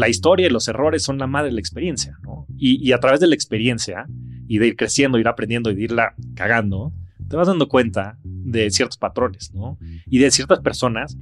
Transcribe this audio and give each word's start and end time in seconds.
la 0.00 0.08
historia 0.08 0.46
y 0.46 0.50
los 0.50 0.66
errores 0.66 1.02
son 1.02 1.18
la 1.18 1.26
madre 1.26 1.48
de 1.48 1.54
la 1.54 1.60
experiencia, 1.60 2.18
¿no? 2.22 2.46
Y, 2.56 2.90
a 2.92 2.98
través 2.98 3.20
de 3.20 3.26
la 3.26 3.34
experiencia 3.34 4.06
y 4.48 4.58
de 4.58 4.68
ir 4.68 4.76
creciendo, 4.76 5.18
ir 5.18 5.28
aprendiendo 5.28 5.70
y 5.70 5.74
de 5.74 5.82
irla 5.82 6.14
cagando, 6.34 6.92
te 7.28 7.36
vas 7.36 7.46
dando 7.46 7.68
cuenta 7.68 8.18
de 8.24 8.70
ciertos 8.70 8.96
patrones, 8.96 9.52
¿no? 9.54 9.78
Y 10.06 10.18
de 10.18 10.30
ciertas 10.30 10.60
personas 10.60 11.16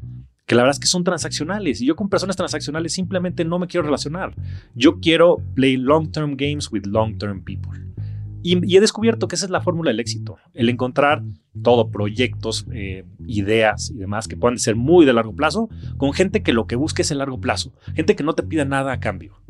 que 0.47 0.55
la 0.55 0.63
verdad 0.63 0.77
es 0.77 0.81
que 0.81 0.87
son 0.87 1.05
transaccionales. 1.05 1.83
Y 1.83 1.87
yo 1.87 1.97
con 1.97 2.09
personas 2.09 2.37
transaccionales 2.37 2.93
simplemente 2.95 3.45
no 3.45 3.59
me 3.59 3.67
quiero 3.67 3.85
relacionar. 3.85 4.35
Yo 4.75 5.01
quiero 5.01 5.37
play 5.55 5.77
long-term 5.77 6.37
games 6.37 6.73
with 6.73 6.87
long-term 6.87 7.43
people. 7.43 7.88
Y, 8.43 8.77
he 8.77 8.81
descubierto 8.81 9.29
que 9.29 9.37
esa 9.37 9.47
es 9.47 9.51
la 9.51 9.61
fórmula 9.61 9.91
del 9.91 10.01
éxito, 10.01 10.37
el 10.55 10.69
encontrar 10.69 11.23
todo, 11.63 11.91
proyectos, 11.91 12.67
eh, 12.73 13.05
ideas 13.27 13.91
y 13.91 13.99
demás 13.99 14.29
que 14.29 14.37
puedan 14.37 14.59
ser 14.59 14.77
muy 14.77 15.05
de 15.05 15.13
largo 15.13 15.35
plazo, 15.35 15.69
con 15.97 16.13
gente 16.13 16.43
que 16.43 16.53
lo 16.53 16.67
que 16.67 16.77
busque 16.77 17.03
es 17.03 17.11
el 17.11 17.19
largo 17.19 17.41
plazo, 17.41 17.73
gente 17.95 18.17
que 18.17 18.23
no 18.23 18.35
te 18.35 18.43
pida 18.45 18.65
nada 18.65 18.93
a 18.93 19.01
cambio, 19.01 19.43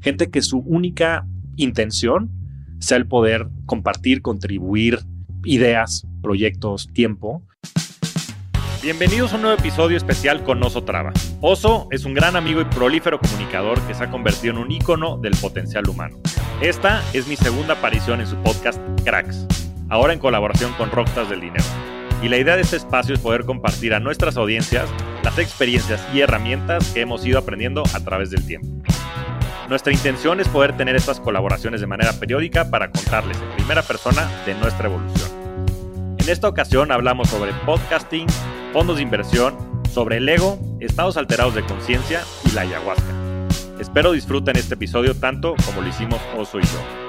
gente 0.00 0.30
que 0.30 0.42
su 0.42 0.58
única 0.58 1.26
intención 1.56 2.30
sea 2.78 2.98
el 2.98 3.06
poder 3.06 3.48
compartir, 3.64 4.22
contribuir 4.22 5.00
ideas, 5.44 6.06
proyectos, 6.22 6.88
tiempo 6.92 7.42
Bienvenidos 8.86 9.32
a 9.32 9.34
un 9.34 9.42
nuevo 9.42 9.58
episodio 9.58 9.96
especial 9.96 10.44
con 10.44 10.62
Oso 10.62 10.84
Traba. 10.84 11.12
Oso 11.40 11.88
es 11.90 12.04
un 12.04 12.14
gran 12.14 12.36
amigo 12.36 12.60
y 12.60 12.66
prolífero 12.66 13.18
comunicador 13.18 13.80
que 13.80 13.94
se 13.94 14.04
ha 14.04 14.10
convertido 14.12 14.54
en 14.54 14.60
un 14.60 14.70
ícono 14.70 15.16
del 15.16 15.34
potencial 15.34 15.88
humano. 15.88 16.18
Esta 16.60 17.02
es 17.12 17.28
mi 17.28 17.36
segunda 17.36 17.74
aparición 17.74 18.22
en 18.22 18.26
su 18.26 18.34
podcast 18.36 18.80
Cracks, 19.04 19.46
ahora 19.90 20.14
en 20.14 20.18
colaboración 20.18 20.72
con 20.72 20.90
Rockstars 20.90 21.28
del 21.28 21.42
Dinero. 21.42 21.64
Y 22.22 22.30
la 22.30 22.38
idea 22.38 22.56
de 22.56 22.62
este 22.62 22.76
espacio 22.76 23.14
es 23.14 23.20
poder 23.20 23.44
compartir 23.44 23.92
a 23.92 24.00
nuestras 24.00 24.38
audiencias 24.38 24.88
las 25.22 25.38
experiencias 25.38 26.00
y 26.14 26.20
herramientas 26.20 26.92
que 26.92 27.02
hemos 27.02 27.26
ido 27.26 27.38
aprendiendo 27.38 27.82
a 27.92 28.00
través 28.00 28.30
del 28.30 28.46
tiempo. 28.46 28.68
Nuestra 29.68 29.92
intención 29.92 30.40
es 30.40 30.48
poder 30.48 30.74
tener 30.78 30.96
estas 30.96 31.20
colaboraciones 31.20 31.82
de 31.82 31.88
manera 31.88 32.14
periódica 32.14 32.70
para 32.70 32.90
contarles 32.90 33.36
en 33.36 33.50
primera 33.56 33.82
persona 33.82 34.26
de 34.46 34.54
nuestra 34.54 34.86
evolución. 34.86 35.28
En 36.16 36.28
esta 36.30 36.48
ocasión 36.48 36.90
hablamos 36.90 37.28
sobre 37.28 37.52
podcasting, 37.66 38.28
fondos 38.72 38.96
de 38.96 39.02
inversión, 39.02 39.54
sobre 39.92 40.16
el 40.16 40.28
ego, 40.28 40.58
estados 40.80 41.18
alterados 41.18 41.54
de 41.54 41.64
conciencia 41.64 42.22
y 42.46 42.52
la 42.52 42.62
ayahuasca. 42.62 43.25
Espero 43.78 44.12
disfruten 44.12 44.56
este 44.56 44.74
episodio 44.74 45.14
tanto 45.14 45.54
como 45.66 45.82
lo 45.82 45.88
hicimos 45.88 46.18
Oso 46.36 46.58
y 46.58 46.62
yo. 46.62 47.06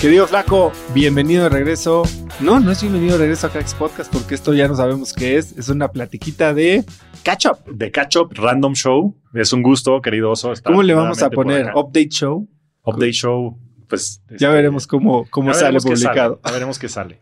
Querido 0.00 0.26
Flaco, 0.26 0.72
bienvenido 0.94 1.44
de 1.44 1.48
regreso. 1.50 2.04
No, 2.40 2.58
no 2.60 2.70
es 2.70 2.80
bienvenido 2.80 3.14
de 3.14 3.24
regreso 3.24 3.48
a 3.48 3.50
Cracks 3.50 3.74
Podcast 3.74 4.10
porque 4.12 4.34
esto 4.34 4.54
ya 4.54 4.68
no 4.68 4.76
sabemos 4.76 5.12
qué 5.12 5.36
es. 5.36 5.52
Es 5.58 5.68
una 5.68 5.88
platiquita 5.88 6.54
de 6.54 6.84
Catch 7.22 7.46
Up. 7.46 7.74
De 7.74 7.90
Catch 7.90 8.16
Up 8.16 8.32
Random 8.34 8.72
Show. 8.72 9.14
Es 9.34 9.52
un 9.52 9.62
gusto, 9.62 10.00
querido 10.00 10.30
oso. 10.30 10.52
¿Cómo 10.64 10.82
le 10.82 10.94
vamos 10.94 11.22
a 11.22 11.28
poner? 11.28 11.72
¿Update 11.74 12.10
Show? 12.10 12.48
Update 12.84 13.12
Show. 13.12 13.58
Pues 13.88 14.22
ya 14.28 14.34
este, 14.34 14.48
veremos 14.48 14.86
cómo, 14.86 15.26
cómo 15.30 15.54
sale 15.54 15.80
publicado. 15.80 16.40
Ya 16.44 16.52
veremos 16.52 16.78
qué 16.78 16.88
sale. 16.88 17.20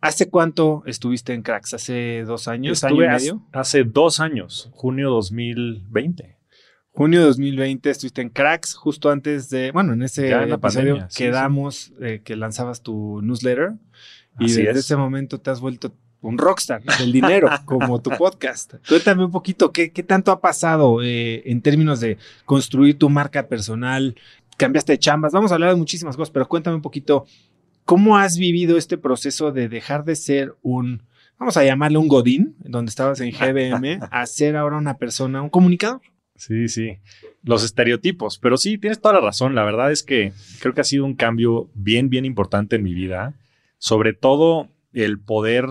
¿Hace 0.00 0.30
cuánto 0.30 0.84
estuviste 0.86 1.34
en 1.34 1.42
Cracks? 1.42 1.74
¿Hace 1.74 2.22
dos 2.24 2.46
años? 2.46 2.84
¿Año 2.84 3.04
y 3.04 3.08
medio? 3.08 3.46
Hace 3.52 3.82
dos 3.82 4.20
años, 4.20 4.70
junio 4.72 5.10
2020. 5.10 6.36
Junio 6.92 7.22
2020 7.22 7.90
estuviste 7.90 8.22
en 8.22 8.28
Cracks 8.28 8.74
justo 8.74 9.10
antes 9.10 9.50
de, 9.50 9.70
bueno, 9.72 9.92
en 9.92 10.02
ese 10.02 10.32
episodio 10.32 11.06
quedamos 11.16 11.92
eh, 12.00 12.22
que 12.24 12.34
lanzabas 12.36 12.82
tu 12.82 13.20
newsletter 13.22 13.74
y 14.38 14.52
desde 14.52 14.80
ese 14.80 14.96
momento 14.96 15.40
te 15.40 15.50
has 15.50 15.60
vuelto 15.60 15.92
un 16.20 16.38
rockstar 16.38 16.82
del 16.82 17.12
dinero, 17.12 17.48
como 17.64 18.00
tu 18.00 18.10
podcast. 18.10 18.74
Cuéntame 18.88 19.24
un 19.24 19.30
poquito, 19.30 19.72
¿qué, 19.72 19.92
qué 19.92 20.02
tanto 20.02 20.32
ha 20.32 20.40
pasado 20.40 21.02
eh, 21.02 21.42
en 21.46 21.62
términos 21.62 22.00
de 22.00 22.18
construir 22.44 22.98
tu 22.98 23.08
marca 23.08 23.46
personal? 23.46 24.16
Cambiaste 24.58 24.92
de 24.92 24.98
chambas, 24.98 25.32
vamos 25.32 25.50
a 25.50 25.54
hablar 25.54 25.70
de 25.70 25.76
muchísimas 25.76 26.16
cosas, 26.16 26.30
pero 26.30 26.46
cuéntame 26.48 26.76
un 26.76 26.82
poquito, 26.82 27.24
¿cómo 27.84 28.18
has 28.18 28.36
vivido 28.36 28.76
este 28.76 28.98
proceso 28.98 29.52
de 29.52 29.68
dejar 29.68 30.04
de 30.04 30.16
ser 30.16 30.56
un, 30.62 31.04
vamos 31.38 31.56
a 31.56 31.64
llamarle 31.64 31.96
un 31.96 32.08
godín, 32.08 32.56
donde 32.58 32.90
estabas 32.90 33.20
en 33.20 33.30
GBM, 33.30 34.00
a 34.10 34.26
ser 34.26 34.56
ahora 34.56 34.76
una 34.76 34.98
persona, 34.98 35.40
un 35.40 35.48
comunicador? 35.48 36.02
Sí, 36.34 36.68
sí. 36.68 36.98
Los 37.42 37.64
estereotipos, 37.64 38.38
pero 38.38 38.56
sí, 38.56 38.78
tienes 38.78 39.00
toda 39.00 39.14
la 39.14 39.20
razón. 39.20 39.54
La 39.54 39.64
verdad 39.64 39.90
es 39.90 40.02
que 40.02 40.32
creo 40.60 40.74
que 40.74 40.80
ha 40.80 40.84
sido 40.84 41.04
un 41.04 41.14
cambio 41.14 41.70
bien, 41.74 42.10
bien 42.10 42.24
importante 42.24 42.76
en 42.76 42.82
mi 42.82 42.94
vida. 42.94 43.34
Sobre 43.78 44.12
todo 44.12 44.68
el 44.92 45.20
poder 45.20 45.66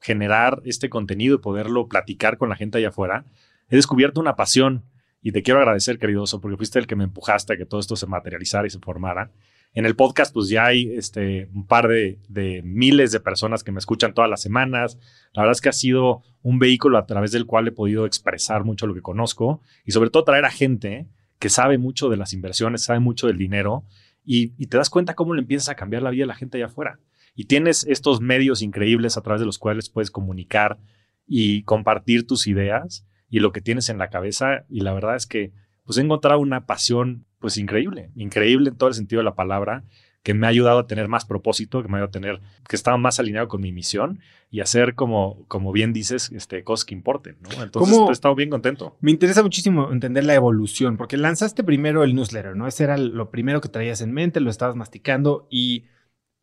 generar 0.00 0.60
este 0.64 0.88
contenido 0.88 1.36
y 1.36 1.38
poderlo 1.38 1.88
platicar 1.88 2.36
con 2.36 2.48
la 2.48 2.56
gente 2.56 2.78
allá 2.78 2.88
afuera, 2.88 3.24
he 3.68 3.76
descubierto 3.76 4.20
una 4.20 4.36
pasión 4.36 4.84
y 5.24 5.32
te 5.32 5.42
quiero 5.42 5.58
agradecer, 5.58 5.98
querido 5.98 6.22
Oso, 6.22 6.38
porque 6.38 6.58
fuiste 6.58 6.78
el 6.78 6.86
que 6.86 6.96
me 6.96 7.04
empujaste 7.04 7.54
a 7.54 7.56
que 7.56 7.64
todo 7.64 7.80
esto 7.80 7.96
se 7.96 8.06
materializara 8.06 8.66
y 8.66 8.70
se 8.70 8.78
formara. 8.78 9.30
En 9.72 9.86
el 9.86 9.96
podcast, 9.96 10.34
pues 10.34 10.50
ya 10.50 10.66
hay 10.66 10.94
este, 10.94 11.48
un 11.54 11.66
par 11.66 11.88
de, 11.88 12.18
de, 12.28 12.60
miles 12.62 13.10
de 13.10 13.20
personas 13.20 13.64
que 13.64 13.72
me 13.72 13.78
escuchan 13.78 14.12
todas 14.12 14.28
las 14.28 14.42
semanas. 14.42 14.98
La 15.32 15.42
verdad 15.42 15.52
es 15.52 15.62
que 15.62 15.70
ha 15.70 15.72
sido 15.72 16.22
un 16.42 16.58
vehículo 16.58 16.98
a 16.98 17.06
través 17.06 17.32
del 17.32 17.46
cual 17.46 17.66
he 17.66 17.72
podido 17.72 18.04
expresar 18.04 18.64
mucho 18.64 18.86
lo 18.86 18.92
que 18.92 19.00
conozco 19.00 19.62
y 19.86 19.92
sobre 19.92 20.10
todo 20.10 20.24
traer 20.24 20.44
a 20.44 20.50
gente 20.50 21.06
que 21.38 21.48
sabe 21.48 21.78
mucho 21.78 22.10
de 22.10 22.18
las 22.18 22.34
inversiones, 22.34 22.84
sabe 22.84 23.00
mucho 23.00 23.26
del 23.26 23.38
dinero 23.38 23.82
y, 24.26 24.52
y 24.58 24.66
te 24.66 24.76
das 24.76 24.90
cuenta 24.90 25.14
cómo 25.14 25.32
le 25.32 25.40
empiezas 25.40 25.70
a 25.70 25.74
cambiar 25.74 26.02
la 26.02 26.10
vida 26.10 26.24
a 26.24 26.28
la 26.28 26.34
gente 26.34 26.58
allá 26.58 26.66
afuera 26.66 27.00
y 27.34 27.46
tienes 27.46 27.86
estos 27.88 28.20
medios 28.20 28.60
increíbles 28.60 29.16
a 29.16 29.22
través 29.22 29.40
de 29.40 29.46
los 29.46 29.58
cuales 29.58 29.88
puedes 29.88 30.10
comunicar 30.10 30.78
y 31.26 31.62
compartir 31.62 32.26
tus 32.26 32.46
ideas 32.46 33.06
y 33.34 33.40
lo 33.40 33.50
que 33.50 33.60
tienes 33.60 33.88
en 33.88 33.98
la 33.98 34.10
cabeza 34.10 34.64
y 34.70 34.82
la 34.82 34.94
verdad 34.94 35.16
es 35.16 35.26
que 35.26 35.50
pues 35.82 35.98
he 35.98 36.02
encontrado 36.02 36.38
una 36.38 36.66
pasión 36.66 37.24
pues 37.40 37.58
increíble, 37.58 38.10
increíble 38.14 38.70
en 38.70 38.76
todo 38.76 38.88
el 38.88 38.94
sentido 38.94 39.18
de 39.18 39.24
la 39.24 39.34
palabra 39.34 39.82
que 40.22 40.34
me 40.34 40.46
ha 40.46 40.50
ayudado 40.50 40.78
a 40.78 40.86
tener 40.86 41.08
más 41.08 41.24
propósito, 41.24 41.82
que 41.82 41.88
me 41.88 41.94
ha 41.94 41.96
ayudado 41.96 42.10
a 42.10 42.12
tener, 42.12 42.40
que 42.68 42.76
estaba 42.76 42.96
más 42.96 43.18
alineado 43.18 43.48
con 43.48 43.60
mi 43.60 43.72
misión 43.72 44.20
y 44.52 44.60
hacer, 44.60 44.94
como, 44.94 45.44
como 45.48 45.72
bien 45.72 45.92
dices, 45.92 46.30
este, 46.30 46.62
cosas 46.62 46.84
que 46.84 46.94
importen, 46.94 47.36
¿no? 47.40 47.64
Entonces 47.64 47.98
he 48.08 48.12
estado 48.12 48.36
bien 48.36 48.50
contento. 48.50 48.96
Me 49.00 49.10
interesa 49.10 49.42
muchísimo 49.42 49.90
entender 49.90 50.24
la 50.24 50.34
evolución, 50.34 50.96
porque 50.96 51.16
lanzaste 51.16 51.64
primero 51.64 52.04
el 52.04 52.14
newsletter, 52.14 52.54
¿no? 52.54 52.68
Ese 52.68 52.84
era 52.84 52.96
lo 52.96 53.30
primero 53.32 53.60
que 53.60 53.68
traías 53.68 54.00
en 54.00 54.12
mente, 54.12 54.38
lo 54.38 54.48
estabas 54.48 54.76
masticando 54.76 55.48
y 55.50 55.86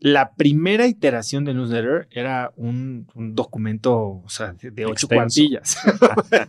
la 0.03 0.33
primera 0.33 0.87
iteración 0.87 1.45
de 1.45 1.53
newsletter 1.53 2.07
era 2.09 2.51
un, 2.55 3.07
documento, 3.13 3.93
o 3.93 4.29
sea, 4.29 4.55
de, 4.59 4.85
ocho 4.87 5.07
cuartillas. 5.07 5.77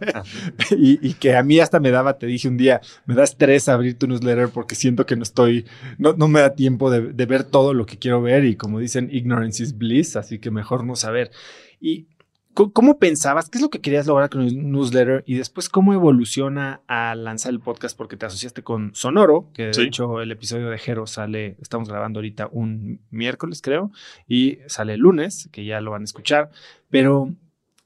y, 0.71 1.13
que 1.15 1.37
a 1.37 1.43
mí 1.43 1.61
hasta 1.61 1.79
me 1.79 1.91
daba, 1.91 2.17
te 2.17 2.27
dije 2.27 2.49
un 2.49 2.57
día, 2.57 2.81
me 3.05 3.15
da 3.15 3.25
estrés 3.25 3.69
abrir 3.69 3.99
tu 3.99 4.07
newsletter 4.07 4.49
porque 4.49 4.75
siento 4.75 5.05
que 5.05 5.17
no 5.17 5.23
estoy, 5.23 5.67
no, 5.99 6.15
no 6.15 6.29
me 6.29 6.41
da 6.41 6.55
tiempo 6.55 6.91
de, 6.91 7.13
de, 7.13 7.27
ver 7.27 7.45
todo 7.45 7.75
lo 7.75 7.85
que 7.85 7.99
quiero 7.99 8.23
ver 8.23 8.47
y 8.47 8.57
como 8.57 8.79
dicen, 8.79 9.11
ignorance 9.13 9.63
is 9.63 9.77
bliss, 9.77 10.17
así 10.17 10.39
que 10.39 10.51
mejor 10.51 10.85
no 10.85 10.97
saber. 10.97 11.31
Y 11.79 12.07
¿Cómo 12.55 12.99
pensabas? 12.99 13.49
¿Qué 13.49 13.57
es 13.57 13.63
lo 13.63 13.71
que 13.71 13.81
querías 13.81 14.07
lograr 14.07 14.29
con 14.29 14.43
el 14.43 14.71
newsletter? 14.71 15.25
Y 15.27 15.37
después, 15.37 15.71
¿cómo 15.71 15.95
evoluciona 15.95 16.83
a 16.87 17.15
lanzar 17.15 17.51
el 17.51 17.61
podcast? 17.61 17.97
Porque 17.97 18.19
te 18.19 18.27
asociaste 18.27 18.63
con 18.63 18.95
Sonoro, 18.95 19.49
que 19.55 19.71
de 19.71 19.83
hecho 19.85 20.21
el 20.21 20.31
episodio 20.31 20.69
de 20.69 20.77
Jero 20.77 21.07
sale, 21.07 21.57
estamos 21.63 21.89
grabando 21.89 22.19
ahorita 22.19 22.51
un 22.53 23.01
miércoles, 23.11 23.63
creo, 23.63 23.91
y 24.29 24.59
sale 24.67 24.95
el 24.95 25.01
lunes, 25.01 25.49
que 25.51 25.65
ya 25.65 25.81
lo 25.81 25.93
van 25.93 26.03
a 26.03 26.05
escuchar. 26.05 26.51
Pero, 26.91 27.35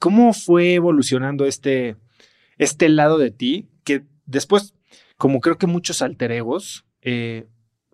¿cómo 0.00 0.32
fue 0.32 0.74
evolucionando 0.74 1.46
este, 1.46 1.96
este 2.58 2.88
lado 2.88 3.18
de 3.18 3.30
ti? 3.30 3.68
Que 3.84 4.02
después, 4.24 4.74
como 5.16 5.40
creo 5.40 5.58
que 5.58 5.68
muchos 5.68 6.02
alter 6.02 6.32
egos, 6.32 6.86
eh, 7.02 7.46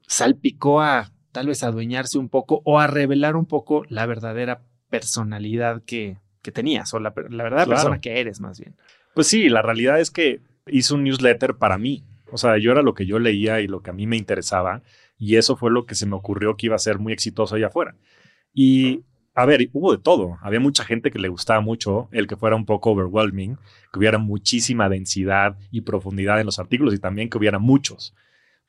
salpicó 0.06 0.80
a 0.80 1.12
tal 1.32 1.48
vez 1.48 1.62
adueñarse 1.62 2.19
un 2.19 2.30
poco 2.30 2.62
o 2.64 2.78
a 2.78 2.86
revelar 2.86 3.36
un 3.36 3.44
poco 3.44 3.84
la 3.90 4.06
verdadera 4.06 4.62
personalidad 4.88 5.82
que 5.84 6.21
que 6.42 6.52
tenías 6.52 6.92
o 6.92 7.00
la, 7.00 7.14
la 7.30 7.44
verdad 7.44 7.66
persona 7.66 8.00
que 8.00 8.20
eres 8.20 8.40
más 8.40 8.58
bien. 8.60 8.74
Pues 9.14 9.26
sí, 9.26 9.48
la 9.48 9.62
realidad 9.62 10.00
es 10.00 10.10
que 10.10 10.40
hice 10.66 10.94
un 10.94 11.04
newsletter 11.04 11.54
para 11.54 11.78
mí. 11.78 12.04
O 12.30 12.36
sea, 12.36 12.58
yo 12.58 12.72
era 12.72 12.82
lo 12.82 12.94
que 12.94 13.06
yo 13.06 13.18
leía 13.18 13.60
y 13.60 13.68
lo 13.68 13.82
que 13.82 13.90
a 13.90 13.92
mí 13.92 14.06
me 14.06 14.16
interesaba 14.16 14.82
y 15.18 15.36
eso 15.36 15.56
fue 15.56 15.70
lo 15.70 15.86
que 15.86 15.94
se 15.94 16.06
me 16.06 16.16
ocurrió 16.16 16.56
que 16.56 16.66
iba 16.66 16.76
a 16.76 16.80
ser 16.80 16.98
muy 16.98 17.12
exitoso 17.12 17.54
allá 17.54 17.68
afuera. 17.68 17.94
Y 18.52 19.04
a 19.34 19.46
ver, 19.46 19.68
hubo 19.72 19.92
de 19.92 20.02
todo. 20.02 20.38
Había 20.42 20.60
mucha 20.60 20.84
gente 20.84 21.10
que 21.10 21.18
le 21.18 21.28
gustaba 21.28 21.60
mucho 21.60 22.08
el 22.12 22.26
que 22.26 22.36
fuera 22.36 22.56
un 22.56 22.66
poco 22.66 22.90
overwhelming, 22.90 23.56
que 23.92 23.98
hubiera 23.98 24.18
muchísima 24.18 24.88
densidad 24.88 25.56
y 25.70 25.82
profundidad 25.82 26.40
en 26.40 26.46
los 26.46 26.58
artículos 26.58 26.92
y 26.92 26.98
también 26.98 27.30
que 27.30 27.38
hubiera 27.38 27.58
muchos. 27.58 28.14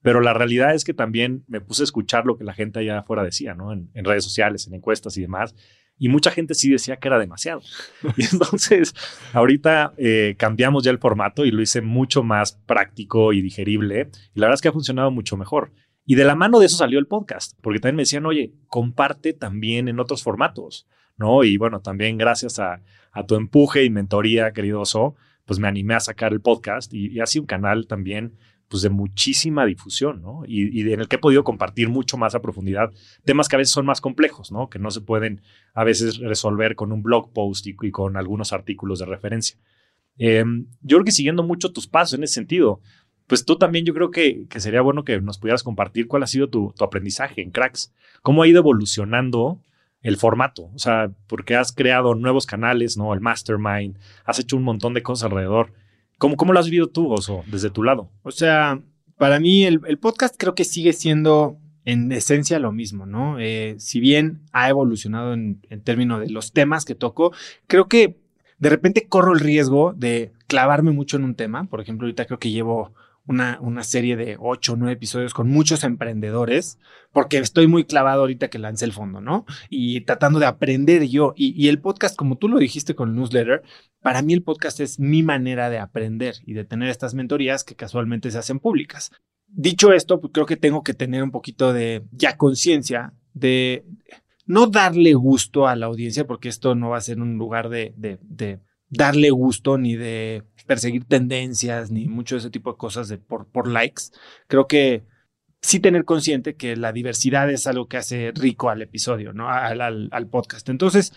Pero 0.02 0.20
la 0.22 0.34
realidad 0.34 0.76
es 0.76 0.84
que 0.84 0.94
también 0.94 1.44
me 1.48 1.62
puse 1.62 1.84
a 1.84 1.86
escuchar 1.86 2.26
lo 2.26 2.38
que 2.38 2.44
la 2.44 2.54
gente 2.54 2.80
allá 2.80 3.00
afuera 3.00 3.24
decía, 3.24 3.56
¿no? 3.56 3.72
En, 3.74 3.90
en 3.94 4.06
redes 4.06 4.24
sociales, 4.24 4.68
en 4.68 4.74
encuestas 4.74 5.18
y 5.18 5.22
demás. 5.22 5.56
Y 6.04 6.10
mucha 6.10 6.32
gente 6.32 6.54
sí 6.54 6.70
decía 6.70 6.98
que 6.98 7.08
era 7.08 7.18
demasiado. 7.18 7.62
Y 8.18 8.26
entonces, 8.26 8.94
ahorita 9.32 9.94
eh, 9.96 10.36
cambiamos 10.38 10.84
ya 10.84 10.92
el 10.92 10.98
formato 10.98 11.46
y 11.46 11.52
lo 11.52 11.62
hice 11.62 11.80
mucho 11.80 12.24
más 12.24 12.60
práctico 12.66 13.32
y 13.32 13.42
digerible. 13.42 14.10
Y 14.36 14.42
la 14.42 14.48
verdad 14.48 14.56
es 14.56 14.62
que 14.62 14.68
ha 14.68 14.74
funcionado 14.74 15.12
mucho 15.12 15.38
mejor. 15.38 15.72
Y 16.06 16.16
de 16.16 16.26
la 16.26 16.36
mano 16.36 16.60
de 16.60 16.66
eso 16.66 16.76
salió 16.76 17.00
el 17.00 17.08
podcast, 17.08 17.58
porque 17.62 17.80
también 17.80 17.96
me 17.96 18.02
decían, 18.02 18.26
oye, 18.26 18.52
comparte 18.68 19.32
también 19.32 19.88
en 19.88 20.02
otros 20.02 20.24
formatos, 20.24 20.90
¿no? 21.16 21.46
Y 21.46 21.56
bueno, 21.56 21.80
también 21.80 22.18
gracias 22.18 22.60
a, 22.60 22.82
tu 23.26 23.36
empuje 23.36 23.86
y 23.86 23.90
mentoría, 23.90 24.52
querido 24.52 24.82
Oso, 24.82 25.16
pues 25.46 25.58
me 25.60 25.70
animé 25.70 25.94
a 25.94 26.02
sacar 26.02 26.34
el 26.34 26.42
podcast 26.42 26.94
y, 26.94 27.18
sido 27.28 27.44
un 27.44 27.48
canal 27.48 27.88
también 27.88 28.34
pues 28.68 28.82
de 28.82 28.90
muchísima 28.90 29.66
difusión, 29.66 30.22
¿no? 30.22 30.44
Y, 30.48 30.82
en 30.92 31.00
el 31.00 31.08
que 31.08 31.18
he 31.18 31.20
podido 31.20 31.44
compartir 31.44 31.90
mucho 31.90 32.18
más 32.18 32.36
a 32.36 32.42
profundidad 32.42 32.92
temas 33.24 33.48
que 33.48 33.56
a 33.56 33.60
veces 33.60 33.74
son 33.74 33.86
más 33.86 34.02
complejos, 34.02 34.52
¿no? 34.52 34.70
Que 34.70 34.80
no 34.80 34.92
se 34.92 35.02
pueden 35.02 35.42
a 35.74 35.84
veces 35.84 36.18
resolver 36.18 36.76
con 36.76 36.92
un 36.92 37.04
blog 37.04 37.32
post 37.34 37.68
y, 37.68 37.76
con 37.92 38.18
algunos 38.18 38.54
artículos 38.54 39.00
de 39.00 39.06
referencia. 39.06 39.58
Em, 40.18 40.68
yo 40.82 40.98
creo 40.98 41.06
que 41.06 41.12
siguiendo 41.12 41.44
mucho 41.44 41.72
tus 41.72 41.88
pasos 41.88 42.18
en 42.18 42.24
ese 42.24 42.36
sentido, 42.36 42.82
pues 43.28 43.46
tú 43.46 43.58
también 43.58 43.86
yo 43.86 43.94
creo 43.94 44.12
que, 44.12 44.48
que 44.50 44.60
sería 44.60 44.82
bueno 44.82 45.04
que 45.04 45.20
nos 45.22 45.38
pudieras 45.38 45.64
compartir 45.64 46.08
cuál 46.08 46.24
ha 46.24 46.28
sido 46.28 46.50
tu, 46.50 46.74
tu, 46.78 46.84
aprendizaje 46.84 47.42
en 47.42 47.52
Cracks, 47.52 47.94
cómo 48.22 48.44
ha 48.44 48.48
ido 48.48 48.60
evolucionando 48.60 49.62
el 50.02 50.18
formato, 50.18 50.70
o 50.74 50.80
sea, 50.80 51.12
porque 51.28 51.56
has 51.56 51.72
creado 51.72 52.14
nuevos 52.14 52.46
canales, 52.46 52.98
¿no? 52.98 53.14
El 53.14 53.22
Mastermind, 53.22 53.98
has 54.26 54.38
hecho 54.40 54.58
un 54.58 54.64
montón 54.64 54.94
de 54.94 55.02
cosas 55.02 55.26
alrededor. 55.26 55.74
¿Cómo, 56.24 56.38
cómo 56.38 56.54
lo 56.54 56.60
has 56.62 56.68
vivido 56.68 56.88
tú, 56.88 57.12
Oso, 57.12 57.44
desde 57.48 57.70
tu 57.70 57.84
lado? 57.84 58.10
O 58.22 58.32
sea, 58.32 58.80
para 59.18 59.42
mí 59.42 59.66
el, 59.66 59.82
podcast 60.00 60.36
creo 60.38 60.56
que 60.56 60.64
sigue 60.64 60.94
siendo 60.94 61.58
en 61.84 62.14
esencia 62.14 62.60
lo 62.60 62.72
mismo, 62.72 63.06
¿no? 63.06 63.42
Eh, 63.42 63.76
si 63.78 64.00
bien 64.00 64.40
ha 64.54 64.70
evolucionado 64.70 65.34
en, 65.34 65.60
en 65.70 65.82
términos 65.82 66.22
de 66.22 66.30
los 66.30 66.54
temas 66.54 66.86
que 66.86 66.96
toco, 66.96 67.34
creo 67.68 67.90
que 67.90 68.22
de 68.58 68.70
repente 68.70 69.06
corro 69.10 69.34
el 69.34 69.42
riesgo 69.42 69.92
de 69.98 70.32
clavarme 70.48 70.92
mucho 70.92 71.18
en 71.18 71.26
un 71.26 71.36
tema. 71.36 71.66
Por 71.66 71.82
ejemplo, 71.82 72.06
ahorita 72.06 72.24
creo 72.24 72.40
que 72.40 72.52
llevo 72.52 72.94
una, 73.26 73.58
una 73.62 73.84
serie 73.84 74.16
de 74.16 74.36
ocho 74.40 74.74
o 74.74 74.76
nueve 74.76 74.94
episodios 74.94 75.34
con 75.34 75.50
muchos 75.50 75.84
emprendedores, 75.84 76.78
porque 77.12 77.38
estoy 77.38 77.68
muy 77.68 77.86
clavado 77.86 78.22
ahorita 78.22 78.50
que 78.50 78.60
lancé 78.60 78.86
el 78.86 78.92
fondo, 78.92 79.22
¿no? 79.22 79.46
Y 79.70 80.02
tratando 80.02 80.40
de 80.40 80.46
aprender 80.46 81.08
yo. 81.08 81.34
Y, 81.36 81.68
el 81.68 81.80
podcast, 81.80 82.16
como 82.16 82.38
tú 82.38 82.50
lo 82.50 82.60
dijiste 82.60 82.96
con 82.96 83.10
el 83.10 83.16
newsletter, 83.16 83.64
para 84.02 84.22
mí 84.22 84.34
el 84.34 84.44
podcast 84.44 84.80
es 84.80 85.00
mi 85.00 85.24
manera 85.24 85.70
de 85.70 85.80
aprender 85.80 86.36
y 86.46 86.54
de 86.54 86.66
tener 86.66 86.90
estas 86.90 87.14
mentorías 87.14 87.64
que 87.64 87.76
casualmente 87.76 88.30
se 88.32 88.40
hacen 88.40 88.60
públicas. 88.60 89.12
Dicho 89.48 89.94
esto, 89.94 90.20
pues 90.20 90.34
creo 90.34 90.46
que 90.46 90.58
tengo 90.58 90.84
que 90.84 90.94
tener 90.94 91.24
un 91.24 91.32
poquito 91.32 91.72
de 91.72 92.04
ya 92.12 92.38
conciencia 92.38 93.14
de 93.34 93.86
no 94.46 94.68
darle 94.68 95.14
gusto 95.14 95.68
a 95.68 95.76
la 95.76 95.86
audiencia, 95.86 96.28
porque 96.28 96.50
esto 96.50 96.76
no 96.76 96.90
va 96.90 96.98
a 96.98 97.02
ser 97.02 97.22
un 97.22 97.38
lugar 97.38 97.70
de, 97.70 97.94
de 97.96 98.60
darle 98.90 99.30
gusto 99.30 99.78
ni 99.78 99.96
de 99.96 100.44
perseguir 100.66 101.06
tendencias 101.06 101.92
ni 101.92 102.08
mucho 102.08 102.36
de 102.36 102.40
ese 102.40 102.50
tipo 102.50 102.72
de 102.72 102.78
cosas 102.78 103.14
por, 103.28 103.46
por 103.48 103.68
likes. 103.68 104.04
Creo 104.48 104.68
que 104.68 105.04
sí 105.64 105.80
tener 105.80 106.06
consciente 106.06 106.56
que 106.56 106.76
la 106.76 106.92
diversidad 106.92 107.50
es 107.50 107.66
algo 107.68 107.88
que 107.88 107.98
hace 107.98 108.32
rico 108.36 108.70
al 108.70 108.82
episodio, 108.82 109.34
¿no? 109.34 109.50
Al, 109.50 110.28
podcast. 110.30 110.68
Entonces, 110.70 111.14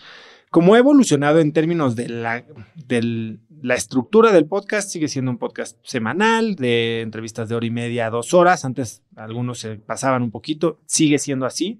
como 0.49 0.75
he 0.75 0.79
evolucionado 0.79 1.39
en 1.39 1.51
términos 1.51 1.95
de 1.95 2.09
la, 2.09 2.45
de 2.75 3.37
la 3.61 3.75
estructura 3.75 4.31
del 4.31 4.45
podcast, 4.45 4.89
sigue 4.89 5.09
siendo 5.09 5.31
un 5.31 5.37
podcast 5.37 5.77
semanal 5.83 6.55
de 6.55 7.01
entrevistas 7.01 7.49
de 7.49 7.55
hora 7.55 7.65
y 7.65 7.71
media 7.71 8.07
a 8.07 8.09
dos 8.09 8.33
horas. 8.33 8.63
Antes 8.63 9.03
algunos 9.15 9.59
se 9.59 9.75
pasaban 9.75 10.23
un 10.23 10.31
poquito, 10.31 10.79
sigue 10.85 11.19
siendo 11.19 11.45
así. 11.45 11.79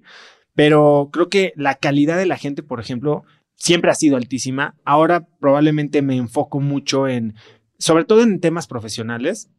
Pero 0.54 1.08
creo 1.12 1.28
que 1.28 1.52
la 1.56 1.76
calidad 1.76 2.18
de 2.18 2.26
la 2.26 2.36
gente, 2.36 2.62
por 2.62 2.80
ejemplo, 2.80 3.24
siempre 3.54 3.90
ha 3.90 3.94
sido 3.94 4.16
altísima. 4.16 4.74
Ahora 4.84 5.26
probablemente 5.40 6.02
me 6.02 6.16
enfoco 6.16 6.60
mucho 6.60 7.08
en, 7.08 7.34
sobre 7.78 8.04
todo 8.04 8.22
en 8.22 8.40
temas 8.40 8.66
profesionales, 8.66 9.50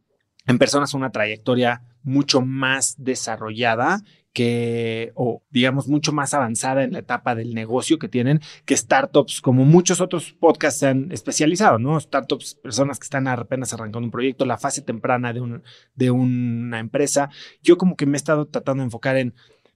en 0.46 0.58
personas 0.58 0.94
una 0.94 1.10
trayectoria 1.10 1.82
mucho 2.02 2.40
más 2.40 2.94
desarrollada 2.98 4.02
que, 4.32 5.12
o 5.16 5.42
digamos, 5.50 5.88
mucho 5.88 6.12
más 6.12 6.34
avanzada 6.34 6.84
en 6.84 6.92
la 6.92 7.00
etapa 7.00 7.34
del 7.34 7.54
negocio 7.54 7.98
que 7.98 8.08
tienen 8.08 8.40
que 8.64 8.76
startups, 8.76 9.40
como 9.40 9.64
muchos 9.64 10.00
otros 10.00 10.32
podcasts 10.32 10.80
se 10.80 10.86
han 10.86 11.10
especializado, 11.10 11.78
¿no? 11.78 11.98
Startups, 11.98 12.54
personas 12.54 12.98
que 12.98 13.04
están 13.04 13.26
apenas 13.26 13.72
arrancando 13.72 14.06
un 14.06 14.12
proyecto, 14.12 14.44
la 14.44 14.58
fase 14.58 14.82
temprana 14.82 15.32
de, 15.32 15.40
un, 15.40 15.62
de 15.94 16.10
una 16.10 16.78
empresa. 16.78 17.30
Yo 17.62 17.76
como 17.76 17.96
que 17.96 18.06
me 18.06 18.16
he 18.16 18.16
estado 18.16 18.46
tratando 18.46 18.82
de 18.82 18.86
enfocar 18.86 19.16
en 19.16 19.34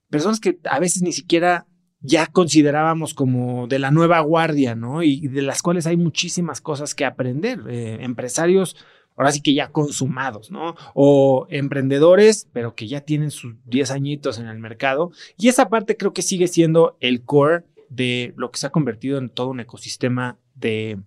personas 0.08 0.38
que 0.38 0.58
a 0.64 0.78
veces 0.78 1.02
ni 1.02 1.12
siquiera 1.12 1.66
ya 2.06 2.26
considerábamos 2.26 3.14
como 3.14 3.66
de 3.66 3.78
la 3.78 3.90
nueva 3.90 4.20
guardia, 4.20 4.74
¿no? 4.74 5.02
Y, 5.02 5.26
de 5.26 5.40
las 5.40 5.62
cuales 5.62 5.86
hay 5.86 5.96
muchísimas 5.96 6.60
cosas 6.60 6.94
que 6.94 7.06
aprender. 7.06 7.60
Eh, 7.66 7.96
empresarios, 8.00 8.76
ahora 9.16 9.32
sí 9.32 9.40
que 9.40 9.54
ya 9.54 9.68
consumados, 9.68 10.50
¿no? 10.50 10.76
O 10.92 11.46
emprendedores, 11.48 12.46
pero 12.52 12.74
que 12.74 12.88
ya 12.88 13.00
tienen 13.00 13.30
sus 13.30 13.54
10 13.64 13.90
añitos 13.90 14.38
en 14.38 14.48
el 14.48 14.58
mercado. 14.58 15.12
Y 15.38 15.48
esa 15.48 15.70
parte 15.70 15.96
creo 15.96 16.12
que 16.12 16.20
sigue 16.20 16.46
siendo 16.46 16.98
el 17.00 17.24
core 17.24 17.64
de 17.88 18.34
lo 18.36 18.50
que 18.50 18.58
se 18.58 18.66
ha 18.66 18.70
convertido 18.70 19.16
en 19.16 19.30
todo 19.30 19.48
un 19.48 19.60
ecosistema 19.60 20.38
de, 20.54 20.98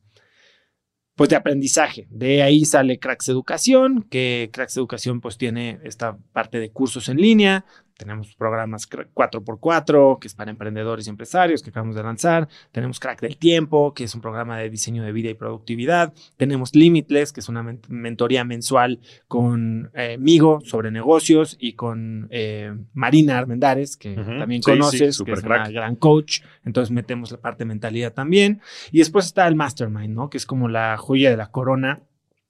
pues 1.14 1.30
de 1.30 1.36
aprendizaje. 1.36 2.08
De 2.10 2.42
ahí 2.42 2.66
sale 2.66 2.98
Cracks 2.98 3.30
Educación, 3.30 4.08
que 4.10 4.50
Cracks 4.52 4.78
Educación 4.78 5.22
pues 5.22 5.38
tiene 5.38 5.80
esta 5.84 6.18
parte 6.34 6.60
de 6.60 6.72
cursos 6.72 7.08
en 7.08 7.18
línea, 7.18 7.66
tenemos 7.98 8.36
programas 8.36 8.90
4x4, 8.90 10.20
que 10.20 10.28
es 10.28 10.36
para 10.36 10.52
emprendedores 10.52 11.08
y 11.08 11.10
empresarios, 11.10 11.62
que 11.62 11.72
acabamos 11.72 11.96
de 11.96 12.04
lanzar. 12.04 12.48
Tenemos 12.72 13.00
Crack 13.00 13.22
del 13.22 13.38
Tiempo, 13.38 13.94
que 13.94 14.04
es 14.04 14.16
un 14.16 14.22
programa 14.22 14.58
de 14.60 14.70
diseño 14.70 15.04
de 15.04 15.12
vida 15.12 15.30
y 15.30 15.34
productividad. 15.34 16.14
Tenemos 16.38 16.76
Limitless, 16.76 17.34
que 17.34 17.40
es 17.40 17.50
una 17.50 17.64
mentoría 17.90 18.44
mensual 18.44 19.00
con 19.28 19.90
eh, 19.94 20.18
Migo 20.20 20.62
sobre 20.62 20.92
negocios 20.92 21.58
y 21.60 21.74
con 21.74 22.28
eh, 22.30 22.74
Marina 22.94 23.38
Armendares, 23.38 23.98
que 23.98 24.16
también 24.16 24.62
conoces, 24.62 25.22
que 25.24 25.32
es 25.32 25.44
una 25.44 25.70
gran 25.70 25.96
coach. 25.96 26.42
Entonces 26.66 26.92
metemos 26.92 27.32
la 27.32 27.38
parte 27.38 27.64
de 27.64 27.66
mentalidad 27.66 28.14
también. 28.14 28.62
Y 28.92 29.00
después 29.00 29.26
está 29.26 29.48
el 29.48 29.56
Mastermind, 29.56 30.14
¿no? 30.14 30.30
Que 30.30 30.38
es 30.38 30.46
como 30.46 30.68
la 30.68 30.98
joya 30.98 31.30
de 31.30 31.38
la 31.38 31.48
corona 31.48 32.02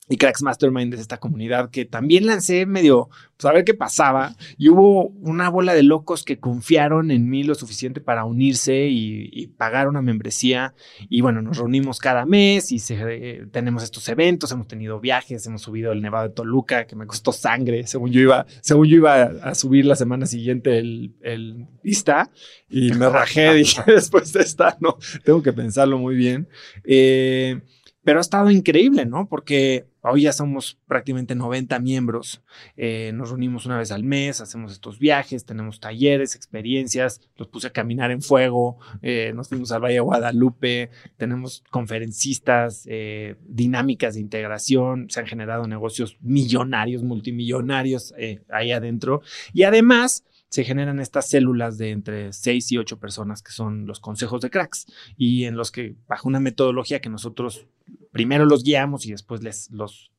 y 0.10 0.18
Cracks 0.18 0.42
Mastermind 0.42 0.94
es 0.94 1.02
esta 1.02 1.18
comunidad 1.18 1.70
que 1.70 1.86
también 1.86 2.26
lancé 2.26 2.66
medio, 2.66 3.10
pues 3.36 3.46
a 3.46 3.54
ver 3.54 3.66
qué 3.66 3.74
pasaba. 3.74 4.36
Y 4.58 4.70
hubo 4.70 5.08
una 5.08 5.50
bola 5.50 5.74
de 5.74 5.84
locos 5.84 6.24
que 6.24 6.40
confiaron 6.40 7.12
en 7.12 7.30
mí 7.30 7.44
lo 7.44 7.56
suficiente 7.56 8.00
para 8.00 8.24
unirse 8.24 8.88
y, 8.90 9.48
pagar 9.58 9.88
una 9.88 10.02
membresía. 10.02 10.74
Y 11.10 11.22
bueno, 11.22 11.42
nos 11.42 11.58
reunimos 11.58 12.00
cada 12.00 12.26
mes 12.26 12.72
y 12.72 12.80
se, 12.80 13.48
tenemos 13.52 13.84
estos 13.84 14.08
eventos, 14.08 14.52
hemos 14.52 14.68
tenido 14.68 15.00
viajes, 15.00 15.46
hemos 15.48 15.62
subido 15.62 15.92
el 15.92 16.02
Nevado 16.02 16.30
de 16.30 16.34
Toluca, 16.34 16.86
que 16.86 16.96
me 16.96 17.06
costó 17.08 17.32
sangre. 17.32 17.86
Según 17.88 18.12
yo 18.12 18.22
iba, 18.22 18.46
según 18.62 18.88
yo 18.88 18.98
iba 18.98 19.24
a 19.24 19.56
subir 19.56 19.86
la 19.86 19.96
semana 19.96 20.26
siguiente 20.26 20.78
el, 20.78 21.16
el 21.22 21.68
lista 21.84 22.32
y 22.70 22.92
me 22.94 23.10
rajé. 23.10 23.54
dije, 23.56 23.82
después 23.88 24.32
de 24.34 24.42
esta, 24.42 24.78
no, 24.80 24.98
tengo 25.24 25.42
que 25.42 25.54
pensarlo 25.54 25.98
muy 25.98 26.16
bien. 26.16 26.48
Eh, 26.84 27.60
pero 28.08 28.20
ha 28.20 28.22
estado 28.22 28.50
increíble, 28.52 29.06
¿no? 29.06 29.28
Porque 29.28 29.86
hoy 30.00 30.22
ya 30.22 30.32
somos 30.32 30.80
prácticamente 30.88 31.36
90 31.36 31.78
miembros. 31.80 32.42
Eh, 32.78 33.12
nos 33.14 33.32
reunimos 33.32 33.66
una 33.66 33.78
vez 33.78 33.92
al 33.92 34.06
mes, 34.06 34.40
hacemos 34.40 34.72
estos 34.72 34.98
viajes, 34.98 35.44
tenemos 35.44 35.82
talleres, 35.82 36.34
experiencias. 36.34 37.20
Los 37.36 37.50
puse 37.50 37.68
a 37.68 37.72
caminar 37.72 38.12
en 38.12 38.22
fuego, 38.22 38.78
eh, 39.02 39.34
nos 39.36 39.50
fuimos 39.50 39.74
al 39.74 39.84
Valle 39.84 39.96
de 39.96 40.00
Guadalupe, 40.00 40.90
tenemos 41.18 41.66
conferencistas, 41.70 42.84
eh, 42.86 43.36
dinámicas 43.46 44.14
de 44.14 44.22
integración. 44.22 45.10
Se 45.10 45.20
han 45.20 45.28
generado 45.28 45.68
negocios 45.68 46.16
millonarios, 46.22 47.04
multimillonarios 47.04 48.14
ahí 48.48 48.72
adentro. 48.72 49.22
Y 49.52 49.64
además, 49.64 50.24
se 50.50 50.64
generan 50.64 51.00
estas 51.00 51.30
células 51.30 51.78
de 51.78 51.92
entre 51.92 52.32
6 52.32 52.72
y 52.72 52.78
8 52.78 53.00
personas 53.00 53.42
que 53.42 53.52
son 53.52 53.86
los 53.86 54.00
consejos 54.00 54.42
de 54.42 54.50
cracks 54.50 54.86
y 55.18 55.44
en 55.44 55.58
los 55.58 55.72
que 55.72 55.96
bajo 56.08 56.28
una 56.28 56.40
metodología 56.40 57.02
que 57.02 57.10
nosotros 57.10 57.68
primero 58.12 58.46
los 58.46 58.64
guiamos 58.64 59.06
y 59.06 59.12
después 59.12 59.44
les 59.44 59.70
los, 59.72 60.12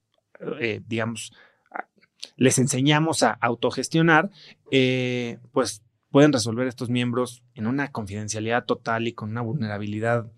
eh, 0.60 0.80
digamos, 0.86 1.32
les 2.36 2.58
enseñamos 2.58 3.22
a 3.22 3.30
autogestionar, 3.32 4.30
eh, 4.70 5.38
pues 5.52 5.82
pueden 6.10 6.32
resolver 6.32 6.66
estos 6.66 6.90
miembros 6.90 7.42
en 7.54 7.66
una 7.66 7.92
confidencialidad 7.92 8.64
total 8.64 9.06
y 9.08 9.12
con 9.12 9.30
una 9.30 9.42
vulnerabilidad 9.42 10.30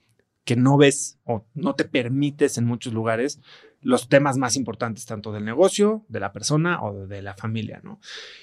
que 0.44 0.56
no 0.56 0.76
ves 0.76 1.18
o 1.24 1.46
no 1.54 1.74
te 1.74 1.84
permites 1.84 2.58
en 2.58 2.64
muchos 2.64 2.92
lugares 2.92 3.40
los 3.82 4.08
temas 4.08 4.36
más 4.36 4.56
importantes, 4.56 5.06
tanto 5.06 5.32
del 5.32 5.44
negocio, 5.44 6.04
de 6.08 6.20
la 6.20 6.32
persona 6.32 6.82
o 6.82 7.06
de 7.06 7.22
la 7.22 7.34
familia, 7.34 7.80
¿no? 7.82 8.00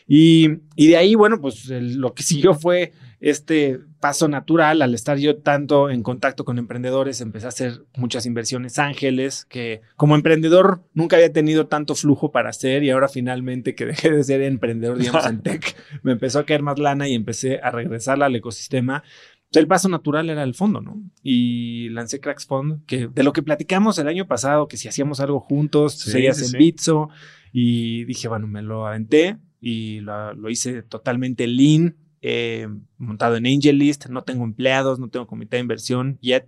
Y, 0.07 0.47
de 0.75 0.97
ahí, 0.97 1.15
bueno, 1.15 1.39
pues 1.39 1.67
lo 1.67 2.13
que 2.13 2.23
siguió 2.23 2.53
fue 2.55 2.93
este 3.19 3.79
paso 3.99 4.27
natural 4.27 4.81
al 4.81 4.93
estar 4.93 5.17
yo 5.17 5.37
tanto 5.37 5.89
en 5.89 6.03
contacto 6.03 6.45
con 6.45 6.59
emprendedores, 6.59 7.19
empecé 7.21 7.47
a 7.47 7.49
hacer 7.49 7.81
muchas 7.95 8.25
inversiones 8.25 8.79
ángeles, 8.79 9.45
que 9.45 9.81
como 9.95 10.15
emprendedor 10.15 10.83
nunca 10.93 11.15
había 11.15 11.33
tenido 11.33 11.67
tanto 11.67 11.95
flujo 11.95 12.31
para 12.31 12.49
hacer 12.49 12.83
y 12.83 12.91
ahora 12.91 13.09
finalmente 13.09 13.75
que 13.75 13.85
dejé 13.87 14.11
de 14.11 14.23
ser 14.23 14.41
emprendedor, 14.41 14.97
digamos, 14.97 15.25
en 15.25 15.41
tech, 15.43 15.75
me 16.03 16.13
empezó 16.13 16.39
a 16.39 16.45
caer 16.45 16.61
más 16.61 16.79
lana 16.79 17.07
y 17.07 17.15
empecé 17.15 17.59
a 17.61 17.71
regresarla 17.71 18.27
al 18.27 18.35
ecosistema 18.35 19.03
el 19.53 19.67
paso 19.67 19.87
natural 19.87 20.29
era 20.29 20.43
el 20.43 20.53
fondo, 20.53 20.81
¿no? 20.81 21.01
Y 21.23 21.89
lancé 21.89 22.19
Cracks 22.19 22.45
Fund, 22.45 22.85
que 22.85 23.07
de 23.07 23.23
lo 23.23 23.31
que 23.33 23.43
platicamos 23.43 23.97
el 23.97 24.07
año 24.07 24.27
pasado, 24.27 24.67
que 24.67 24.77
si 24.77 24.87
hacíamos 24.87 25.19
algo 25.19 25.39
juntos, 25.39 25.93
serías 25.93 26.41
en 26.41 26.57
Bitso. 26.57 27.09
Y 27.53 28.03
dije, 28.05 28.27
bueno, 28.27 28.47
me 28.47 28.61
lo 28.61 28.87
aventé. 28.87 29.37
y 29.61 30.01
lo, 30.01 30.49
hice 30.49 30.83
totalmente 30.83 31.47
lean, 31.47 31.95
eh, 32.29 32.67
montado 32.97 33.37
en 33.37 33.45
AngelList, 33.45 34.07
no 34.07 34.25
tengo 34.25 34.43
empleados, 34.43 34.99
no 34.99 35.07
tengo 35.07 35.27
comité 35.27 35.55
de 35.55 35.61
inversión 35.61 36.17
yet. 36.19 36.45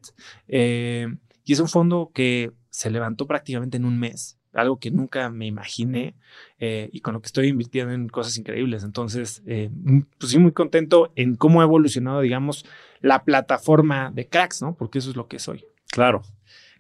Eh, 0.49 1.07
y 1.45 1.53
es 1.53 1.59
un 1.61 1.69
fondo 1.69 2.11
que 2.13 2.51
se 2.69 2.89
levantó 2.89 3.27
prácticamente 3.27 3.77
en 3.77 3.85
un 3.85 3.97
mes, 3.97 4.37
algo 4.51 4.77
que 4.77 4.91
nunca 4.91 5.29
me 5.29 5.45
imaginé 5.45 6.15
eh, 6.59 6.89
y 6.91 6.99
con 6.99 7.13
lo 7.13 7.21
que 7.21 7.27
estoy 7.27 7.47
invirtiendo 7.47 7.93
en 7.93 8.09
cosas 8.09 8.37
increíbles. 8.37 8.83
Entonces, 8.83 9.41
pues 9.45 10.31
sí, 10.31 10.37
muy 10.37 10.51
contento 10.51 11.13
en 11.15 11.37
cómo 11.37 11.61
ha 11.61 11.63
evolucionado, 11.63 12.19
digamos, 12.19 12.65
la 12.99 13.23
plataforma 13.23 14.11
de 14.13 14.27
cracks, 14.27 14.61
¿no? 14.61 14.75
Porque 14.75 14.99
eso 14.99 15.09
es 15.11 15.15
lo 15.15 15.29
que 15.29 15.39
soy. 15.39 15.63
Claro. 15.91 16.23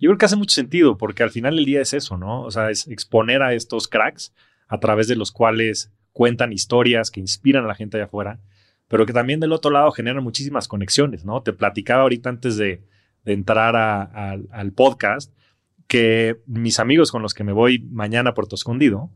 Yo 0.01 0.09
creo 0.09 0.17
que 0.17 0.25
hace 0.25 0.35
mucho 0.35 0.55
sentido 0.55 0.97
porque 0.97 1.23
al 1.23 1.31
final 1.31 1.55
del 1.55 1.63
día 1.63 1.79
es 1.81 1.93
eso, 1.93 2.17
¿no? 2.17 2.41
O 2.41 2.51
sea, 2.51 2.69
es 2.69 2.85
exponer 2.89 3.43
a 3.43 3.53
estos 3.53 3.87
cracks 3.87 4.33
a 4.67 4.81
través 4.81 5.07
de 5.07 5.15
los 5.15 5.31
cuales 5.31 5.89
cuentan 6.11 6.51
historias 6.51 7.11
que 7.11 7.21
inspiran 7.21 7.63
a 7.63 7.67
la 7.69 7.75
gente 7.75 7.95
allá 7.95 8.05
afuera, 8.05 8.41
pero 8.89 9.05
que 9.05 9.13
también 9.13 9.39
del 9.39 9.53
otro 9.53 9.71
lado 9.71 9.91
generan 9.91 10.23
muchísimas 10.23 10.67
conexiones, 10.67 11.23
¿no? 11.23 11.41
Te 11.41 11.53
platicaba 11.53 12.01
ahorita 12.01 12.29
antes 12.29 12.57
de, 12.57 12.83
entrar 13.25 13.75
al 13.75 14.71
podcast 14.71 15.31
que 15.87 16.37
mis 16.47 16.79
amigos 16.79 17.11
con 17.11 17.21
los 17.21 17.35
que 17.35 17.43
me 17.43 17.51
voy 17.51 17.79
mañana 17.91 18.31
a 18.31 18.33
Puerto 18.33 18.55
Escondido 18.55 19.11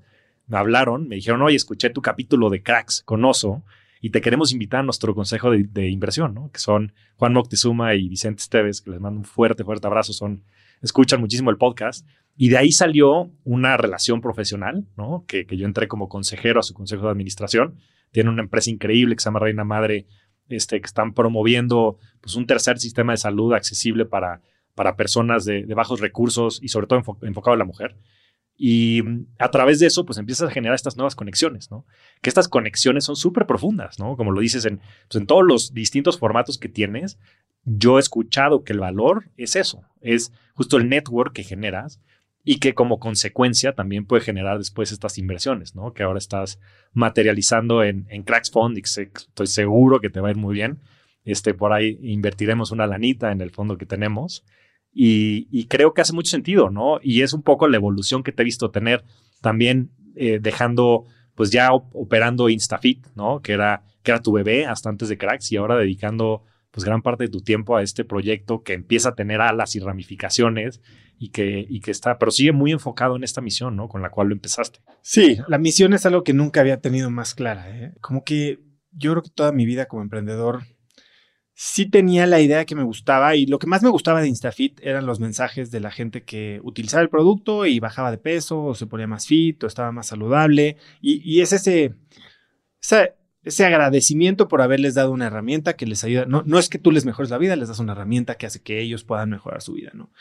me 0.46 0.58
hablaron, 0.58 1.08
me 1.08 1.16
dijeron, 1.16 1.42
oye, 1.42 1.56
escuché 1.56 1.90
tu 1.90 2.02
capítulo 2.02 2.50
de 2.50 2.62
Cracks 2.62 3.02
con 3.04 3.26
Oso 3.26 3.64
y 4.02 4.10
te 4.10 4.22
queremos 4.22 4.52
invitar 4.52 4.82
a 4.82 4.84
nuestro 4.84 5.16
consejo 5.16 5.50
de, 5.50 5.90
inversión, 5.90 6.34
¿no? 6.34 6.52
Que 6.52 6.60
son 6.60 6.94
Juan 7.16 7.34
Moctezuma 7.34 7.96
y 7.96 8.10
Vicente 8.10 8.42
Esteves, 8.42 8.82
que 8.82 8.92
les 8.92 9.00
mando 9.00 9.20
un 9.20 9.26
fuerte, 9.26 9.64
fuerte 9.64 9.88
abrazo, 9.88 10.14
son, 10.14 10.44
escuchan 10.82 11.22
muchísimo 11.22 11.50
el 11.50 11.58
podcast 11.58 12.06
y 12.36 12.50
de 12.50 12.58
ahí 12.58 12.72
salió 12.72 13.32
una 13.46 13.78
relación 13.78 14.20
profesional, 14.20 14.86
¿no? 14.98 15.24
Que, 15.28 15.46
yo 15.50 15.66
entré 15.66 15.88
como 15.88 16.10
consejero 16.10 16.60
a 16.60 16.64
su 16.64 16.74
consejo 16.74 17.06
de 17.06 17.12
administración. 17.12 17.78
Tiene 18.14 18.30
una 18.30 18.44
empresa 18.44 18.70
increíble 18.70 19.16
que 19.16 19.22
se 19.22 19.26
llama 19.26 19.40
Reina 19.40 19.66
Madre, 19.66 20.08
este, 20.48 20.80
que 20.80 20.86
están 20.86 21.14
promoviendo 21.14 21.98
pues, 22.22 22.36
un 22.36 22.48
tercer 22.48 22.80
sistema 22.80 23.12
de 23.12 23.18
salud 23.18 23.54
accesible 23.54 24.06
para, 24.06 24.42
para 24.76 24.96
personas 24.96 25.44
de, 25.44 25.66
bajos 25.74 26.00
recursos 26.00 26.60
y 26.62 26.70
sobre 26.70 26.88
todo 26.88 27.02
enfocado 27.24 27.56
a 27.56 27.58
la 27.58 27.66
mujer. 27.66 27.98
Y 28.56 29.02
a 29.40 29.50
través 29.50 29.80
de 29.80 29.88
eso, 29.88 30.06
pues 30.06 30.20
empiezas 30.20 30.48
a 30.48 30.54
generar 30.54 30.76
estas 30.76 30.96
nuevas 30.96 31.16
conexiones, 31.16 31.72
¿no? 31.72 31.88
Que 32.22 32.30
estas 32.30 32.48
conexiones 32.48 33.04
son 33.04 33.16
súper 33.16 33.48
profundas, 33.48 33.98
¿no? 33.98 34.16
Como 34.16 34.32
lo 34.32 34.42
dices 34.42 34.66
en, 34.66 34.78
pues, 34.78 35.20
en 35.20 35.26
todos 35.26 35.44
los 35.44 35.74
distintos 35.74 36.20
formatos 36.20 36.60
que 36.60 36.70
tienes, 36.70 37.18
yo 37.66 37.98
he 37.98 38.00
escuchado 38.00 38.64
que 38.64 38.74
el 38.74 38.80
valor 38.80 39.32
es 39.38 39.56
eso, 39.56 39.82
es 40.02 40.32
justo 40.54 40.78
el 40.78 40.88
network 40.88 41.34
que 41.34 41.44
generas 41.44 42.00
y 42.44 42.60
que 42.60 42.74
como 42.74 43.00
consecuencia 43.00 43.74
también 43.74 44.06
puede 44.06 44.24
generar 44.24 44.58
después 44.58 44.92
estas 44.92 45.18
inversiones, 45.18 45.76
¿no? 45.76 45.94
Que 45.94 46.04
ahora 46.04 46.20
estás 46.20 46.60
materializando 46.92 47.84
en, 47.84 48.06
en 48.10 48.24
Cracks 48.24 48.52
Fund 48.52 48.78
y 48.78 48.82
estoy 48.82 49.48
seguro 49.48 50.00
que 50.00 50.10
te 50.10 50.20
va 50.20 50.28
a 50.28 50.32
ir 50.32 50.38
muy 50.38 50.54
bien. 50.54 50.80
Este, 51.24 51.54
por 51.54 51.72
ahí 51.72 51.98
invertiremos 52.02 52.72
una 52.72 52.86
lanita 52.86 53.32
en 53.32 53.40
el 53.40 53.52
fondo 53.52 53.78
que 53.78 53.86
tenemos 53.86 54.44
y, 54.94 55.66
creo 55.68 55.94
que 55.94 56.02
hace 56.02 56.14
mucho 56.14 56.30
sentido, 56.30 56.70
¿no? 56.70 57.00
Y 57.02 57.22
es 57.22 57.34
un 57.34 57.42
poco 57.42 57.68
la 57.68 57.78
evolución 57.78 58.24
que 58.24 58.32
te 58.32 58.44
he 58.44 58.46
visto 58.46 58.70
tener 58.70 59.04
también 59.42 59.92
eh, 60.16 60.40
dejando, 60.40 61.06
pues 61.36 61.52
ya 61.52 61.70
operando 61.74 62.50
InstaFit, 62.50 63.08
¿no? 63.16 63.42
Que 63.42 63.54
era, 63.54 63.84
que 64.04 64.12
era 64.12 64.22
tu 64.22 64.32
bebé 64.32 64.66
hasta 64.66 64.90
antes 64.90 65.10
de 65.10 65.18
Cracks 65.18 65.52
y 65.52 65.58
ahora 65.58 65.78
dedicando 65.78 66.44
pues 66.74 66.86
gran 66.86 67.04
parte 67.04 67.26
de 67.26 67.30
tu 67.30 67.42
tiempo 67.42 67.78
a 67.78 67.84
este 67.84 68.04
proyecto 68.04 68.64
que 68.64 68.74
empieza 68.74 69.10
a 69.10 69.16
tener 69.16 69.42
alas 69.42 69.76
y 69.76 69.80
ramificaciones 69.80 70.82
y 71.20 71.30
que, 71.30 71.64
y 71.70 71.82
que 71.82 71.92
está, 71.92 72.18
pero 72.18 72.32
sigue 72.32 72.52
muy 72.52 72.72
enfocado 72.72 73.16
en 73.16 73.24
esta 73.24 73.42
misión, 73.42 73.76
¿no? 73.76 73.88
Con 73.88 74.02
la 74.02 74.10
cual 74.10 74.30
lo 74.30 74.34
empezaste. 74.34 74.80
Sí, 75.04 75.38
la 75.48 75.60
misión 75.60 75.94
es 75.94 76.08
algo 76.08 76.24
que 76.24 76.34
nunca 76.34 76.62
había 76.62 76.82
tenido 76.82 77.12
más 77.12 77.36
clara. 77.36 77.70
¿eh? 77.70 77.94
Como 78.02 78.24
que 78.24 78.60
yo 78.92 79.12
creo 79.12 79.22
que 79.22 79.30
toda 79.30 79.52
mi 79.52 79.68
vida 79.68 79.86
como 79.86 80.02
emprendedor 80.02 80.64
sí 81.54 81.86
tenía 81.86 82.26
la 82.26 82.42
idea 82.42 82.66
que 82.66 82.74
me 82.74 82.82
gustaba 82.82 83.36
y 83.36 83.46
lo 83.46 83.60
que 83.60 83.68
más 83.68 83.84
me 83.84 83.90
gustaba 83.90 84.22
de 84.22 84.28
InstaFit 84.28 84.80
eran 84.82 85.06
los 85.06 85.20
mensajes 85.20 85.70
de 85.70 85.80
la 85.80 85.92
gente 85.92 86.24
que 86.24 86.60
utilizaba 86.64 87.04
el 87.04 87.10
producto 87.10 87.68
y 87.68 87.80
bajaba 87.80 88.10
de 88.10 88.18
peso 88.18 88.64
o 88.64 88.74
se 88.74 88.88
ponía 88.88 89.06
más 89.06 89.28
fit 89.28 89.64
o 89.64 89.68
estaba 89.68 89.92
más 89.92 90.08
saludable 90.08 90.78
y, 91.02 91.40
es 91.42 91.54
ese, 91.54 91.94
ese, 93.44 93.66
agradecimiento 93.66 94.48
por 94.48 94.62
haberles 94.62 94.96
dado 94.96 95.12
una 95.12 95.28
herramienta 95.28 95.76
que 95.76 95.86
les 95.86 96.04
ayuda. 96.04 96.26
No, 96.26 96.44
no 96.46 96.60
es 96.60 96.70
que 96.70 96.80
tú 96.80 96.92
les 96.92 97.06
mejores 97.06 97.30
la 97.30 97.38
vida, 97.38 97.56
les 97.56 97.68
das 97.68 97.80
una 97.80 97.94
herramienta 97.94 98.36
que 98.36 98.46
hace 98.46 98.62
que 98.62 98.82
ellos 98.82 99.04
puedan 99.04 99.30
mejorar 99.30 99.62
su 99.62 99.74
vida, 99.74 99.92
¿no? 99.94 100.12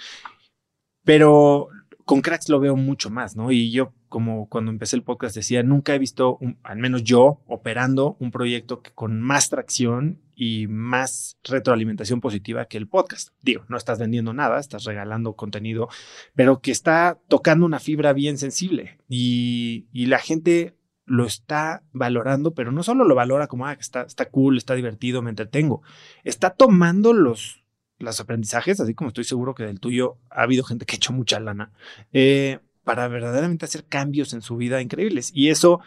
Pero 1.04 1.68
con 2.04 2.20
cracks 2.20 2.48
lo 2.48 2.60
veo 2.60 2.76
mucho 2.76 3.10
más, 3.10 3.36
¿no? 3.36 3.52
Y 3.52 3.70
yo, 3.70 3.92
como 4.08 4.48
cuando 4.48 4.70
empecé 4.70 4.96
el 4.96 5.02
podcast 5.02 5.34
decía, 5.34 5.62
nunca 5.62 5.94
he 5.94 5.98
visto, 5.98 6.38
al 6.62 6.78
menos 6.78 7.04
yo, 7.04 7.40
operando 7.46 8.16
un 8.18 8.30
proyecto 8.30 8.82
con 8.94 9.20
más 9.20 9.48
tracción 9.48 10.20
y 10.34 10.66
más 10.66 11.38
retroalimentación 11.44 12.20
positiva 12.20 12.64
que 12.66 12.78
el 12.78 12.88
podcast. 12.88 13.30
Digo, 13.42 13.64
no 13.68 13.76
estás 13.76 13.98
vendiendo 13.98 14.32
nada, 14.32 14.58
estás 14.58 14.84
regalando 14.84 15.34
contenido, 15.34 15.88
pero 16.34 16.60
que 16.60 16.72
está 16.72 17.18
tocando 17.28 17.66
una 17.66 17.78
fibra 17.78 18.12
bien 18.12 18.38
sensible 18.38 18.98
y, 19.08 19.86
la 19.92 20.18
gente 20.18 20.74
lo 21.04 21.26
está 21.26 21.82
valorando, 21.92 22.54
pero 22.54 22.72
no 22.72 22.82
solo 22.82 23.04
lo 23.04 23.14
valora 23.14 23.48
como, 23.48 23.66
ah, 23.66 23.72
está, 23.72 24.02
está 24.02 24.30
cool, 24.30 24.56
está 24.56 24.74
divertido, 24.74 25.22
me 25.22 25.30
entretengo, 25.30 25.82
está 26.24 26.50
tomando 26.50 27.12
los 27.12 27.62
los 28.02 28.20
aprendizajes, 28.20 28.80
así 28.80 28.94
como 28.94 29.08
estoy 29.08 29.24
seguro 29.24 29.54
que 29.54 29.64
del 29.64 29.80
tuyo 29.80 30.18
ha 30.28 30.42
habido 30.42 30.64
gente 30.64 30.84
que 30.84 30.94
ha 30.94 30.96
hecho 30.96 31.12
mucha 31.12 31.40
lana, 31.40 31.72
eh, 32.12 32.58
para 32.84 33.08
verdaderamente 33.08 33.64
hacer 33.64 33.84
cambios 33.84 34.32
en 34.34 34.42
su 34.42 34.56
vida 34.56 34.82
increíbles. 34.82 35.30
Y 35.32 35.50
eso, 35.50 35.80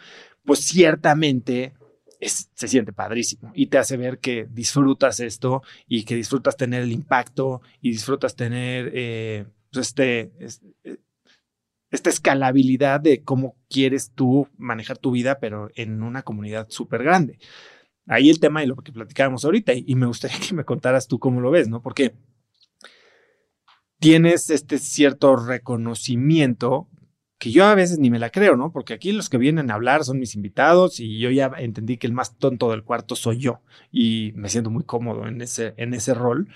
pues 0.44 0.60
ciertamente 0.60 1.74
se 2.20 2.68
siente 2.68 2.94
padrísimo 2.94 3.52
y 3.54 3.66
te 3.66 3.76
hace 3.76 3.98
ver 3.98 4.18
que 4.18 4.46
disfrutas 4.50 5.20
esto 5.20 5.62
y 5.86 6.04
que 6.04 6.14
disfrutas 6.14 6.56
tener 6.56 6.82
el 6.82 6.92
impacto 6.92 7.60
y 7.82 7.90
disfrutas 7.90 8.34
tener 8.34 8.90
eh, 8.94 9.44
pues, 9.70 9.88
este, 9.88 10.32
este, 10.40 10.98
esta 11.96 12.10
escalabilidad 12.10 13.00
de 13.00 13.24
cómo 13.24 13.56
quieres 13.68 14.12
tú 14.14 14.48
manejar 14.56 14.98
tu 14.98 15.10
vida, 15.10 15.38
pero 15.40 15.70
en 15.74 16.02
una 16.02 16.22
comunidad 16.22 16.68
súper 16.70 17.02
grande 17.02 17.38
ahí 18.06 18.30
el 18.30 18.40
tema 18.40 18.62
y 18.62 18.66
lo 18.66 18.76
que 18.76 18.92
platicábamos 18.92 19.44
ahorita, 19.44 19.72
y, 19.74 19.94
me 19.94 20.06
gustaría 20.06 20.38
que 20.46 20.54
me 20.54 20.64
contaras 20.64 21.08
tú 21.08 21.18
cómo 21.18 21.40
lo 21.40 21.50
ves, 21.50 21.68
¿no? 21.68 21.82
Porque 21.82 22.14
tienes 23.98 24.50
este 24.50 24.78
cierto 24.78 25.36
reconocimiento 25.36 26.88
que 27.38 27.50
yo 27.50 27.66
a 27.66 27.74
veces 27.74 27.98
ni 27.98 28.10
me 28.10 28.18
la 28.18 28.30
creo, 28.30 28.56
¿no? 28.56 28.72
Porque 28.72 28.94
aquí 28.94 29.12
los 29.12 29.28
que 29.28 29.36
vienen 29.36 29.70
a 29.70 29.74
hablar 29.74 30.04
son 30.04 30.18
mis 30.18 30.34
invitados 30.34 31.00
y 31.00 31.18
yo 31.18 31.30
ya 31.30 31.52
entendí 31.58 31.98
que 31.98 32.06
el 32.06 32.14
más 32.14 32.38
tonto 32.38 32.70
del 32.70 32.82
cuarto 32.82 33.14
soy 33.14 33.38
yo 33.38 33.60
y 33.92 34.32
me 34.36 34.48
siento 34.48 34.70
muy 34.70 34.84
cómodo 34.84 35.26
en 35.26 35.42
ese, 35.42 35.74
en 35.76 35.92
ese 35.92 36.14
rol. 36.14 36.48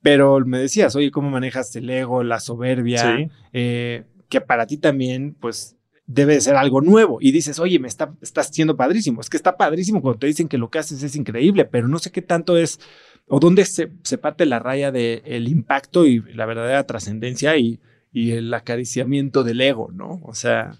Pero 0.00 0.40
me 0.46 0.58
decías, 0.58 0.96
oye, 0.96 1.10
¿cómo 1.10 1.28
manejas 1.28 1.74
el 1.76 1.90
ego, 1.90 2.22
la 2.22 2.40
soberbia? 2.40 3.28
Eh, 3.52 4.04
que 4.28 4.40
para 4.40 4.66
ti 4.66 4.76
también, 4.76 5.34
pues, 5.38 5.76
debe 6.06 6.34
de 6.34 6.40
ser 6.40 6.56
algo 6.56 6.80
nuevo. 6.80 7.18
Y 7.20 7.32
dices, 7.32 7.58
oye, 7.58 7.78
me 7.78 7.88
está, 7.88 8.14
estás 8.22 8.48
siendo 8.48 8.76
padrísimo. 8.76 9.20
Es 9.20 9.28
que 9.28 9.36
está 9.36 9.56
padrísimo 9.56 10.00
cuando 10.00 10.18
te 10.18 10.26
dicen 10.26 10.48
que 10.48 10.58
lo 10.58 10.70
que 10.70 10.78
haces 10.78 11.02
es 11.02 11.16
increíble, 11.16 11.64
pero 11.64 11.88
no 11.88 11.98
sé 11.98 12.10
qué 12.10 12.22
tanto 12.22 12.56
es 12.56 12.80
o 13.26 13.40
dónde 13.40 13.66
se, 13.66 13.92
se 14.04 14.16
parte 14.16 14.46
la 14.46 14.58
raya 14.58 14.90
del 14.90 15.22
el 15.26 15.48
impacto 15.48 16.06
y 16.06 16.20
la 16.32 16.46
verdadera 16.46 16.86
trascendencia 16.86 17.56
y, 17.58 17.78
y 18.10 18.32
el 18.32 18.52
acariciamiento 18.54 19.44
del 19.44 19.60
ego, 19.60 19.90
¿no? 19.92 20.20
O 20.24 20.34
sea. 20.34 20.78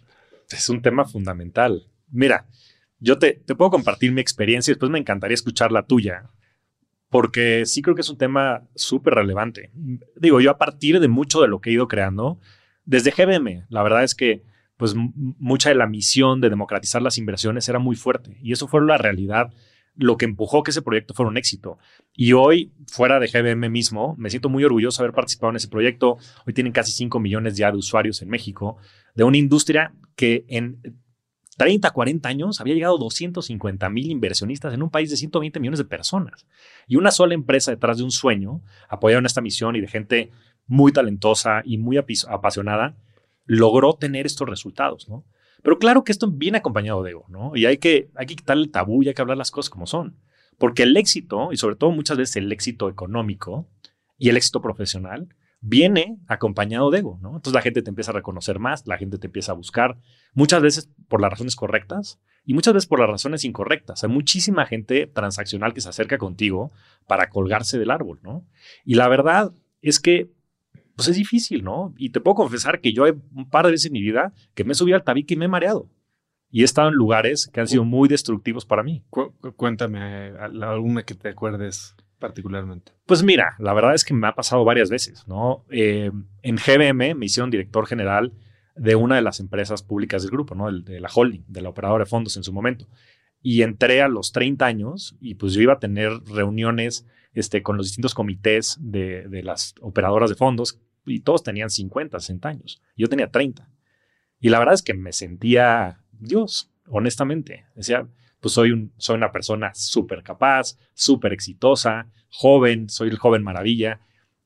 Es 0.51 0.69
un 0.71 0.81
tema 0.81 1.05
fundamental. 1.05 1.89
Mira, 2.11 2.47
yo 3.01 3.19
te, 3.19 3.35
te 3.35 3.55
puedo 3.55 3.71
compartir 3.71 4.13
mi 4.13 4.21
experiencia 4.21 4.71
y 4.71 4.75
después 4.75 4.91
me 4.91 4.99
encantaría 4.99 5.35
escuchar 5.35 5.73
la 5.73 5.85
tuya, 5.85 6.31
porque 7.11 7.67
sí 7.67 7.83
creo 7.83 7.95
que 7.95 8.01
es 8.01 8.09
un 8.09 8.19
tema 8.19 8.67
súper 8.75 9.15
relevante. 9.15 9.71
Digo, 10.17 10.41
yo 10.41 10.51
a 10.51 10.59
partir 10.59 11.01
de 11.01 11.09
mucho 11.09 11.43
de 11.43 11.49
lo 11.49 11.61
que 11.61 11.71
he 11.71 11.75
ido 11.75 11.87
creando, 11.87 12.41
desde 12.89 13.11
GBM, 13.11 13.67
la 13.69 13.83
verdad 13.83 14.03
es 14.03 14.15
que 14.15 14.43
pues 14.79 14.95
mucha 14.95 15.69
de 15.69 15.75
la 15.75 15.87
misión 15.87 16.41
de 16.41 16.49
democratizar 16.49 17.03
las 17.03 17.19
inversiones 17.19 17.69
era 17.69 17.79
muy 17.79 17.97
fuerte. 17.97 18.39
Y 18.43 18.53
eso 18.53 18.67
fue 18.67 18.81
la 18.83 18.97
realidad, 18.97 19.53
lo 19.95 20.17
que 20.17 20.25
empujó 20.25 20.63
que 20.63 20.71
ese 20.71 20.81
proyecto 20.81 21.13
fuera 21.13 21.29
un 21.29 21.37
éxito. 21.37 21.79
Y 22.15 22.33
hoy, 22.33 22.73
fuera 22.87 23.21
de 23.21 23.27
GBM 23.27 23.69
mismo, 23.69 24.15
me 24.17 24.31
siento 24.31 24.49
muy 24.49 24.65
orgulloso 24.65 25.03
de 25.03 25.07
haber 25.07 25.17
participado 25.17 25.51
en 25.51 25.57
ese 25.57 25.69
proyecto. 25.69 26.17
Hoy 26.47 26.55
tienen 26.55 26.73
casi 26.73 26.93
5 26.93 27.21
millones 27.21 27.59
ya 27.59 27.71
de 27.71 27.77
usuarios 27.77 28.23
en 28.23 28.31
México, 28.31 28.79
de 29.15 29.25
una 29.25 29.37
industria 29.37 29.93
que 30.17 30.47
en 30.49 30.81
30, 31.59 31.91
40 31.91 32.29
años 32.29 32.61
había 32.61 32.75
llegado 32.75 32.97
a 32.97 33.01
250 33.01 33.91
mil 33.91 34.11
inversionistas 34.11 34.73
en 34.73 34.83
un 34.83 34.91
país 34.91 35.11
de 35.11 35.17
120 35.17 35.59
millones 35.61 35.79
de 35.79 35.85
personas. 35.85 36.47
Y 36.87 36.97
una 36.97 37.11
sola 37.11 37.35
empresa 37.35 37.73
detrás 37.73 37.99
de 37.99 38.05
un 38.05 38.13
sueño, 38.13 38.63
apoyada 38.89 39.19
en 39.19 39.27
esta 39.27 39.41
misión 39.41 39.75
y 39.75 39.81
de 39.81 39.89
gente 39.89 40.31
muy 40.69 40.93
talentosa 40.93 41.63
y 41.65 41.79
muy 41.79 41.97
apasionada, 41.97 42.95
logró 43.47 43.95
tener 43.95 44.27
estos 44.27 44.49
resultados, 44.49 45.09
¿no? 45.09 45.25
Pero 45.63 45.79
claro 45.79 46.05
que 46.05 46.13
esto 46.13 46.31
viene 46.31 46.59
acompañado 46.59 47.03
de 47.03 47.11
ego, 47.11 47.25
¿no? 47.29 47.57
Y 47.57 47.67
hay 47.67 47.79
que, 47.79 48.11
hay 48.15 48.27
que 48.27 48.37
quitar 48.37 48.57
el 48.57 48.71
tabú 48.71 49.03
y 49.03 49.09
hay 49.09 49.15
que 49.15 49.23
hablar 49.23 49.37
las 49.37 49.51
cosas 49.51 49.71
como 49.71 49.87
son. 49.87 50.17
Porque 50.57 50.85
el 50.85 50.97
éxito, 50.97 51.53
y 51.53 51.57
sobre 51.57 51.77
todo 51.77 51.91
muchas 51.91 52.17
veces 52.17 52.37
el 52.37 52.53
éxito 52.53 52.89
económico 52.89 53.67
y 54.19 54.29
el 54.29 54.37
éxito 54.37 54.61
profesional, 54.61 55.35
viene 55.61 56.19
acompañado 56.29 56.91
de 56.91 56.99
ego, 56.99 57.19
¿no? 57.21 57.31
Entonces 57.31 57.55
la 57.55 57.63
gente 57.63 57.83
te 57.83 57.91
empieza 57.91 58.13
a 58.13 58.15
reconocer 58.15 58.59
más, 58.59 58.87
la 58.87 58.99
gente 58.99 59.19
te 59.19 59.27
empieza 59.27 59.53
a 59.53 59.57
buscar, 59.57 59.99
muchas 60.35 60.63
veces 60.63 60.91
por 61.09 61.21
las 61.21 61.31
razones 61.31 61.57
correctas 61.57 62.21
y 62.45 62.55
muchas 62.55 62.75
veces 62.75 62.89
por 62.89 63.01
las 63.01 63.11
razones 63.11 63.45
incorrectas. 63.45 64.05
Hay 64.05 64.11
muchísima 64.11 64.67
gente 64.67 65.07
transaccional 65.07 65.75
que 65.75 65.81
se 65.81 65.89
acerca 65.89 66.19
contigo 66.19 66.73
para 67.07 67.29
colgarse 67.29 67.79
del 67.79 67.91
árbol, 67.91 68.21
¿no? 68.23 68.45
Y 68.85 68.95
la 68.95 69.09
verdad 69.09 69.53
es 69.83 69.99
que 69.99 70.31
pues 70.99 71.07
es 71.07 71.17
difícil, 71.17 71.63
¿no? 71.63 71.95
Y 71.97 72.11
te 72.11 72.21
puedo 72.21 72.35
confesar 72.35 72.81
que 72.81 72.93
yo 72.93 73.05
hay 73.05 73.13
un 73.33 73.49
par 73.49 73.65
de 73.65 73.71
veces 73.71 73.87
en 73.87 73.93
mi 73.93 74.03
vida 74.03 74.33
que 74.57 74.65
me 74.65 74.73
he 74.73 74.75
subido 74.75 74.97
al 74.97 75.05
tabique 75.05 75.35
y 75.35 75.37
me 75.37 75.45
he 75.45 75.49
mareado. 75.49 75.89
Y 76.51 76.63
he 76.63 76.65
estado 76.65 76.89
en 76.89 76.95
lugares 76.95 77.49
que 77.53 77.61
han 77.61 77.69
sido 77.69 77.85
muy 77.85 78.09
destructivos 78.09 78.67
para 78.67 78.83
mí. 78.83 79.05
cuéntame 79.55 80.33
alguna 80.41 81.05
que 81.05 81.15
te 81.15 81.29
acuerdes 81.29 81.95
particularmente. 82.19 82.91
Pues 83.07 83.23
mira, 83.23 83.55
la 83.61 83.75
verdad 83.75 83.95
es 83.95 84.05
que 84.05 84.13
me 84.13 84.27
ha 84.27 84.35
pasado 84.35 84.65
varias 84.65 84.91
veces, 84.91 85.23
¿no? 85.29 85.65
Eh, 85.71 86.11
en 86.43 86.57
GBM 86.57 87.15
me 87.15 87.27
hicieron 87.27 87.51
director 87.51 87.87
general 87.87 88.33
de 88.75 88.97
una 88.97 89.15
de 89.15 89.23
las 89.23 89.39
empresas 89.39 89.85
públicas 89.85 90.23
del 90.23 90.33
grupo, 90.33 90.57
¿no? 90.57 90.73
de 90.73 90.99
la 90.99 91.09
holding, 91.15 91.45
de 91.47 91.61
la 91.61 91.69
operadora 91.69 92.07
de 92.07 92.11
fondos 92.11 92.37
en 92.37 92.43
su 92.43 92.53
momento. 92.53 92.89
Y 93.41 93.63
entré 93.63 94.03
a 94.03 94.09
los 94.09 94.33
30 94.33 94.67
años 94.67 95.17
y 95.21 95.37
pues 95.37 95.53
yo 95.53 95.63
iba 95.63 95.75
a 95.75 95.79
tener 95.79 96.11
reuniones 96.25 97.07
este, 97.35 97.63
con 97.63 97.77
los 97.77 97.87
distintos 97.87 98.15
comités 98.15 98.77
de, 98.81 99.29
de 99.29 99.45
las 99.45 99.77
operadoras 99.81 100.29
de 100.29 100.35
fondos 100.35 100.81
y 101.11 101.21
todos 101.21 101.43
tenían 101.43 101.71
50, 101.71 102.19
60 102.19 102.49
años. 102.49 102.83
Yo 102.97 103.09
tenía 103.09 103.31
30. 103.31 103.69
Y 104.41 104.49
la 104.49 104.59
verdad 104.59 104.75
es 104.75 104.83
que 104.83 104.95
me 104.95 105.13
sentía 105.13 106.01
Dios, 106.13 106.71
honestamente. 106.87 107.67
Decía, 107.75 108.07
pues 108.41 108.55
soy, 108.55 108.71
un, 108.73 108.93
soy 108.97 109.17
una 109.17 109.33
persona 109.33 109.73
súper 109.75 110.23
capaz, 110.23 110.77
súper 110.95 111.33
exitosa, 111.33 112.07
joven, 112.31 112.89
soy 112.89 113.09
el 113.09 113.19
joven 113.19 113.43
maravilla. 113.43 114.01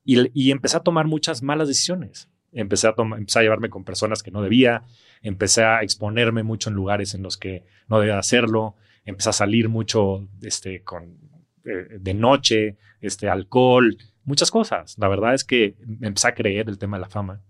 Y, 0.04 0.30
y, 0.34 0.50
empecé 0.50 0.76
a 0.76 0.80
tomar 0.80 1.06
muchas 1.06 1.42
malas 1.42 1.68
decisiones. 1.68 2.28
Empecé 2.52 2.88
a, 2.88 2.94
empecé 2.96 3.38
a 3.38 3.42
llevarme 3.42 3.70
con 3.70 3.84
personas 3.84 4.22
que 4.22 4.30
no 4.30 4.42
debía, 4.42 4.82
empecé 5.22 5.62
a 5.62 5.82
exponerme 5.82 6.42
mucho 6.42 6.70
en 6.70 6.76
lugares 6.76 7.14
en 7.14 7.22
los 7.22 7.36
que 7.36 7.64
no 7.88 7.98
debía 8.00 8.18
hacerlo, 8.18 8.74
empecé 9.04 9.30
a 9.30 9.32
salir 9.32 9.68
mucho 9.68 10.28
este, 10.42 10.82
con, 10.82 11.16
eh, 11.64 11.98
de 11.98 12.14
noche, 12.14 12.76
este, 13.00 13.28
alcohol, 13.28 13.96
muchas 14.24 14.50
cosas. 14.50 14.96
La 14.98 15.08
verdad 15.08 15.34
es 15.34 15.44
que 15.44 15.76
empecé 16.00 16.28
a 16.28 16.34
creer 16.34 16.68
el 16.68 16.78
tema 16.78 16.96
de 16.96 17.02
la 17.02 17.08
fama. 17.08 17.42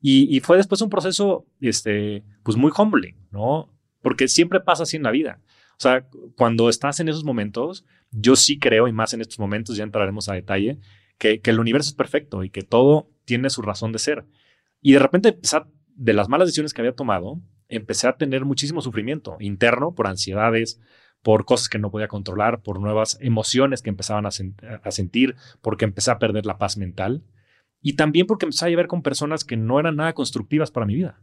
Y, 0.00 0.34
y, 0.34 0.40
fue 0.40 0.56
después 0.56 0.80
un 0.80 0.88
proceso, 0.88 1.46
este, 1.60 2.24
pues 2.42 2.56
muy 2.56 2.72
humbling, 2.76 3.16
¿no? 3.30 3.68
Porque 4.00 4.28
siempre 4.28 4.60
pasa 4.60 4.84
así 4.84 4.96
en 4.96 5.02
la 5.02 5.10
vida. 5.10 5.40
O 5.72 5.82
sea, 5.82 6.06
cuando 6.36 6.68
estás 6.70 7.00
en 7.00 7.08
esos 7.08 7.24
momentos, 7.24 7.84
yo 8.10 8.34
sí 8.36 8.58
creo, 8.58 8.88
y 8.88 8.92
más 8.92 9.12
en 9.12 9.20
estos 9.20 9.38
momentos, 9.38 9.76
ya 9.76 9.84
entraremos 9.84 10.28
a 10.28 10.34
detalle, 10.34 10.78
que, 11.18 11.40
que 11.40 11.50
el 11.50 11.60
universo 11.60 11.90
es 11.90 11.94
perfecto 11.94 12.44
y 12.44 12.50
que 12.50 12.62
todo 12.62 13.10
tiene 13.26 13.50
su 13.50 13.60
razón 13.60 13.92
de 13.92 13.98
ser. 13.98 14.24
Y 14.80 14.94
de 14.94 14.98
repente, 14.98 15.38
de 15.94 16.12
las 16.14 16.28
malas 16.28 16.48
decisiones 16.48 16.72
que 16.72 16.80
había 16.80 16.94
tomado, 16.94 17.40
empecé 17.68 18.08
a 18.08 18.16
tener 18.16 18.44
muchísimo 18.44 18.80
sufrimiento 18.80 19.36
interno 19.40 19.94
por 19.94 20.06
ansiedades, 20.06 20.80
por 21.22 21.44
cosas 21.44 21.68
que 21.68 21.78
no 21.78 21.90
podía 21.90 22.08
controlar, 22.08 22.62
por 22.62 22.80
nuevas 22.80 23.18
emociones 23.20 23.82
que 23.82 23.90
empezaban 23.90 24.26
a, 24.26 24.30
sentir, 24.30 25.36
porque 25.60 25.84
empecé 25.84 26.10
a 26.10 26.18
perder 26.18 26.46
la 26.46 26.58
paz 26.58 26.76
mental. 26.76 27.22
Y 27.82 27.94
también 27.94 28.26
porque 28.26 28.46
empecé 28.46 28.66
a 28.66 28.68
llevar 28.68 28.86
con 28.86 29.02
personas 29.02 29.44
que 29.44 29.56
no 29.56 29.78
eran 29.80 29.96
nada 29.96 30.12
constructivas 30.12 30.70
para 30.70 30.86
mi 30.86 30.94
vida. 30.94 31.20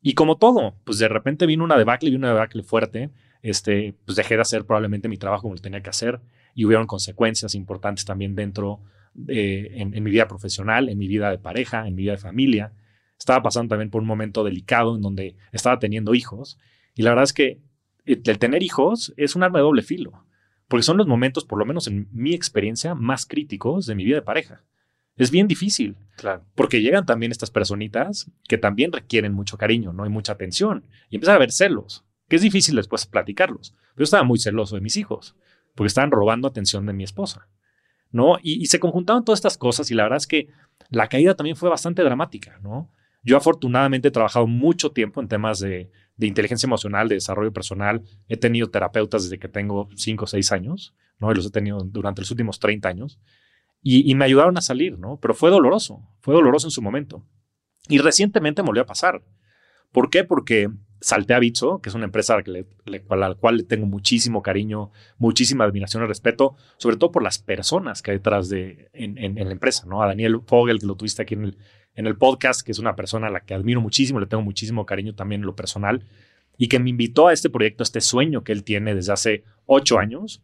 Y 0.00 0.14
como 0.14 0.36
todo, 0.36 0.76
pues 0.84 0.98
de 0.98 1.08
repente 1.08 1.46
vino 1.46 1.64
una 1.64 1.76
debacle 1.76 2.10
y 2.10 2.14
una 2.14 2.28
debacle 2.28 2.62
fuerte. 2.62 3.10
Este, 3.42 3.94
pues 4.04 4.16
dejé 4.16 4.36
de 4.36 4.42
hacer 4.42 4.64
probablemente 4.64 5.08
mi 5.08 5.18
trabajo 5.18 5.42
como 5.42 5.54
lo 5.54 5.60
tenía 5.60 5.82
que 5.82 5.90
hacer 5.90 6.20
y 6.54 6.64
hubieron 6.64 6.86
consecuencias 6.86 7.54
importantes 7.54 8.04
también 8.04 8.34
dentro 8.34 8.80
de, 9.14 9.80
en, 9.80 9.90
mi 10.02 10.10
vida 10.10 10.26
profesional, 10.26 10.88
en 10.88 10.98
mi 10.98 11.06
vida 11.06 11.30
de 11.30 11.38
pareja, 11.38 11.86
en 11.86 11.94
mi 11.94 12.02
vida 12.02 12.12
de 12.12 12.18
familia. 12.18 12.72
Estaba 13.18 13.42
pasando 13.42 13.70
también 13.70 13.90
por 13.90 14.00
un 14.00 14.08
momento 14.08 14.42
delicado 14.42 14.96
en 14.96 15.02
donde 15.02 15.36
estaba 15.52 15.78
teniendo 15.78 16.14
hijos 16.14 16.58
y 16.94 17.02
la 17.02 17.10
verdad 17.10 17.24
es 17.24 17.32
que 17.32 17.60
el 18.06 18.38
tener 18.38 18.62
hijos 18.62 19.12
es 19.16 19.36
un 19.36 19.42
arma 19.42 19.58
de 19.58 19.64
doble 19.64 19.82
filo, 19.82 20.24
porque 20.68 20.84
son 20.84 20.96
los 20.96 21.06
momentos, 21.06 21.44
por 21.44 21.58
lo 21.58 21.66
menos 21.66 21.86
en 21.86 22.08
mi 22.12 22.34
experiencia, 22.34 22.94
más 22.94 23.26
críticos 23.26 23.86
de 23.86 23.94
mi 23.94 24.04
vida 24.04 24.16
de 24.16 24.22
pareja. 24.22 24.62
Es 25.16 25.30
bien 25.30 25.48
difícil. 25.48 25.96
Claro. 26.16 26.44
Porque 26.54 26.82
llegan 26.82 27.06
también 27.06 27.32
estas 27.32 27.50
personitas 27.50 28.30
que 28.48 28.58
también 28.58 28.92
requieren 28.92 29.32
mucho 29.32 29.58
cariño, 29.58 29.92
¿no? 29.92 30.04
hay 30.04 30.10
mucha 30.10 30.32
atención. 30.32 30.84
Y 31.10 31.16
empieza 31.16 31.32
a 31.32 31.36
haber 31.36 31.52
celos, 31.52 32.04
que 32.28 32.36
es 32.36 32.42
difícil 32.42 32.76
después 32.76 33.06
platicarlos. 33.06 33.74
Yo 33.96 34.04
estaba 34.04 34.24
muy 34.24 34.38
celoso 34.38 34.74
de 34.74 34.82
mis 34.82 34.96
hijos, 34.96 35.34
porque 35.74 35.88
estaban 35.88 36.10
robando 36.10 36.48
atención 36.48 36.86
de 36.86 36.92
mi 36.92 37.04
esposa, 37.04 37.48
¿no? 38.10 38.38
Y, 38.42 38.62
y 38.62 38.66
se 38.66 38.80
conjuntaron 38.80 39.24
todas 39.24 39.38
estas 39.38 39.58
cosas 39.58 39.90
y 39.90 39.94
la 39.94 40.04
verdad 40.04 40.18
es 40.18 40.26
que 40.26 40.48
la 40.90 41.08
caída 41.08 41.34
también 41.34 41.56
fue 41.56 41.70
bastante 41.70 42.02
dramática, 42.02 42.58
¿no? 42.62 42.90
Yo 43.22 43.36
afortunadamente 43.36 44.08
he 44.08 44.12
trabajado 44.12 44.46
mucho 44.46 44.92
tiempo 44.92 45.20
en 45.20 45.28
temas 45.28 45.58
de, 45.58 45.90
de 46.16 46.26
inteligencia 46.26 46.66
emocional, 46.66 47.08
de 47.08 47.16
desarrollo 47.16 47.52
personal. 47.52 48.02
He 48.28 48.36
tenido 48.36 48.70
terapeutas 48.70 49.24
desde 49.24 49.38
que 49.38 49.48
tengo 49.48 49.88
5 49.94 50.24
o 50.24 50.26
6 50.26 50.52
años, 50.52 50.94
¿no? 51.18 51.30
Y 51.30 51.34
los 51.34 51.46
he 51.46 51.50
tenido 51.50 51.80
durante 51.80 52.22
los 52.22 52.30
últimos 52.30 52.58
30 52.58 52.88
años 52.88 53.18
y, 53.82 54.12
me 54.16 54.24
ayudaron 54.24 54.58
a 54.58 54.62
salir, 54.62 54.98
¿no? 54.98 55.20
Pero 55.20 55.32
fue 55.32 55.48
doloroso, 55.48 56.02
fue 56.20 56.34
doloroso 56.34 56.66
en 56.66 56.72
su 56.72 56.82
momento. 56.82 57.24
Y 57.88 57.98
recientemente 57.98 58.60
me 58.62 58.66
volvió 58.66 58.82
a 58.82 58.86
pasar. 58.86 59.22
¿Por 59.92 60.10
qué? 60.10 60.24
Porque 60.24 60.68
salté 61.00 61.34
a 61.34 61.38
Bitso, 61.38 61.80
que 61.80 61.88
es 61.88 61.94
una 61.94 62.06
empresa 62.06 62.36
a 62.36 63.16
la, 63.16 63.34
cual 63.34 63.56
le 63.58 63.62
tengo 63.62 63.86
muchísimo 63.86 64.42
cariño, 64.42 64.90
muchísima 65.18 65.64
admiración 65.64 66.02
y 66.02 66.06
respeto, 66.06 66.56
sobre 66.78 66.96
todo 66.96 67.12
por 67.12 67.22
las 67.22 67.38
personas 67.38 68.02
que 68.02 68.12
hay 68.12 68.16
detrás 68.18 68.48
de 68.48 68.88
en, 68.92 69.34
la 69.34 69.52
empresa, 69.52 69.86
¿no? 69.86 70.02
A 70.02 70.06
Daniel 70.06 70.40
Fogel, 70.46 70.78
que 70.78 70.86
lo 70.86 70.96
tuviste 70.96 71.22
aquí 71.22 71.34
en 71.34 71.44
el, 71.44 71.58
en 71.94 72.06
el 72.06 72.16
podcast, 72.16 72.62
que 72.64 72.72
es 72.72 72.78
una 72.78 72.96
persona 72.96 73.28
a 73.28 73.30
la 73.30 73.40
que 73.40 73.54
admiro 73.54 73.80
muchísimo, 73.80 74.20
le 74.20 74.26
tengo 74.26 74.42
muchísimo 74.42 74.86
cariño 74.86 75.14
también 75.14 75.42
en 75.42 75.46
lo 75.46 75.56
personal, 75.56 76.04
y 76.58 76.68
que 76.68 76.78
me 76.78 76.90
invitó 76.90 77.28
a 77.28 77.32
este 77.32 77.50
proyecto, 77.50 77.82
a 77.82 77.84
este 77.84 78.00
sueño 78.00 78.42
que 78.44 78.52
él 78.52 78.64
tiene 78.64 78.94
desde 78.94 79.12
hace 79.12 79.44
ocho 79.66 79.98
años, 79.98 80.42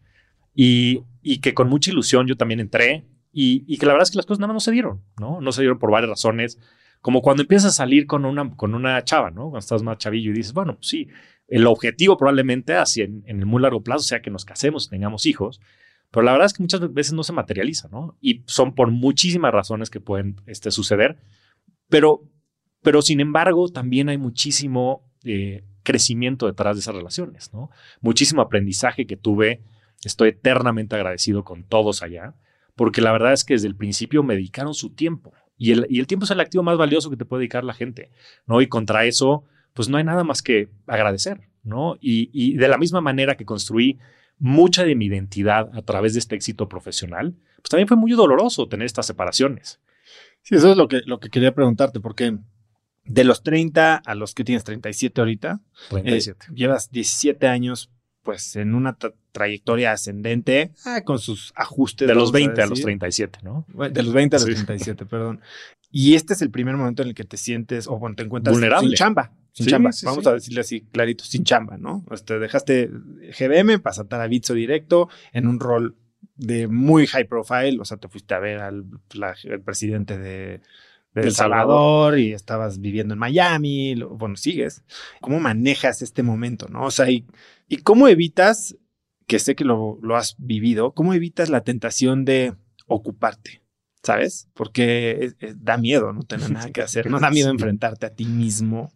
y, 0.55 1.03
y 1.23 1.41
que 1.41 1.55
con 1.55 1.69
mucha 1.69 1.91
ilusión 1.91 2.27
yo 2.27 2.37
también 2.37 2.61
entré, 2.61 3.07
y, 3.33 3.79
que 3.79 3.87
la 3.87 3.93
verdad 3.93 4.05
es 4.05 4.11
que 4.11 4.19
las 4.19 4.27
cosas 4.27 4.41
nada 4.41 4.53
más 4.53 4.57
no 4.57 4.61
se 4.61 4.73
dieron, 4.73 5.03
¿no? 5.19 5.41
No 5.41 5.53
se 5.53 5.63
dieron 5.63 5.79
por 5.79 5.91
varias 5.91 6.11
razones. 6.11 6.59
Como 7.03 7.21
cuando 7.21 7.43
empiezas 7.43 7.73
a 7.73 7.77
salir 7.77 8.07
con 8.07 8.25
una, 8.25 8.57
con 8.57 8.75
una 8.75 9.05
chava, 9.05 9.31
¿no? 9.31 9.43
Cuando 9.43 9.59
estás 9.59 9.83
más 9.83 9.99
chavillo 9.99 10.31
y 10.31 10.35
dices, 10.35 10.55
bueno, 10.55 10.79
sí, 10.81 11.09
el 11.49 11.67
objetivo 11.67 12.17
probablemente 12.17 12.75
así 12.75 13.03
en, 13.03 13.25
el 13.27 13.45
muy 13.45 13.61
largo 13.61 13.83
plazo 13.83 14.05
sea 14.05 14.23
que 14.23 14.31
nos 14.31 14.47
casemos 14.47 14.87
y 14.87 14.91
tengamos 14.91 15.27
hijos, 15.27 15.61
pero 16.11 16.25
la 16.25 16.33
verdad 16.33 16.47
es 16.47 16.55
que 16.55 16.63
muchas 16.63 16.93
veces 16.95 17.13
no 17.13 17.25
se 17.25 17.35
materializa, 17.35 17.89
¿no? 17.89 18.17
Y 18.21 18.43
son 18.47 18.75
por 18.75 18.91
muchísimas 18.91 19.53
razones 19.53 19.91
que 19.91 20.01
pueden 20.01 20.41
este, 20.47 20.71
suceder, 20.71 21.19
pero, 21.91 22.23
pero 22.83 23.03
sin 23.03 23.21
embargo 23.21 23.69
también 23.69 24.09
hay 24.09 24.17
muchísimo 24.17 25.11
eh, 25.25 25.65
crecimiento 25.83 26.47
detrás 26.47 26.77
de 26.77 26.81
esas 26.81 26.95
relaciones, 26.95 27.53
¿no? 27.53 27.71
Muchísimo 28.01 28.41
aprendizaje 28.41 29.07
que 29.07 29.19
tuve, 29.19 29.63
estoy 30.05 30.31
eternamente 30.31 30.95
agradecido 30.95 31.45
con 31.45 31.65
todos 31.65 32.03
allá 32.03 32.35
porque 32.77 33.03
la 33.03 33.13
verdad 33.13 33.33
es 33.33 33.45
que 33.45 33.55
desde 33.55 33.69
el 33.69 33.77
principio 33.77 34.23
me 34.23 34.35
dedicaron 34.35 34.75
su 34.75 34.91
tiempo. 34.91 35.33
Y 35.57 35.73
el, 35.73 35.87
y 35.89 36.01
el 36.01 36.07
tiempo 36.07 36.25
es 36.25 36.31
el 36.31 36.41
activo 36.41 36.63
más 36.63 36.77
valioso 36.79 37.11
que 37.11 37.17
te 37.17 37.25
puede 37.25 37.41
dedicar 37.41 37.65
la 37.65 37.75
gente, 37.75 38.11
¿no? 38.47 38.61
Y 38.61 38.67
contra 38.67 39.05
eso, 39.05 39.45
pues 39.75 39.89
no 39.89 39.97
hay 39.97 40.05
nada 40.05 40.25
más 40.25 40.43
que 40.43 40.69
agradecer, 40.87 41.49
¿no? 41.63 41.97
Y, 42.01 42.31
y 42.33 42.57
de 42.57 42.69
la 42.69 42.79
misma 42.79 43.01
manera 43.01 43.37
que 43.37 43.45
construí 43.45 43.99
mucha 44.39 44.85
de 44.85 44.97
mi 44.97 45.07
identidad 45.07 45.71
a 45.73 45.83
través 45.83 46.15
de 46.15 46.19
este 46.19 46.35
éxito 46.35 46.69
profesional, 46.69 47.37
pues 47.57 47.71
también 47.71 47.87
fue 47.87 47.97
muy 47.97 48.13
doloroso 48.13 48.69
tener 48.69 48.87
estas 48.87 49.07
separaciones. 49.07 49.81
Sí, 50.43 50.57
eso 50.57 50.73
es 50.73 50.77
lo 50.77 50.89
que, 50.89 51.03
lo 51.07 51.21
que 51.21 51.31
quería 51.31 51.55
preguntarte, 51.55 52.01
porque 52.01 52.39
de 53.05 53.25
los 53.25 53.43
30 53.43 54.03
a 54.05 54.15
los 54.15 54.35
que 54.35 54.45
tienes 54.45 54.65
37 54.65 55.21
ahorita, 55.21 55.61
37. 55.91 56.47
Eh, 56.49 56.55
llevas 56.55 56.91
17 56.91 57.47
años 57.47 57.91
pues 58.23 58.57
en 58.57 58.75
una 58.75 58.97
trayectoria 59.33 59.93
ascendente, 59.93 60.73
ah, 60.85 61.03
con 61.05 61.19
sus 61.19 61.53
ajustes. 61.57 62.09
De 62.09 62.15
los 62.15 62.33
20 62.33 62.63
a, 62.63 62.67
los 62.67 62.81
37, 62.81 63.41
¿no? 63.43 63.67
De 63.69 64.03
los 64.03 64.13
20 64.13 64.37
a 64.37 64.39
los 64.39 64.47
37, 64.47 65.07
perdón. 65.07 65.41
Y 65.91 66.15
este 66.15 66.33
es 66.35 66.43
el 66.43 66.51
primer 66.51 66.77
momento 66.77 67.03
en 67.03 67.09
el 67.09 67.15
que 67.15 67.25
te 67.25 67.37
sientes 67.37 67.87
o 67.87 67.99
bueno, 67.99 68.17
te 68.17 68.23
encuentras 68.23 68.55
Vulnerable. 68.55 68.89
sin 68.89 68.97
chamba. 68.97 69.33
Sin 69.53 69.67
chamba. 69.67 69.91
Vamos 70.05 70.27
a 70.27 70.33
decirle 70.33 70.61
así 70.61 70.83
clarito, 70.83 71.25
sin 71.25 71.45
chamba, 71.45 71.77
¿no? 71.77 72.05
Este, 72.11 72.39
dejaste 72.39 72.91
GBM 73.39 73.81
para 73.81 73.95
saltar 73.95 74.21
a 74.21 74.27
Bitso 74.27 74.55
directo 74.55 75.09
en 75.33 75.47
un 75.47 75.61
rol 75.61 75.97
de 76.37 76.67
muy 76.69 77.07
high 77.07 77.27
profile, 77.29 77.79
o 77.81 77.85
sea, 77.85 77.99
te 77.99 78.09
fuiste 78.09 78.35
a 78.35 78.39
ver 78.39 78.61
al 78.61 78.85
el 79.45 79.61
presidente 79.61 80.19
de, 80.19 80.61
el 81.15 81.33
Salvador, 81.33 82.19
y 82.19 82.33
estabas 82.33 82.81
viviendo 82.81 83.15
en 83.15 83.21
Miami, 83.21 83.95
bueno, 83.95 84.37
sigues. 84.37 84.83
¿Cómo 85.21 85.41
manejas 85.41 86.03
este 86.03 86.23
momento, 86.23 86.69
no? 86.69 86.85
O 86.85 86.91
sea, 86.91 87.11
y, 87.11 87.27
y 87.69 87.79
cómo 87.79 88.09
evitas, 88.09 88.77
que 89.27 89.39
sé 89.39 89.55
que 89.55 89.65
lo, 89.65 89.99
lo, 90.03 90.17
has 90.17 90.37
vivido, 90.39 90.93
cómo 90.93 91.15
evitas 91.15 91.49
la 91.49 91.63
tentación 91.63 92.25
de 92.25 92.55
ocuparte, 92.87 93.63
¿sabes? 94.03 94.49
Porque 94.55 95.35
da 95.57 95.77
miedo 95.77 96.13
no 96.13 96.23
tener 96.23 96.51
nada 96.51 96.71
que 96.73 96.83
hacer, 96.83 97.11
no 97.11 97.21
da 97.21 97.31
miedo 97.31 97.51
enfrentarte 97.51 98.07
a 98.07 98.15
ti 98.15 98.25
mismo 98.25 98.93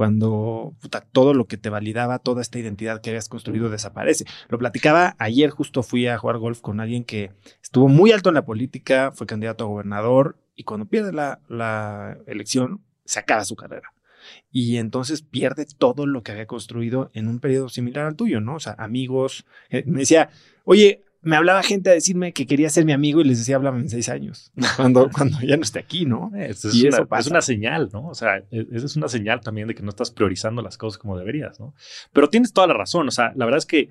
cuando 0.00 0.74
todo 1.12 1.34
lo 1.34 1.44
que 1.44 1.58
te 1.58 1.68
validaba, 1.68 2.20
toda 2.20 2.40
esta 2.40 2.58
identidad 2.58 3.02
que 3.02 3.10
habías 3.10 3.28
construido 3.28 3.68
desaparece. 3.68 4.24
Lo 4.48 4.56
platicaba 4.56 5.14
ayer, 5.18 5.50
justo 5.50 5.82
fui 5.82 6.06
a 6.06 6.16
jugar 6.16 6.38
golf 6.38 6.62
con 6.62 6.80
alguien 6.80 7.04
que 7.04 7.32
estuvo 7.62 7.86
muy 7.86 8.10
alto 8.10 8.30
en 8.30 8.36
la 8.36 8.46
política, 8.46 9.12
fue 9.12 9.26
candidato 9.26 9.64
a 9.64 9.66
gobernador 9.66 10.38
y 10.56 10.64
cuando 10.64 10.86
pierde 10.86 11.12
la, 11.12 12.16
elección 12.26 12.80
se 13.04 13.18
acaba 13.18 13.44
su 13.44 13.56
carrera. 13.56 13.92
y 14.50 14.78
entonces 14.78 15.20
pierde 15.20 15.66
todo 15.66 16.06
lo 16.06 16.22
que 16.22 16.32
había 16.32 16.46
construido 16.46 17.10
en 17.12 17.28
un 17.28 17.38
periodo 17.38 17.68
similar 17.68 18.06
al 18.06 18.16
tuyo, 18.16 18.40
¿no? 18.40 18.54
O 18.54 18.60
sea, 18.60 18.76
amigos, 18.78 19.44
eh, 19.68 19.84
me 19.86 20.00
decía, 20.00 20.30
oye, 20.64 21.04
me 21.22 21.36
hablaba 21.36 21.62
gente 21.62 21.90
a 21.90 21.92
decirme 21.92 22.32
que 22.32 22.46
quería 22.46 22.70
ser 22.70 22.84
mi 22.84 22.92
amigo 22.92 23.20
y 23.20 23.24
les 23.24 23.38
decía, 23.38 23.56
háblame 23.56 23.80
en 23.80 23.90
seis 23.90 24.08
años, 24.08 24.52
cuando, 24.76 25.10
cuando 25.10 25.40
ya 25.40 25.56
no 25.56 25.62
esté 25.62 25.78
aquí, 25.78 26.06
¿no? 26.06 26.30
es, 26.36 26.64
y 26.74 26.86
una, 26.86 26.98
eso 26.98 27.08
es 27.18 27.26
una 27.26 27.42
señal, 27.42 27.90
¿no? 27.92 28.08
O 28.08 28.14
sea, 28.14 28.38
e, 28.50 28.66
esa 28.72 28.86
es 28.86 28.96
una 28.96 29.08
señal 29.08 29.40
también 29.40 29.68
de 29.68 29.74
que 29.74 29.82
no 29.82 29.90
estás 29.90 30.10
priorizando 30.10 30.62
las 30.62 30.78
cosas 30.78 30.98
como 30.98 31.18
deberías, 31.18 31.60
¿no? 31.60 31.74
Pero 32.12 32.28
tienes 32.28 32.52
toda 32.52 32.66
la 32.66 32.74
razón, 32.74 33.08
o 33.08 33.10
sea, 33.10 33.32
la 33.36 33.44
verdad 33.44 33.58
es 33.58 33.66
que 33.66 33.90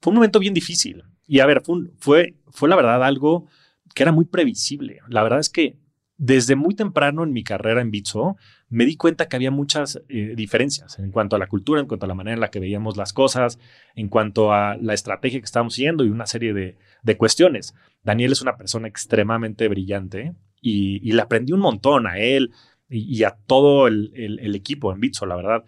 fue 0.00 0.10
un 0.10 0.16
momento 0.16 0.38
bien 0.38 0.54
difícil. 0.54 1.02
Y 1.26 1.40
a 1.40 1.46
ver, 1.46 1.62
fue, 1.64 1.90
fue, 1.98 2.34
fue 2.48 2.68
la 2.68 2.76
verdad 2.76 3.02
algo 3.02 3.46
que 3.94 4.02
era 4.02 4.12
muy 4.12 4.26
previsible. 4.26 5.00
La 5.08 5.22
verdad 5.22 5.40
es 5.40 5.48
que 5.48 5.76
desde 6.18 6.56
muy 6.56 6.74
temprano 6.74 7.24
en 7.24 7.32
mi 7.32 7.44
carrera 7.44 7.80
en 7.80 7.90
Bitso, 7.90 8.36
me 8.68 8.86
di 8.86 8.96
cuenta 8.96 9.28
que 9.28 9.36
había 9.36 9.50
muchas 9.50 10.02
eh, 10.08 10.32
diferencias 10.34 10.98
en 10.98 11.10
cuanto 11.10 11.36
a 11.36 11.38
la 11.38 11.46
cultura, 11.46 11.80
en 11.80 11.86
cuanto 11.86 12.06
a 12.06 12.08
la 12.08 12.14
manera 12.14 12.34
en 12.34 12.40
la 12.40 12.50
que 12.50 12.60
veíamos 12.60 12.96
las 12.96 13.12
cosas, 13.12 13.58
en 13.94 14.08
cuanto 14.08 14.52
a 14.52 14.76
la 14.76 14.94
estrategia 14.94 15.40
que 15.40 15.44
estábamos 15.44 15.74
siguiendo 15.74 16.04
y 16.04 16.08
una 16.08 16.26
serie 16.26 16.54
de, 16.54 16.76
cuestiones. 17.16 17.74
Daniel 18.02 18.32
es 18.32 18.42
una 18.42 18.56
persona 18.56 18.88
extremadamente 18.88 19.68
brillante 19.68 20.34
y, 20.60 21.12
le 21.12 21.22
aprendí 21.22 21.52
un 21.52 21.60
montón 21.60 22.06
a 22.06 22.18
él 22.18 22.52
y, 22.88 23.22
a 23.22 23.36
todo 23.46 23.86
el, 23.86 24.12
el, 24.14 24.54
equipo 24.54 24.92
en 24.92 25.00
Bitso, 25.00 25.26
la 25.26 25.36
verdad. 25.36 25.64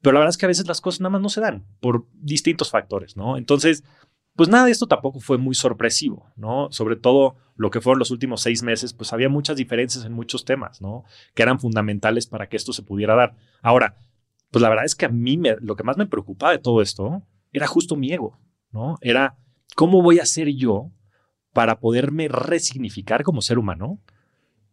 Pero 0.00 0.14
la 0.14 0.20
verdad 0.20 0.30
es 0.30 0.38
que 0.38 0.46
a 0.46 0.48
veces 0.48 0.66
las 0.66 0.80
cosas 0.80 1.00
nada 1.00 1.10
más 1.10 1.22
no 1.22 1.28
se 1.28 1.40
dan 1.40 1.64
por 1.78 2.06
distintos 2.14 2.70
factores, 2.70 3.16
¿no? 3.16 3.36
Entonces, 3.36 3.84
pues 4.34 4.48
nada 4.48 4.64
de 4.66 4.70
esto 4.70 4.86
tampoco 4.86 5.20
fue 5.20 5.38
muy 5.38 5.54
sorpresivo, 5.54 6.32
¿no? 6.36 6.68
Sobre 6.70 6.96
todo 6.96 7.36
lo 7.54 7.70
que 7.70 7.80
fueron 7.80 7.98
los 7.98 8.10
últimos 8.10 8.40
seis 8.40 8.62
meses, 8.62 8.94
pues 8.94 9.12
había 9.12 9.28
muchas 9.28 9.56
diferencias 9.56 10.04
en 10.04 10.12
muchos 10.12 10.44
temas, 10.44 10.80
¿no? 10.80 11.04
Que 11.34 11.42
eran 11.42 11.60
fundamentales 11.60 12.26
para 12.26 12.48
que 12.48 12.56
esto 12.56 12.72
se 12.72 12.82
pudiera 12.82 13.14
dar. 13.14 13.36
Ahora, 13.60 13.96
pues 14.50 14.62
la 14.62 14.68
verdad 14.68 14.84
es 14.84 14.94
que 14.94 15.06
a 15.06 15.10
mí 15.10 15.38
lo 15.60 15.76
que 15.76 15.84
más 15.84 15.96
me 15.96 16.06
preocupaba 16.06 16.52
de 16.52 16.58
todo 16.58 16.80
esto 16.80 17.22
era 17.52 17.66
justo 17.66 17.96
mi 17.96 18.12
ego, 18.12 18.38
¿no? 18.70 18.96
Era 19.00 19.36
cómo 19.76 20.02
voy 20.02 20.18
a 20.18 20.26
ser 20.26 20.48
yo 20.48 20.90
para 21.52 21.80
poderme 21.80 22.28
resignificar 22.28 23.22
como 23.22 23.42
ser 23.42 23.58
humano 23.58 24.00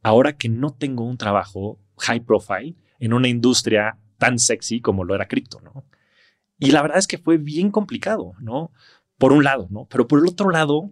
ahora 0.02 0.38
que 0.38 0.50
no 0.50 0.72
tengo 0.72 1.04
un 1.04 1.18
trabajo 1.18 1.80
high 1.98 2.22
profile 2.22 2.76
en 3.00 3.14
una 3.14 3.28
industria 3.28 3.98
tan 4.18 4.40
sexy 4.40 4.82
como 4.82 5.04
lo 5.04 5.16
era 5.16 5.28
cripto, 5.28 5.60
¿no? 5.62 5.86
Y 6.58 6.72
la 6.72 6.82
verdad 6.82 6.98
es 6.98 7.08
que 7.08 7.18
fue 7.18 7.38
bien 7.38 7.72
complicado, 7.72 8.34
¿no? 8.42 8.72
Por 9.20 9.34
un 9.34 9.44
lado, 9.44 9.68
¿no? 9.70 9.86
Pero 9.86 10.08
por 10.08 10.20
el 10.20 10.28
otro 10.28 10.50
lado, 10.50 10.92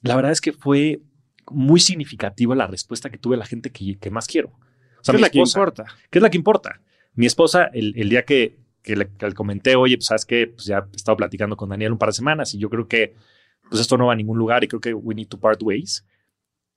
la 0.00 0.16
verdad 0.16 0.32
es 0.32 0.40
que 0.40 0.52
fue 0.52 1.02
muy 1.50 1.78
significativa 1.78 2.56
la 2.56 2.66
respuesta 2.66 3.10
que 3.10 3.18
tuve 3.18 3.36
la 3.36 3.46
gente 3.46 3.70
que, 3.70 4.10
más 4.10 4.26
quiero. 4.26 4.48
O 4.48 5.04
sea, 5.04 5.12
¿Qué 5.12 5.16
es 5.16 5.20
la 5.20 5.30
que 5.30 5.38
importa? 5.38 5.84
¿Qué 6.10 6.18
es 6.18 6.22
la 6.22 6.30
que 6.30 6.38
importa? 6.38 6.80
Mi 7.14 7.26
esposa, 7.26 7.66
el, 7.72 8.08
día 8.08 8.24
que, 8.24 8.58
le, 8.84 9.08
comenté, 9.34 9.76
oye, 9.76 9.96
pues 9.96 10.06
sabes 10.06 10.24
que 10.24 10.48
pues 10.48 10.64
ya 10.64 10.88
he 10.92 10.96
estado 10.96 11.16
platicando 11.16 11.56
con 11.56 11.68
Daniel 11.68 11.92
un 11.92 11.98
par 11.98 12.08
de 12.08 12.14
semanas 12.14 12.54
y 12.54 12.58
yo 12.58 12.70
creo 12.70 12.88
que 12.88 13.14
pues 13.68 13.80
esto 13.80 13.96
no 13.98 14.06
va 14.06 14.14
a 14.14 14.16
ningún 14.16 14.38
lugar 14.38 14.64
y 14.64 14.68
creo 14.68 14.80
que 14.80 14.94
we 14.94 15.14
need 15.14 15.28
to 15.28 15.38
part 15.38 15.62
ways. 15.62 16.06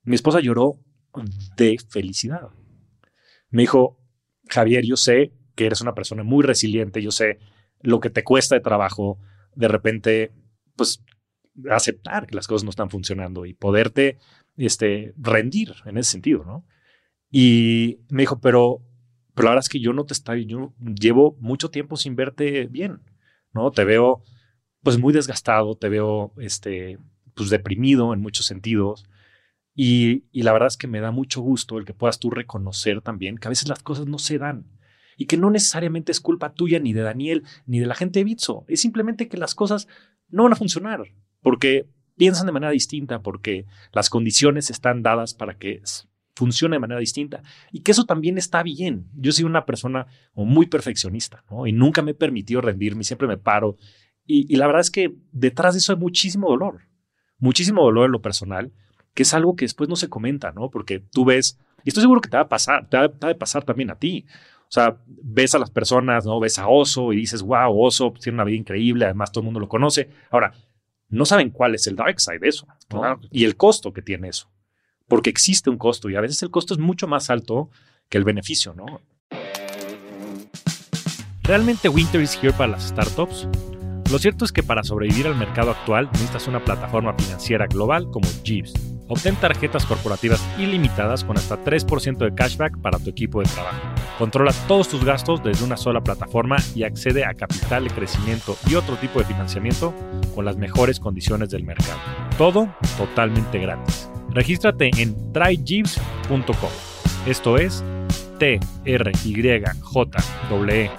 Mi 0.02 0.14
esposa 0.14 0.40
lloró 0.40 0.78
de 1.56 1.78
felicidad. 1.88 2.50
Me 3.48 3.62
dijo, 3.62 3.98
Javier, 4.48 4.84
yo 4.84 4.96
sé 4.96 5.32
que 5.54 5.66
eres 5.66 5.80
una 5.80 5.94
persona 5.94 6.22
muy 6.22 6.44
resiliente, 6.44 7.02
yo 7.02 7.10
sé 7.10 7.38
lo 7.80 8.00
que 8.00 8.10
te 8.10 8.24
cuesta 8.24 8.54
de 8.54 8.60
trabajo 8.60 9.18
de 9.54 9.68
repente 9.68 10.32
pues 10.76 11.02
aceptar 11.70 12.26
que 12.26 12.34
las 12.34 12.46
cosas 12.46 12.64
no 12.64 12.70
están 12.70 12.90
funcionando 12.90 13.46
y 13.46 13.54
poderte 13.54 14.18
este, 14.56 15.14
rendir 15.16 15.74
en 15.84 15.98
ese 15.98 16.12
sentido, 16.12 16.44
¿no? 16.44 16.64
Y 17.30 18.00
me 18.08 18.22
dijo, 18.22 18.40
pero, 18.40 18.82
pero 19.34 19.46
la 19.46 19.50
verdad 19.52 19.64
es 19.64 19.68
que 19.68 19.80
yo 19.80 19.92
no 19.92 20.04
te 20.04 20.14
estoy, 20.14 20.46
yo 20.46 20.74
llevo 20.78 21.36
mucho 21.40 21.70
tiempo 21.70 21.96
sin 21.96 22.14
verte 22.14 22.66
bien, 22.66 23.00
¿no? 23.52 23.70
Te 23.70 23.84
veo 23.84 24.22
pues 24.82 24.98
muy 24.98 25.12
desgastado, 25.12 25.76
te 25.76 25.88
veo 25.88 26.32
este, 26.38 26.98
pues 27.34 27.50
deprimido 27.50 28.14
en 28.14 28.20
muchos 28.20 28.46
sentidos. 28.46 29.04
Y, 29.74 30.24
y, 30.32 30.42
la 30.42 30.52
verdad 30.52 30.68
es 30.68 30.78
que 30.78 30.86
me 30.86 31.00
da 31.00 31.10
mucho 31.10 31.42
gusto 31.42 31.76
el 31.76 31.84
que 31.84 31.92
puedas 31.92 32.18
tú 32.18 32.30
reconocer 32.30 33.02
también 33.02 33.36
que 33.36 33.48
a 33.48 33.50
veces 33.50 33.68
las 33.68 33.82
cosas 33.82 34.06
no 34.06 34.18
se 34.18 34.38
dan 34.38 34.64
y 35.16 35.26
que 35.26 35.36
no 35.36 35.50
necesariamente 35.50 36.12
es 36.12 36.20
culpa 36.20 36.52
tuya 36.52 36.78
ni 36.78 36.92
de 36.92 37.02
Daniel 37.02 37.44
ni 37.66 37.78
de 37.78 37.86
la 37.86 37.94
gente 37.94 38.20
de 38.20 38.24
Bitso. 38.24 38.64
Es 38.68 38.80
simplemente 38.80 39.28
que 39.28 39.36
las 39.36 39.54
cosas 39.54 39.88
no 40.28 40.44
van 40.44 40.52
a 40.52 40.56
funcionar 40.56 41.02
porque 41.40 41.88
piensan 42.16 42.46
de 42.46 42.52
manera 42.52 42.72
distinta, 42.72 43.22
porque 43.22 43.66
las 43.92 44.10
condiciones 44.10 44.70
están 44.70 45.02
dadas 45.02 45.34
para 45.34 45.58
que 45.58 45.80
funcione 46.34 46.76
de 46.76 46.80
manera 46.80 47.00
distinta 47.00 47.42
y 47.72 47.80
que 47.80 47.92
eso 47.92 48.04
también 48.04 48.38
está 48.38 48.62
bien. 48.62 49.06
Yo 49.14 49.32
soy 49.32 49.44
una 49.44 49.64
persona 49.64 50.06
muy 50.34 50.66
perfeccionista 50.66 51.44
¿no? 51.50 51.66
y 51.66 51.72
nunca 51.72 52.02
me 52.02 52.12
he 52.12 52.14
permitido 52.14 52.60
rendirme, 52.60 53.04
siempre 53.04 53.26
me 53.26 53.38
paro. 53.38 53.76
Y, 54.28 54.56
la 54.56 54.66
verdad 54.66 54.80
es 54.80 54.90
que 54.90 55.14
detrás 55.30 55.74
de 55.74 55.78
eso 55.78 55.92
hay 55.92 55.98
muchísimo 55.98 56.48
dolor, 56.48 56.80
muchísimo 57.38 57.82
dolor 57.84 58.06
en 58.06 58.12
lo 58.12 58.22
personal, 58.22 58.72
que 59.14 59.22
es 59.22 59.32
algo 59.34 59.54
que 59.54 59.64
después 59.64 59.88
no 59.88 59.94
se 59.94 60.08
comenta, 60.08 60.50
¿no? 60.50 60.68
Porque 60.68 60.98
tú 60.98 61.24
ves, 61.24 61.60
y 61.84 61.90
estoy 61.90 62.02
seguro 62.02 62.20
que 62.20 62.28
te 62.28 62.36
va 62.36 62.42
a 62.42 62.48
pasar, 62.48 62.88
te 62.88 62.96
va, 62.96 63.08
te 63.08 63.30
a 63.30 63.38
pasar 63.38 63.64
también 63.64 63.90
a 63.90 63.94
ti. 63.94 64.26
O 64.68 64.70
sea, 64.70 64.96
ves 65.06 65.54
a 65.54 65.58
las 65.58 65.70
personas, 65.70 66.26
¿no? 66.26 66.40
Ves 66.40 66.58
a 66.58 66.68
Oso 66.68 67.12
y 67.12 67.16
dices, 67.16 67.42
wow, 67.42 67.72
Oso 67.80 68.12
tiene 68.20 68.36
una 68.36 68.44
vida 68.44 68.56
increíble, 68.56 69.04
además 69.04 69.30
todo 69.30 69.42
el 69.42 69.46
mundo 69.46 69.60
lo 69.60 69.68
conoce. 69.68 70.10
Ahora, 70.30 70.52
no 71.08 71.24
saben 71.24 71.50
cuál 71.50 71.74
es 71.76 71.86
el 71.86 71.94
dark 71.94 72.20
side 72.20 72.40
de 72.40 72.48
eso 72.48 72.66
y 73.30 73.44
el 73.44 73.56
costo 73.56 73.92
que 73.92 74.02
tiene 74.02 74.28
eso. 74.28 74.50
Porque 75.06 75.30
existe 75.30 75.70
un 75.70 75.78
costo 75.78 76.10
y 76.10 76.16
a 76.16 76.20
veces 76.20 76.42
el 76.42 76.50
costo 76.50 76.74
es 76.74 76.80
mucho 76.80 77.06
más 77.06 77.30
alto 77.30 77.70
que 78.08 78.18
el 78.18 78.24
beneficio, 78.24 78.74
¿no? 78.74 79.00
¿Realmente 81.42 81.88
Winter 81.88 82.20
is 82.20 82.36
here 82.42 82.52
para 82.52 82.72
las 82.72 82.88
startups? 82.88 83.46
Lo 84.10 84.18
cierto 84.18 84.44
es 84.44 84.50
que 84.50 84.64
para 84.64 84.82
sobrevivir 84.82 85.28
al 85.28 85.36
mercado 85.36 85.70
actual 85.70 86.08
necesitas 86.12 86.48
una 86.48 86.64
plataforma 86.64 87.14
financiera 87.14 87.66
global 87.66 88.10
como 88.10 88.28
Jeeves 88.42 88.72
Obtén 89.08 89.36
tarjetas 89.36 89.86
corporativas 89.86 90.44
ilimitadas 90.58 91.24
con 91.24 91.36
hasta 91.36 91.62
3% 91.62 92.18
de 92.18 92.34
cashback 92.34 92.78
para 92.80 92.98
tu 92.98 93.10
equipo 93.10 93.40
de 93.40 93.48
trabajo. 93.48 93.78
Controla 94.18 94.52
todos 94.66 94.88
tus 94.88 95.04
gastos 95.04 95.42
desde 95.42 95.64
una 95.64 95.76
sola 95.76 96.00
plataforma 96.00 96.56
y 96.74 96.82
accede 96.82 97.24
a 97.24 97.34
capital 97.34 97.84
de 97.84 97.90
crecimiento 97.90 98.56
y 98.68 98.74
otro 98.74 98.96
tipo 98.96 99.18
de 99.18 99.26
financiamiento 99.26 99.94
con 100.34 100.44
las 100.44 100.56
mejores 100.56 100.98
condiciones 100.98 101.50
del 101.50 101.64
mercado. 101.64 101.98
Todo 102.36 102.68
totalmente 102.96 103.58
gratis. 103.58 104.08
Regístrate 104.30 104.90
en 104.96 105.32
tryjeeves.com. 105.32 106.70
Esto 107.26 107.58
es 107.58 107.84
t 108.38 108.60
r 108.84 109.12
y 109.24 109.42
j 109.42 110.18
w 110.50 110.90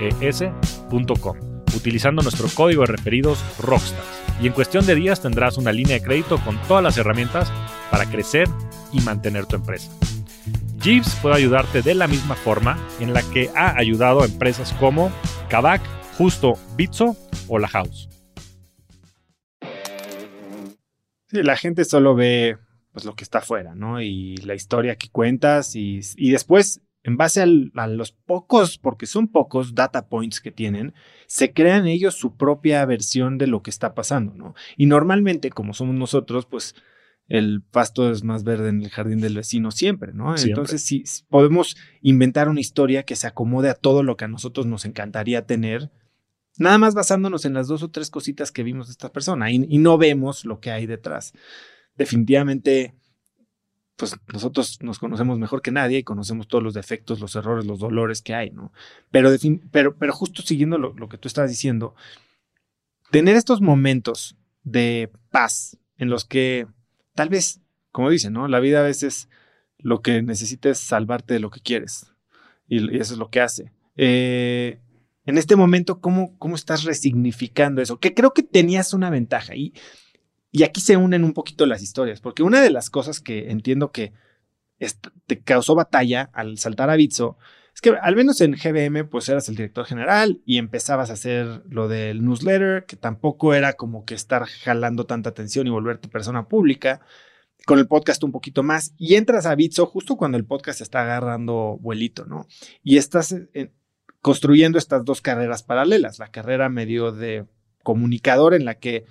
e 0.00 0.14
s.com 0.20 1.51
utilizando 1.74 2.22
nuestro 2.22 2.48
código 2.48 2.82
de 2.82 2.92
referidos 2.92 3.42
Rockstars 3.58 4.22
y 4.40 4.46
en 4.46 4.52
cuestión 4.52 4.86
de 4.86 4.94
días 4.94 5.20
tendrás 5.20 5.56
una 5.56 5.72
línea 5.72 5.94
de 5.94 6.02
crédito 6.02 6.38
con 6.44 6.60
todas 6.62 6.82
las 6.82 6.96
herramientas 6.96 7.52
para 7.90 8.10
crecer 8.10 8.48
y 8.92 9.00
mantener 9.00 9.46
tu 9.46 9.56
empresa. 9.56 9.90
Jeeves 10.80 11.16
puede 11.22 11.36
ayudarte 11.36 11.82
de 11.82 11.94
la 11.94 12.08
misma 12.08 12.34
forma 12.34 12.76
en 12.98 13.12
la 13.12 13.22
que 13.22 13.50
ha 13.54 13.76
ayudado 13.76 14.22
a 14.22 14.26
empresas 14.26 14.72
como 14.74 15.12
Kavak, 15.48 15.80
Justo, 16.18 16.54
Bitso 16.76 17.16
o 17.48 17.58
La 17.58 17.68
House. 17.68 18.08
Sí, 21.28 21.42
la 21.42 21.56
gente 21.56 21.84
solo 21.84 22.14
ve 22.14 22.58
pues, 22.92 23.04
lo 23.04 23.14
que 23.14 23.22
está 23.22 23.38
afuera, 23.38 23.74
¿no? 23.74 24.02
Y 24.02 24.36
la 24.38 24.54
historia 24.54 24.96
que 24.96 25.08
cuentas 25.08 25.76
y, 25.76 26.00
y 26.16 26.32
después 26.32 26.80
en 27.04 27.16
base 27.16 27.42
a 27.42 27.86
los 27.86 28.12
pocos, 28.12 28.78
porque 28.78 29.06
son 29.06 29.28
pocos 29.28 29.74
data 29.74 30.08
points 30.08 30.40
que 30.40 30.52
tienen, 30.52 30.94
se 31.26 31.52
crean 31.52 31.86
ellos 31.86 32.14
su 32.14 32.36
propia 32.36 32.84
versión 32.84 33.38
de 33.38 33.48
lo 33.48 33.62
que 33.62 33.70
está 33.70 33.94
pasando, 33.94 34.34
¿no? 34.34 34.54
Y 34.76 34.86
normalmente, 34.86 35.50
como 35.50 35.74
somos 35.74 35.94
nosotros, 35.96 36.46
pues 36.46 36.74
el 37.26 37.62
pasto 37.62 38.10
es 38.10 38.24
más 38.24 38.44
verde 38.44 38.68
en 38.68 38.82
el 38.82 38.90
jardín 38.90 39.20
del 39.20 39.34
vecino 39.34 39.70
siempre, 39.70 40.12
¿no? 40.12 40.36
Entonces, 40.36 40.82
si 40.82 41.04
podemos 41.28 41.76
inventar 42.02 42.48
una 42.48 42.60
historia 42.60 43.04
que 43.04 43.16
se 43.16 43.26
acomode 43.26 43.68
a 43.68 43.74
todo 43.74 44.02
lo 44.02 44.16
que 44.16 44.26
a 44.26 44.28
nosotros 44.28 44.66
nos 44.66 44.84
encantaría 44.84 45.46
tener, 45.46 45.90
nada 46.58 46.78
más 46.78 46.94
basándonos 46.94 47.44
en 47.44 47.54
las 47.54 47.66
dos 47.66 47.82
o 47.82 47.90
tres 47.90 48.10
cositas 48.10 48.52
que 48.52 48.62
vimos 48.62 48.86
de 48.86 48.92
esta 48.92 49.12
persona 49.12 49.50
y 49.50 49.78
no 49.78 49.98
vemos 49.98 50.44
lo 50.44 50.60
que 50.60 50.70
hay 50.70 50.86
detrás. 50.86 51.32
Definitivamente 51.96 52.94
pues 53.96 54.16
nosotros 54.32 54.78
nos 54.82 54.98
conocemos 54.98 55.38
mejor 55.38 55.62
que 55.62 55.70
nadie 55.70 55.98
y 55.98 56.04
conocemos 56.04 56.48
todos 56.48 56.64
los 56.64 56.74
defectos, 56.74 57.20
los 57.20 57.36
errores, 57.36 57.66
los 57.66 57.78
dolores 57.78 58.22
que 58.22 58.34
hay, 58.34 58.50
¿no? 58.50 58.72
Pero, 59.10 59.30
pero, 59.70 59.96
pero 59.96 60.12
justo 60.12 60.42
siguiendo 60.42 60.78
lo, 60.78 61.08
que 61.08 61.18
tú 61.18 61.28
estás 61.28 61.50
diciendo, 61.50 61.94
tener 63.10 63.36
estos 63.36 63.60
momentos 63.60 64.36
de 64.64 65.10
paz 65.30 65.76
en 65.98 66.10
los 66.10 66.24
que 66.24 66.66
tal 67.14 67.28
vez, 67.28 67.60
como 67.90 68.10
dicen, 68.10 68.32
¿no? 68.32 68.48
La 68.48 68.60
vida 68.60 68.80
a 68.80 68.84
veces 68.84 69.28
lo 69.78 70.00
que 70.00 70.22
necesita 70.22 70.70
es 70.70 70.78
salvarte 70.78 71.34
de 71.34 71.40
lo 71.40 71.50
que 71.50 71.60
quieres 71.60 72.12
y, 72.68 72.96
eso 72.96 73.12
es 73.14 73.18
lo 73.18 73.30
que 73.30 73.40
hace. 73.40 73.72
Eh, 73.96 74.80
en 75.26 75.38
este 75.38 75.54
momento, 75.54 76.00
¿cómo, 76.00 76.36
¿cómo 76.38 76.56
estás 76.56 76.84
resignificando 76.84 77.82
eso? 77.82 78.00
Que 78.00 78.14
creo 78.14 78.32
que 78.32 78.42
tenías 78.42 78.94
una 78.94 79.10
ventaja 79.10 79.54
y 79.54 79.74
y 80.52 80.62
aquí 80.64 80.80
se 80.80 80.96
unen 80.96 81.24
un 81.24 81.32
poquito 81.32 81.66
las 81.66 81.82
historias, 81.82 82.20
porque 82.20 82.42
una 82.42 82.60
de 82.60 82.70
las 82.70 82.90
cosas 82.90 83.20
que 83.20 83.50
entiendo 83.50 83.90
que 83.90 84.12
te 85.26 85.40
causó 85.40 85.74
batalla 85.74 86.30
al 86.32 86.58
saltar 86.58 86.90
a 86.90 86.96
Bitso 86.96 87.38
es 87.74 87.80
que 87.80 87.90
al 87.90 88.16
menos 88.16 88.40
en 88.42 88.52
GBM, 88.52 89.08
pues 89.08 89.28
eras 89.28 89.48
el 89.48 89.56
director 89.56 89.86
general 89.86 90.42
y 90.44 90.58
empezabas 90.58 91.08
a 91.08 91.14
hacer 91.14 91.62
lo 91.68 91.88
del 91.88 92.22
newsletter, 92.22 92.84
que 92.84 92.96
tampoco 92.96 93.54
era 93.54 93.72
como 93.72 94.04
que 94.04 94.14
estar 94.14 94.44
jalando 94.44 95.06
tanta 95.06 95.30
atención 95.30 95.66
y 95.66 95.70
volverte 95.70 96.08
persona 96.08 96.48
pública. 96.48 97.00
Con 97.64 97.78
el 97.78 97.86
podcast 97.86 98.24
un 98.24 98.32
poquito 98.32 98.62
más 98.62 98.92
y 98.98 99.14
entras 99.14 99.46
a 99.46 99.54
Bitso 99.54 99.86
justo 99.86 100.16
cuando 100.16 100.36
el 100.36 100.44
podcast 100.44 100.80
está 100.80 101.02
agarrando 101.02 101.78
vuelito, 101.80 102.26
¿no? 102.26 102.46
Y 102.82 102.98
estás 102.98 103.36
construyendo 104.20 104.78
estas 104.78 105.04
dos 105.04 105.22
carreras 105.22 105.62
paralelas, 105.62 106.18
la 106.18 106.28
carrera 106.28 106.68
medio 106.68 107.12
de 107.12 107.46
comunicador 107.82 108.54
en 108.54 108.64
la 108.64 108.74
que 108.74 109.06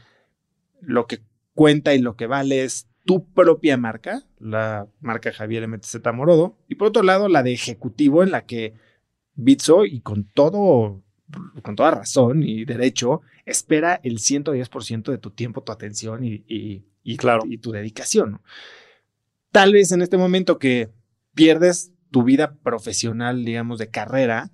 lo 0.81 1.07
que 1.07 1.21
cuenta 1.53 1.93
y 1.93 1.99
lo 1.99 2.15
que 2.15 2.27
vale 2.27 2.63
es 2.63 2.87
tu 3.05 3.25
propia 3.25 3.77
marca, 3.77 4.23
la 4.39 4.87
marca 4.99 5.31
Javier 5.31 5.67
MTZ 5.67 5.97
Morodo, 6.13 6.57
y 6.67 6.75
por 6.75 6.89
otro 6.89 7.03
lado 7.03 7.27
la 7.27 7.43
de 7.43 7.53
ejecutivo 7.53 8.23
en 8.23 8.31
la 8.31 8.45
que 8.45 8.73
Bitso 9.33 9.85
y 9.85 10.01
con 10.01 10.25
todo 10.25 11.01
con 11.63 11.75
toda 11.75 11.91
razón 11.91 12.43
y 12.43 12.65
derecho, 12.65 13.21
espera 13.45 13.99
el 14.03 14.17
110% 14.17 15.11
de 15.11 15.17
tu 15.17 15.31
tiempo, 15.31 15.63
tu 15.63 15.71
atención 15.71 16.21
y, 16.23 16.83
claro. 17.17 17.43
y 17.47 17.57
tu 17.57 17.71
dedicación. 17.71 18.41
Tal 19.51 19.73
vez 19.73 19.91
en 19.91 20.01
este 20.01 20.17
momento 20.17 20.59
que 20.59 20.89
pierdes 21.33 21.91
tu 22.11 22.23
vida 22.23 22.55
profesional, 22.63 23.45
digamos, 23.45 23.79
de 23.79 23.89
carrera, 23.89 24.51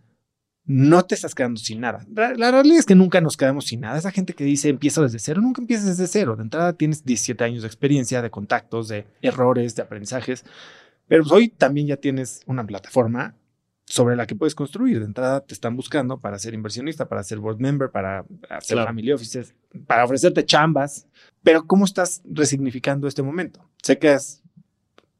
no 0.67 1.05
te 1.05 1.15
estás 1.15 1.33
quedando 1.33 1.59
sin 1.59 1.79
nada. 1.79 2.05
La, 2.13 2.51
realidad 2.51 2.79
es 2.79 2.85
que 2.85 2.93
nunca 2.93 3.21
nos 3.21 3.37
quedamos 3.37 3.67
sin 3.67 3.79
nada. 3.79 3.97
Esa 3.97 4.11
gente 4.11 4.33
que 4.33 4.43
dice 4.43 4.67
empieza 4.67 5.01
desde 5.01 5.17
cero, 5.17 5.41
nunca 5.41 5.61
empiezas 5.61 5.85
desde 5.85 6.07
cero. 6.07 6.35
De 6.35 6.43
entrada 6.43 6.73
tienes 6.73 7.05
17 7.05 7.41
años 7.41 7.61
de 7.61 7.67
experiencia, 7.67 8.21
de 8.21 8.29
contactos, 8.29 8.89
de 8.89 9.07
errores, 9.21 9.75
de 9.75 9.83
aprendizajes. 9.83 10.43
Pero 11.07 11.23
pues, 11.23 11.31
hoy 11.31 11.47
también 11.47 11.87
ya 11.87 11.95
tienes 11.95 12.41
una 12.47 12.67
plataforma 12.67 13.33
sobre 13.85 14.17
la 14.17 14.27
que 14.27 14.35
puedes 14.35 14.55
construir. 14.55 14.99
De 14.99 15.05
entrada 15.05 15.39
te 15.39 15.53
están 15.53 15.77
buscando 15.77 16.19
para 16.19 16.37
ser 16.37 16.53
inversionista, 16.53 17.07
para 17.07 17.23
ser 17.23 17.39
board 17.39 17.59
member, 17.59 17.89
para 17.89 18.25
hacer 18.49 18.77
family 18.77 19.13
offices, 19.13 19.55
para 19.87 20.03
ofrecerte 20.03 20.45
chambas. 20.45 21.07
Pero 21.43 21.65
¿cómo 21.65 21.85
estás 21.85 22.21
resignificando 22.25 23.07
este 23.07 23.23
momento? 23.23 23.65
Sé 23.81 23.97
que 23.97 24.11
es, 24.11 24.43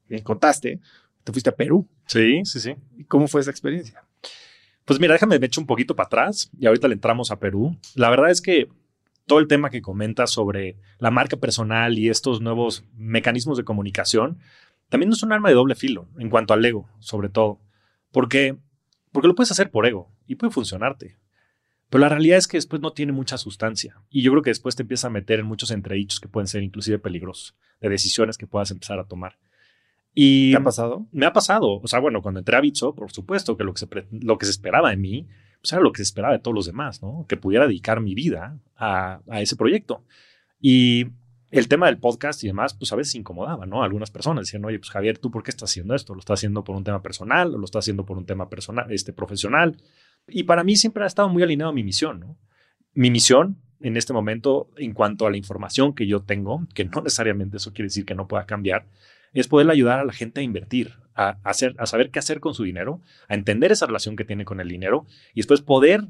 me 0.10 0.22
contaste, 0.24 0.82
te 1.24 1.32
fuiste 1.32 1.50
a 1.50 1.56
Perú. 1.56 1.88
Sí, 2.06 2.42
sí, 2.44 2.60
sí. 2.60 2.76
¿Y 2.98 3.06
cómo 3.06 3.30
fue 3.30 3.40
esa 3.40 3.52
experiencia? 3.52 4.04
Pues 4.88 5.02
mira, 5.02 5.12
déjame 5.12 5.38
me 5.38 5.48
echo 5.48 5.60
un 5.60 5.68
poquito 5.68 5.98
para 5.98 6.08
atrás 6.08 6.50
y 6.58 6.66
ahorita 6.66 6.88
le 6.88 6.94
entramos 6.94 7.30
a 7.30 7.40
Perú. 7.40 7.76
La 7.94 8.10
verdad 8.10 8.32
es 8.32 8.40
que 8.40 8.70
todo 9.26 9.40
el 9.40 9.50
tema 9.50 9.70
que 9.70 9.82
comentas 9.82 10.32
sobre 10.32 10.78
la 10.98 11.12
marca 11.12 11.36
personal 11.36 12.00
y 12.00 12.08
estos 12.08 12.40
nuevos 12.40 12.86
mecanismos 12.96 13.58
de 13.58 13.66
comunicación 13.66 14.38
también 14.88 15.12
es 15.12 15.22
un 15.24 15.34
arma 15.34 15.50
de 15.50 15.56
doble 15.56 15.76
filo 15.76 16.08
en 16.18 16.30
cuanto 16.30 16.54
al 16.54 16.64
ego, 16.64 16.88
sobre 17.00 17.28
todo. 17.28 17.60
Porque, 18.14 18.56
porque 19.12 19.28
lo 19.28 19.36
puedes 19.36 19.52
hacer 19.52 19.72
por 19.72 19.86
ego 19.86 20.10
y 20.26 20.36
puede 20.36 20.54
funcionarte. 20.54 21.18
Pero 21.90 22.00
la 22.00 22.08
realidad 22.08 22.38
es 22.38 22.48
que 22.48 22.56
después 22.56 22.82
no 22.82 22.94
tiene 22.94 23.12
mucha 23.12 23.38
sustancia. 23.38 23.98
Y 24.10 24.22
yo 24.22 24.32
creo 24.32 24.42
que 24.42 24.52
después 24.52 24.78
te 24.78 24.84
empieza 24.84 25.08
a 25.08 25.10
meter 25.10 25.42
en 25.42 25.48
muchos 25.48 25.70
entredichos 25.72 26.22
que 26.22 26.30
pueden 26.30 26.48
ser 26.48 26.64
inclusive 26.64 26.98
peligrosos, 26.98 27.58
de 27.82 27.90
decisiones 27.90 28.38
que 28.38 28.48
puedas 28.48 28.72
empezar 28.72 29.00
a 29.00 29.04
tomar. 29.04 29.38
Y 30.20 30.50
¿Te 30.50 30.58
ha 30.58 30.64
pasado? 30.64 31.06
Me 31.12 31.28
ha 31.28 31.32
pasado. 31.32 31.80
O 31.80 31.88
sea, 31.88 32.00
bueno, 32.00 32.24
cuando 32.24 32.40
entré 32.40 32.58
a 32.58 32.60
Bitso, 32.60 32.96
por 32.96 33.12
supuesto 33.12 33.56
que 33.56 33.64
lo 33.64 33.76
que 33.76 33.82
se, 33.82 33.88
lo 34.20 34.40
que 34.40 34.46
se 34.48 34.52
esperaba 34.52 34.90
de 34.90 34.98
mí, 34.98 35.28
pues 35.62 35.72
era 35.74 35.82
lo 35.84 35.92
que 35.92 35.98
se 35.98 36.06
esperaba 36.06 36.34
de 36.34 36.40
todos 36.40 36.56
los 36.56 36.66
demás, 36.66 37.04
¿no? 37.04 37.28
Que 37.30 37.38
pudiera 37.38 37.68
dedicar 37.68 38.02
mi 38.02 38.16
vida 38.16 38.58
a, 38.76 39.20
a 39.30 39.42
ese 39.42 39.56
proyecto. 39.56 40.04
Y 40.60 41.06
el 41.52 41.68
tema 41.68 41.86
del 41.86 42.00
podcast 42.00 42.44
y 42.44 42.48
demás, 42.48 42.74
pues 42.74 42.92
a 42.92 42.96
veces 42.96 43.14
incomodaba, 43.14 43.68
¿no? 43.68 43.84
Algunas 43.84 44.10
personas 44.10 44.48
decían, 44.48 44.66
oye, 44.66 44.80
pues 44.80 44.90
Javier, 44.90 45.20
¿tú 45.20 45.30
por 45.30 45.44
qué 45.44 45.52
estás 45.52 45.70
haciendo 45.70 45.94
esto? 45.94 46.16
¿Lo 46.16 46.20
estás 46.20 46.40
haciendo 46.40 46.64
por 46.64 46.76
un 46.76 46.84
tema 46.84 47.04
personal 47.04 47.54
o 47.54 47.60
lo 47.60 47.66
estás 47.66 47.86
haciendo 47.86 48.04
por 48.04 48.18
un 48.18 48.26
tema 48.26 48.50
personal, 48.50 48.92
este, 48.92 49.14
profesional? 49.14 49.78
Y 50.28 50.46
para 50.46 50.64
mí 50.64 50.78
siempre 50.78 51.04
ha 51.04 51.08
estado 51.08 51.30
muy 51.30 51.44
alineado 51.44 51.70
a 51.70 51.76
mi 51.76 51.84
misión, 51.84 52.22
¿no? 52.22 52.40
Mi 52.96 53.12
misión 53.12 53.62
en 53.82 53.96
este 53.96 54.14
momento, 54.14 54.72
en 54.78 54.94
cuanto 54.94 55.28
a 55.28 55.30
la 55.30 55.38
información 55.38 55.94
que 55.94 56.08
yo 56.08 56.24
tengo, 56.24 56.66
que 56.74 56.86
no 56.86 57.02
necesariamente 57.04 57.58
eso 57.58 57.72
quiere 57.72 57.86
decir 57.86 58.04
que 58.04 58.16
no 58.16 58.28
pueda 58.28 58.48
cambiar, 58.48 58.88
es 59.34 59.48
poder 59.48 59.70
ayudar 59.70 60.00
a 60.00 60.06
la 60.06 60.14
gente 60.14 60.42
a 60.42 60.44
invertir, 60.44 60.94
a, 61.16 61.38
hacer, 61.44 61.76
a 61.78 61.86
saber 61.86 62.12
qué 62.12 62.20
hacer 62.20 62.40
con 62.40 62.54
su 62.54 62.64
dinero, 62.64 63.02
a 63.28 63.36
entender 63.36 63.72
esa 63.72 63.86
relación 63.86 64.16
que 64.16 64.26
tiene 64.26 64.46
con 64.46 64.60
el 64.60 64.70
dinero 64.70 65.06
y 65.34 65.42
después 65.42 65.62
poder 65.62 66.08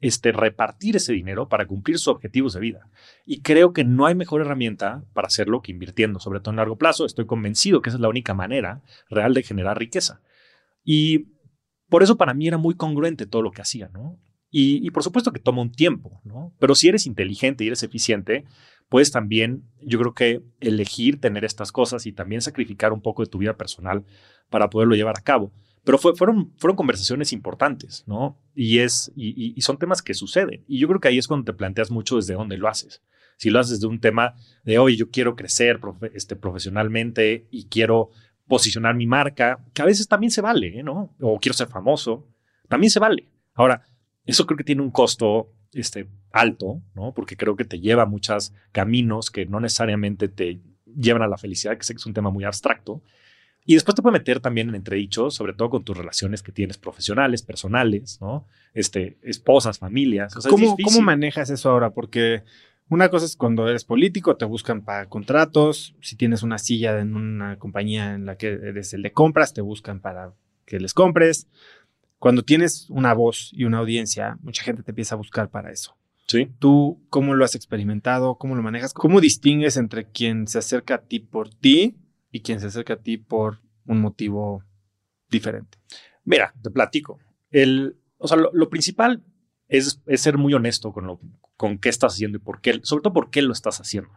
este, 0.00 0.32
repartir 0.32 0.96
ese 0.96 1.12
dinero 1.12 1.48
para 1.48 1.66
cumplir 1.66 1.98
sus 1.98 2.08
objetivos 2.08 2.54
de 2.54 2.60
vida. 2.60 2.88
Y 3.26 3.42
creo 3.42 3.72
que 3.72 3.84
no 3.84 4.06
hay 4.06 4.14
mejor 4.14 4.40
herramienta 4.40 5.04
para 5.12 5.26
hacerlo 5.26 5.62
que 5.62 5.72
invirtiendo, 5.72 6.20
sobre 6.20 6.40
todo 6.40 6.50
en 6.50 6.56
largo 6.56 6.78
plazo. 6.78 7.04
Estoy 7.04 7.26
convencido 7.26 7.82
que 7.82 7.90
esa 7.90 7.98
es 7.98 8.00
la 8.00 8.08
única 8.08 8.34
manera 8.34 8.82
real 9.08 9.34
de 9.34 9.42
generar 9.42 9.78
riqueza. 9.78 10.22
Y 10.84 11.26
por 11.88 12.02
eso 12.02 12.16
para 12.16 12.34
mí 12.34 12.48
era 12.48 12.56
muy 12.56 12.74
congruente 12.74 13.26
todo 13.26 13.42
lo 13.42 13.50
que 13.50 13.62
hacía, 13.62 13.90
¿no? 13.92 14.18
Y, 14.52 14.90
por 14.90 15.04
supuesto 15.04 15.32
que 15.32 15.38
toma 15.38 15.62
un 15.62 15.70
tiempo, 15.70 16.20
¿no? 16.24 16.52
Pero 16.58 16.74
si 16.74 16.88
eres 16.88 17.06
inteligente 17.06 17.62
y 17.62 17.68
eres 17.68 17.84
eficiente, 17.84 18.46
puedes 18.90 19.12
también, 19.12 19.62
yo 19.80 19.98
creo 19.98 20.12
que 20.12 20.42
elegir 20.60 21.20
tener 21.20 21.44
estas 21.44 21.72
cosas 21.72 22.04
y 22.04 22.12
también 22.12 22.42
sacrificar 22.42 22.92
un 22.92 23.00
poco 23.00 23.22
de 23.22 23.30
tu 23.30 23.38
vida 23.38 23.56
personal 23.56 24.04
para 24.50 24.68
poderlo 24.68 24.96
llevar 24.96 25.14
a 25.16 25.22
cabo. 25.22 25.52
Pero 25.84 25.96
fueron, 25.96 26.52
fueron 26.58 26.76
conversaciones 26.76 27.32
importantes, 27.32 28.04
¿no? 28.06 28.36
Y, 28.54 28.80
es, 28.80 29.10
y, 29.16 29.58
son 29.62 29.78
temas 29.78 30.02
que 30.02 30.12
suceden. 30.12 30.62
Y 30.66 30.78
yo 30.78 30.88
creo 30.88 31.00
que 31.00 31.08
ahí 31.08 31.16
es 31.16 31.26
cuando 31.26 31.44
te 31.44 31.56
planteas 31.56 31.90
mucho 31.90 32.16
desde 32.16 32.34
dónde 32.34 32.58
lo 32.58 32.68
haces. 32.68 33.02
Si 33.38 33.48
lo 33.48 33.60
haces 33.60 33.80
de 33.80 33.86
un 33.86 34.00
tema 34.00 34.34
de, 34.64 34.78
hoy 34.78 34.96
yo 34.96 35.08
quiero 35.10 35.36
crecer 35.36 35.80
este, 36.12 36.36
profesionalmente 36.36 37.46
y 37.50 37.66
quiero 37.68 38.10
posicionar 38.46 38.94
mi 38.94 39.06
marca, 39.06 39.64
que 39.72 39.80
a 39.80 39.86
veces 39.86 40.08
también 40.08 40.32
se 40.32 40.42
vale, 40.42 40.82
¿no? 40.82 41.14
O 41.20 41.38
quiero 41.38 41.56
ser 41.56 41.68
famoso, 41.68 42.28
también 42.68 42.90
se 42.90 42.98
vale. 42.98 43.28
Ahora, 43.54 43.86
eso 44.26 44.46
creo 44.46 44.58
que 44.58 44.64
tiene 44.64 44.82
un 44.82 44.90
costo 44.90 45.54
este, 45.72 46.08
alto, 46.32 46.82
¿no? 46.94 47.12
Porque 47.12 47.36
creo 47.36 47.56
que 47.56 47.64
te 47.64 47.80
lleva 47.80 48.04
a 48.04 48.06
muchos 48.06 48.52
caminos 48.72 49.30
que 49.30 49.46
no 49.46 49.60
necesariamente 49.60 50.28
te 50.28 50.60
llevan 50.96 51.22
a 51.22 51.28
la 51.28 51.38
felicidad, 51.38 51.76
que 51.76 51.84
sé 51.84 51.94
que 51.94 51.98
es 51.98 52.06
un 52.06 52.14
tema 52.14 52.30
muy 52.30 52.44
abstracto. 52.44 53.02
Y 53.64 53.74
después 53.74 53.94
te 53.94 54.02
puede 54.02 54.14
meter 54.14 54.40
también 54.40 54.68
en 54.70 54.74
entredichos, 54.74 55.34
sobre 55.34 55.52
todo 55.52 55.70
con 55.70 55.84
tus 55.84 55.96
relaciones 55.96 56.42
que 56.42 56.50
tienes 56.50 56.78
profesionales, 56.78 57.42
personales, 57.42 58.18
¿no? 58.20 58.46
Este, 58.74 59.18
esposas, 59.22 59.78
familias. 59.78 60.34
¿Cómo, 60.48 60.76
¿Cómo 60.82 61.02
manejas 61.02 61.50
eso 61.50 61.70
ahora? 61.70 61.90
Porque 61.90 62.42
una 62.88 63.08
cosa 63.10 63.26
es 63.26 63.36
cuando 63.36 63.68
eres 63.68 63.84
político, 63.84 64.36
te 64.36 64.46
buscan 64.46 64.82
para 64.82 65.08
contratos. 65.08 65.94
Si 66.00 66.16
tienes 66.16 66.42
una 66.42 66.58
silla 66.58 66.98
en 67.00 67.14
una 67.14 67.58
compañía 67.58 68.14
en 68.14 68.26
la 68.26 68.36
que 68.36 68.48
eres 68.48 68.94
el 68.94 69.02
de 69.02 69.12
compras, 69.12 69.52
te 69.52 69.60
buscan 69.60 70.00
para 70.00 70.32
que 70.64 70.80
les 70.80 70.94
compres. 70.94 71.46
Cuando 72.20 72.42
tienes 72.42 72.86
una 72.90 73.14
voz 73.14 73.50
y 73.54 73.64
una 73.64 73.78
audiencia, 73.78 74.36
mucha 74.42 74.62
gente 74.62 74.82
te 74.82 74.90
empieza 74.90 75.14
a 75.14 75.18
buscar 75.18 75.48
para 75.48 75.72
eso. 75.72 75.96
Sí. 76.28 76.50
¿Tú 76.58 77.02
cómo 77.08 77.34
lo 77.34 77.46
has 77.46 77.54
experimentado? 77.54 78.36
¿Cómo 78.36 78.54
lo 78.54 78.62
manejas? 78.62 78.92
¿Cómo 78.92 79.22
distingues 79.22 79.78
entre 79.78 80.04
quien 80.04 80.46
se 80.46 80.58
acerca 80.58 80.96
a 80.96 81.00
ti 81.00 81.20
por 81.20 81.48
ti 81.48 81.96
y 82.30 82.42
quien 82.42 82.60
se 82.60 82.66
acerca 82.66 82.92
a 82.92 82.98
ti 82.98 83.16
por 83.16 83.62
un 83.86 84.02
motivo 84.02 84.62
diferente? 85.30 85.78
Mira, 86.24 86.52
te 86.62 86.70
platico. 86.70 87.18
El, 87.50 87.96
o 88.18 88.28
sea, 88.28 88.36
lo, 88.36 88.68
principal 88.68 89.24
es, 89.68 90.02
es, 90.04 90.20
ser 90.20 90.36
muy 90.36 90.52
honesto 90.52 90.92
con, 90.92 91.06
lo, 91.06 91.20
con 91.56 91.78
qué 91.78 91.88
estás 91.88 92.12
haciendo 92.12 92.36
y 92.36 92.42
por 92.42 92.60
qué, 92.60 92.80
sobre 92.82 93.02
todo 93.02 93.14
por 93.14 93.30
qué 93.30 93.40
lo 93.40 93.54
estás 93.54 93.80
haciendo. 93.80 94.10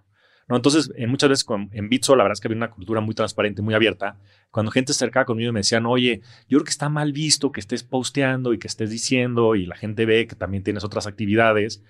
Entonces, 0.50 0.92
en 0.96 1.10
muchas 1.10 1.30
veces 1.30 1.46
en 1.72 1.90
Bitso, 1.90 2.16
la 2.16 2.24
verdad 2.24 2.34
es 2.34 2.42
que 2.42 2.48
había 2.48 2.58
una 2.58 2.70
cultura 2.70 3.02
muy 3.02 3.16
transparente, 3.16 3.62
muy 3.62 3.74
abierta. 3.74 4.20
Cuando 4.52 4.72
gente 4.72 4.94
se 4.94 4.98
acercaba 4.98 5.26
conmigo 5.26 5.52
me 5.54 5.62
decían, 5.62 5.86
oye, 5.86 6.22
yo 6.48 6.58
creo 6.58 6.66
que 6.66 6.72
está 6.72 6.90
mal 6.90 7.14
visto 7.14 7.52
que 7.52 7.60
estés 7.60 7.84
posteando 7.84 8.54
y 8.54 8.60
que 8.60 8.68
estés 8.68 8.90
diciendo 8.90 9.56
y 9.56 9.66
la 9.66 9.76
gente 9.76 10.06
ve 10.06 10.28
que 10.28 10.36
también 10.36 10.64
tienes 10.64 10.84
otras 10.84 11.08
actividades, 11.08 11.84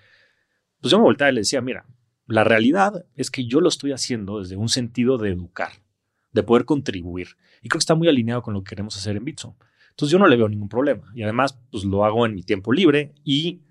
pues 0.79 0.91
yo 0.91 0.97
me 0.97 1.03
volteaba 1.03 1.31
y 1.31 1.35
le 1.35 1.41
decía, 1.41 1.61
mira, 1.61 1.85
la 2.27 2.43
realidad 2.43 3.05
es 3.15 3.31
que 3.31 3.45
yo 3.45 3.59
lo 3.59 3.69
estoy 3.69 3.91
haciendo 3.91 4.39
desde 4.39 4.55
un 4.55 4.69
sentido 4.69 5.17
de 5.17 5.31
educar, 5.31 5.71
de 6.31 6.43
poder 6.43 6.65
contribuir. 6.65 7.29
Y 7.61 7.69
creo 7.69 7.79
que 7.79 7.83
está 7.83 7.95
muy 7.95 8.07
alineado 8.07 8.41
con 8.41 8.53
lo 8.53 8.63
que 8.63 8.69
queremos 8.69 8.95
hacer 8.95 9.17
en 9.17 9.25
Bitso. 9.25 9.57
Entonces 9.89 10.11
yo 10.11 10.19
no 10.19 10.27
le 10.27 10.37
veo 10.37 10.47
ningún 10.47 10.69
problema. 10.69 11.11
Y 11.13 11.23
además, 11.23 11.59
pues 11.71 11.83
lo 11.83 12.05
hago 12.05 12.25
en 12.25 12.33
mi 12.33 12.43
tiempo 12.43 12.71
libre 12.71 13.13
y 13.23 13.61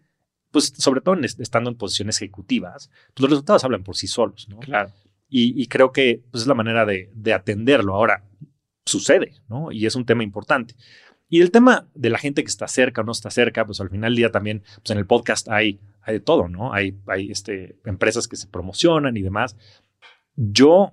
pues 0.53 0.73
sobre 0.77 1.01
todo 1.01 1.17
estando 1.38 1.71
en 1.71 1.77
posiciones 1.77 2.19
ejecutivas, 2.19 2.91
pues 3.15 3.23
los 3.23 3.31
resultados 3.31 3.65
hablan 3.65 3.83
por 3.83 3.97
sí 3.97 4.07
solos, 4.07 4.49
¿no? 4.49 4.59
Claro. 4.61 4.93
Y, 5.35 5.67
creo 5.69 5.93
que 5.93 6.23
pues, 6.31 6.43
es 6.43 6.47
la 6.47 6.53
manera 6.53 6.85
de, 6.85 7.33
atenderlo. 7.33 7.95
Ahora, 7.95 8.23
sucede, 8.85 9.33
¿no? 9.49 9.73
Y 9.73 9.87
es 9.87 9.97
un 9.97 10.05
tema 10.05 10.23
importante. 10.23 10.75
Y 11.31 11.41
el 11.41 11.51
tema 11.51 11.88
de 11.95 12.11
la 12.11 12.19
gente 12.19 12.45
que 12.45 12.51
está 12.51 12.69
cerca 12.69 13.01
o 13.01 13.05
no 13.05 13.12
está 13.12 13.31
cerca, 13.31 13.65
pues 13.65 13.81
al 13.81 13.88
final 13.88 14.11
del 14.11 14.17
día 14.17 14.31
también, 14.31 14.62
pues 14.77 14.91
en 14.91 14.99
el 14.99 15.07
podcast 15.07 15.49
hay, 15.49 15.81
hay 16.03 16.15
de 16.15 16.21
todo, 16.21 16.49
¿no? 16.49 16.75
Hay, 16.75 16.99
hay 17.07 17.31
este, 17.31 17.79
empresas 17.87 18.29
que 18.29 18.37
se 18.37 18.47
promocionan 18.47 19.17
y 19.17 19.23
demás. 19.23 19.57
Yo 20.37 20.93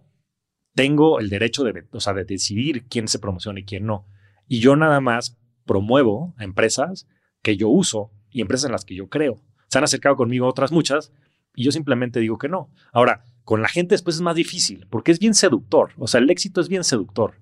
tengo 0.74 1.20
el 1.20 1.28
derecho 1.28 1.66
de, 1.66 1.84
o 1.92 2.00
sea, 2.00 2.14
de 2.14 2.24
decidir 2.24 2.86
quién 2.86 3.10
se 3.10 3.20
promociona 3.20 3.60
y 3.60 3.66
quién 3.66 3.86
no. 3.86 4.08
Y 4.48 4.62
yo 4.62 4.78
nada 4.78 5.02
más 5.02 5.38
promuevo 5.66 6.34
a 6.38 6.46
empresas 6.46 7.10
que 7.42 7.58
yo 7.58 7.68
uso 7.68 8.14
y 8.32 8.40
empresas 8.40 8.68
en 8.68 8.72
las 8.72 8.86
que 8.86 8.96
yo 8.96 9.10
creo. 9.10 9.42
Se 9.70 9.78
han 9.78 9.84
acercado 9.84 10.16
conmigo 10.16 10.48
otras 10.48 10.72
muchas 10.72 11.12
y 11.56 11.64
yo 11.64 11.72
simplemente 11.72 12.20
digo 12.20 12.38
que 12.38 12.50
no. 12.50 12.70
Ahora, 12.92 13.24
con 13.44 13.62
la 13.62 13.68
gente 13.68 13.96
después 13.96 14.16
es 14.16 14.22
más 14.22 14.36
difícil 14.36 14.88
porque 14.90 15.12
es 15.12 15.20
bien 15.20 15.34
seductor. 15.34 15.92
O 15.98 16.08
sea, 16.08 16.20
el 16.20 16.30
éxito 16.30 16.62
es 16.62 16.70
bien 16.70 16.84
seductor. 16.84 17.42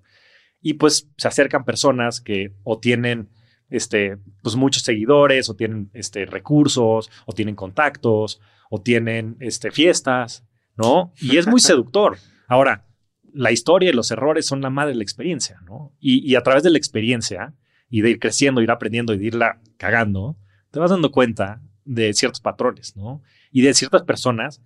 Y 0.61 0.73
pues 0.73 1.09
se 1.17 1.27
acercan 1.27 1.65
personas 1.65 2.21
que 2.21 2.53
o 2.63 2.79
tienen 2.79 3.29
este, 3.69 4.17
pues 4.41 4.55
muchos 4.55 4.83
seguidores 4.83 5.49
o 5.49 5.55
tienen 5.55 5.89
este, 5.93 6.25
recursos 6.25 7.09
o 7.25 7.33
tienen 7.33 7.55
contactos 7.55 8.39
o 8.69 8.81
tienen 8.81 9.37
este, 9.39 9.71
fiestas, 9.71 10.45
¿no? 10.75 11.13
Y 11.19 11.37
es 11.37 11.47
muy 11.47 11.59
seductor. 11.61 12.17
Ahora, 12.47 12.85
la 13.33 13.51
historia 13.51 13.89
y 13.89 13.93
los 13.93 14.11
errores 14.11 14.45
son 14.45 14.61
la 14.61 14.69
madre 14.69 14.91
de 14.91 14.97
la 14.97 15.03
experiencia, 15.03 15.61
¿no? 15.65 15.93
Y, 15.99 16.27
y, 16.29 16.35
a 16.35 16.43
través 16.43 16.63
de 16.63 16.69
la 16.69 16.77
experiencia 16.77 17.53
y 17.89 18.01
de 18.01 18.11
ir 18.11 18.19
creciendo, 18.19 18.61
ir 18.61 18.71
aprendiendo 18.71 19.13
y 19.13 19.17
de 19.17 19.25
irla 19.25 19.61
cagando, 19.77 20.37
te 20.71 20.79
vas 20.79 20.89
dando 20.89 21.11
cuenta 21.11 21.61
de 21.87 22.13
ciertos 22.13 22.41
patrones, 22.41 22.95
¿no? 22.95 23.21
Y 23.51 23.61
de 23.61 23.73
ciertas 23.73 24.03
personas 24.03 24.61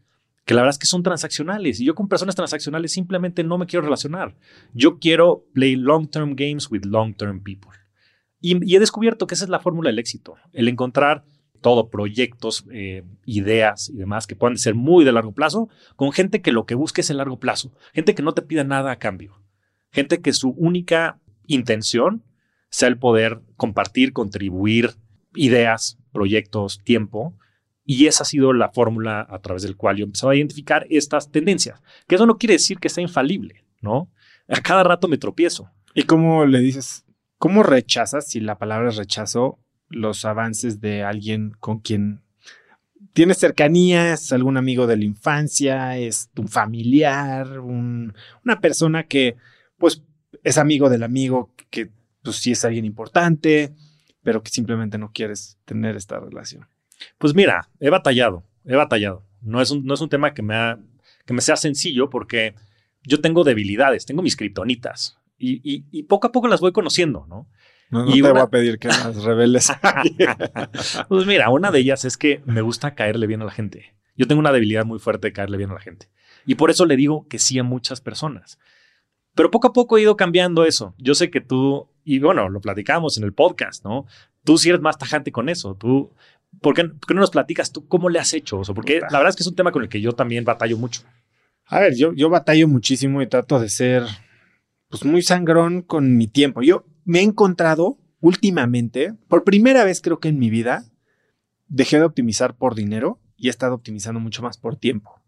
que 0.46 0.54
la 0.54 0.62
verdad 0.62 0.74
es 0.74 0.80
que 0.80 0.88
son 0.88 1.04
transaccionales. 1.04 1.80
Y 1.80 1.86
yo 1.86 1.96
con 1.96 2.08
personas 2.08 2.36
transaccionales 2.36 2.92
simplemente 2.92 3.44
no 3.44 3.58
me 3.58 3.68
quiero 3.68 3.84
relacionar. 3.84 4.36
Yo 4.74 5.00
quiero 5.00 5.46
play 5.54 5.76
long-term 5.76 6.36
games 6.36 6.70
with 6.70 6.84
long-term 6.86 7.42
people. 7.44 7.72
Y, 8.40 8.76
he 8.76 8.80
descubierto 8.80 9.28
que 9.28 9.36
esa 9.36 9.44
es 9.44 9.50
la 9.50 9.60
fórmula 9.60 9.90
del 9.90 10.00
éxito, 10.00 10.36
el 10.52 10.68
encontrar 10.68 11.24
todo, 11.62 11.92
proyectos, 11.92 12.66
eh, 12.72 13.04
ideas 13.24 13.90
y 13.90 13.98
demás 13.98 14.26
que 14.26 14.36
puedan 14.36 14.58
ser 14.58 14.74
muy 14.74 15.06
de 15.06 15.12
largo 15.12 15.32
plazo, 15.32 15.70
con 15.96 16.12
gente 16.12 16.42
que 16.42 16.52
lo 16.52 16.66
que 16.66 16.74
busque 16.74 17.02
es 17.02 17.12
el 17.12 17.18
largo 17.18 17.40
plazo, 17.40 17.72
gente 17.94 18.16
que 18.16 18.24
no 18.24 18.34
te 18.34 18.42
pida 18.42 18.64
nada 18.64 18.92
a 18.92 18.96
cambio, 18.98 19.40
gente 19.92 20.22
que 20.22 20.34
su 20.34 20.50
única 20.50 21.20
intención 21.46 22.24
sea 22.72 22.88
el 22.88 22.98
poder 22.98 23.42
compartir, 23.58 24.12
contribuir 24.12 24.96
ideas, 25.36 26.00
proyectos, 26.12 26.82
tiempo. 26.84 27.34
Y 27.86 28.08
esa 28.08 28.24
ha 28.24 28.26
sido 28.26 28.54
la 28.54 28.70
fórmula 28.70 29.26
a 29.30 29.40
través 29.40 29.64
del 29.64 29.76
cual 29.76 29.98
yo 29.98 30.06
empezaba 30.06 30.34
a 30.34 30.36
identificar 30.36 30.86
estas 30.90 31.32
tendencias. 31.32 31.82
Que 32.08 32.16
eso 32.16 32.26
no 32.26 32.38
quiere 32.38 32.54
decir 32.54 32.80
que 32.80 32.90
sea 32.90 33.02
infalible, 33.02 33.66
¿no? 33.82 34.10
A 34.48 34.62
cada 34.62 34.84
rato 34.84 35.08
me 35.08 35.18
tropiezo. 35.18 35.70
¿Y 35.94 36.04
cómo 36.04 36.46
le 36.46 36.60
dices, 36.60 37.06
cómo 37.38 37.64
rechazas, 37.64 38.28
si 38.28 38.40
la 38.40 38.58
palabra 38.58 38.90
es 38.90 38.98
rechazo, 38.98 39.60
los 39.90 40.24
avances 40.26 40.80
de 40.80 41.04
alguien 41.04 41.52
con 41.60 41.80
quien 41.80 42.22
tienes 43.14 43.40
cercanía, 43.40 44.14
es 44.14 44.32
algún 44.32 44.58
amigo 44.58 44.88
de 44.88 44.98
la 44.98 45.06
infancia, 45.06 45.98
es 45.98 46.30
un 46.38 46.48
familiar, 46.48 47.60
una 47.60 48.62
persona 48.62 49.04
que 49.04 49.36
pues 49.78 50.04
es 50.44 50.58
amigo 50.58 50.90
del 50.90 51.04
amigo, 51.04 51.54
que 51.70 51.90
pues 52.24 52.38
sí 52.38 52.52
es 52.52 52.64
alguien 52.64 52.86
importante, 52.86 53.74
pero 54.24 54.44
que 54.44 54.52
simplemente 54.52 54.98
no 54.98 55.12
quieres 55.12 55.58
tener 55.66 55.96
esta 55.96 56.20
relación? 56.20 56.68
Pues 57.18 57.34
mira, 57.34 57.70
he 57.80 57.90
batallado, 57.90 58.44
he 58.66 58.76
batallado. 58.76 59.24
No 59.42 59.62
es 59.62 59.72
un, 59.72 59.86
no 59.86 59.94
es 59.94 60.02
un 60.02 60.10
tema 60.10 60.34
que 60.34 60.42
me, 60.42 60.78
que 61.26 61.34
me 61.34 61.42
sea 61.42 61.56
sencillo 61.56 62.10
porque 62.10 62.54
yo 63.04 63.22
tengo 63.22 63.44
debilidades, 63.44 64.06
tengo 64.06 64.22
mis 64.22 64.36
kriptonitas 64.36 65.18
y, 65.44 65.86
y, 65.92 66.04
poco 66.04 66.28
a 66.28 66.32
poco 66.32 66.48
las 66.48 66.60
voy 66.60 66.72
conociendo, 66.72 67.26
¿no? 67.28 67.48
No, 67.90 68.06
no 68.06 68.12
te 68.12 68.22
voy 68.22 68.40
a 68.40 68.48
pedir 68.48 68.78
que 68.78 68.88
las 68.88 69.24
reveles. 69.24 69.72
pues 71.10 71.26
mira, 71.26 71.50
una 71.50 71.72
de 71.72 71.80
ellas 71.80 72.06
es 72.06 72.16
que 72.16 72.42
me 72.46 72.62
gusta 72.62 72.94
caerle 72.94 73.26
bien 73.28 73.42
a 73.42 73.46
la 73.46 73.52
gente. 73.52 73.96
Yo 74.16 74.28
tengo 74.28 74.40
una 74.40 74.52
debilidad 74.52 74.86
muy 74.86 75.00
fuerte 75.00 75.30
de 75.30 75.34
caerle 75.34 75.58
bien 75.58 75.72
a 75.72 75.74
la 75.74 75.80
gente. 75.80 76.10
Y 76.46 76.56
por 76.56 76.70
eso 76.70 76.86
le 76.86 76.96
digo 76.96 77.28
que 77.28 77.40
sí 77.40 77.58
a 77.58 77.64
muchas 77.64 78.02
personas. 78.02 78.60
Pero 79.36 79.52
poco 79.52 79.68
a 79.68 79.74
poco 79.74 79.98
he 79.98 80.02
ido 80.02 80.18
cambiando 80.18 80.66
eso. 80.66 80.94
Yo 80.98 81.16
sé 81.16 81.30
que 81.30 81.42
tú, 81.42 81.88
y 82.04 82.20
bueno, 82.20 82.50
lo 82.50 82.62
platicamos 82.62 83.18
en 83.18 83.24
el 83.24 83.34
podcast, 83.34 83.84
¿no? 83.84 84.06
Tú 84.44 84.58
sí 84.58 84.70
eres 84.70 84.82
más 84.82 84.98
tajante 84.98 85.32
con 85.32 85.50
eso. 85.50 85.76
Tú, 85.76 86.14
¿por 86.62 86.74
qué, 86.74 86.84
no 86.84 87.20
nos 87.20 87.32
platicas 87.32 87.72
tú 87.72 87.88
cómo 87.88 88.10
le 88.10 88.20
has 88.20 88.34
hecho? 88.34 88.60
O 88.60 88.74
porque 88.74 89.00
la 89.00 89.18
verdad 89.18 89.30
es 89.30 89.36
que 89.36 89.44
es 89.44 89.48
un 89.48 89.56
tema 89.56 89.72
con 89.72 89.84
el 89.84 89.90
que 89.90 90.02
yo 90.02 90.12
también 90.14 90.44
batallo 90.44 90.78
mucho. 90.78 91.04
A 91.66 91.80
ver, 91.80 91.96
yo, 91.96 92.14
yo 92.14 92.30
batallo 92.30 92.68
muchísimo 92.68 93.22
y 93.22 93.28
trato 93.28 93.60
de 93.60 93.70
ser 93.70 94.04
pues 94.90 95.06
muy 95.06 95.22
sangrón 95.22 95.82
con 95.82 96.18
mi 96.18 96.28
tiempo. 96.28 96.62
Yo 96.62 96.86
me 97.06 97.20
he 97.20 97.24
encontrado 97.24 97.98
últimamente, 98.20 99.14
por 99.28 99.44
primera 99.44 99.84
vez 99.84 100.02
creo 100.02 100.20
que 100.20 100.28
en 100.28 100.38
mi 100.38 100.50
vida, 100.50 100.84
dejé 101.68 101.98
de 101.98 102.04
optimizar 102.04 102.56
por 102.56 102.76
dinero 102.76 103.20
y 103.38 103.48
he 103.48 103.50
estado 103.50 103.74
optimizando 103.76 104.20
mucho 104.20 104.44
más 104.44 104.58
por 104.58 104.76
tiempo. 104.76 105.21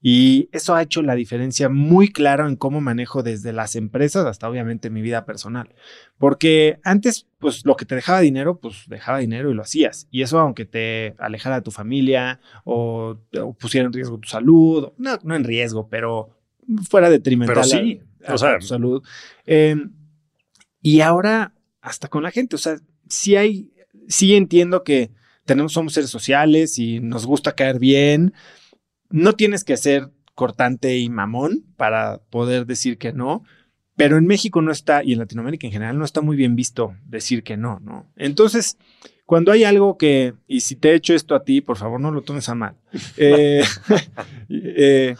Y 0.00 0.48
eso 0.52 0.76
ha 0.76 0.82
hecho 0.82 1.02
la 1.02 1.16
diferencia 1.16 1.68
muy 1.68 2.12
clara 2.12 2.46
en 2.46 2.54
cómo 2.54 2.80
manejo 2.80 3.24
desde 3.24 3.52
las 3.52 3.74
empresas 3.74 4.26
hasta 4.26 4.48
obviamente 4.48 4.90
mi 4.90 5.02
vida 5.02 5.24
personal. 5.24 5.74
Porque 6.18 6.78
antes, 6.84 7.26
pues 7.38 7.64
lo 7.64 7.76
que 7.76 7.84
te 7.84 7.96
dejaba 7.96 8.20
dinero, 8.20 8.60
pues 8.60 8.84
dejaba 8.86 9.18
dinero 9.18 9.50
y 9.50 9.54
lo 9.54 9.62
hacías. 9.62 10.06
Y 10.10 10.22
eso 10.22 10.38
aunque 10.38 10.66
te 10.66 11.16
alejara 11.18 11.56
de 11.56 11.62
tu 11.62 11.72
familia 11.72 12.40
o, 12.64 13.18
pusiera 13.58 13.86
en 13.86 13.92
riesgo 13.92 14.18
tu 14.18 14.28
salud, 14.28 14.92
no, 14.98 15.18
no 15.24 15.34
en 15.34 15.44
riesgo, 15.44 15.88
pero 15.88 16.30
fuera 16.88 17.10
detrimental 17.10 17.56
pero 17.56 17.66
sí, 17.66 18.00
o 18.26 18.38
sea, 18.38 18.58
tu 18.58 18.66
salud. 18.66 19.02
Em, 19.46 19.92
y 20.80 21.00
ahora, 21.00 21.54
hasta 21.80 22.08
con 22.08 22.22
la 22.22 22.30
gente, 22.30 22.54
o 22.54 22.58
sea, 22.58 22.76
sí 23.08 23.34
hay, 23.34 23.72
sí 24.06 24.36
entiendo 24.36 24.84
que 24.84 25.10
tenemos, 25.44 25.72
somos 25.72 25.94
seres 25.94 26.10
sociales 26.10 26.78
y 26.78 27.00
nos 27.00 27.26
gusta 27.26 27.52
caer 27.52 27.78
bien, 27.78 28.34
no 29.10 29.34
tienes 29.34 29.64
que 29.64 29.76
ser 29.76 30.10
cortante 30.34 30.96
y 30.98 31.08
mamón 31.08 31.64
para 31.76 32.20
poder 32.30 32.66
decir 32.66 32.98
que 32.98 33.12
no, 33.12 33.42
pero 33.96 34.16
en 34.16 34.26
México 34.26 34.62
no 34.62 34.70
está, 34.70 35.02
y 35.02 35.12
en 35.12 35.18
Latinoamérica 35.18 35.66
en 35.66 35.72
general, 35.72 35.98
no 35.98 36.04
está 36.04 36.20
muy 36.20 36.36
bien 36.36 36.54
visto 36.54 36.94
decir 37.04 37.42
que 37.42 37.56
no, 37.56 37.80
¿no? 37.80 38.06
Entonces, 38.14 38.78
cuando 39.26 39.50
hay 39.50 39.64
algo 39.64 39.98
que, 39.98 40.34
y 40.46 40.60
si 40.60 40.76
te 40.76 40.90
he 40.90 40.94
hecho 40.94 41.14
esto 41.14 41.34
a 41.34 41.42
ti, 41.42 41.60
por 41.60 41.76
favor, 41.76 42.00
no 42.00 42.12
lo 42.12 42.22
tomes 42.22 42.48
a 42.48 42.54
mal. 42.54 42.76
Eh, 43.16 43.64
eh, 44.48 45.16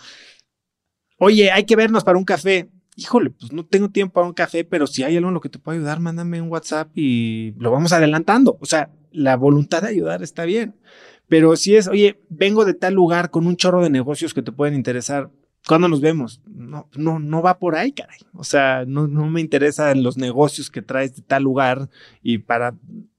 oye, 1.18 1.50
hay 1.50 1.64
que 1.64 1.76
vernos 1.76 2.04
para 2.04 2.16
un 2.16 2.24
café. 2.24 2.70
Híjole, 2.94 3.30
pues 3.30 3.52
no 3.52 3.66
tengo 3.66 3.90
tiempo 3.90 4.14
para 4.14 4.28
un 4.28 4.32
café, 4.32 4.64
pero 4.64 4.86
si 4.86 5.02
hay 5.02 5.16
algo 5.16 5.28
en 5.28 5.34
lo 5.34 5.40
que 5.40 5.48
te 5.48 5.58
pueda 5.58 5.76
ayudar, 5.76 6.00
mándame 6.00 6.40
un 6.40 6.48
WhatsApp 6.48 6.90
y 6.94 7.54
lo 7.58 7.70
vamos 7.70 7.92
adelantando. 7.92 8.56
O 8.60 8.66
sea, 8.66 8.90
la 9.10 9.36
voluntad 9.36 9.82
de 9.82 9.88
ayudar 9.88 10.22
está 10.22 10.44
bien. 10.44 10.76
Pero 11.28 11.56
si 11.56 11.76
es, 11.76 11.88
oye, 11.88 12.20
vengo 12.28 12.64
de 12.64 12.74
tal 12.74 12.94
lugar 12.94 13.30
con 13.30 13.46
un 13.46 13.56
chorro 13.56 13.82
de 13.82 13.90
negocios 13.90 14.34
que 14.34 14.42
te 14.42 14.52
pueden 14.52 14.74
interesar, 14.74 15.30
¿cuándo 15.66 15.88
nos 15.88 16.00
vemos? 16.00 16.40
No, 16.46 16.88
no, 16.96 17.18
no 17.18 17.42
va 17.42 17.58
por 17.58 17.76
ahí, 17.76 17.92
caray. 17.92 18.18
O 18.32 18.44
sea, 18.44 18.84
no, 18.86 19.06
no 19.06 19.28
me 19.28 19.40
interesan 19.40 20.02
los 20.02 20.16
negocios 20.16 20.70
que 20.70 20.82
traes 20.82 21.16
de 21.16 21.22
tal 21.22 21.42
lugar 21.42 21.88
y 22.22 22.38
para 22.38 22.74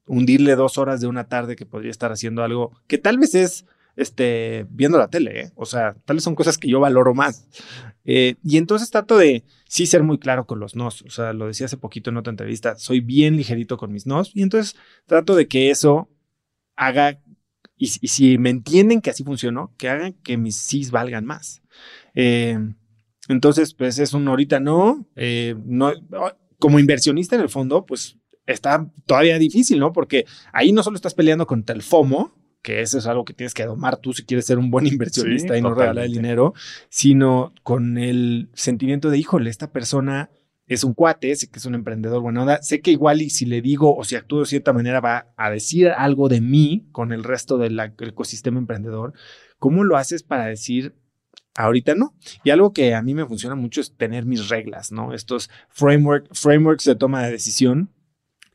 hundirle 0.08 0.56
dos 0.56 0.78
horas 0.78 1.02
de 1.02 1.08
una 1.08 1.26
tarde 1.26 1.56
que 1.56 1.68
podría 1.68 1.92
estar 1.92 2.12
haciendo 2.12 2.44
algo 2.44 2.72
que 2.88 2.98
tal 2.98 3.20
vez 3.20 3.36
es 3.36 3.66
este, 3.96 4.66
viendo 4.70 4.98
la 4.98 5.10
tele, 5.10 5.42
¿eh? 5.42 5.52
o 5.56 5.66
sea, 5.66 5.96
tal 6.06 6.16
vez 6.16 6.24
son 6.24 6.34
cosas 6.34 6.58
que 6.58 6.70
yo 6.70 6.80
valoro 6.80 7.14
más. 7.14 7.48
Eh, 8.06 8.36
y 8.44 8.58
entonces 8.58 8.90
trato 8.90 9.18
de 9.18 9.44
sí 9.68 9.86
ser 9.86 10.04
muy 10.04 10.18
claro 10.18 10.46
con 10.46 10.60
los 10.60 10.74
nos, 10.74 11.02
o 11.02 11.10
sea, 11.10 11.34
lo 11.34 11.48
decía 11.48 11.66
hace 11.66 11.78
poquito 11.78 12.10
en 12.10 12.18
otra 12.18 12.32
entrevista, 12.32 12.78
soy 12.78 13.02
bien 13.02 13.36
ligerito 13.36 13.78
con 13.78 13.92
mis 13.92 14.08
nos 14.08 14.34
y 14.36 14.42
entonces 14.42 14.78
trato 15.06 15.36
de 15.36 15.48
que 15.48 15.70
eso 15.70 16.10
haga 16.78 17.20
y, 17.80 17.88
si 17.88 18.38
me 18.38 18.50
entienden 18.50 19.02
que 19.02 19.10
así 19.10 19.24
funcionó, 19.24 19.74
que 19.78 19.90
hagan 19.90 20.14
que 20.22 20.38
mis 20.38 20.58
sís 20.58 20.92
valgan 20.92 21.26
más. 21.26 21.62
Eh, 22.14 22.60
entonces, 23.30 23.74
pues 23.74 23.98
es 24.00 24.14
un 24.14 24.28
ahorita 24.28 24.60
no, 24.60 25.08
eh, 25.16 25.56
no, 25.66 25.94
como 26.60 26.78
inversionista 26.78 27.36
en 27.36 27.42
el 27.42 27.50
fondo, 27.50 27.86
pues 27.86 28.18
está 28.46 28.92
todavía 29.06 29.40
difícil, 29.40 29.80
¿no? 29.80 29.94
Porque 29.94 30.26
ahí 30.52 30.74
no 30.74 30.84
solo 30.84 30.96
estás 30.96 31.14
peleando 31.14 31.48
contra 31.48 31.74
el 31.74 31.82
FOMO, 31.82 32.34
que 32.62 32.82
eso 32.82 32.98
es 32.98 33.08
algo 33.08 33.24
que 33.24 33.34
tienes 33.34 33.54
que 33.54 33.66
domar 33.66 33.98
tú 33.98 34.12
si 34.12 34.26
quieres 34.26 34.46
ser 34.46 34.58
un 34.58 34.70
buen 34.70 34.86
inversionista 34.86 35.58
y 35.58 35.62
no 35.62 35.74
regalar 35.74 36.04
el 36.04 36.12
dinero, 36.12 36.54
sino 36.90 37.54
con 37.64 37.98
el 37.98 38.50
sentimiento 38.54 39.10
de, 39.10 39.20
híjole, 39.20 39.50
esta 39.50 39.72
persona 39.72 40.30
es 40.70 40.84
un 40.84 40.94
cuate, 40.94 41.36
sé 41.36 41.50
que 41.50 41.58
es 41.58 41.66
un 41.66 41.74
emprendedor 41.74 42.22
bueno, 42.22 42.46
sé 42.62 42.80
que 42.80 42.92
igual 42.92 43.24
y 43.24 43.32
si 43.32 43.46
le 43.46 43.62
digo 43.62 43.98
o 43.98 44.04
si 44.04 44.16
actúo 44.16 44.42
de 44.42 44.46
cierta 44.46 44.72
manera 44.72 45.02
va 45.02 45.34
a 45.36 45.50
decir 45.50 45.90
algo 45.90 46.30
de 46.30 46.42
mí 46.42 46.88
con 46.92 47.12
el 47.12 47.24
resto 47.24 47.58
del 47.58 47.78
ecosistema 47.80 48.60
emprendedor. 48.60 49.14
¿Cómo 49.58 49.84
lo 49.84 49.98
haces 49.98 50.22
para 50.22 50.46
decir 50.46 50.96
ahorita 51.56 51.96
no? 51.96 52.16
Y 52.44 52.52
algo 52.52 52.72
que 52.72 52.94
a 52.94 53.02
mí 53.02 53.16
me 53.16 53.26
funciona 53.26 53.56
mucho 53.56 53.82
es 53.82 53.98
tener 53.98 54.26
mis 54.26 54.48
reglas, 54.48 54.92
¿no? 54.92 55.12
Estos 55.14 55.50
framework, 55.70 56.28
frameworks 56.34 56.86
de 56.86 56.96
toma 56.96 57.24
de 57.24 57.32
decisión. 57.32 57.92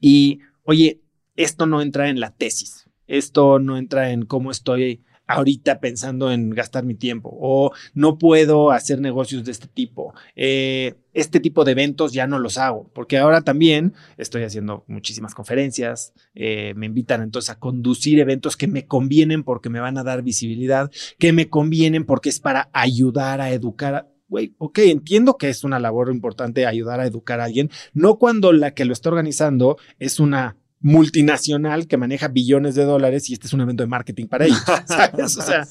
Y, 0.01 0.39
oye, 0.63 1.03
esto 1.35 1.67
no 1.67 1.83
entra 1.83 2.11
en 2.11 2.21
la 2.21 2.31
tesis, 2.31 2.89
esto 3.09 3.59
no 3.59 3.77
entra 3.77 4.11
en 4.11 4.25
cómo 4.25 4.53
estoy 4.53 5.05
ahorita 5.27 5.81
pensando 5.81 6.31
en 6.31 6.51
gastar 6.51 6.85
mi 6.85 6.95
tiempo 6.95 7.31
o 7.41 7.73
no 7.95 8.19
puedo 8.19 8.71
hacer 8.71 9.01
negocios 9.01 9.45
de 9.45 9.53
este 9.53 9.69
tipo. 9.69 10.15
Eh, 10.37 10.95
este 11.13 11.41
tipo 11.41 11.65
de 11.65 11.73
eventos 11.73 12.13
ya 12.13 12.27
no 12.27 12.39
los 12.39 12.59
hago 12.59 12.91
porque 12.93 13.19
ahora 13.19 13.43
también 13.43 13.95
estoy 14.17 14.43
haciendo 14.43 14.85
muchísimas 14.89 15.35
conferencias, 15.35 16.13
eh, 16.35 16.75
me 16.77 16.87
invitan 16.87 17.23
entonces 17.23 17.51
a 17.51 17.59
conducir 17.59 18.19
eventos 18.19 18.57
que 18.57 18.67
me 18.67 18.87
convienen 18.87 19.45
porque 19.45 19.71
me 19.71 19.81
van 19.81 19.97
a 19.97 20.05
dar 20.05 20.23
visibilidad, 20.23 20.91
que 21.19 21.33
me 21.33 21.49
convienen 21.49 22.05
porque 22.05 22.29
es 22.29 22.41
para 22.41 22.69
ayudar 22.73 23.41
a 23.41 23.51
educar. 23.51 24.11
Güey, 24.29 24.55
ok, 24.59 24.79
entiendo 24.79 25.37
que 25.37 25.49
es 25.49 25.65
una 25.65 25.79
labor 25.79 26.11
importante 26.11 26.67
ayudar 26.67 26.99
a 26.99 27.07
educar 27.07 27.41
a 27.41 27.45
alguien, 27.45 27.71
no 27.93 28.19
cuando 28.19 28.53
la 28.53 28.73
que 28.73 28.85
lo 28.85 28.93
está 28.93 29.11
organizando 29.11 29.77
es 29.99 30.19
una 30.19 30.57
multinacional 30.85 31.87
que 31.89 31.97
maneja 31.97 32.29
billones 32.29 32.75
de 32.75 32.85
dólares 32.85 33.31
y 33.31 33.33
este 33.33 33.47
es 33.47 33.55
un 33.55 33.63
evento 33.63 33.83
de 33.83 33.87
marketing 33.87 34.27
para 34.27 34.45
ellos, 34.45 34.63
¿sabes? 34.85 35.39
O 35.39 35.41
sea, 35.41 35.67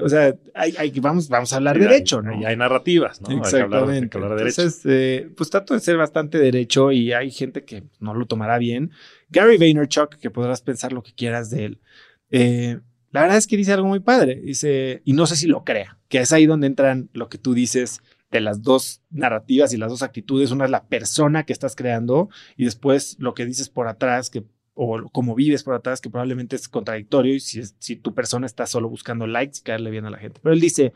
o 0.00 0.08
sea 0.08 0.34
hay, 0.54 0.90
vamos, 1.00 1.28
vamos 1.28 1.52
a 1.52 1.56
hablar 1.56 1.78
derecho, 1.78 2.22
¿no? 2.22 2.40
Y 2.40 2.46
hay 2.46 2.56
narrativas, 2.56 3.20
¿no? 3.20 3.36
Exactamente. 3.36 4.16
Entonces, 4.16 4.80
eh, 4.86 5.28
pues 5.36 5.50
trato 5.50 5.74
de 5.74 5.80
ser 5.80 5.98
bastante 5.98 6.38
derecho 6.38 6.92
y 6.92 7.12
hay 7.12 7.30
gente 7.30 7.64
que 7.64 7.84
no 8.00 8.14
lo 8.14 8.24
tomará 8.24 8.56
bien. 8.56 8.90
Gary 9.28 9.58
Vaynerchuk, 9.58 10.16
que 10.16 10.30
podrás 10.30 10.62
pensar 10.62 10.94
lo 10.94 11.02
que 11.02 11.12
quieras 11.12 11.50
de 11.50 11.66
él, 11.66 11.80
eh, 12.30 12.78
la 13.10 13.20
verdad 13.20 13.36
es 13.36 13.46
que 13.46 13.58
dice 13.58 13.74
algo 13.74 13.88
muy 13.88 14.00
padre, 14.00 14.36
dice, 14.36 15.02
y 15.04 15.12
no 15.12 15.26
sé 15.26 15.36
si 15.36 15.46
lo 15.46 15.62
crea, 15.62 15.98
que 16.08 16.20
es 16.20 16.32
ahí 16.32 16.46
donde 16.46 16.68
entran 16.68 17.10
lo 17.12 17.28
que 17.28 17.36
tú 17.36 17.52
dices 17.52 18.00
de 18.30 18.40
las 18.40 18.62
dos 18.62 19.02
narrativas 19.10 19.72
y 19.72 19.76
las 19.76 19.90
dos 19.90 20.02
actitudes. 20.02 20.50
Una 20.50 20.64
es 20.64 20.70
la 20.70 20.86
persona 20.86 21.44
que 21.44 21.52
estás 21.52 21.76
creando 21.76 22.28
y 22.56 22.64
después 22.64 23.16
lo 23.20 23.34
que 23.34 23.46
dices 23.46 23.68
por 23.68 23.88
atrás, 23.88 24.30
que 24.30 24.42
o 24.74 25.08
cómo 25.10 25.34
vives 25.34 25.62
por 25.62 25.74
atrás, 25.74 26.00
que 26.00 26.10
probablemente 26.10 26.56
es 26.56 26.68
contradictorio 26.68 27.34
y 27.34 27.40
si, 27.40 27.62
si 27.78 27.96
tu 27.96 28.14
persona 28.14 28.46
está 28.46 28.66
solo 28.66 28.88
buscando 28.88 29.26
likes 29.26 29.58
y 29.60 29.62
caerle 29.62 29.90
bien 29.90 30.06
a 30.06 30.10
la 30.10 30.18
gente. 30.18 30.40
Pero 30.42 30.54
él 30.54 30.60
dice, 30.60 30.92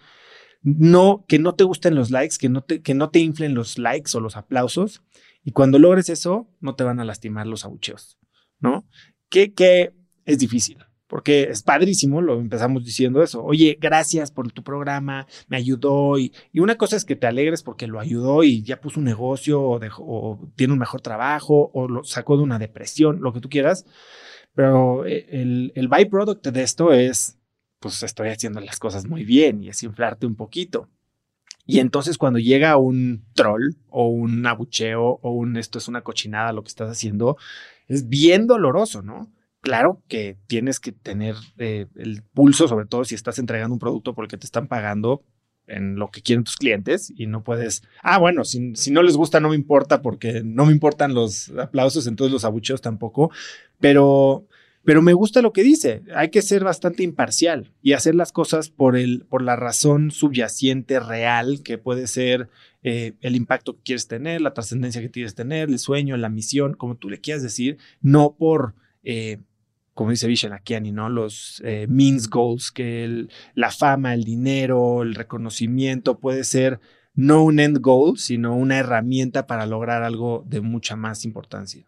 no, 0.63 1.25
que 1.29 1.39
no 1.39 1.55
te 1.55 1.65
gusten 1.65 1.95
los 1.95 2.11
likes, 2.11 2.37
que 2.39 2.49
no 2.49 2.63
te, 2.63 2.83
que 2.83 2.95
no 2.95 3.11
te 3.11 3.21
inflen 3.21 3.55
los 3.55 3.79
likes 3.79 4.17
o 4.17 4.21
los 4.21 4.37
aplausos. 4.37 5.03
Y 5.45 5.53
cuando 5.53 5.79
logres 5.79 6.09
eso, 6.09 6.49
no 6.61 6.75
te 6.75 6.85
van 6.85 7.01
a 7.01 7.05
lastimar 7.05 7.47
los 7.47 7.65
abucheos, 7.65 8.19
¿no? 8.59 8.87
Que, 9.29 9.55
que 9.55 9.93
es 10.25 10.39
difícil 10.39 10.79
porque 11.09 11.45
es 11.45 11.63
padrísimo, 11.63 12.21
lo 12.21 12.39
empezamos 12.39 12.85
diciendo 12.85 13.23
eso. 13.23 13.43
Oye, 13.43 13.79
gracias 13.81 14.31
por 14.31 14.53
tu 14.53 14.63
programa, 14.63 15.27
me 15.49 15.57
ayudó. 15.57 16.19
Y, 16.19 16.33
una 16.55 16.77
cosa 16.77 16.97
es 16.97 17.05
que 17.05 17.17
te 17.17 17.27
alegres 17.27 17.63
porque 17.63 17.87
lo 17.87 17.99
ayudó 17.99 18.45
y 18.45 18.63
ya 18.63 18.81
puso 18.81 19.01
un 19.01 19.07
negocio 19.07 19.61
o, 19.61 19.81
o, 19.99 20.51
tiene 20.55 20.75
un 20.75 20.79
mejor 20.79 21.01
trabajo 21.01 21.71
o 21.73 21.89
lo 21.89 22.05
sacó 22.05 22.37
de 22.37 22.43
una 22.43 22.59
depresión, 22.59 23.21
lo 23.23 23.33
que 23.33 23.41
tú 23.41 23.49
quieras. 23.49 23.87
Pero 24.55 25.07
eh, 25.07 25.27
el, 25.31 25.73
el 25.75 25.89
byproduct 25.89 26.47
de 26.49 26.63
esto 26.63 26.93
es, 26.93 27.39
pues 27.81 28.03
estoy 28.03 28.29
haciendo 28.29 28.61
las 28.61 28.79
cosas 28.79 29.07
muy 29.07 29.25
bien 29.25 29.63
y 29.65 29.71
es 29.71 29.83
inflarte 29.83 30.27
un 30.27 30.37
poquito. 30.37 30.89
Y 31.65 31.81
entonces 31.81 32.19
cuando 32.19 32.39
llega 32.39 32.77
un 32.77 33.25
troll 33.35 33.77
o 33.89 34.09
un 34.09 34.47
abucheo 34.47 35.21
o 35.23 35.31
un 35.33 35.57
esto 35.57 35.79
es 35.79 35.89
una 35.89 36.03
cochinada 36.03 36.53
lo 36.53 36.63
que 36.63 36.69
estás 36.69 36.91
haciendo, 36.91 37.39
es 37.87 38.09
bien 38.09 38.47
doloroso, 38.47 39.03
¿no? 39.03 39.31
Claro 39.69 40.03
que 40.09 40.39
tienes 40.47 40.81
que 40.81 40.93
tener 40.93 41.35
eh, 41.59 41.85
el 41.97 42.23
pulso, 42.23 42.69
sobre 42.69 42.87
todo 42.87 43.05
si 43.05 43.15
estás 43.15 43.39
entregando 43.39 43.75
un 43.75 43.79
producto 43.79 44.15
porque 44.15 44.39
te 44.39 44.47
están 44.47 44.67
pagando 44.67 45.23
en 45.67 45.97
lo 45.97 46.11
que 46.11 46.23
quieren 46.23 46.43
tus 46.43 46.57
clientes 46.57 47.13
y 47.15 47.27
no 47.27 47.45
puedes, 47.45 47.83
ah, 48.03 48.19
bueno, 48.19 48.45
si, 48.45 48.73
no 48.91 49.03
les 49.03 49.15
gusta 49.15 49.41
no 49.41 49.51
me 49.51 49.57
importa 49.57 50.01
porque 50.01 50.41
no 50.43 50.65
me 50.65 50.73
importan 50.73 51.13
los 51.13 51.51
aplausos, 51.51 52.07
entonces 52.07 52.33
los 52.33 52.47
abucheos 52.47 52.81
tampoco, 52.81 53.31
pero, 53.79 54.47
pero 54.85 55.03
me 55.03 55.13
gusta 55.13 55.43
lo 55.43 55.53
que 55.53 55.63
dice, 55.63 56.01
hay 56.17 56.31
que 56.31 56.41
ser 56.41 56.65
bastante 56.65 57.03
imparcial 57.03 57.71
y 57.83 57.93
hacer 57.93 58.15
las 58.15 58.33
cosas 58.33 58.71
por, 58.71 58.97
el, 58.97 59.27
por 59.29 59.43
la 59.43 59.57
razón 59.57 60.13
subyacente 60.13 60.99
real 60.99 61.61
que 61.63 61.77
puede 61.77 62.07
ser 62.07 62.49
eh, 62.83 63.13
el 63.21 63.37
impacto 63.37 63.77
que 63.77 63.83
quieres 63.83 64.09
tener, 64.09 64.41
la 64.41 64.55
trascendencia 64.55 65.03
que 65.03 65.11
quieres 65.11 65.35
tener, 65.35 65.69
el 65.69 65.79
sueño, 65.79 66.17
la 66.17 66.31
misión, 66.31 66.73
como 66.73 66.97
tú 66.97 67.11
le 67.11 67.21
quieras 67.21 67.43
decir, 67.43 67.77
no 68.01 68.35
por... 68.35 68.75
Eh, 69.05 69.41
como 69.99 70.13
dice 70.13 70.29
Vishen 70.29 70.53
¿no? 70.95 71.09
Los 71.09 71.61
eh, 71.65 71.89
means 71.89 72.31
goals, 72.31 72.71
que 72.71 73.27
la 73.55 73.73
fama, 73.73 74.15
el 74.15 74.23
dinero, 74.23 75.03
el 75.03 75.17
reconocimiento 75.17 76.21
puede 76.21 76.45
ser 76.45 76.79
no 77.15 77.43
un 77.43 77.59
end 77.59 77.81
goal, 77.81 78.17
sino 78.17 78.55
una 78.55 78.79
herramienta 78.79 79.49
para 79.49 79.67
lograr 79.67 80.05
algo 80.05 80.45
de 80.47 80.61
mucha 80.61 80.95
más 80.95 81.25
importancia. 81.25 81.85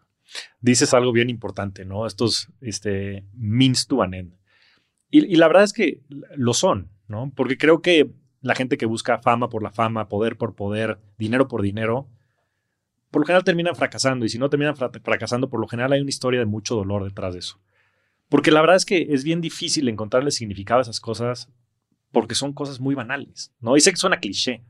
Dices 0.59 0.93
algo 0.93 1.13
bien 1.13 1.29
importante, 1.29 1.85
¿no? 1.85 2.05
Estos 2.05 2.49
este, 2.59 3.23
means 3.31 3.87
to 3.87 4.03
an 4.03 4.13
end. 4.13 4.33
Y, 5.09 5.37
la 5.37 5.47
verdad 5.47 5.63
es 5.63 5.71
que 5.71 6.01
lo 6.35 6.53
son, 6.53 6.91
¿no? 7.07 7.31
Porque 7.33 7.57
creo 7.57 7.81
que 7.81 8.11
la 8.41 8.55
gente 8.55 8.77
que 8.77 8.87
busca 8.87 9.19
fama 9.19 9.47
por 9.47 9.63
la 9.63 9.71
fama, 9.71 10.09
poder 10.09 10.35
por 10.35 10.53
poder, 10.53 10.99
dinero 11.17 11.47
por 11.47 11.61
dinero, 11.61 12.09
por 13.09 13.21
lo 13.21 13.25
general 13.25 13.45
terminan 13.45 13.77
fracasando. 13.77 14.25
Y 14.25 14.29
si 14.29 14.37
no 14.37 14.49
terminan 14.49 14.75
fracasando, 14.75 15.49
por 15.49 15.61
lo 15.61 15.67
general 15.69 15.93
hay 15.93 16.01
una 16.01 16.09
historia 16.09 16.41
de 16.41 16.45
mucho 16.45 16.75
dolor 16.75 17.05
detrás 17.05 17.31
de 17.31 17.39
eso. 17.39 17.57
Porque 18.31 18.49
la 18.49 18.61
verdad 18.61 18.77
es 18.77 18.85
que 18.85 19.07
es 19.09 19.25
bien 19.25 19.41
difícil 19.41 19.89
encontrarle 19.89 20.31
significado 20.31 20.79
a 20.79 20.83
esas 20.83 21.01
cosas 21.01 21.49
porque 22.13 22.33
son 22.33 22.53
cosas 22.53 22.79
muy 22.79 22.95
banales, 22.95 23.51
¿no? 23.59 23.75
Y 23.75 23.81
sé 23.81 23.91
que 23.91 23.97
suena 23.97 24.21
cliché, 24.21 24.63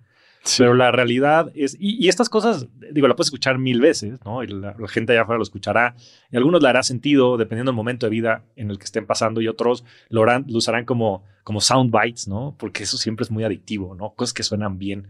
pero 0.58 0.74
la 0.74 0.92
realidad 0.92 1.52
es, 1.54 1.78
y, 1.80 2.08
estas 2.08 2.28
cosas, 2.28 2.66
digo, 2.92 3.08
la 3.08 3.16
puedes 3.16 3.28
escuchar 3.28 3.60
mil 3.60 3.80
veces, 3.80 4.18
¿no? 4.26 4.44
Y 4.44 4.48
la, 4.48 4.76
gente 4.88 5.14
allá 5.14 5.22
afuera 5.22 5.38
lo 5.38 5.44
escuchará, 5.44 5.96
y 6.32 6.38
algunos 6.38 6.64
le 6.64 6.70
hará 6.70 6.82
sentido 6.82 7.38
dependiendo 7.38 7.72
del 7.72 7.76
momento 7.76 8.08
de 8.08 8.10
vida 8.10 8.44
en 8.56 8.72
el 8.72 8.80
que 8.80 8.86
estén 8.86 9.06
pasando, 9.06 9.42
y 9.42 9.48
otros 9.48 9.86
lo, 10.10 10.24
harán, 10.24 10.46
lo 10.48 10.58
usarán 10.58 10.86
como, 10.86 11.24
como 11.44 11.62
sound 11.62 11.96
bites, 11.96 12.28
¿no? 12.28 12.56
Porque 12.58 12.82
eso 12.82 12.98
siempre 12.98 13.26
es 13.26 13.30
muy 13.30 13.44
adictivo, 13.44 13.94
¿no? 13.94 14.16
Cosas 14.16 14.34
que 14.34 14.42
suenan 14.42 14.80
bien. 14.80 15.08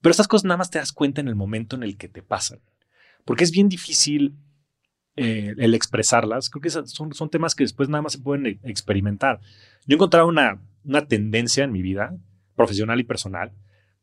Pero 0.00 0.12
estas 0.12 0.28
cosas 0.28 0.44
nada 0.44 0.58
más 0.58 0.70
te 0.70 0.78
das 0.78 0.92
cuenta 0.92 1.20
en 1.20 1.26
el 1.26 1.34
momento 1.34 1.74
en 1.74 1.82
el 1.82 1.96
que 1.96 2.06
te 2.06 2.22
pasan. 2.22 2.60
Porque 3.24 3.42
es 3.42 3.50
bien 3.50 3.68
difícil 3.68 4.36
eh, 5.16 5.54
el 5.56 5.74
expresarlas, 5.74 6.50
creo 6.50 6.60
que 6.60 6.70
son, 6.70 7.14
son 7.14 7.30
temas 7.30 7.54
que 7.54 7.64
después 7.64 7.88
nada 7.88 8.02
más 8.02 8.12
se 8.12 8.18
pueden 8.18 8.46
e, 8.46 8.60
experimentar. 8.64 9.40
Yo 9.86 9.94
he 9.94 9.94
encontrado 9.94 10.26
una, 10.26 10.60
una 10.84 11.06
tendencia 11.06 11.64
en 11.64 11.72
mi 11.72 11.80
vida, 11.80 12.14
profesional 12.54 13.00
y 13.00 13.04
personal, 13.04 13.52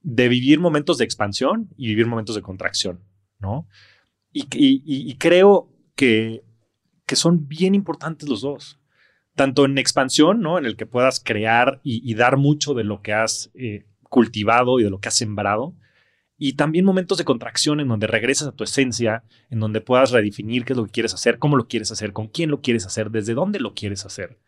de 0.01 0.27
vivir 0.27 0.59
momentos 0.59 0.97
de 0.97 1.05
expansión 1.05 1.69
y 1.77 1.87
vivir 1.87 2.07
momentos 2.07 2.35
de 2.35 2.41
contracción, 2.41 3.03
¿no? 3.39 3.67
Y, 4.31 4.47
y, 4.51 5.15
creo 5.17 5.69
que, 5.95 6.43
que 7.05 7.15
son 7.15 7.47
bien 7.47 7.75
importantes 7.75 8.27
los 8.27 8.41
dos. 8.41 8.79
Tanto 9.35 9.65
en 9.65 9.77
expansión, 9.77 10.41
¿no? 10.41 10.57
En 10.57 10.65
el 10.65 10.75
que 10.75 10.87
puedas 10.87 11.19
crear 11.23 11.79
y, 11.83 12.11
dar 12.15 12.37
mucho 12.37 12.73
de 12.73 12.83
lo 12.83 13.03
que 13.03 13.13
has 13.13 13.51
eh, 13.53 13.85
cultivado 14.09 14.79
y 14.79 14.83
de 14.83 14.89
lo 14.89 14.99
que 14.99 15.09
has 15.09 15.15
sembrado, 15.15 15.75
y 16.37 16.53
también 16.53 16.85
momentos 16.85 17.17
de 17.17 17.25
contracción 17.25 17.79
en 17.79 17.87
donde 17.87 18.07
regresas 18.07 18.47
a 18.47 18.51
tu 18.51 18.63
esencia, 18.63 19.23
en 19.49 19.59
donde 19.59 19.81
puedas 19.81 20.11
redefinir 20.11 20.65
qué 20.65 20.73
es 20.73 20.77
lo 20.77 20.85
que 20.85 20.91
quieres 20.91 21.13
hacer, 21.13 21.37
cómo 21.37 21.57
lo 21.57 21.67
quieres 21.67 21.91
hacer, 21.91 22.11
con 22.11 22.27
quién 22.27 22.49
lo 22.49 22.61
quieres 22.61 22.85
hacer, 22.85 23.11
desde 23.11 23.33
dónde 23.33 23.59
lo 23.59 23.73
quieres 23.73 24.05
hacer. 24.05 24.39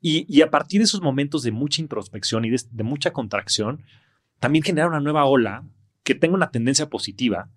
Y, 0.00 0.42
a 0.42 0.50
partir 0.50 0.80
de 0.80 0.84
esos 0.84 1.00
momentos 1.00 1.42
de 1.42 1.50
mucha 1.50 1.80
introspección 1.80 2.44
y 2.44 2.50
de, 2.50 2.84
mucha 2.84 3.12
contracción, 3.12 3.82
también 4.38 4.62
generar 4.62 4.90
una 4.90 5.00
nueva 5.00 5.24
ola 5.24 5.64
que 6.02 6.14
tenga 6.14 6.34
una 6.34 6.50
tendencia 6.50 6.90
positiva 6.90 7.48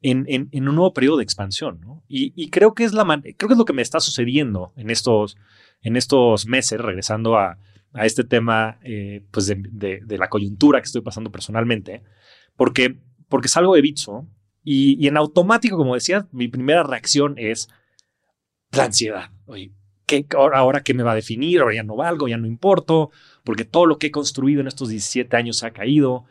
en, 0.00 0.48
un 0.50 0.74
nuevo 0.74 0.94
periodo 0.94 1.18
de 1.18 1.24
expansión. 1.24 1.80
Y, 2.08 2.48
creo, 2.48 2.74
que 2.74 2.84
es 2.84 2.94
la 2.94 3.04
creo 3.04 3.48
que 3.48 3.52
es 3.52 3.58
lo 3.58 3.66
que 3.66 3.74
me 3.74 3.82
está 3.82 4.00
sucediendo 4.00 4.72
en 4.76 4.88
estos, 4.88 5.36
en 5.82 5.96
estos 5.96 6.46
meses, 6.46 6.80
regresando 6.80 7.36
a, 7.36 7.58
este 8.02 8.24
tema 8.24 8.78
eh, 8.82 9.22
pues 9.30 9.46
de, 9.46 10.00
de, 10.02 10.18
la 10.18 10.28
coyuntura 10.28 10.80
que 10.80 10.86
estoy 10.86 11.02
pasando 11.02 11.30
personalmente 11.30 12.02
porque, 12.56 12.98
porque 13.28 13.48
salgo 13.48 13.74
de 13.74 13.82
Bitso 13.82 14.26
y, 14.64 15.06
en 15.06 15.16
automático, 15.16 15.76
como 15.76 15.94
decía, 15.94 16.26
mi 16.32 16.48
primera 16.48 16.82
reacción 16.82 17.34
es 17.36 17.68
la 18.72 18.84
ansiedad. 18.84 19.30
Oye, 19.46 19.72
¿qué, 20.06 20.26
ahora, 20.34 20.82
qué 20.82 20.94
me 20.94 21.02
va 21.02 21.12
a 21.12 21.16
definir? 21.16 21.60
Ahora 21.60 21.74
ya 21.74 21.82
no 21.82 21.96
valgo, 21.96 22.28
ya 22.28 22.38
no 22.38 22.46
importo, 22.46 23.10
porque 23.44 23.64
todo 23.64 23.84
lo 23.84 23.98
que 23.98 24.08
he 24.08 24.10
construido 24.10 24.62
en 24.62 24.66
estos 24.66 24.88
17 24.88 25.36
años 25.36 25.62
ha 25.62 25.72
caído, 25.72 26.24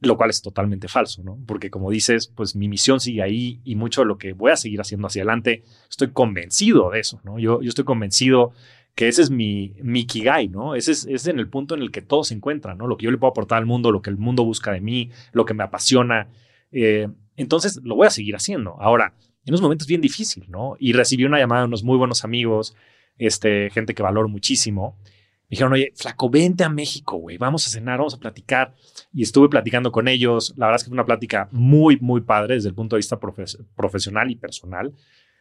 lo 0.00 0.18
cual 0.18 0.28
es 0.28 0.42
totalmente 0.42 0.88
falso, 0.88 1.22
¿no? 1.22 1.38
Porque 1.46 1.70
como 1.70 1.90
dices, 1.90 2.28
pues 2.28 2.54
mi 2.54 2.68
misión 2.68 3.00
sigue 3.00 3.22
ahí 3.22 3.60
y 3.64 3.74
mucho 3.74 4.02
de 4.02 4.08
lo 4.08 4.18
que 4.18 4.34
voy 4.34 4.52
a 4.52 4.56
seguir 4.56 4.80
haciendo 4.82 5.06
hacia 5.06 5.22
adelante, 5.22 5.64
estoy 5.88 6.10
convencido 6.10 6.90
de 6.90 7.00
eso, 7.00 7.20
¿no? 7.24 7.38
Yo, 7.38 7.62
yo 7.62 7.70
estoy 7.70 7.86
convencido 7.86 8.52
que 8.96 9.08
ese 9.08 9.20
es 9.20 9.30
mi, 9.30 9.74
mi 9.82 10.06
Kigai, 10.06 10.48
¿no? 10.48 10.74
Ese 10.74 10.92
es, 10.92 11.26
en 11.26 11.38
el 11.38 11.48
punto 11.48 11.74
en 11.74 11.82
el 11.82 11.90
que 11.90 12.00
todo 12.00 12.24
se 12.24 12.32
encuentra, 12.32 12.74
¿no? 12.74 12.86
Lo 12.86 12.96
que 12.96 13.04
yo 13.04 13.10
le 13.10 13.18
puedo 13.18 13.30
aportar 13.30 13.58
al 13.58 13.66
mundo, 13.66 13.92
lo 13.92 14.00
que 14.00 14.08
el 14.08 14.16
mundo 14.16 14.42
busca 14.42 14.72
de 14.72 14.80
mí, 14.80 15.10
lo 15.32 15.44
que 15.44 15.52
me 15.52 15.62
apasiona. 15.62 16.28
Eh, 16.72 17.06
entonces 17.36 17.78
lo 17.84 17.94
voy 17.94 18.06
a 18.06 18.10
seguir 18.10 18.34
haciendo. 18.34 18.80
Ahora, 18.80 19.12
en 19.44 19.52
unos 19.52 19.60
momentos 19.60 19.86
bien 19.86 20.00
difícil, 20.00 20.46
¿no? 20.48 20.76
Y 20.80 20.94
recibí 20.94 21.24
una 21.24 21.38
llamada 21.38 21.60
de 21.60 21.66
unos 21.66 21.84
muy 21.84 21.98
buenos 21.98 22.24
amigos, 22.24 22.74
este, 23.18 23.68
gente 23.68 23.94
que 23.94 24.02
valoro 24.02 24.30
muchísimo. 24.30 24.96
Me 25.02 25.50
dijeron, 25.50 25.74
oye, 25.74 25.92
flaco, 25.94 26.30
vente 26.30 26.64
a 26.64 26.70
México, 26.70 27.18
güey, 27.18 27.36
vamos 27.36 27.66
a 27.66 27.70
cenar, 27.70 27.98
vamos 27.98 28.14
a 28.14 28.18
platicar. 28.18 28.74
Y 29.12 29.22
estuve 29.22 29.50
platicando 29.50 29.92
con 29.92 30.08
ellos. 30.08 30.54
La 30.56 30.66
verdad 30.66 30.76
es 30.76 30.84
que 30.84 30.88
fue 30.88 30.94
una 30.94 31.04
plática 31.04 31.50
muy, 31.52 31.98
muy 32.00 32.22
padre 32.22 32.54
desde 32.54 32.70
el 32.70 32.74
punto 32.74 32.96
de 32.96 33.00
vista 33.00 33.20
profesional 33.20 34.30
y 34.30 34.36
personal. 34.36 34.94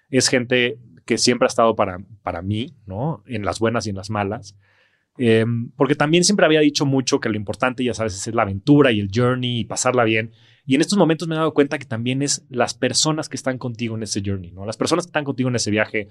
Es 0.09 0.27
gente 0.29 0.77
que 1.05 1.17
siempre 1.17 1.45
ha 1.45 1.47
estado 1.47 1.75
para, 1.75 1.99
para 2.23 2.41
mí, 2.41 2.75
¿no? 2.85 3.23
En 3.27 3.45
las 3.45 3.59
buenas 3.59 3.85
y 3.85 3.91
en 3.91 3.95
las 3.95 4.09
malas. 4.09 4.55
Em, 5.17 5.71
porque 5.77 5.95
también 5.95 6.23
siempre 6.23 6.45
había 6.45 6.59
dicho 6.59 6.85
mucho 6.85 7.19
que 7.19 7.29
lo 7.29 7.37
importante, 7.37 7.83
ya 7.83 7.93
sabes, 7.93 8.27
es 8.27 8.33
la 8.33 8.41
aventura 8.41 8.91
y 8.91 8.99
el 8.99 9.09
journey 9.13 9.59
y 9.59 9.65
pasarla 9.65 10.03
bien. 10.03 10.31
Y 10.65 10.75
en 10.75 10.81
estos 10.81 10.97
momentos 10.97 11.27
me 11.27 11.35
he 11.35 11.37
dado 11.37 11.53
cuenta 11.53 11.77
que 11.77 11.85
también 11.85 12.21
es 12.21 12.45
las 12.49 12.73
personas 12.73 13.29
que 13.29 13.37
están 13.37 13.57
contigo 13.57 13.95
en 13.95 14.03
ese 14.03 14.21
journey, 14.25 14.51
¿no? 14.51 14.65
Las 14.65 14.77
personas 14.77 15.05
que 15.05 15.09
están 15.09 15.23
contigo 15.23 15.49
en 15.49 15.55
ese 15.55 15.71
viaje. 15.71 16.09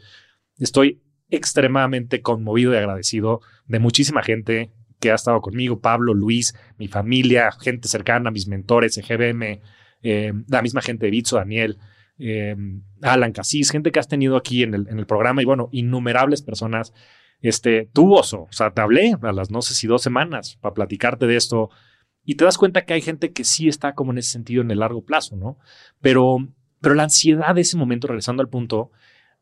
Estoy 0.59 1.03
extremadamente 1.29 2.23
conmovido 2.23 2.73
y 2.73 2.77
agradecido 2.77 3.41
de 3.67 3.81
muchísima 3.81 4.23
gente 4.23 4.71
que 5.01 5.11
ha 5.11 5.17
estado 5.17 5.41
conmigo, 5.41 5.81
Pablo, 5.81 6.15
Luis, 6.15 6.55
mi 6.79 6.89
familia, 6.89 7.51
gente 7.53 7.89
cercana, 7.89 8.31
mis 8.31 8.47
mentores, 8.47 8.97
GBM, 8.97 9.61
eh, 10.03 10.33
la 10.49 10.63
misma 10.63 10.81
gente 10.81 11.07
de 11.07 11.11
Bitso, 11.11 11.37
Daniel, 11.37 11.79
eh, 12.19 12.57
Alan 13.03 13.33
Casís, 13.33 13.71
gente 13.71 13.93
que 13.93 14.01
has 14.01 14.09
tenido 14.09 14.37
aquí 14.37 14.63
en 14.63 14.75
el, 14.75 14.89
en 14.89 14.99
el 14.99 15.07
programa 15.07 15.43
y 15.43 15.45
bueno, 15.45 15.69
innumerables 15.73 16.43
personas. 16.43 16.93
Este, 17.41 17.91
tú, 17.93 18.15
Oso, 18.15 18.43
o 18.43 18.53
sea, 18.53 18.73
te 18.73 18.81
hablé 18.81 19.17
a 19.21 19.33
las 19.33 19.51
no 19.51 19.61
sé 19.61 19.75
si 19.75 19.87
dos 19.87 20.03
semanas 20.03 20.57
para 20.61 20.75
platicarte 20.75 21.27
de 21.27 21.37
esto 21.37 21.71
y 22.25 22.37
te 22.37 22.45
das 22.45 22.57
cuenta 22.59 22.85
que 22.85 22.95
hay 22.95 23.03
gente 23.03 23.33
que 23.33 23.45
sí 23.45 23.69
está 23.69 23.95
como 23.95 24.13
en 24.13 24.19
ese 24.19 24.31
sentido 24.31 24.63
en 24.63 24.71
el 24.71 24.81
largo 24.81 25.05
plazo, 25.05 25.37
¿no? 25.37 25.59
Pero, 26.01 26.49
pero 26.81 26.95
la 26.95 27.05
ansiedad 27.05 27.55
de 27.55 27.61
ese 27.61 27.77
momento, 27.77 28.07
regresando 28.07 28.43
al 28.43 28.49
punto, 28.49 28.91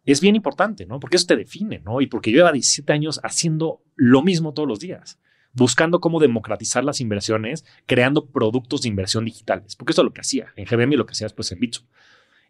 es 0.04 0.20
bien 0.20 0.34
importante, 0.34 0.84
¿no? 0.84 0.98
Porque 0.98 1.16
eso 1.16 1.26
te 1.26 1.36
define, 1.36 1.80
¿no? 1.80 2.00
Y 2.00 2.08
porque 2.08 2.32
yo 2.32 2.38
lleva 2.38 2.52
17 2.52 2.92
años 2.92 3.20
haciendo 3.22 3.82
lo 3.94 4.22
mismo 4.22 4.52
todos 4.52 4.68
los 4.68 4.80
días, 4.80 5.20
buscando 5.52 6.00
cómo 6.00 6.18
democratizar 6.18 6.82
las 6.82 7.00
inversiones, 7.00 7.64
creando 7.86 8.26
productos 8.26 8.82
de 8.82 8.88
inversión 8.88 9.24
digitales, 9.24 9.76
porque 9.76 9.92
eso 9.92 10.02
es 10.02 10.06
lo 10.06 10.12
que 10.12 10.22
hacía 10.22 10.48
en 10.56 10.64
GBM 10.64 10.94
y 10.94 10.96
lo 10.96 11.06
que 11.06 11.12
hacía 11.12 11.26
después 11.26 11.52
en 11.52 11.60
Bitso. 11.60 11.86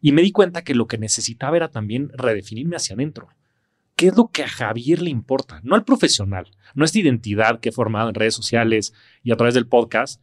Y 0.02 0.10
me 0.10 0.20
di 0.20 0.32
cuenta 0.32 0.64
que 0.64 0.74
lo 0.74 0.88
que 0.88 0.98
necesitaba 0.98 1.56
era 1.56 1.70
también 1.70 2.10
redefinirme 2.12 2.74
hacia 2.74 2.94
adentro. 2.94 3.28
¿Qué 3.94 4.08
es 4.08 4.16
lo 4.16 4.28
que 4.28 4.42
a 4.42 4.48
Javier 4.48 5.00
le 5.00 5.10
importa? 5.10 5.60
No 5.62 5.76
al 5.76 5.84
profesional, 5.84 6.50
no 6.74 6.84
esta 6.84 6.98
identidad 6.98 7.60
que 7.60 7.68
he 7.68 7.72
formado 7.72 8.08
en 8.08 8.16
redes 8.16 8.34
sociales 8.34 8.92
y 9.22 9.30
a 9.30 9.36
través 9.36 9.54
del 9.54 9.68
podcast, 9.68 10.20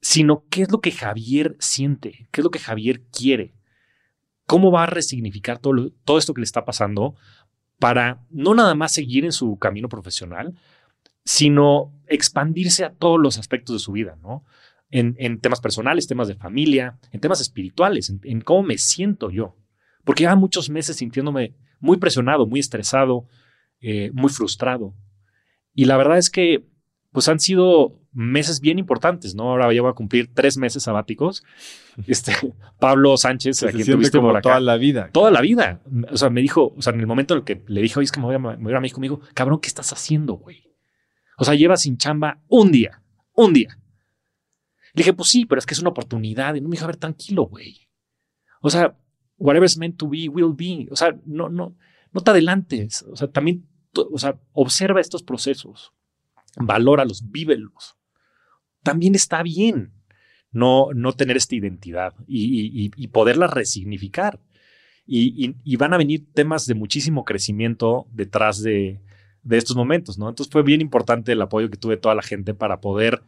sino 0.00 0.44
qué 0.50 0.62
es 0.62 0.72
lo 0.72 0.80
que 0.80 0.90
Javier 0.90 1.56
siente, 1.60 2.28
qué 2.32 2.40
es 2.40 2.44
lo 2.44 2.50
que 2.50 2.58
Javier 2.58 3.02
quiere, 3.12 3.54
cómo 4.46 4.72
va 4.72 4.82
a 4.82 4.86
resignificar 4.86 5.58
todo, 5.58 5.92
todo 6.04 6.18
esto 6.18 6.34
que 6.34 6.40
le 6.40 6.46
está 6.46 6.64
pasando 6.64 7.14
para 7.78 8.24
no 8.30 8.54
nada 8.54 8.74
más 8.74 8.92
seguir 8.92 9.24
en 9.24 9.32
su 9.32 9.58
camino 9.58 9.88
profesional, 9.88 10.58
sino 11.24 11.92
expandirse 12.08 12.84
a 12.84 12.94
todos 12.94 13.20
los 13.20 13.38
aspectos 13.38 13.76
de 13.76 13.80
su 13.80 13.92
vida, 13.92 14.18
¿no? 14.22 14.44
En, 14.90 15.40
temas 15.40 15.60
personales, 15.60 16.06
temas 16.06 16.28
de 16.28 16.34
familia, 16.34 16.98
en 17.12 17.20
temas 17.20 17.40
espirituales, 17.40 18.12
en, 18.22 18.40
cómo 18.40 18.62
me 18.62 18.78
siento 18.78 19.30
yo. 19.30 19.56
Porque 20.04 20.22
lleva 20.22 20.34
muchos 20.34 20.70
meses 20.70 20.96
sintiéndome 20.96 21.54
muy 21.78 21.98
presionado, 21.98 22.46
muy 22.46 22.60
estresado, 22.60 23.26
eh, 23.80 24.10
muy 24.14 24.30
frustrado. 24.30 24.94
Y 25.74 25.84
la 25.84 25.96
verdad 25.96 26.16
es 26.16 26.30
que 26.30 26.64
pues 27.12 27.28
han 27.28 27.40
sido 27.40 27.98
meses 28.12 28.60
bien 28.60 28.78
importantes, 28.78 29.34
¿no? 29.34 29.50
Ahora 29.50 29.72
ya 29.72 29.82
voy 29.82 29.90
a 29.90 29.94
cumplir 29.94 30.32
tres 30.34 30.56
meses 30.56 30.82
sabáticos. 30.84 31.44
Este, 32.06 32.32
Pablo 32.78 33.16
Sánchez, 33.16 33.64
a 33.64 33.72
quien 33.72 33.84
tuviste 33.84 34.20
por 34.20 34.30
acá. 34.30 34.42
Toda 34.42 34.60
la 34.60 34.76
vida. 34.76 35.10
Toda 35.12 35.32
la 35.32 35.40
vida. 35.40 35.82
O 36.12 36.16
sea, 36.16 36.30
me 36.30 36.40
dijo, 36.40 36.72
o 36.76 36.80
sea, 36.80 36.92
en 36.92 37.00
el 37.00 37.08
momento 37.08 37.34
en 37.34 37.38
el 37.38 37.44
que 37.44 37.64
le 37.66 37.82
dije, 37.82 37.98
oye, 37.98 38.04
es 38.04 38.12
que 38.12 38.20
me 38.20 38.26
voy 38.26 38.36
a, 38.36 38.38
me 38.38 38.76
a 38.76 38.80
México, 38.80 39.00
me 39.00 39.06
dijo, 39.06 39.20
cabrón, 39.34 39.58
¿qué 39.60 39.66
estás 39.66 39.92
haciendo, 39.92 40.34
güey? 40.34 40.62
O 41.38 41.44
sea, 41.44 41.54
llevas 41.54 41.82
sin 41.82 41.98
chamba 41.98 42.40
un 42.46 42.70
día, 42.70 43.02
un 43.34 43.52
día. 43.52 43.76
Le 44.94 45.00
dije, 45.00 45.12
pues 45.12 45.28
sí, 45.28 45.44
pero 45.46 45.58
es 45.58 45.66
que 45.66 45.74
es 45.74 45.80
una 45.80 45.90
oportunidad. 45.90 46.54
Y 46.54 46.60
no 46.60 46.68
me 46.68 46.74
dijo, 46.74 46.84
a 46.84 46.88
ver, 46.88 46.96
tranquilo, 46.96 47.46
güey. 47.46 47.88
O 48.60 48.70
sea, 48.70 48.96
whatever's 49.36 49.76
meant 49.76 49.96
to 49.96 50.08
be, 50.08 50.28
will 50.28 50.54
be. 50.54 50.88
O 50.90 50.96
sea, 50.96 51.16
no, 51.24 51.48
no, 51.48 51.76
no 52.12 52.20
te 52.20 52.30
adelantes. 52.30 53.02
O 53.02 53.16
sea, 53.16 53.28
también, 53.28 53.66
o 53.94 54.18
sea, 54.18 54.38
observa 54.52 55.00
estos 55.00 55.22
procesos 55.22 55.92
valóralos, 56.56 57.30
vívelos. 57.30 57.96
También 58.82 59.14
está 59.14 59.42
bien 59.42 59.92
no, 60.50 60.88
no 60.94 61.12
tener 61.12 61.36
esta 61.36 61.56
identidad 61.56 62.14
y, 62.26 62.88
poderla 63.08 63.46
resignificar. 63.46 64.40
Y, 65.06 65.76
van 65.76 65.94
a 65.94 65.98
venir 65.98 66.26
temas 66.32 66.66
de 66.66 66.74
muchísimo 66.74 67.24
crecimiento 67.24 68.06
detrás 68.12 68.62
de, 68.62 69.00
estos 69.50 69.76
momentos, 69.76 70.18
¿no? 70.18 70.28
Entonces 70.28 70.52
fue 70.52 70.62
bien 70.62 70.82
importante 70.82 71.32
el 71.32 71.40
apoyo 71.40 71.70
que 71.70 71.78
tuve 71.78 71.94
de 71.94 72.00
toda 72.02 72.14
la 72.14 72.22
gente 72.22 72.52
para 72.52 72.80
poder 72.80 73.22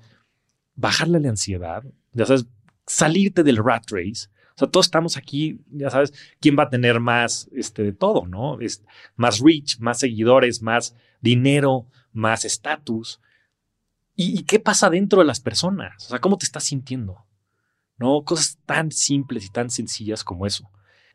bajarle 0.80 1.20
la 1.20 1.28
ansiedad, 1.28 1.84
ya 2.12 2.26
sabes, 2.26 2.46
salirte 2.86 3.42
del 3.42 3.58
rat 3.58 3.84
race. 3.90 4.28
O 4.54 4.58
sea, 4.60 4.68
todos 4.68 4.86
estamos 4.86 5.16
aquí, 5.16 5.60
ya 5.70 5.90
sabes, 5.90 6.12
quién 6.40 6.56
va 6.58 6.64
a 6.64 6.70
tener 6.70 7.00
más 7.00 7.48
este, 7.52 7.82
de 7.82 7.92
todo, 7.92 8.26
¿no? 8.26 8.60
Es 8.60 8.82
más 9.16 9.40
reach, 9.40 9.78
más 9.78 9.98
seguidores, 9.98 10.60
más 10.62 10.96
dinero, 11.20 11.86
más 12.12 12.44
estatus. 12.44 13.20
¿Y, 14.16 14.42
qué 14.42 14.58
pasa 14.58 14.90
dentro 14.90 15.20
de 15.20 15.24
las 15.24 15.40
personas? 15.40 16.06
O 16.06 16.08
sea, 16.10 16.18
¿cómo 16.18 16.36
te 16.36 16.44
estás 16.44 16.64
sintiendo? 16.64 17.24
¿No? 17.96 18.22
Cosas 18.24 18.58
tan 18.66 18.90
simples 18.90 19.46
y 19.46 19.50
tan 19.50 19.70
sencillas 19.70 20.24
como 20.24 20.46
eso. 20.46 20.70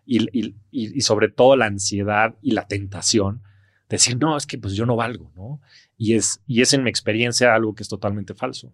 Y, 0.05 0.55
y, 0.72 1.01
sobre 1.01 1.30
todo 1.30 1.55
la 1.55 1.66
ansiedad 1.66 2.36
y 2.41 2.51
la 2.51 2.68
tentación 2.68 3.41
de 3.89 3.97
decir, 3.97 4.18
no, 4.18 4.38
es 4.38 4.47
que 4.47 4.57
pues 4.57 4.74
yo 4.74 4.86
no 4.86 4.95
valgo, 4.95 5.32
¿no? 5.36 5.61
Y 5.97 6.13
es, 6.13 6.41
y 6.47 6.61
es 6.61 6.74
en 6.74 6.84
mi 6.84 6.89
experiencia 6.89 7.53
algo 7.53 7.76
que 7.76 7.84
es 7.84 7.89
totalmente 7.89 8.34
falso. 8.34 8.74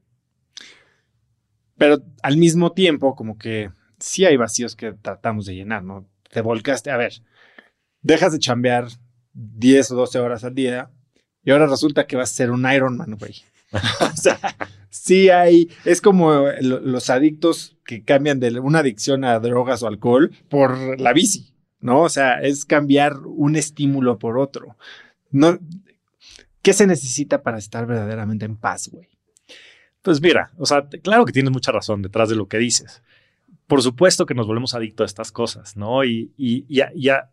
Pero 1.82 1.98
al 2.22 2.38
mismo 2.38 2.74
tiempo, 2.74 3.16
como 3.16 3.40
que 3.40 3.72
sí 3.98 4.24
hay 4.24 4.38
vacíos 4.38 4.76
que 4.76 4.94
tratamos 4.94 5.48
de 5.48 5.56
llenar, 5.56 5.84
¿no? 5.84 6.08
Te 6.30 6.42
volcaste, 6.42 6.92
a 6.92 6.98
ver, 6.98 7.24
dejas 8.04 8.34
de 8.34 8.38
chambear 8.38 8.86
10 9.34 9.90
o 9.90 9.96
12 9.96 10.20
horas 10.20 10.44
al 10.44 10.54
día 10.54 10.92
y 11.44 11.50
ahora 11.50 11.66
resulta 11.66 12.06
que 12.06 12.18
vas 12.18 12.30
a 12.30 12.36
ser 12.36 12.52
un 12.52 12.72
Ironman, 12.72 13.18
güey. 13.18 13.34
o 14.00 14.16
sea, 14.16 14.38
sí 14.92 15.32
hay, 15.32 15.72
es 15.84 16.02
como 16.02 16.50
los 16.62 17.10
adictos 17.10 17.76
que 17.84 18.04
cambian 18.04 18.40
de 18.40 18.60
una 18.60 18.78
adicción 18.78 19.24
a 19.24 19.40
drogas 19.40 19.82
o 19.82 19.88
alcohol 19.88 20.32
por 20.50 21.00
la 21.02 21.14
bici, 21.14 21.56
¿no? 21.80 22.02
O 22.02 22.10
sea, 22.10 22.44
es 22.44 22.64
cambiar 22.64 23.18
un 23.26 23.56
estímulo 23.56 24.20
por 24.20 24.38
otro. 24.38 24.78
No, 25.32 25.58
¿Qué 26.62 26.74
se 26.74 26.86
necesita 26.86 27.42
para 27.42 27.58
estar 27.58 27.88
verdaderamente 27.88 28.46
en 28.46 28.56
paz, 28.56 28.88
güey? 28.92 29.10
Pues 30.02 30.22
mira, 30.22 30.52
o 30.58 30.66
sea, 30.66 30.88
claro 31.04 31.26
que 31.26 31.34
tienes 31.34 31.52
mucha 31.52 31.72
razón 31.72 32.02
detrás 32.02 32.30
de 32.30 32.36
lo 32.36 32.48
que 32.48 32.58
dices. 32.58 33.04
Por 33.68 33.82
supuesto 33.82 34.26
que 34.26 34.34
nos 34.34 34.48
volvemos 34.48 34.74
adictos 34.74 35.06
a 35.06 35.06
estas 35.06 35.32
cosas, 35.32 35.78
¿no? 35.78 36.04
Y, 36.04 36.32
y, 36.38 36.66
y, 36.68 36.82
a, 36.82 36.92
y, 36.94 37.10
a, 37.10 37.30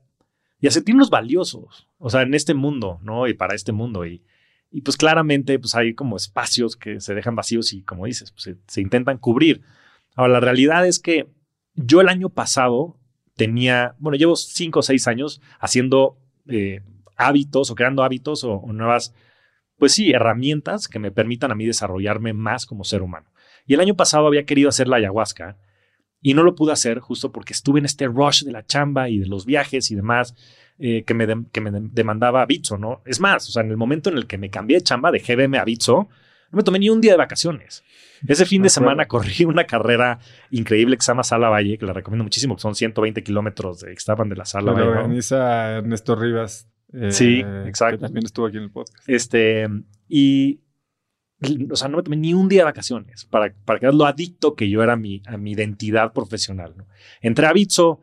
a 0.67 0.71
sentirnos 0.71 1.11
valiosos, 1.11 1.89
o 1.99 2.11
sea, 2.11 2.23
en 2.23 2.35
este 2.35 2.55
mundo, 2.55 3.01
¿no? 3.03 3.27
Y 3.27 3.35
para 3.35 3.55
este 3.55 3.73
mundo. 3.73 4.07
Y, 4.07 4.23
y 4.71 4.83
pues 4.83 4.97
claramente 4.97 5.59
pues 5.59 5.75
hay 5.75 5.95
como 5.95 6.17
espacios 6.17 6.77
que 6.77 7.01
se 7.01 7.15
dejan 7.15 7.35
vacíos 7.35 7.73
y 7.73 7.83
como 7.83 8.07
dices, 8.07 8.33
pues 8.33 8.57
se, 8.67 8.81
intentan 8.81 9.19
cubrir. 9.19 9.63
Ahora, 10.15 10.35
la 10.35 10.41
realidad 10.41 10.87
es 10.87 10.99
que 10.99 11.29
yo 11.75 12.01
el 12.01 12.09
año 12.09 12.29
pasado 12.29 12.97
tenía, 13.37 13.95
bueno, 13.99 14.17
llevo 14.19 14.37
cinco 14.37 14.81
o 14.81 14.83
seis 14.83 15.07
años 15.07 15.41
haciendo 15.61 16.19
eh, 16.49 16.83
hábitos 17.17 17.71
o 17.71 17.75
creando 17.75 18.03
hábitos 18.03 18.45
o, 18.45 18.61
nuevas, 18.73 19.15
pues 19.79 19.93
sí, 19.93 20.11
herramientas 20.11 20.89
que 20.89 20.99
me 20.99 21.11
permitan 21.11 21.51
a 21.51 21.55
mí 21.55 21.65
desarrollarme 21.67 22.33
más 22.33 22.67
como 22.67 22.85
ser 22.85 23.03
humano. 23.03 23.31
Y 23.67 23.75
el 23.75 23.81
año 23.81 23.97
pasado 23.97 24.27
había 24.27 24.45
querido 24.45 24.69
hacer 24.69 24.89
la 24.89 24.97
ayahuasca 24.97 25.57
y 26.21 26.35
no 26.35 26.43
lo 26.43 26.55
pude 26.55 26.73
hacer 26.73 26.99
justo 26.99 27.33
porque 27.33 27.53
estuve 27.53 27.79
en 27.79 27.85
este 27.85 28.07
rush 28.07 28.43
de 28.43 28.53
la 28.53 28.67
chamba 28.67 29.09
y 29.09 29.19
de 29.19 29.27
los 29.27 29.47
viajes 29.47 29.91
y 29.91 29.95
demás. 29.95 30.35
Eh, 30.81 31.03
que, 31.03 31.13
me 31.13 31.27
que 31.51 31.61
me 31.61 31.73
demandaba 31.73 32.47
Bitso, 32.47 32.79
¿no? 32.79 33.03
Es 33.05 33.19
más, 33.19 33.49
o 33.49 33.51
sea, 33.51 33.65
en 33.65 33.71
el 33.71 33.77
momento 33.77 34.11
en 34.11 34.17
el 34.17 34.29
que 34.29 34.39
me 34.39 34.49
cambié 34.49 34.77
de 34.77 34.85
chamba 34.85 35.11
de 35.11 35.19
GBM 35.19 35.59
a 35.59 35.65
Bitso, 35.65 36.09
no 36.53 36.57
me 36.57 36.63
tomé 36.63 36.79
ni 36.79 36.89
un 36.89 37.01
día 37.01 37.13
de 37.13 37.19
vacaciones. 37.19 37.83
Ese 38.27 38.47
fin 38.47 38.63
de 38.63 38.69
semana 38.69 39.07
corrí 39.07 39.45
una 39.45 39.65
carrera 39.65 40.21
increíble 40.51 40.97
que 40.97 41.03
se 41.03 41.11
llama 41.11 41.25
Sala 41.25 41.49
Valle, 41.49 41.79
que 41.79 41.87
la 41.87 41.93
recomiendo 41.93 42.25
muchísimo, 42.25 42.55
que 42.55 42.63
son 42.63 42.75
120 42.75 43.23
kilómetros 43.23 43.81
de, 43.81 43.93
estaban 43.93 44.29
de 44.29 44.37
la 44.37 44.45
Sala 44.45 44.73
Valle. 44.73 44.89
organiza 44.89 45.79
Ernesto 45.79 46.15
Rivas. 46.15 46.69
Eh, 46.93 47.13
sí, 47.13 47.41
exacto. 47.67 47.99
Que 47.99 48.03
también 48.03 48.25
estuvo 48.25 48.47
aquí 48.47 48.57
en 48.57 48.65
el 48.65 48.71
podcast. 48.71 49.09
Este, 49.09 49.69
y, 50.09 50.61
o 51.71 51.77
sea, 51.77 51.89
no 51.89 51.99
me 51.99 52.03
tomé 52.03 52.17
ni 52.17 52.35
un 52.35 52.49
día 52.49 52.61
de 52.61 52.65
vacaciones 52.65 53.25
para, 53.27 53.53
para 53.65 53.79
quedar 53.79 53.95
lo 53.95 54.07
adicto 54.07 54.55
que 54.55 54.69
yo 54.71 54.83
era 54.83 54.95
a 54.95 54.97
mi, 54.97 55.23
a 55.27 55.37
mi 55.37 55.53
identidad 55.53 56.13
profesional. 56.13 56.75
¿no? 56.77 56.87
Entré 57.21 57.47
a 57.47 57.53
Bitso, 57.53 58.01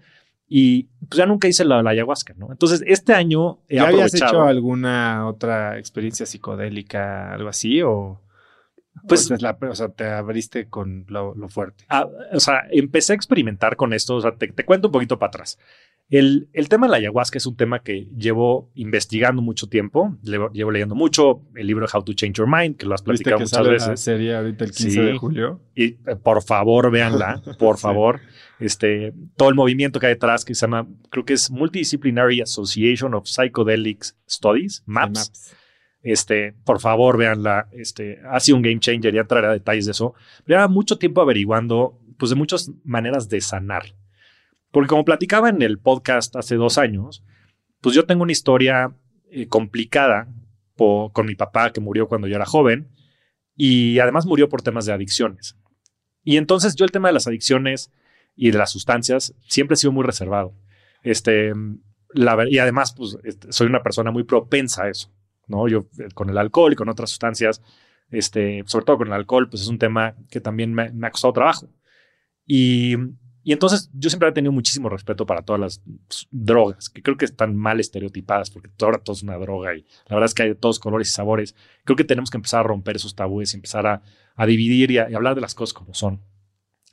y 0.48 0.84
pues 1.00 1.18
ya 1.18 1.26
nunca 1.26 1.48
hice 1.48 1.66
la, 1.66 1.80
ayahuasca, 1.80 2.34
¿no? 2.38 2.52
Entonces, 2.52 2.84
este 2.86 3.14
año 3.14 3.62
he 3.68 3.78
¿Ya 3.78 3.88
habías 3.88 4.14
hecho 4.14 4.44
alguna 4.44 5.28
otra 5.28 5.80
experiencia 5.80 6.26
psicodélica, 6.26 7.34
algo 7.34 7.50
así? 7.50 7.82
¿O, 7.82 8.22
pues, 9.08 9.30
o, 9.32 9.38
la, 9.40 9.58
o 9.60 9.76
sea, 9.76 9.90
te 9.90 10.06
abriste 10.06 10.70
con 10.70 11.06
lo, 11.10 11.34
fuerte? 11.50 11.86
Ah, 11.90 12.08
o 12.32 12.40
sea, 12.40 12.64
empecé 12.70 13.14
a 13.14 13.16
experimentar 13.16 13.76
con 13.76 13.94
esto. 13.94 14.16
O 14.16 14.22
sea, 14.22 14.36
te, 14.36 14.52
cuento 14.66 14.90
un 14.90 14.92
poquito 14.92 15.18
para 15.18 15.30
atrás. 15.30 15.58
El, 16.10 16.50
el, 16.54 16.70
tema 16.70 16.86
de 16.86 16.92
la 16.92 16.98
ayahuasca 16.98 17.40
es 17.40 17.48
un 17.48 17.56
tema 17.56 17.80
que 17.82 18.08
llevo 18.16 18.70
investigando 18.76 19.42
mucho 19.42 19.68
tiempo. 19.68 20.18
llevo 20.22 20.72
leyendo 20.72 20.94
mucho 20.94 21.42
el 21.56 21.66
libro 21.66 21.88
How 21.92 22.04
to 22.04 22.14
Change 22.14 22.38
Your 22.38 22.48
Mind, 22.48 22.78
que 22.78 22.86
lo 22.86 22.94
has 22.94 23.02
platicado 23.02 23.40
muchas 23.40 23.68
veces. 23.68 24.00
sería 24.00 24.38
ahorita 24.40 24.66
el 24.66 24.72
15 24.72 25.02
de 25.02 25.18
julio. 25.18 25.62
Y 25.74 25.86
eh, 25.86 26.16
por 26.22 26.44
favor, 26.44 26.92
véanla, 26.92 27.42
por 27.60 27.78
favor 27.80 28.22
este, 28.60 29.14
todo 29.36 29.50
el 29.50 29.56
movimiento 29.56 30.00
que 30.00 30.08
hay 30.08 30.14
detrás, 30.14 30.46
que 30.46 30.56
se 30.56 30.62
llama, 30.62 30.88
creo 31.10 31.26
que 31.26 31.34
es 31.34 31.52
Multidisciplinary 31.52 32.42
Association 32.42 33.14
of 33.14 33.26
Psychedelic 33.26 34.04
Studies, 34.30 34.84
MAPS. 34.86 35.54
Este, 36.02 36.54
por 36.64 36.80
favor, 36.80 37.18
véanla. 37.18 37.68
Este, 37.72 38.20
ha 38.30 38.40
sido 38.40 38.58
un 38.58 38.64
game 38.64 38.80
changer, 38.80 39.14
ya 39.14 39.22
entraré 39.22 39.48
a 39.48 39.52
detalles 39.52 39.86
de 39.86 39.92
eso. 39.92 40.14
Lleva 40.46 40.68
mucho 40.68 40.98
tiempo 40.98 41.22
averiguando, 41.22 42.00
pues, 42.18 42.30
de 42.30 42.36
muchas 42.36 42.72
maneras 42.84 43.28
de 43.28 43.42
sanar. 43.42 43.96
Porque 44.76 44.90
como 44.90 45.06
platicaba 45.06 45.48
en 45.48 45.62
el 45.62 45.80
podcast 45.80 46.36
hace 46.36 46.56
dos 46.58 46.78
años, 46.78 47.24
pues 47.80 47.96
yo 47.96 48.06
tengo 48.06 48.24
una 48.24 48.34
historia 48.34 48.94
eh, 49.32 49.48
complicada 49.48 50.28
con 50.76 51.26
mi 51.26 51.34
papá 51.34 51.72
que 51.72 51.80
murió 51.80 52.10
cuando 52.10 52.28
yo 52.28 52.36
era 52.36 52.46
joven 52.46 52.90
y 53.56 54.00
además 54.00 54.26
murió 54.26 54.50
por 54.50 54.62
temas 54.64 54.86
de 54.86 54.92
adicciones. 54.92 55.56
Y 56.26 56.36
entonces 56.36 56.76
yo 56.76 56.84
el 56.84 56.92
tema 56.92 57.08
de 57.08 57.14
las 57.14 57.26
adicciones 57.26 57.90
y 58.36 58.52
de 58.52 58.58
las 58.58 58.70
sustancias, 58.70 59.34
siempre 59.48 59.76
he 59.76 59.78
sido 59.78 59.94
muy 59.94 60.04
reservado. 60.04 60.54
Este, 61.04 61.54
y 62.14 62.58
además, 62.58 62.94
pues, 62.98 63.18
este, 63.24 63.54
soy 63.54 63.68
una 63.68 63.82
persona 63.82 64.12
muy 64.12 64.26
propensa 64.26 64.84
a 64.84 64.90
eso, 64.90 65.10
¿no? 65.48 65.70
Yo 65.70 65.88
eh, 66.00 66.10
con 66.14 66.30
el 66.30 66.38
alcohol 66.38 66.74
y 66.74 66.76
con 66.76 66.90
otras 66.90 67.12
sustancias, 67.12 67.62
este, 68.10 68.62
sobre 68.66 68.84
todo 68.84 68.98
con 68.98 69.08
el 69.08 69.14
alcohol, 69.14 69.48
pues 69.48 69.62
es 69.62 69.70
un 69.70 69.80
tema 69.80 70.18
que 70.30 70.42
también 70.42 70.74
me, 70.74 70.92
me 70.92 71.08
ha 71.08 71.12
costado 71.12 71.32
trabajo. 71.32 71.70
Y, 72.46 72.98
y, 73.46 73.54
entonces 73.54 73.90
yo 73.94 74.10
siempre 74.10 74.28
he 74.28 74.32
tenido 74.32 74.52
muchísimo 74.52 74.90
respeto 74.90 75.26
para 75.26 75.44
todas 75.44 75.60
las 75.60 75.82
drogas, 76.32 76.90
que 76.90 77.02
creo 77.02 77.16
que 77.16 77.26
están 77.26 77.56
mal 77.56 77.80
estereotipadas, 77.80 78.50
porque 78.50 78.70
ahora 78.82 78.98
todo 78.98 79.16
es 79.16 79.24
una 79.24 79.38
droga 79.38 79.76
y 79.76 79.86
la 80.08 80.16
verdad 80.16 80.26
es 80.26 80.34
que 80.34 80.44
hay 80.44 80.50
de 80.50 80.56
todos 80.56 80.80
colores 80.80 81.10
y 81.10 81.12
sabores. 81.12 81.56
Creo 81.84 81.96
que 81.96 82.04
tenemos 82.04 82.30
que 82.30 82.38
empezar 82.38 82.62
a 82.62 82.64
romper 82.64 82.96
esos 82.96 83.16
tabúes 83.16 83.54
y 83.54 83.58
empezar 83.58 83.88
a, 83.88 84.02
a 84.36 84.46
dividir 84.46 84.92
y, 84.92 84.98
a, 84.98 85.10
y 85.10 85.14
hablar 85.14 85.36
de 85.36 85.42
las 85.42 85.56
cosas 85.56 85.74
como 85.74 85.94
son. 85.94 86.22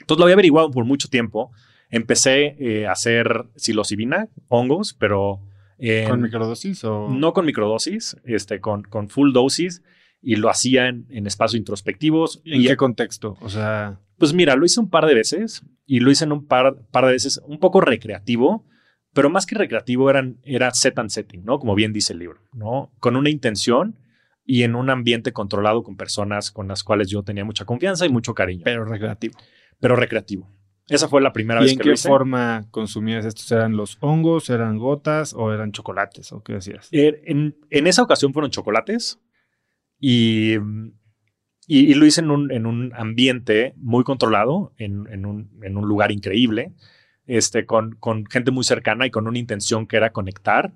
Entonces 0.00 0.18
lo 0.18 0.24
había 0.24 0.34
averiguado 0.34 0.70
por 0.70 0.84
mucho 0.84 1.08
tiempo 1.08 1.52
empecé 1.92 2.56
eh, 2.58 2.86
a 2.86 2.92
hacer 2.92 3.46
psilocibina, 3.54 4.28
hongos, 4.48 4.94
pero... 4.94 5.40
Eh, 5.78 6.06
¿Con 6.08 6.22
microdosis 6.22 6.82
o...? 6.84 7.08
No 7.08 7.32
con 7.32 7.46
microdosis, 7.46 8.16
este, 8.24 8.60
con, 8.60 8.82
con 8.82 9.08
full 9.08 9.32
dosis 9.32 9.82
y 10.20 10.36
lo 10.36 10.48
hacía 10.48 10.88
en, 10.88 11.06
en 11.10 11.26
espacios 11.26 11.58
introspectivos. 11.58 12.40
¿En 12.44 12.62
qué 12.62 12.76
contexto? 12.76 13.36
O 13.40 13.48
sea... 13.48 14.00
Pues 14.16 14.32
mira, 14.32 14.56
lo 14.56 14.64
hice 14.64 14.80
un 14.80 14.88
par 14.88 15.06
de 15.06 15.14
veces 15.14 15.62
y 15.92 16.00
lo 16.00 16.10
hice 16.10 16.24
en 16.24 16.32
un 16.32 16.46
par, 16.46 16.74
par 16.90 17.04
de 17.04 17.12
veces 17.12 17.38
un 17.44 17.58
poco 17.58 17.82
recreativo, 17.82 18.64
pero 19.12 19.28
más 19.28 19.44
que 19.44 19.56
recreativo 19.56 20.08
eran, 20.08 20.38
era 20.42 20.70
set 20.70 20.98
and 20.98 21.10
setting, 21.10 21.44
¿no? 21.44 21.58
Como 21.58 21.74
bien 21.74 21.92
dice 21.92 22.14
el 22.14 22.20
libro, 22.20 22.40
¿no? 22.54 22.90
Con 22.98 23.14
una 23.14 23.28
intención 23.28 23.98
y 24.42 24.62
en 24.62 24.74
un 24.74 24.88
ambiente 24.88 25.34
controlado 25.34 25.82
con 25.82 25.98
personas 25.98 26.50
con 26.50 26.66
las 26.66 26.82
cuales 26.82 27.10
yo 27.10 27.22
tenía 27.24 27.44
mucha 27.44 27.66
confianza 27.66 28.06
y 28.06 28.08
mucho 28.08 28.32
cariño. 28.32 28.62
Pero 28.64 28.86
recreativo. 28.86 29.36
Pero 29.80 29.94
recreativo. 29.94 30.48
Esa 30.88 31.08
fue 31.08 31.20
la 31.20 31.34
primera 31.34 31.60
¿Y 31.60 31.64
vez 31.64 31.72
en 31.72 31.78
que 31.78 31.82
qué 31.82 31.88
lo 31.90 31.94
hice. 31.94 32.08
forma 32.08 32.64
consumías 32.70 33.26
estos? 33.26 33.52
¿Eran 33.52 33.76
los 33.76 33.98
hongos, 34.00 34.48
eran 34.48 34.78
gotas 34.78 35.34
o 35.34 35.52
eran 35.52 35.72
chocolates? 35.72 36.32
¿O 36.32 36.42
qué 36.42 36.54
hacías? 36.54 36.88
Eh, 36.90 37.20
en, 37.26 37.54
en, 37.68 37.86
esa 37.86 38.02
ocasión 38.02 38.32
fueron 38.32 38.50
chocolates 38.50 39.20
y, 40.00 40.56
y, 41.72 41.90
y 41.90 41.94
lo 41.94 42.04
hice 42.04 42.20
en 42.20 42.30
un, 42.30 42.52
en 42.52 42.66
un, 42.66 42.92
ambiente 42.94 43.72
muy 43.78 44.04
controlado, 44.04 44.74
en, 44.76 45.06
en, 45.10 45.24
un, 45.24 45.58
en 45.62 45.78
un, 45.78 45.88
lugar 45.88 46.12
increíble, 46.12 46.74
este, 47.24 47.64
con, 47.64 47.94
con, 47.94 48.26
gente 48.26 48.50
muy 48.50 48.62
cercana 48.62 49.06
y 49.06 49.10
con 49.10 49.26
una 49.26 49.38
intención 49.38 49.86
que 49.86 49.96
era 49.96 50.12
conectar 50.12 50.74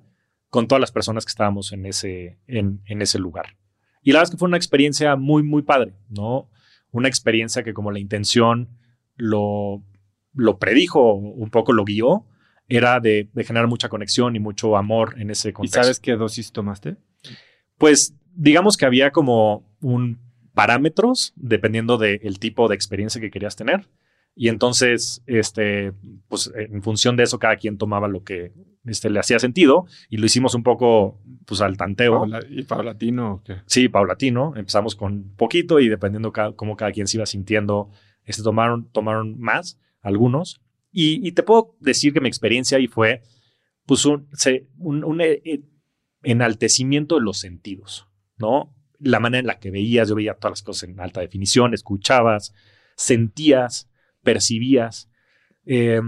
con 0.49 0.68
todas 0.68 0.80
las 0.80 0.92
personas 0.92 1.26
que 1.26 1.28
estábamos 1.28 1.72
en 1.72 1.84
ese, 1.84 2.38
en, 2.47 2.80
en 2.86 3.03
ese 3.03 3.18
lugar. 3.18 3.59
Y 4.01 4.12
la 4.12 4.20
verdad 4.20 4.30
es 4.30 4.30
que 4.30 4.38
fue 4.38 4.49
una 4.49 4.57
experiencia 4.57 5.16
muy, 5.16 5.42
muy 5.42 5.61
padre, 5.61 5.92
¿no? 6.09 6.49
Una 6.92 7.09
experiencia 7.09 7.62
que 7.62 7.74
como 7.74 7.92
la 7.92 7.99
intención 7.99 8.70
lo, 9.16 9.82
lo 10.32 10.59
predijo, 10.59 11.12
un 11.12 11.51
poco 11.51 11.74
lo 11.74 11.84
guió, 11.84 12.24
era 12.68 13.01
de, 13.01 13.28
de, 13.34 13.44
generar 13.44 13.68
mucha 13.68 13.90
conexión 13.90 14.34
y 14.34 14.38
mucho 14.38 14.78
amor 14.78 15.14
en 15.18 15.28
ese 15.28 15.53
contexto. 15.53 15.78
¿Y 15.78 15.82
sabes 15.82 16.01
qué 16.01 16.12
dosis 16.16 16.53
tomaste? 16.53 16.97
Pues 17.76 18.16
digamos 18.34 18.78
que 18.78 18.86
había 18.86 19.11
como 19.11 19.68
un 19.82 20.26
parámetros 20.57 21.35
dependiendo 21.37 21.99
del 21.99 22.39
tipo 22.39 22.67
de 22.67 22.75
experiencia 22.75 23.21
que 23.21 23.31
querías 23.31 23.57
tener. 23.57 23.91
Y 24.35 24.49
entonces, 24.49 25.23
este, 25.27 25.93
pues 26.29 26.51
en 26.57 26.83
función 26.83 27.15
de 27.17 27.25
eso, 27.25 27.39
cada 27.39 27.57
quien 27.57 27.77
tomaba 27.77 28.09
lo 28.09 28.25
que 28.25 28.55
este, 28.87 29.11
le 29.11 29.21
hacía 29.21 29.39
sentido 29.39 29.85
y 30.09 30.17
lo 30.17 30.25
hicimos 30.25 30.55
un 30.55 30.63
poco 30.63 31.21
pues 31.45 31.61
al 31.61 31.77
tanteo. 31.77 32.21
Paula, 32.21 32.41
¿Y 32.49 32.63
paulatino 32.63 33.35
o 33.35 33.43
qué? 33.43 33.57
Sí, 33.67 33.91
paulatino. 33.91 34.55
Empezamos 34.57 34.97
con 34.97 35.35
poquito 35.37 35.79
y 35.79 35.91
dependiendo 35.91 36.33
cada, 36.33 36.53
cómo 36.53 36.75
cada 36.75 36.91
quien 36.91 37.07
se 37.07 37.19
iba 37.19 37.27
sintiendo, 37.27 37.91
este, 38.25 38.43
tomaron, 38.43 38.91
tomaron 38.93 39.39
más, 39.39 39.79
algunos. 40.01 40.63
Y, 40.91 41.27
y, 41.27 41.33
te 41.33 41.43
puedo 41.43 41.77
decir 41.81 42.15
que 42.15 42.23
mi 42.23 42.29
experiencia 42.29 42.79
ahí 42.79 42.87
fue 42.87 43.21
pues 43.85 44.07
un, 44.07 44.27
un, 44.79 45.05
un 45.05 45.23
enaltecimiento 46.23 47.17
de 47.17 47.21
los 47.21 47.39
sentidos, 47.39 48.09
¿no? 48.39 48.76
La 48.99 49.20
manera 49.20 49.40
en 49.40 49.47
la 49.47 49.59
que 49.59 49.70
veías, 49.70 50.09
yo 50.09 50.14
veía 50.14 50.34
todas 50.34 50.53
las 50.53 50.62
cosas 50.62 50.88
en 50.88 51.01
alta 51.01 51.20
definición, 51.20 51.74
escuchabas, 51.74 52.55
sentías, 52.97 53.90
percibías, 54.22 55.11
eh, 55.64 56.01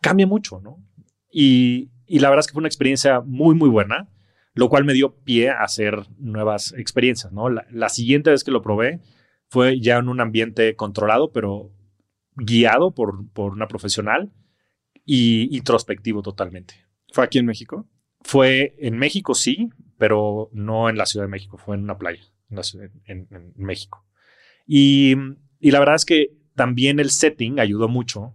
cambia 0.00 0.26
mucho, 0.26 0.60
¿no? 0.60 0.84
Y, 1.30 1.90
y, 2.06 2.20
la 2.20 2.30
verdad 2.30 2.40
es 2.40 2.46
que 2.46 2.52
fue 2.52 2.60
una 2.60 2.68
experiencia 2.68 3.20
muy, 3.20 3.54
muy 3.54 3.68
buena, 3.68 4.08
lo 4.54 4.68
cual 4.68 4.84
me 4.84 4.94
dio 4.94 5.14
pie 5.16 5.50
a 5.50 5.62
hacer 5.62 6.06
nuevas 6.18 6.72
experiencias, 6.76 7.32
¿no? 7.32 7.48
La, 7.48 7.66
la 7.70 7.88
siguiente 7.88 8.30
vez 8.30 8.44
que 8.44 8.50
lo 8.50 8.62
probé 8.62 9.00
fue 9.48 9.80
ya 9.80 9.98
en 9.98 10.08
un 10.08 10.20
ambiente 10.20 10.74
controlado, 10.76 11.32
pero 11.32 11.72
guiado 12.34 12.94
por, 12.94 13.30
por 13.32 13.52
una 13.52 13.68
profesional 13.68 14.32
y 15.04 15.56
introspectivo 15.56 16.22
totalmente. 16.22 16.86
¿Fue 17.12 17.24
aquí 17.24 17.38
en 17.38 17.46
México? 17.46 17.86
Fue 18.20 18.74
en 18.78 18.98
México, 18.98 19.34
sí, 19.34 19.70
pero 19.98 20.48
no 20.52 20.88
en 20.88 20.96
la 20.96 21.06
Ciudad 21.06 21.26
de 21.26 21.30
México, 21.30 21.58
fue 21.58 21.76
en 21.76 21.82
una 21.82 21.98
playa 21.98 22.22
en, 23.06 23.52
México. 23.56 24.06
Y, 24.66 25.14
y, 25.60 25.70
la 25.70 25.80
verdad 25.80 25.96
es 25.96 26.04
que 26.04 26.32
también 26.54 27.00
el 27.00 27.10
setting 27.10 27.60
ayudó 27.60 27.88
mucho, 27.88 28.34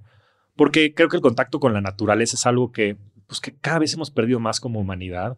porque 0.56 0.94
creo 0.94 1.10
que 1.10 1.18
el 1.18 1.22
contacto 1.22 1.60
con 1.60 1.74
la 1.74 1.82
naturaleza 1.82 2.36
es 2.36 2.46
algo 2.46 2.72
que, 2.72 2.98
pues, 3.28 3.40
que 3.40 3.56
cada 3.56 3.80
vez 3.80 3.94
hemos 3.94 4.12
perdido 4.12 4.40
más 4.40 4.60
como 4.60 4.80
humanidad 4.80 5.38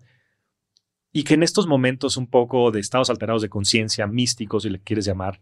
y 1.11 1.23
que 1.23 1.35
en 1.35 1.43
estos 1.43 1.67
momentos 1.67 2.17
un 2.17 2.27
poco 2.27 2.71
de 2.71 2.81
estados 2.81 3.09
alterados 3.09 3.41
de 3.41 3.49
conciencia, 3.49 4.07
místicos, 4.07 4.63
si 4.63 4.69
le 4.69 4.81
quieres 4.81 5.05
llamar, 5.05 5.39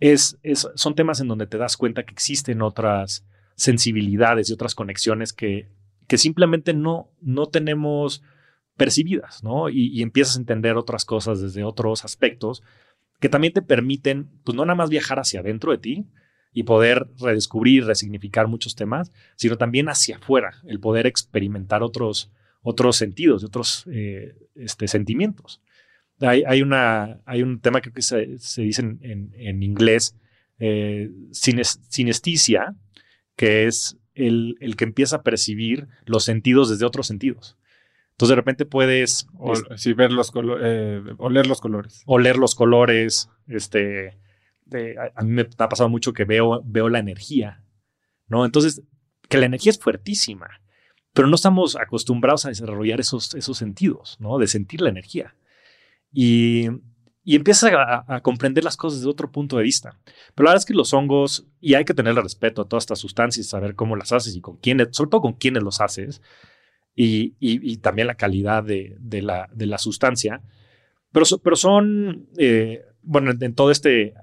es, 0.00 0.38
es, 0.42 0.68
son 0.74 0.94
temas 0.94 1.20
en 1.20 1.28
donde 1.28 1.46
te 1.46 1.58
das 1.58 1.76
cuenta 1.76 2.04
que 2.04 2.12
existen 2.12 2.62
otras 2.62 3.24
sensibilidades 3.54 4.50
y 4.50 4.52
otras 4.52 4.74
conexiones 4.74 5.32
que, 5.32 5.68
que 6.08 6.18
simplemente 6.18 6.74
no, 6.74 7.12
no 7.20 7.46
tenemos 7.46 8.22
percibidas, 8.76 9.42
¿no? 9.42 9.68
Y, 9.68 10.02
empiezas 10.02 10.36
a 10.36 10.40
entender 10.40 10.76
otras 10.76 11.04
cosas 11.04 11.40
desde 11.40 11.64
otros 11.64 12.04
aspectos 12.04 12.62
que 13.20 13.28
también 13.28 13.52
te 13.52 13.62
permiten, 13.62 14.28
pues 14.44 14.54
no 14.54 14.64
nada 14.64 14.76
más 14.76 14.90
viajar 14.90 15.18
hacia 15.18 15.40
adentro 15.40 15.72
de 15.72 15.78
ti 15.78 16.06
y 16.52 16.64
poder 16.64 17.08
redescubrir, 17.18 17.84
resignificar 17.84 18.46
muchos 18.46 18.74
temas, 18.74 19.10
sino 19.36 19.56
también 19.56 19.88
hacia 19.88 20.16
afuera, 20.16 20.60
el 20.66 20.80
poder 20.80 21.06
experimentar 21.06 21.82
otros, 21.82 22.30
otros 22.62 22.96
sentidos, 22.96 23.42
otros 23.42 23.84
eh, 23.90 24.34
este, 24.54 24.88
sentimientos. 24.88 25.62
Hay, 26.20 26.44
hay, 26.46 26.62
una, 26.62 27.20
hay 27.24 27.42
un 27.42 27.60
tema 27.60 27.80
que 27.80 27.90
se, 28.02 28.38
se 28.38 28.62
dice 28.62 28.82
en, 28.82 29.32
en, 29.34 29.62
inglés, 29.62 30.16
eh, 30.58 31.10
que 33.36 33.66
es 33.66 33.98
el, 34.14 34.56
el, 34.60 34.76
que 34.76 34.84
empieza 34.84 35.16
a 35.16 35.22
percibir 35.22 35.88
los 36.06 36.24
sentidos 36.24 36.70
desde 36.70 36.86
otros 36.86 37.06
sentidos. 37.06 37.55
Entonces 38.16 38.30
de 38.30 38.36
repente 38.36 38.64
puedes... 38.64 39.26
O, 39.38 39.52
sí, 39.76 39.92
ver 39.92 40.10
los 40.10 40.32
eh, 40.62 41.02
oler 41.18 41.46
los 41.46 41.60
colores. 41.60 42.02
Oler 42.06 42.38
los 42.38 42.54
colores. 42.54 43.28
Este, 43.46 44.18
de, 44.64 44.96
a, 44.98 45.20
a, 45.20 45.22
mí 45.22 45.32
me 45.32 45.46
ha 45.58 45.68
pasado 45.68 45.90
mucho 45.90 46.14
que 46.14 46.24
veo, 46.24 46.62
veo 46.64 46.88
la 46.88 46.98
energía, 46.98 47.62
¿no? 48.26 48.46
Entonces, 48.46 48.82
que 49.28 49.36
la 49.36 49.44
energía 49.44 49.68
es 49.68 49.78
fuertísima, 49.78 50.48
pero 51.12 51.28
no 51.28 51.34
estamos 51.34 51.76
acostumbrados 51.76 52.46
a 52.46 52.48
desarrollar 52.48 53.00
esos, 53.00 53.34
esos 53.34 53.58
sentidos, 53.58 54.16
¿no? 54.18 54.38
De 54.38 54.46
sentir 54.46 54.80
la 54.80 54.88
energía. 54.88 55.36
Y, 56.10 56.68
y 57.22 57.36
empiezas 57.36 57.70
a, 57.70 58.04
a, 58.08 58.22
comprender 58.22 58.64
las 58.64 58.78
cosas 58.78 59.00
desde 59.00 59.10
otro 59.10 59.30
punto 59.30 59.58
de 59.58 59.62
vista. 59.62 59.98
Pero 60.34 60.44
la 60.44 60.52
verdad 60.52 60.62
es 60.62 60.64
que 60.64 60.72
los 60.72 60.94
hongos, 60.94 61.46
y 61.60 61.74
hay 61.74 61.84
que 61.84 61.92
tenerle 61.92 62.22
respeto 62.22 62.62
a 62.62 62.64
todas 62.66 62.84
estas 62.84 62.98
sustancias, 62.98 63.46
saber 63.46 63.74
cómo 63.74 63.94
las 63.94 64.10
haces 64.12 64.34
y 64.34 64.40
con 64.40 64.56
quiénes, 64.56 64.88
sobre 64.92 65.10
todo 65.10 65.20
con 65.20 65.34
quiénes 65.34 65.62
los 65.62 65.82
haces, 65.82 66.22
y, 66.96 67.76
también 67.76 68.08
la 68.08 68.14
calidad 68.14 68.64
de, 68.64 68.96
la, 69.22 69.78
sustancia. 69.78 70.40
Pero, 71.12 71.56
son, 71.56 72.28
eh, 72.38 72.84
bueno, 73.02 73.32
en 73.38 73.54
todo 73.54 73.70
este 73.70 74.14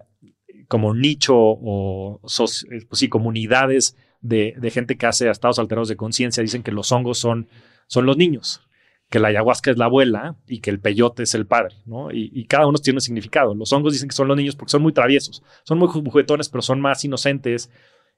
como 0.68 0.96
nicho 0.96 1.36
o 1.38 2.20
pues 2.22 2.66
sí, 2.94 3.08
comunidades 3.08 3.96
de, 4.22 4.56
gente 4.72 4.98
que 4.98 5.06
hace 5.06 5.30
estados 5.30 5.60
alterados 5.60 5.90
de 5.90 5.96
conciencia, 5.96 6.42
dicen 6.42 6.64
que 6.64 6.72
los 6.72 6.92
hongos 6.92 7.20
son, 7.20 7.48
son 7.86 8.08
los 8.08 8.18
niños, 8.18 8.62
que 9.10 9.20
la 9.20 9.28
ayahuasca 9.28 9.70
es 9.70 9.78
la 9.78 9.86
abuela 9.86 10.36
y 10.48 10.62
que 10.62 10.72
el 10.72 10.80
peyote 10.80 11.24
es 11.24 11.36
el 11.36 11.46
padre, 11.46 11.76
¿no? 11.86 12.10
Y, 12.12 12.46
cada 12.46 12.66
uno 12.66 12.80
tiene 12.80 12.98
un 12.98 13.02
significado. 13.02 13.54
Los 13.54 13.72
hongos 13.72 13.94
dicen 13.94 14.10
que 14.10 14.16
son 14.16 14.28
los 14.28 14.36
niños 14.36 14.56
porque 14.56 14.72
son 14.72 14.82
muy 14.82 14.94
traviesos, 14.94 15.44
son 15.64 15.78
muy 15.78 15.90
juguetones, 15.90 16.50
pero 16.50 16.64
son 16.64 16.82
más 16.82 17.04
inocentes 17.04 17.70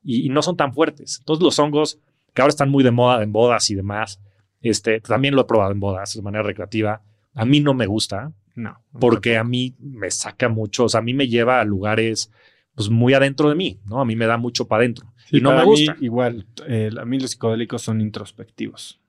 y 0.02 0.30
no 0.30 0.42
son 0.42 0.56
tan 0.56 0.74
fuertes. 0.74 1.18
Entonces 1.20 1.44
los 1.44 1.60
hongos, 1.60 2.00
que 2.34 2.42
ahora 2.42 2.52
están 2.52 2.70
muy 2.70 2.84
de 2.84 2.92
moda 2.92 3.22
en 3.24 3.34
bodas 3.34 3.70
y 3.70 3.76
demás, 3.76 4.22
este, 4.70 5.00
también 5.02 5.36
lo 5.36 5.42
he 5.42 5.46
probado 5.46 5.72
en 5.72 5.80
bodas 5.80 6.14
de 6.14 6.22
manera 6.22 6.44
recreativa. 6.44 7.02
A 7.34 7.46
mí 7.46 7.60
no 7.60 7.74
me 7.74 7.86
gusta. 7.86 8.32
No. 8.56 8.82
Porque 9.00 9.38
a 9.38 9.44
mí 9.44 9.76
me 9.80 10.10
saca 10.12 10.48
mucho, 10.48 10.86
o 10.86 10.90
sea, 10.90 11.00
a 11.00 11.04
mí 11.04 11.14
me 11.14 11.28
lleva 11.28 11.60
a 11.60 11.66
lugares 11.66 12.32
pues 12.74 12.90
muy 12.90 13.14
adentro 13.14 13.50
de 13.50 13.56
mí, 13.56 13.80
¿no? 13.86 14.02
A 14.02 14.06
mí 14.06 14.16
me 14.16 14.26
da 14.26 14.38
mucho 14.38 14.68
para 14.68 14.82
adentro. 14.82 15.14
Sí, 15.30 15.38
y 15.38 15.42
no 15.42 15.56
me 15.56 15.64
gusta. 15.64 15.94
Mí, 15.96 16.06
igual, 16.06 16.46
eh, 16.68 16.90
a 16.98 17.06
mí 17.06 17.20
los 17.20 17.32
psicodélicos 17.32 17.82
son 17.82 18.02
introspectivos. 18.02 19.00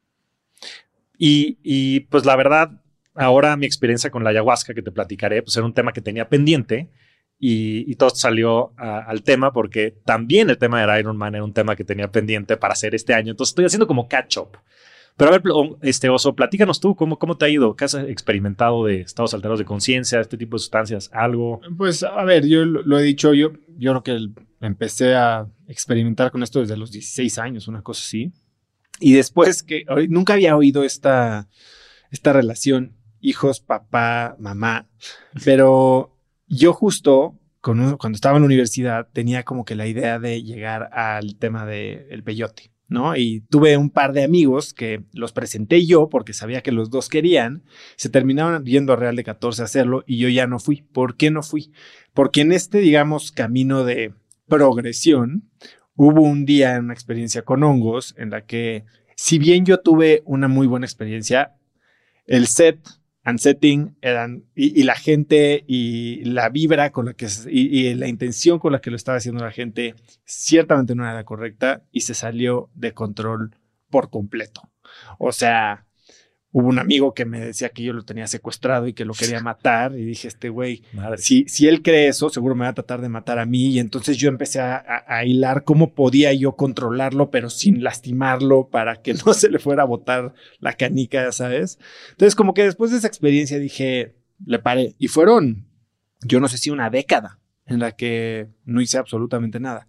Y, 1.18 1.58
y, 1.62 2.00
pues 2.00 2.24
la 2.24 2.36
verdad, 2.36 2.70
ahora 3.14 3.56
mi 3.56 3.66
experiencia 3.66 4.10
con 4.10 4.22
la 4.22 4.30
ayahuasca 4.30 4.74
que 4.74 4.82
te 4.82 4.92
platicaré, 4.92 5.42
pues 5.42 5.56
era 5.56 5.66
un 5.66 5.74
tema 5.74 5.92
que 5.92 6.00
tenía 6.00 6.28
pendiente 6.28 6.90
y, 7.38 7.94
todo 7.96 8.10
salió 8.10 8.72
al 8.76 9.22
tema 9.22 9.52
porque 9.52 9.94
también 10.04 10.48
el 10.48 10.58
tema 10.58 10.84
de 10.84 11.00
Iron 11.00 11.16
Man 11.16 11.34
era 11.34 11.44
un 11.44 11.52
tema 11.52 11.76
que 11.76 11.84
tenía 11.84 12.10
pendiente 12.10 12.56
para 12.56 12.72
hacer 12.72 12.94
este 12.94 13.14
año. 13.14 13.32
Entonces 13.32 13.52
estoy 13.52 13.66
haciendo 13.66 13.86
como 13.86 14.08
catch-up. 14.08 14.58
Pero 15.16 15.30
a 15.32 15.38
ver, 15.38 15.42
este 15.82 16.10
Oso, 16.10 16.34
platícanos 16.34 16.78
tú, 16.78 16.94
¿cómo, 16.94 17.18
cómo 17.18 17.38
te 17.38 17.46
ha 17.46 17.48
ido? 17.48 17.74
¿Qué 17.74 17.86
has 17.86 17.94
experimentado 17.94 18.84
de 18.84 19.00
estados 19.00 19.32
alterados 19.32 19.58
de 19.58 19.64
conciencia, 19.64 20.20
este 20.20 20.36
tipo 20.36 20.56
de 20.56 20.60
sustancias? 20.60 21.10
¿Algo? 21.12 21.60
Pues 21.76 22.02
a 22.02 22.22
ver, 22.24 22.46
yo 22.46 22.64
lo 22.66 22.98
he 22.98 23.02
dicho, 23.02 23.32
yo, 23.32 23.52
yo 23.78 23.92
creo 23.92 24.02
que 24.02 24.28
empecé 24.60 25.14
a 25.14 25.48
experimentar 25.68 26.30
con 26.30 26.42
esto 26.42 26.60
desde 26.60 26.76
los 26.76 26.92
16 26.92 27.38
años, 27.38 27.66
una 27.66 27.82
cosa 27.82 28.02
así. 28.02 28.32
Y 29.00 29.14
después 29.14 29.62
que 29.62 29.84
nunca 30.08 30.34
había 30.34 30.56
oído 30.56 30.84
esta, 30.84 31.48
esta 32.10 32.34
relación 32.34 32.96
hijos, 33.20 33.60
papá, 33.60 34.36
mamá, 34.38 34.86
pero 35.44 36.16
yo 36.46 36.72
justo 36.72 37.38
cuando 37.60 38.14
estaba 38.14 38.36
en 38.36 38.42
la 38.42 38.46
universidad 38.46 39.08
tenía 39.12 39.42
como 39.42 39.64
que 39.64 39.74
la 39.74 39.88
idea 39.88 40.20
de 40.20 40.42
llegar 40.42 40.90
al 40.92 41.36
tema 41.36 41.66
del 41.66 42.06
el 42.10 42.22
peyote. 42.22 42.70
¿No? 42.88 43.16
Y 43.16 43.40
tuve 43.50 43.76
un 43.76 43.90
par 43.90 44.12
de 44.12 44.24
amigos 44.24 44.72
que 44.72 45.04
los 45.12 45.32
presenté 45.32 45.86
yo 45.86 46.08
porque 46.08 46.32
sabía 46.32 46.62
que 46.62 46.72
los 46.72 46.90
dos 46.90 47.08
querían, 47.08 47.64
se 47.96 48.08
terminaron 48.08 48.64
yendo 48.64 48.92
a 48.92 48.96
Real 48.96 49.16
de 49.16 49.24
14 49.24 49.62
a 49.62 49.64
hacerlo 49.64 50.04
y 50.06 50.18
yo 50.18 50.28
ya 50.28 50.46
no 50.46 50.58
fui. 50.58 50.82
¿Por 50.92 51.16
qué 51.16 51.30
no 51.30 51.42
fui? 51.42 51.72
Porque 52.14 52.42
en 52.42 52.52
este, 52.52 52.78
digamos, 52.78 53.32
camino 53.32 53.84
de 53.84 54.14
progresión, 54.48 55.50
hubo 55.96 56.22
un 56.22 56.44
día 56.44 56.76
en 56.76 56.84
una 56.84 56.94
experiencia 56.94 57.42
con 57.42 57.62
hongos 57.62 58.14
en 58.18 58.30
la 58.30 58.44
que, 58.46 58.84
si 59.16 59.38
bien 59.38 59.64
yo 59.64 59.80
tuve 59.80 60.22
una 60.24 60.48
muy 60.48 60.66
buena 60.66 60.86
experiencia, 60.86 61.56
el 62.26 62.46
set 62.46 62.78
and 63.26 63.40
setting 63.40 63.96
eran, 64.02 64.44
y, 64.54 64.84
la 64.84 64.94
gente 64.94 65.64
y 65.66 66.24
la 66.24 66.48
vibra 66.48 66.92
con 66.92 67.06
la 67.06 67.14
que, 67.14 67.26
y, 67.50 67.92
la 67.94 68.06
intención 68.06 68.60
con 68.60 68.72
la 68.72 68.80
que 68.80 68.90
lo 68.90 68.96
estaba 68.96 69.18
haciendo 69.18 69.44
la 69.44 69.50
gente, 69.50 69.96
ciertamente 70.24 70.94
no 70.94 71.02
era 71.02 71.24
correcta 71.24 71.82
y 71.90 72.02
se 72.02 72.14
salió 72.14 72.70
de 72.74 72.92
control 72.92 73.56
por 73.90 74.10
completo. 74.10 74.70
O 75.18 75.32
sea, 75.32 75.85
hubo 76.52 76.68
un 76.68 76.78
amigo 76.78 77.12
que 77.12 77.24
me 77.24 77.40
decía 77.40 77.68
que 77.68 77.82
yo 77.82 77.92
lo 77.92 78.04
tenía 78.04 78.26
secuestrado 78.26 78.86
y 78.86 78.94
que 78.94 79.04
lo 79.04 79.12
quería 79.14 79.40
matar. 79.40 79.92
Y 79.92 80.04
dije, 80.04 80.28
este 80.28 80.48
güey, 80.48 80.82
si, 81.16 81.44
si 81.48 81.68
él 81.68 81.82
cree 81.82 82.08
eso, 82.08 82.30
seguro 82.30 82.54
me 82.54 82.64
va 82.64 82.70
a 82.70 82.74
tratar 82.74 83.00
de 83.00 83.08
matar 83.08 83.38
a 83.38 83.46
mí. 83.46 83.68
Y 83.68 83.78
entonces 83.78 84.16
yo 84.16 84.28
empecé 84.28 84.60
a, 84.60 85.24
hilar 85.24 85.64
cómo 85.64 85.94
podía 85.94 86.32
yo 86.32 86.56
controlarlo, 86.56 87.30
pero 87.30 87.50
sin 87.50 87.82
lastimarlo 87.82 88.68
para 88.70 89.02
que 89.02 89.14
no 89.26 89.34
se 89.34 89.50
le 89.50 89.58
fuera 89.58 89.82
a 89.82 89.86
botar 89.86 90.34
la 90.60 90.72
canica, 90.74 91.30
¿sabes? 91.32 91.78
Entonces, 92.10 92.34
como 92.34 92.54
que 92.54 92.64
después 92.64 92.90
de 92.90 92.98
esa 92.98 93.08
experiencia 93.08 93.58
dije, 93.58 94.14
le 94.44 94.58
paré. 94.58 94.94
Y 94.98 95.08
fueron, 95.08 95.66
yo 96.22 96.40
no 96.40 96.48
sé 96.48 96.58
si 96.58 96.70
una 96.70 96.90
década 96.90 97.38
en 97.66 97.80
la 97.80 97.92
que 97.92 98.48
no 98.64 98.80
hice 98.80 98.98
absolutamente 98.98 99.60
nada. 99.60 99.88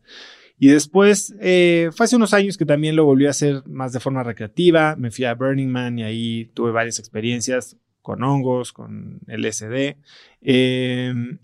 Y 0.59 0.69
después, 0.69 1.35
eh, 1.39 1.91
fue 1.95 2.05
hace 2.05 2.15
unos 2.15 2.33
años 2.33 2.57
que 2.57 2.65
también 2.65 2.95
lo 2.95 3.05
volví 3.05 3.27
a 3.27 3.31
hacer 3.31 3.61
más 3.67 3.93
de 3.93 3.99
forma 3.99 4.23
recreativa. 4.23 4.95
Me 4.95 5.11
fui 5.11 5.25
a 5.25 5.35
Burning 5.35 5.67
Man 5.67 5.99
y 5.99 6.03
ahí 6.03 6.45
tuve 6.53 6.71
varias 6.71 6.99
experiencias 6.99 7.77
con 8.01 8.23
hongos, 8.23 8.73
con 8.73 9.19
LSD. 9.27 9.97
Em, 10.41 11.39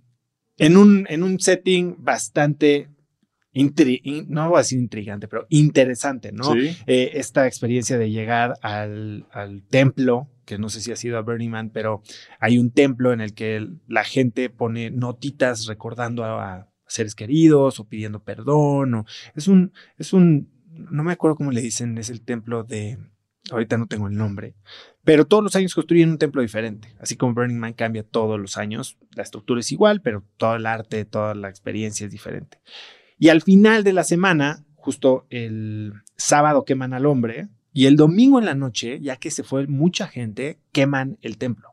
en, 0.57 0.78
un, 0.78 1.05
en 1.09 1.24
un 1.24 1.39
setting 1.39 1.95
bastante 1.99 2.89
no 4.28 4.49
voy 4.49 4.57
a 4.57 4.61
decir 4.61 4.80
intrigante, 4.80 5.28
pero 5.28 5.45
interesante, 5.49 6.32
¿no? 6.32 6.55
Eh, 6.55 7.11
esta 7.14 7.45
experiencia 7.45 7.97
de 7.97 8.09
llegar 8.09 8.55
al, 8.61 9.28
al, 9.32 9.64
templo, 9.64 10.28
que 10.45 10.57
no 10.57 10.70
sé 10.70 10.82
si 10.82 10.91
ha 10.91 10.95
sido 10.95 11.18
a 11.18 11.22
Burning 11.22 11.49
Man, 11.49 11.70
pero 11.70 12.01
hay 12.39 12.57
un 12.57 12.72
templo 12.72 13.14
en 13.14 13.22
el 13.22 13.34
que 13.34 13.68
la 13.88 14.03
gente 14.03 14.49
pone 14.49 14.89
notitas 14.89 15.68
recordando 15.68 16.26
a, 16.26 16.68
seres 16.94 17.16
queridos 17.16 17.80
o 17.80 17.86
pidiendo 17.86 18.24
perdón. 18.24 18.94
O, 18.94 19.06
es 19.36 19.48
un, 19.48 19.74
es 19.98 20.14
un, 20.14 20.50
no 20.72 21.04
me 21.04 21.14
acuerdo 21.14 21.36
cómo 21.36 21.52
le 21.52 21.62
dicen, 21.62 21.98
es 21.98 22.10
el 22.10 22.22
templo 22.22 22.64
de, 22.64 22.98
ahorita 23.52 23.78
no 23.78 23.88
tengo 23.88 24.08
el 24.08 24.16
nombre, 24.16 24.56
pero 25.04 25.26
todos 25.26 25.44
los 25.44 25.56
años 25.56 25.74
construyen 25.74 26.12
un 26.12 26.18
templo 26.18 26.41
diferente. 26.41 26.96
Así 27.00 27.18
como 27.18 27.34
Burning 27.34 27.58
Man 27.58 27.74
cambia 27.74 28.04
todos 28.04 28.39
los 28.39 28.58
años, 28.58 28.98
la 29.16 29.24
estructura 29.24 29.60
es 29.60 29.72
igual, 29.72 30.02
pero 30.02 30.24
todo 30.38 30.56
el 30.56 30.66
arte, 30.66 31.06
toda 31.06 31.36
la 31.36 31.50
experiencia 31.50 32.06
es 32.06 32.12
diferente. 32.12 32.60
Y 33.18 33.30
al 33.30 33.41
final 33.41 33.84
de 33.84 33.94
la 33.94 34.04
semana, 34.04 34.66
justo 34.76 35.26
el 35.30 35.94
sábado 36.16 36.66
queman 36.66 36.94
al 36.94 37.06
hombre 37.06 37.50
y 37.72 37.88
el 37.88 37.96
domingo 37.96 38.39
en 38.39 38.46
la 38.46 38.56
noche, 38.56 39.00
ya 39.02 39.16
que 39.18 39.32
se 39.32 39.44
fue 39.44 39.66
mucha 39.68 40.08
gente, 40.08 40.60
queman 40.72 41.18
el 41.22 41.38
templo. 41.38 41.72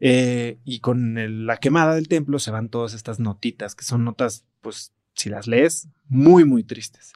Eh, 0.00 0.58
y 0.64 0.80
con 0.80 1.46
la 1.46 1.56
quemada 1.56 1.94
del 1.94 2.08
templo 2.08 2.38
se 2.38 2.50
van 2.50 2.68
todas 2.68 2.94
estas 2.94 3.18
notitas, 3.18 3.74
que 3.74 3.84
son 3.84 4.04
notas, 4.04 4.44
pues, 4.60 4.92
si 5.14 5.30
las 5.30 5.46
lees, 5.46 5.88
muy, 6.08 6.44
muy 6.44 6.64
tristes. 6.64 7.12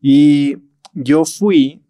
Y 0.00 0.58
yo 0.92 1.24
fui 1.24 1.82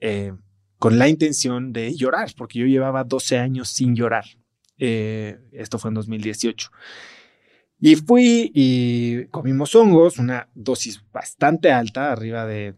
eh, 0.00 0.32
con 0.78 0.98
la 0.98 1.08
intención 1.08 1.72
de 1.72 1.94
llorar, 1.94 2.32
porque 2.36 2.58
yo 2.58 2.66
llevaba 2.66 3.04
12 3.04 3.38
años 3.38 3.68
sin 3.68 3.94
llorar. 3.94 4.24
Eh, 4.78 5.38
esto 5.52 5.78
fue 5.78 5.88
en 5.90 5.94
2018. 5.94 6.70
Y 7.80 7.96
fui 7.96 8.50
y 8.54 9.26
comimos 9.26 9.74
hongos, 9.74 10.18
una 10.18 10.48
dosis 10.54 11.02
bastante 11.12 11.70
alta, 11.70 12.10
arriba 12.12 12.44
de 12.46 12.74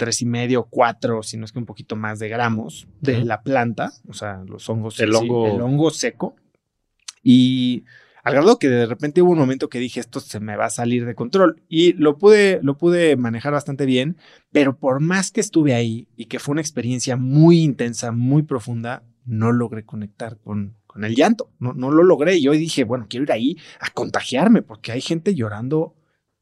tres 0.00 0.22
y 0.22 0.24
medio, 0.24 0.62
cuatro, 0.70 1.22
si 1.22 1.36
no 1.36 1.44
es 1.44 1.52
que 1.52 1.58
un 1.58 1.66
poquito 1.66 1.94
más 1.94 2.18
de 2.18 2.30
gramos 2.30 2.88
de 3.02 3.22
la 3.22 3.42
planta, 3.42 3.92
o 4.08 4.14
sea, 4.14 4.42
los 4.46 4.66
hongos, 4.70 4.98
el, 4.98 5.14
hongo. 5.14 5.46
el 5.54 5.60
hongo 5.60 5.90
seco. 5.90 6.36
Y 7.22 7.84
al 8.22 8.32
grado 8.32 8.58
que 8.58 8.70
de 8.70 8.86
repente 8.86 9.20
hubo 9.20 9.32
un 9.32 9.38
momento 9.38 9.68
que 9.68 9.78
dije, 9.78 10.00
esto 10.00 10.20
se 10.20 10.40
me 10.40 10.56
va 10.56 10.64
a 10.64 10.70
salir 10.70 11.04
de 11.04 11.14
control. 11.14 11.60
Y 11.68 11.92
lo 11.92 12.16
pude, 12.16 12.60
lo 12.62 12.78
pude 12.78 13.18
manejar 13.18 13.52
bastante 13.52 13.84
bien, 13.84 14.16
pero 14.50 14.78
por 14.78 15.00
más 15.00 15.32
que 15.32 15.42
estuve 15.42 15.74
ahí 15.74 16.08
y 16.16 16.24
que 16.26 16.38
fue 16.38 16.52
una 16.52 16.62
experiencia 16.62 17.18
muy 17.18 17.60
intensa, 17.60 18.10
muy 18.10 18.42
profunda, 18.42 19.02
no 19.26 19.52
logré 19.52 19.84
conectar 19.84 20.38
con, 20.38 20.78
con 20.86 21.04
el 21.04 21.14
llanto. 21.14 21.50
No, 21.58 21.74
no 21.74 21.90
lo 21.90 22.04
logré. 22.04 22.40
Yo 22.40 22.52
dije, 22.52 22.84
bueno, 22.84 23.04
quiero 23.06 23.24
ir 23.24 23.32
ahí 23.32 23.58
a 23.80 23.90
contagiarme 23.90 24.62
porque 24.62 24.92
hay 24.92 25.02
gente 25.02 25.34
llorando 25.34 25.94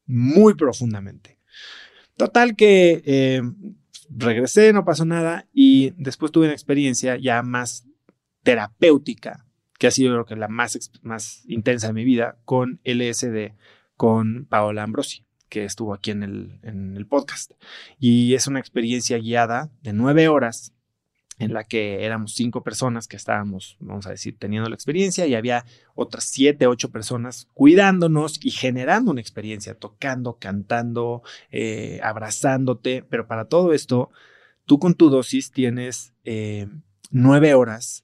muy 0.05 0.53
profundamente. 0.53 1.38
Total 2.19 2.57
que 2.57 3.01
eh, 3.05 3.41
regresé, 4.09 4.73
no 4.73 4.83
pasó 4.83 5.05
nada 5.05 5.47
y 5.53 5.93
después 5.95 6.33
tuve 6.33 6.47
una 6.47 6.53
experiencia 6.53 7.15
ya 7.15 7.43
más 7.43 7.87
terapéutica, 8.43 9.45
que 9.77 9.87
ha 9.87 9.91
sido 9.91 10.25
que 10.25 10.35
la 10.35 10.49
más, 10.49 10.77
más 11.01 11.45
intensa 11.47 11.87
de 11.87 11.93
mi 11.93 12.03
vida, 12.03 12.37
con 12.43 12.81
LSD, 12.83 13.53
con 13.95 14.45
Paola 14.49 14.83
Ambrosi, 14.83 15.27
que 15.47 15.63
estuvo 15.63 15.93
aquí 15.93 16.11
en 16.11 16.23
el, 16.23 16.59
en 16.61 16.97
el 16.97 17.07
podcast. 17.07 17.53
Y 17.99 18.33
es 18.33 18.47
una 18.47 18.59
experiencia 18.59 19.17
guiada 19.17 19.71
de 19.81 19.93
nueve 19.93 20.27
horas 20.27 20.73
en 21.39 21.53
la 21.53 21.63
que 21.63 22.05
éramos 22.05 22.33
cinco 22.33 22.63
personas 22.63 23.07
que 23.07 23.15
estábamos, 23.15 23.77
vamos 23.79 24.05
a 24.05 24.11
decir, 24.11 24.35
teniendo 24.37 24.69
la 24.69 24.75
experiencia 24.75 25.25
y 25.25 25.35
había 25.35 25.65
otras 25.95 26.25
siete, 26.25 26.67
ocho 26.67 26.91
personas 26.91 27.47
cuidándonos 27.53 28.39
y 28.43 28.51
generando 28.51 29.11
una 29.11 29.21
experiencia, 29.21 29.73
tocando, 29.73 30.37
cantando, 30.37 31.23
eh, 31.51 31.99
abrazándote, 32.03 33.03
pero 33.09 33.25
para 33.25 33.45
todo 33.45 33.73
esto, 33.73 34.11
tú 34.65 34.79
con 34.79 34.93
tu 34.93 35.09
dosis 35.09 35.51
tienes 35.51 36.13
eh, 36.25 36.67
nueve 37.09 37.53
horas 37.53 38.03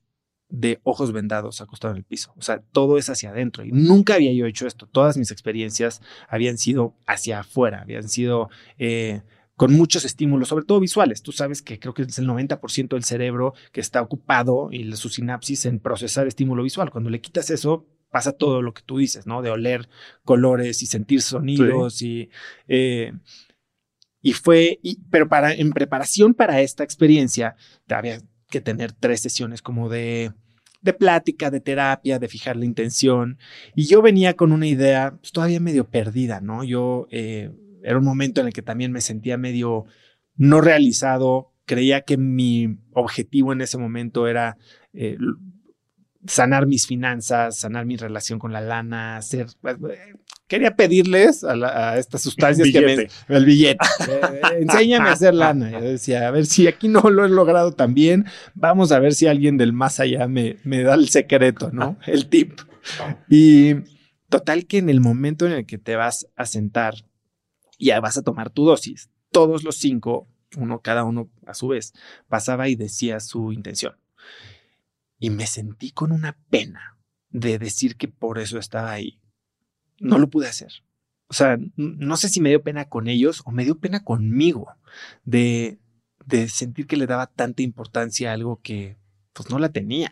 de 0.49 0.79
ojos 0.83 1.11
vendados 1.11 1.59
acostado 1.59 1.93
en 1.93 1.97
el 1.97 2.03
piso. 2.03 2.33
O 2.37 2.41
sea, 2.41 2.61
todo 2.71 2.97
es 2.97 3.09
hacia 3.09 3.31
adentro. 3.31 3.65
Y 3.65 3.71
nunca 3.71 4.15
había 4.15 4.31
yo 4.31 4.45
hecho 4.45 4.67
esto. 4.67 4.87
Todas 4.87 5.17
mis 5.17 5.31
experiencias 5.31 6.01
habían 6.29 6.57
sido 6.57 6.93
hacia 7.05 7.39
afuera, 7.39 7.81
habían 7.81 8.07
sido 8.07 8.49
eh, 8.77 9.21
con 9.55 9.73
muchos 9.73 10.05
estímulos, 10.05 10.49
sobre 10.49 10.65
todo 10.65 10.79
visuales. 10.79 11.21
Tú 11.21 11.31
sabes 11.31 11.61
que 11.61 11.79
creo 11.79 11.93
que 11.93 12.03
es 12.03 12.19
el 12.19 12.27
90% 12.27 12.89
del 12.89 13.03
cerebro 13.03 13.53
que 13.71 13.81
está 13.81 14.01
ocupado 14.01 14.69
y 14.71 14.91
su 14.93 15.09
sinapsis 15.09 15.65
en 15.65 15.79
procesar 15.79 16.27
estímulo 16.27 16.63
visual. 16.63 16.91
Cuando 16.91 17.09
le 17.09 17.21
quitas 17.21 17.49
eso, 17.49 17.85
pasa 18.11 18.33
todo 18.33 18.61
lo 18.61 18.73
que 18.73 18.81
tú 18.81 18.97
dices, 18.97 19.27
¿no? 19.27 19.41
De 19.41 19.49
oler 19.49 19.87
colores 20.23 20.81
y 20.81 20.85
sentir 20.85 21.21
sonidos 21.21 22.01
y... 22.01 22.29
Eh, 22.67 23.13
y 24.21 24.33
fue, 24.33 24.79
pero 25.11 25.29
para, 25.29 25.53
en 25.53 25.71
preparación 25.71 26.33
para 26.33 26.59
esta 26.61 26.83
experiencia, 26.83 27.55
había 27.87 28.21
que 28.49 28.59
tener 28.59 28.91
tres 28.91 29.21
sesiones 29.21 29.61
como 29.61 29.87
de, 29.87 30.31
de 30.81 30.93
plática, 30.93 31.51
de 31.51 31.59
terapia, 31.59 32.17
de 32.17 32.27
fijar 32.27 32.57
la 32.57 32.65
intención. 32.65 33.37
Y 33.75 33.85
yo 33.85 34.01
venía 34.01 34.35
con 34.35 34.51
una 34.51 34.65
idea 34.65 35.15
pues, 35.19 35.31
todavía 35.31 35.59
medio 35.59 35.87
perdida, 35.87 36.41
¿no? 36.41 36.63
Yo 36.63 37.07
eh, 37.11 37.51
era 37.85 37.99
un 37.99 38.05
momento 38.05 38.41
en 38.41 38.47
el 38.47 38.53
que 38.53 38.61
también 38.61 38.91
me 38.91 39.01
sentía 39.01 39.37
medio 39.37 39.85
no 40.35 40.59
realizado. 40.59 41.53
Creía 41.65 42.01
que 42.01 42.17
mi 42.17 42.77
objetivo 42.93 43.53
en 43.53 43.61
ese 43.61 43.77
momento 43.77 44.27
era 44.27 44.57
eh, 44.93 45.17
sanar 46.27 46.65
mis 46.65 46.87
finanzas, 46.87 47.57
sanar 47.57 47.85
mi 47.85 47.95
relación 47.95 48.39
con 48.39 48.51
la 48.51 48.61
lana, 48.61 49.17
hacer... 49.17 49.47
Quería 50.47 50.75
pedirles 50.75 51.43
a, 51.43 51.97
estas 51.97 52.21
sustancias 52.21 52.69
que 52.71 52.81
me... 52.81 53.07
El 53.27 53.45
billete. 53.45 53.85
Eh, 54.07 54.41
enséñame 54.61 55.09
a 55.09 55.13
hacer 55.13 55.33
lana. 55.33 55.71
Yo 55.71 55.81
decía, 55.81 56.27
a 56.27 56.31
ver 56.31 56.45
si 56.45 56.67
aquí 56.67 56.87
no 56.87 57.01
lo 57.09 57.25
he 57.25 57.29
logrado 57.29 57.71
tan 57.71 57.93
bien, 57.93 58.25
vamos 58.53 58.91
a 58.91 58.99
ver 58.99 59.13
si 59.13 59.27
alguien 59.27 59.57
del 59.57 59.73
más 59.73 59.99
allá 59.99 60.27
me, 60.27 60.57
me 60.63 60.83
da 60.83 60.93
el 60.95 61.09
secreto, 61.09 61.71
¿no? 61.71 61.97
El 62.05 62.27
tip. 62.29 62.59
Y 63.29 63.75
total 64.29 64.67
que 64.67 64.77
en 64.77 64.89
el 64.89 65.01
momento 65.01 65.45
en 65.45 65.53
el 65.53 65.65
que 65.65 65.77
te 65.77 65.95
vas 65.95 66.27
a 66.35 66.45
sentar 66.45 66.95
ya 67.77 67.99
vas 67.99 68.17
a 68.17 68.23
tomar 68.23 68.49
tu 68.49 68.65
dosis, 68.65 69.09
todos 69.31 69.63
los 69.63 69.75
cinco, 69.75 70.27
uno 70.57 70.81
cada 70.81 71.03
uno 71.03 71.29
a 71.45 71.53
su 71.53 71.69
vez, 71.69 71.93
pasaba 72.27 72.69
y 72.69 72.75
decía 72.75 73.19
su 73.19 73.51
intención. 73.51 73.95
Y 75.19 75.29
me 75.29 75.47
sentí 75.47 75.91
con 75.91 76.11
una 76.11 76.37
pena 76.49 76.97
de 77.29 77.59
decir 77.59 77.95
que 77.95 78.07
por 78.07 78.39
eso 78.39 78.57
estaba 78.57 78.91
ahí. 78.91 79.19
No 79.99 80.17
lo 80.17 80.29
pude 80.29 80.47
hacer. 80.47 80.71
O 81.27 81.33
sea, 81.33 81.57
no 81.75 82.17
sé 82.17 82.29
si 82.29 82.39
me 82.39 82.49
dio 82.49 82.61
pena 82.61 82.85
con 82.85 83.07
ellos 83.07 83.41
o 83.45 83.51
me 83.51 83.65
dio 83.65 83.79
pena 83.79 84.03
conmigo 84.03 84.67
de, 85.23 85.79
de 86.25 86.47
sentir 86.47 86.85
que 86.85 86.97
le 86.97 87.07
daba 87.07 87.27
tanta 87.27 87.63
importancia 87.63 88.29
a 88.29 88.33
algo 88.33 88.61
que 88.61 88.97
pues 89.33 89.49
no 89.49 89.59
la 89.59 89.69
tenía. 89.69 90.11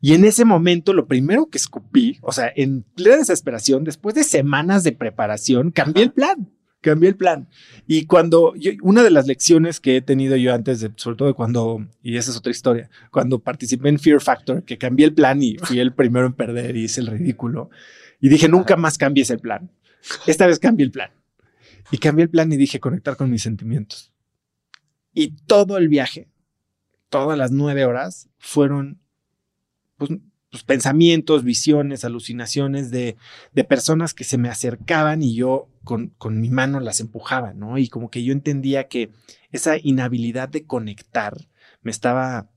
Y 0.00 0.14
en 0.14 0.24
ese 0.24 0.44
momento, 0.44 0.92
lo 0.92 1.06
primero 1.06 1.46
que 1.46 1.58
escupí, 1.58 2.18
o 2.22 2.32
sea, 2.32 2.52
en 2.54 2.82
plena 2.82 3.16
desesperación, 3.16 3.84
después 3.84 4.14
de 4.14 4.24
semanas 4.24 4.84
de 4.84 4.92
preparación, 4.92 5.70
cambié 5.70 6.04
el 6.04 6.12
plan. 6.12 6.52
Cambié 6.86 7.08
el 7.08 7.16
plan. 7.16 7.48
Y 7.88 8.06
cuando 8.06 8.54
una 8.80 9.02
de 9.02 9.10
las 9.10 9.26
lecciones 9.26 9.80
que 9.80 9.96
he 9.96 10.02
tenido 10.02 10.36
yo 10.36 10.54
antes, 10.54 10.78
de, 10.78 10.92
sobre 10.94 11.16
todo 11.16 11.34
cuando, 11.34 11.84
y 12.00 12.16
esa 12.16 12.30
es 12.30 12.36
otra 12.36 12.52
historia, 12.52 12.88
cuando 13.10 13.40
participé 13.40 13.88
en 13.88 13.98
Fear 13.98 14.20
Factor, 14.20 14.62
que 14.62 14.78
cambié 14.78 15.06
el 15.06 15.12
plan 15.12 15.42
y 15.42 15.56
fui 15.56 15.80
el 15.80 15.92
primero 15.92 16.26
en 16.26 16.34
perder 16.34 16.76
y 16.76 16.84
hice 16.84 17.00
el 17.00 17.08
ridículo. 17.08 17.70
Y 18.20 18.28
dije, 18.28 18.48
nunca 18.48 18.76
más 18.76 18.98
cambies 18.98 19.30
el 19.30 19.40
plan. 19.40 19.68
Esta 20.28 20.46
vez 20.46 20.60
cambié 20.60 20.86
el 20.86 20.92
plan. 20.92 21.10
Y 21.90 21.98
cambié 21.98 22.22
el 22.22 22.30
plan 22.30 22.52
y 22.52 22.56
dije, 22.56 22.78
conectar 22.78 23.16
con 23.16 23.30
mis 23.30 23.42
sentimientos. 23.42 24.12
Y 25.12 25.32
todo 25.48 25.76
el 25.76 25.88
viaje, 25.88 26.28
todas 27.08 27.36
las 27.36 27.50
nueve 27.50 27.84
horas, 27.84 28.28
fueron 28.38 29.00
pues, 29.96 30.12
pues, 30.52 30.62
pensamientos, 30.62 31.42
visiones, 31.42 32.04
alucinaciones 32.04 32.92
de, 32.92 33.16
de, 33.54 33.64
personas 33.64 34.14
que 34.14 34.22
se 34.22 34.38
me 34.38 34.48
acercaban 34.48 35.24
y 35.24 35.34
yo 35.34 35.68
con, 35.86 36.08
con 36.18 36.40
mi 36.40 36.50
mano 36.50 36.80
las 36.80 37.00
empujaba, 37.00 37.54
¿no? 37.54 37.78
Y 37.78 37.88
como 37.88 38.10
que 38.10 38.24
yo 38.24 38.32
entendía 38.32 38.88
que 38.88 39.10
esa 39.52 39.76
inhabilidad 39.78 40.50
de 40.50 40.66
conectar 40.66 41.34
me 41.80 41.92
estaba 41.92 42.50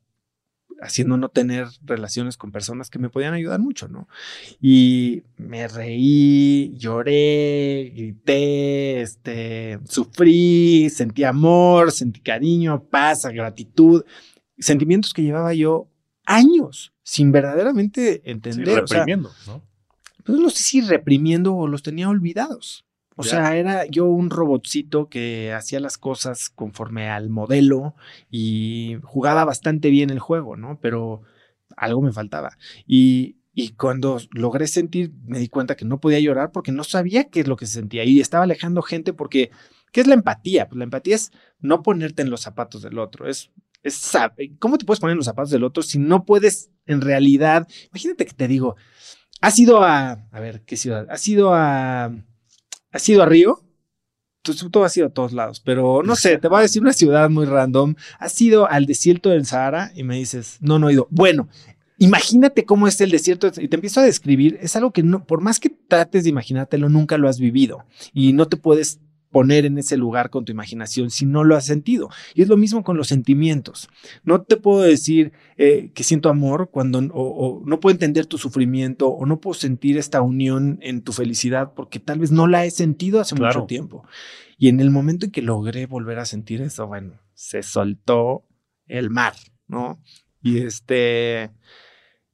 haciendo 0.81 1.17
no 1.17 1.29
tener 1.29 1.67
relaciones 1.83 2.37
con 2.37 2.51
personas 2.51 2.89
que 2.89 2.99
me 2.99 3.09
podían 3.09 3.33
ayudar 3.33 3.59
mucho, 3.59 3.87
¿no? 3.87 4.07
Y 4.59 5.23
me 5.37 5.67
reí, 5.67 6.73
lloré, 6.77 7.93
grité, 7.95 9.01
este, 9.01 9.79
sufrí, 9.85 10.89
sentí 10.89 11.23
amor, 11.23 11.91
sentí 11.91 12.21
cariño, 12.21 12.83
paz, 12.89 13.25
gratitud, 13.25 14.03
sentimientos 14.57 15.13
que 15.13 15.23
llevaba 15.23 15.53
yo 15.53 15.89
años 16.25 16.93
sin 17.03 17.31
verdaderamente 17.31 18.21
entender. 18.29 18.81
reprimiendo, 18.81 19.31
¿no? 19.47 19.63
Pues 20.23 20.39
no 20.39 20.49
sé 20.49 20.63
si 20.63 20.81
reprimiendo 20.81 21.55
o 21.55 21.67
los 21.67 21.83
tenía 21.83 22.09
olvidados. 22.09 22.85
O 23.19 23.23
sea, 23.23 23.57
era 23.57 23.85
yo 23.85 24.05
un 24.05 24.29
robotcito 24.29 25.09
que 25.09 25.51
hacía 25.51 25.81
las 25.81 25.97
cosas 25.97 26.49
conforme 26.49 27.09
al 27.09 27.29
modelo 27.29 27.95
y 28.31 28.95
jugaba 29.03 29.43
bastante 29.43 29.89
bien 29.89 30.09
el 30.09 30.19
juego, 30.19 30.55
¿no? 30.55 30.79
Pero 30.81 31.23
algo 31.75 32.01
me 32.01 32.13
faltaba. 32.13 32.57
Y, 32.87 33.35
y 33.53 33.73
cuando 33.73 34.21
logré 34.31 34.67
sentir, 34.67 35.11
me 35.25 35.37
di 35.37 35.49
cuenta 35.49 35.75
que 35.75 35.83
no 35.83 35.99
podía 35.99 36.21
llorar 36.21 36.53
porque 36.53 36.71
no 36.71 36.85
sabía 36.85 37.25
qué 37.25 37.41
es 37.41 37.47
lo 37.49 37.57
que 37.57 37.65
se 37.65 37.73
sentía. 37.73 38.05
Y 38.05 38.21
estaba 38.21 38.45
alejando 38.45 38.81
gente 38.81 39.11
porque, 39.11 39.51
¿qué 39.91 39.99
es 39.99 40.07
la 40.07 40.13
empatía? 40.13 40.69
Pues 40.69 40.77
la 40.77 40.85
empatía 40.85 41.15
es 41.15 41.33
no 41.59 41.83
ponerte 41.83 42.21
en 42.21 42.29
los 42.29 42.39
zapatos 42.39 42.83
del 42.83 42.99
otro, 42.99 43.27
es 43.27 43.51
es, 43.83 44.11
¿Cómo 44.59 44.77
te 44.77 44.85
puedes 44.85 44.99
poner 44.99 45.13
en 45.13 45.17
los 45.17 45.25
zapatos 45.25 45.51
del 45.51 45.63
otro 45.63 45.83
si 45.83 45.99
no 45.99 46.25
puedes 46.25 46.69
en 46.85 47.01
realidad? 47.01 47.67
Imagínate 47.91 48.25
que 48.25 48.33
te 48.33 48.47
digo, 48.47 48.75
has 49.41 49.57
ido 49.59 49.83
a, 49.83 50.25
a 50.31 50.39
ver, 50.39 50.63
¿qué 50.65 50.75
ciudad? 50.77 51.07
Has 51.09 51.27
ido 51.27 51.53
a, 51.53 52.13
has 52.91 53.07
ido 53.09 53.23
a 53.23 53.25
Río. 53.25 53.63
Tú, 54.41 54.53
tú 54.69 54.83
has 54.83 54.95
ido 54.95 55.07
a 55.07 55.09
todos 55.09 55.33
lados, 55.33 55.59
pero 55.59 56.01
no 56.01 56.15
sé, 56.15 56.37
te 56.37 56.47
voy 56.47 56.59
a 56.59 56.61
decir 56.61 56.81
una 56.81 56.93
ciudad 56.93 57.29
muy 57.29 57.45
random. 57.45 57.95
Has 58.19 58.39
ido 58.41 58.69
al 58.69 58.85
desierto 58.85 59.29
del 59.29 59.45
Sahara 59.45 59.91
y 59.95 60.03
me 60.03 60.15
dices, 60.15 60.57
no, 60.61 60.79
no 60.79 60.89
he 60.89 60.93
ido. 60.93 61.07
Bueno, 61.11 61.49
imagínate 61.97 62.63
cómo 62.63 62.87
es 62.87 62.99
el 63.01 63.11
desierto 63.11 63.51
y 63.57 63.67
te 63.67 63.75
empiezo 63.75 63.99
a 63.99 64.03
describir. 64.03 64.57
Es 64.61 64.75
algo 64.75 64.91
que 64.91 65.03
no, 65.03 65.25
por 65.25 65.41
más 65.41 65.59
que 65.59 65.69
trates 65.69 66.23
de 66.23 66.29
imaginártelo, 66.29 66.87
nunca 66.87 67.17
lo 67.17 67.27
has 67.27 67.39
vivido 67.39 67.85
y 68.13 68.31
no 68.31 68.47
te 68.47 68.55
puedes 68.55 68.99
poner 69.31 69.65
en 69.65 69.77
ese 69.77 69.97
lugar 69.97 70.29
con 70.29 70.45
tu 70.45 70.51
imaginación 70.51 71.09
si 71.09 71.25
no 71.25 71.43
lo 71.43 71.55
has 71.55 71.65
sentido. 71.65 72.09
Y 72.33 72.41
es 72.41 72.47
lo 72.47 72.57
mismo 72.57 72.83
con 72.83 72.97
los 72.97 73.07
sentimientos. 73.07 73.89
No 74.23 74.41
te 74.41 74.57
puedo 74.57 74.81
decir 74.81 75.31
eh, 75.57 75.91
que 75.93 76.03
siento 76.03 76.29
amor 76.29 76.69
cuando 76.71 76.99
o, 77.13 77.61
no 77.65 77.79
puedo 77.79 77.93
entender 77.93 78.25
tu 78.25 78.37
sufrimiento 78.37 79.09
o 79.09 79.25
no 79.25 79.39
puedo 79.39 79.53
sentir 79.53 79.97
esta 79.97 80.21
unión 80.21 80.79
en 80.81 81.01
tu 81.01 81.13
felicidad 81.13 81.73
porque 81.75 81.99
tal 81.99 82.19
vez 82.19 82.31
no 82.31 82.47
la 82.47 82.65
he 82.65 82.71
sentido 82.71 83.19
hace 83.19 83.35
mucho 83.35 83.65
tiempo. 83.65 84.05
Y 84.57 84.67
en 84.67 84.79
el 84.79 84.89
momento 84.89 85.25
en 85.25 85.31
que 85.31 85.41
logré 85.41 85.85
volver 85.85 86.19
a 86.19 86.25
sentir 86.25 86.61
eso, 86.61 86.87
bueno, 86.87 87.13
se 87.33 87.63
soltó 87.63 88.45
el 88.87 89.09
mar, 89.09 89.33
¿no? 89.67 90.01
Y 90.41 90.59
este, 90.59 91.51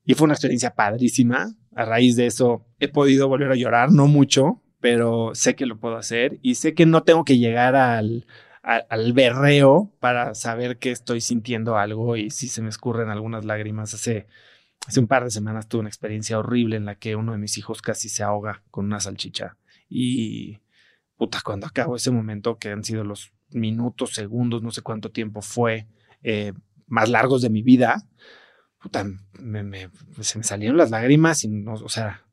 y 0.05 0.13
fue 0.15 0.25
una 0.25 0.33
experiencia 0.33 0.73
padrísima. 0.73 1.53
A 1.75 1.85
raíz 1.85 2.15
de 2.15 2.25
eso 2.25 2.65
he 2.79 2.87
podido 2.87 3.27
volver 3.27 3.51
a 3.51 3.55
llorar, 3.55 3.91
no 3.91 4.07
mucho, 4.07 4.63
pero 4.85 5.31
sé 5.33 5.55
que 5.55 5.65
lo 5.65 5.79
puedo 5.79 5.97
hacer 5.97 6.37
y 6.43 6.55
sé 6.55 6.75
que 6.75 6.85
no 6.85 7.01
tengo 7.01 7.25
que 7.25 7.39
llegar 7.39 7.75
al, 7.75 8.27
al, 8.61 9.13
berreo 9.13 9.91
para 9.99 10.35
saber 10.35 10.77
que 10.77 10.91
estoy 10.91 11.21
sintiendo 11.21 11.75
algo 11.75 12.17
y 12.17 12.29
si 12.29 12.47
se 12.47 12.61
me 12.61 12.69
escurren 12.69 13.09
algunas 13.09 13.45
lágrimas. 13.45 13.95
Hace, 13.95 14.27
hace 14.85 14.99
un 14.99 15.07
par 15.07 15.23
de 15.23 15.31
semanas 15.31 15.67
tuve 15.67 15.79
una 15.79 15.89
experiencia 15.89 16.37
horrible 16.37 16.75
en 16.75 16.85
la 16.85 16.93
que 16.93 17.15
uno 17.15 17.31
de 17.31 17.39
mis 17.39 17.57
hijos 17.57 17.81
casi 17.81 18.09
se 18.09 18.21
ahoga 18.21 18.61
con 18.69 18.85
una 18.85 18.99
salchicha 18.99 19.57
y 19.89 20.59
puta, 21.17 21.41
cuando 21.43 21.65
acabo 21.65 21.95
ese 21.95 22.11
momento 22.11 22.59
que 22.59 22.69
han 22.69 22.83
sido 22.83 23.03
los 23.03 23.33
minutos, 23.49 24.13
segundos, 24.13 24.61
no 24.61 24.69
sé 24.69 24.83
cuánto 24.83 25.09
tiempo 25.09 25.41
fue, 25.41 25.87
eh, 26.21 26.53
más 26.85 27.09
largos 27.09 27.41
de 27.41 27.49
mi 27.49 27.63
vida, 27.63 28.03
puta, 28.79 29.03
se 30.19 30.37
me 30.37 30.43
salieron 30.43 30.77
las 30.77 30.91
lágrimas 30.91 31.43
y 31.43 31.47
no, 31.47 31.73
o 31.73 31.89
sea, 31.89 32.24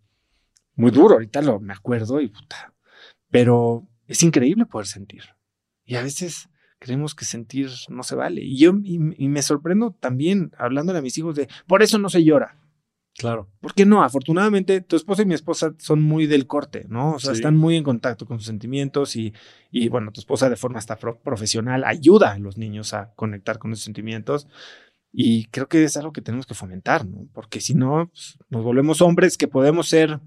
muy 0.75 0.91
duro, 0.91 1.15
ahorita 1.15 1.43
lo 1.43 1.61
me 1.61 1.73
acuerdo 1.73 2.21
y 2.21 2.29
puta. 2.29 2.75
Pero 3.31 3.87
es 4.07 4.23
increíble 4.23 4.67
poder 4.67 4.87
sentir. 4.87 5.23
Y 5.85 5.97
a 5.97 6.03
veces 6.03 6.49
creemos 6.79 7.15
que 7.15 7.25
sentir 7.25 7.71
no 7.89 8.03
se 8.03 8.15
vale. 8.15 8.43
Y 8.43 8.59
yo 8.59 8.73
y, 8.83 8.99
me 8.99 9.43
sorprendo 9.43 9.93
también 9.93 10.53
hablando 10.59 10.97
a 10.97 11.03
mis 11.03 11.17
hijos 11.17 11.37
de, 11.37 11.49
por 11.67 11.83
eso 11.83 11.99
no 11.99 12.09
se 12.09 12.25
llora. 12.25 12.59
Claro. 13.15 13.51
¿Por 13.61 13.75
qué 13.75 13.85
no? 13.85 14.03
Afortunadamente, 14.03 14.81
tu 14.81 14.97
esposa 14.97 15.23
y 15.23 15.27
mi 15.27 15.35
esposa 15.35 15.75
son 15.79 16.01
muy 16.01 16.27
del 16.27 16.47
corte, 16.47 16.87
¿no? 16.89 17.13
O 17.13 17.19
sea, 17.19 17.33
están 17.33 17.57
muy 17.57 17.77
en 17.77 17.85
contacto 17.85 18.25
con 18.25 18.39
sus 18.39 18.47
sentimientos 18.47 19.17
y, 19.17 19.35
y, 19.71 19.89
bueno, 19.89 20.13
tu 20.13 20.21
esposa 20.21 20.49
de 20.49 20.57
forma 20.57 20.79
hasta 20.79 20.97
profesional 20.97 21.85
ayuda 21.85 22.33
a 22.33 22.39
los 22.39 22.57
niños 22.57 22.95
a 22.95 23.13
conectar 23.15 23.59
con 23.59 23.73
esos 23.73 23.85
sentimientos. 23.85 24.49
Y 25.13 25.45
creo 25.49 25.69
que 25.69 25.85
es 25.85 25.97
algo 25.99 26.13
que 26.13 26.23
tenemos 26.23 26.47
que 26.47 26.55
fomentar, 26.55 27.07
¿no? 27.07 27.29
Porque 27.35 27.61
si 27.61 27.75
no, 27.75 28.09
pues, 28.09 28.39
nos 28.49 28.65
volvemos 28.65 29.03
hombres 29.03 29.37
que 29.37 29.47
podemos 29.47 29.91
ser 29.91 30.21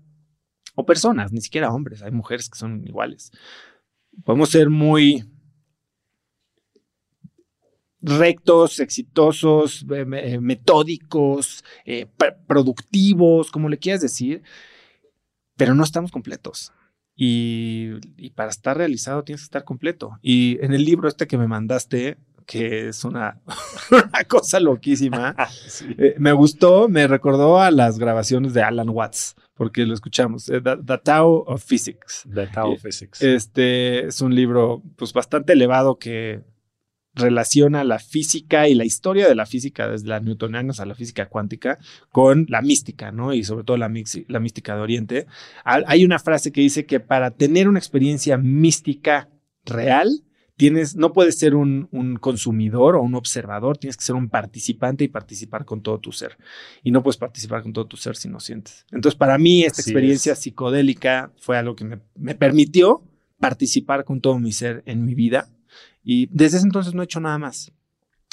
o 0.75 0.85
personas, 0.85 1.31
ni 1.31 1.41
siquiera 1.41 1.73
hombres, 1.73 2.03
hay 2.03 2.11
mujeres 2.11 2.49
que 2.49 2.57
son 2.57 2.85
iguales. 2.85 3.31
Podemos 4.23 4.49
ser 4.49 4.69
muy 4.69 5.25
rectos, 8.01 8.79
exitosos, 8.79 9.85
eh, 9.89 10.05
eh, 10.13 10.39
metódicos, 10.39 11.63
eh, 11.85 12.07
productivos, 12.47 13.51
como 13.51 13.67
le 13.67 13.79
quieras 13.79 14.01
decir, 14.01 14.43
pero 15.55 15.73
no 15.73 15.83
estamos 15.83 16.11
completos. 16.11 16.71
Y, 17.17 17.91
y, 18.17 18.31
para 18.31 18.49
estar 18.49 18.77
realizado 18.77 19.23
tienes 19.23 19.41
que 19.41 19.45
estar 19.45 19.63
completo. 19.63 20.19
Y 20.21 20.57
en 20.61 20.73
el 20.73 20.83
libro 20.83 21.07
este 21.07 21.27
que 21.27 21.37
me 21.37 21.47
mandaste, 21.47 22.17
que 22.45 22.89
es 22.89 23.03
una, 23.03 23.39
una 23.91 24.23
cosa 24.25 24.59
loquísima. 24.59 25.35
Eh, 25.97 26.15
me 26.17 26.31
gustó, 26.31 26.87
me 26.87 27.07
recordó 27.07 27.59
a 27.59 27.69
las 27.69 27.99
grabaciones 27.99 28.53
de 28.53 28.63
Alan 28.63 28.89
Watts, 28.89 29.35
porque 29.55 29.85
lo 29.85 29.93
escuchamos, 29.93 30.49
eh, 30.49 30.61
The, 30.61 30.97
Tao 30.99 31.43
of 31.47 31.63
Physics. 31.63 32.27
The 32.33 32.47
Tao 32.47 32.73
of 32.73 32.81
Physics. 32.81 33.21
Este 33.21 34.07
es 34.07 34.21
un 34.21 34.35
libro 34.35 34.83
pues 34.97 35.13
bastante 35.13 35.53
elevado 35.53 35.97
que 35.97 36.41
relaciona 37.13 37.85
la 37.85 37.97
física 37.97 38.67
y 38.67 38.75
la 38.75 38.83
historia 38.83 39.27
de 39.27 39.35
la 39.35 39.45
física 39.45 39.87
desde 39.87 40.09
la 40.09 40.19
newtoniana 40.19 40.73
a 40.77 40.85
la 40.85 40.95
física 40.95 41.29
cuántica 41.29 41.79
con 42.11 42.45
la 42.49 42.61
mística, 42.61 43.13
¿no? 43.13 43.33
Y 43.33 43.45
sobre 43.45 43.63
todo 43.63 43.77
la, 43.77 43.89
la 44.27 44.39
mística 44.41 44.75
de 44.75 44.81
Oriente. 44.81 45.27
Hay 45.63 46.03
una 46.03 46.19
frase 46.19 46.51
que 46.51 46.59
dice 46.59 46.85
que 46.85 46.99
para 46.99 47.31
tener 47.31 47.69
una 47.69 47.79
experiencia 47.79 48.37
mística 48.37 49.29
real, 49.63 50.24
tienes, 50.57 50.95
no 50.95 51.13
puedes 51.13 51.37
ser 51.37 51.55
un, 51.55 51.87
consumidor 52.19 52.95
o 52.95 53.01
un 53.01 53.15
observador, 53.15 53.77
tienes 53.77 53.97
que 53.97 54.03
ser 54.03 54.15
un 54.15 54.29
participante 54.29 55.03
y 55.03 55.07
participar 55.07 55.65
con 55.65 55.81
todo 55.81 55.99
tu 55.99 56.11
ser. 56.11 56.37
Y 56.83 56.91
no 56.91 57.03
puedes 57.03 57.17
participar 57.17 57.61
con 57.63 57.73
todo 57.73 57.85
tu 57.85 57.97
ser 57.97 58.15
si 58.15 58.29
no 58.29 58.39
sientes. 58.39 58.85
Entonces, 58.91 59.17
para 59.17 59.37
mí, 59.37 59.63
esta 59.63 59.81
experiencia 59.81 60.35
psicodélica 60.35 61.31
fue 61.37 61.57
algo 61.57 61.75
que 61.75 61.99
me, 62.15 62.35
permitió 62.35 63.03
participar 63.39 64.05
con 64.05 64.21
todo 64.21 64.39
mi 64.39 64.51
ser 64.51 64.83
en 64.85 65.05
mi 65.05 65.13
vida. 65.13 65.49
Y 66.03 66.27
desde 66.27 66.57
ese 66.57 66.65
entonces 66.65 66.93
no 66.93 67.01
he 67.01 67.05
hecho 67.05 67.19
nada 67.19 67.37
más. 67.37 67.71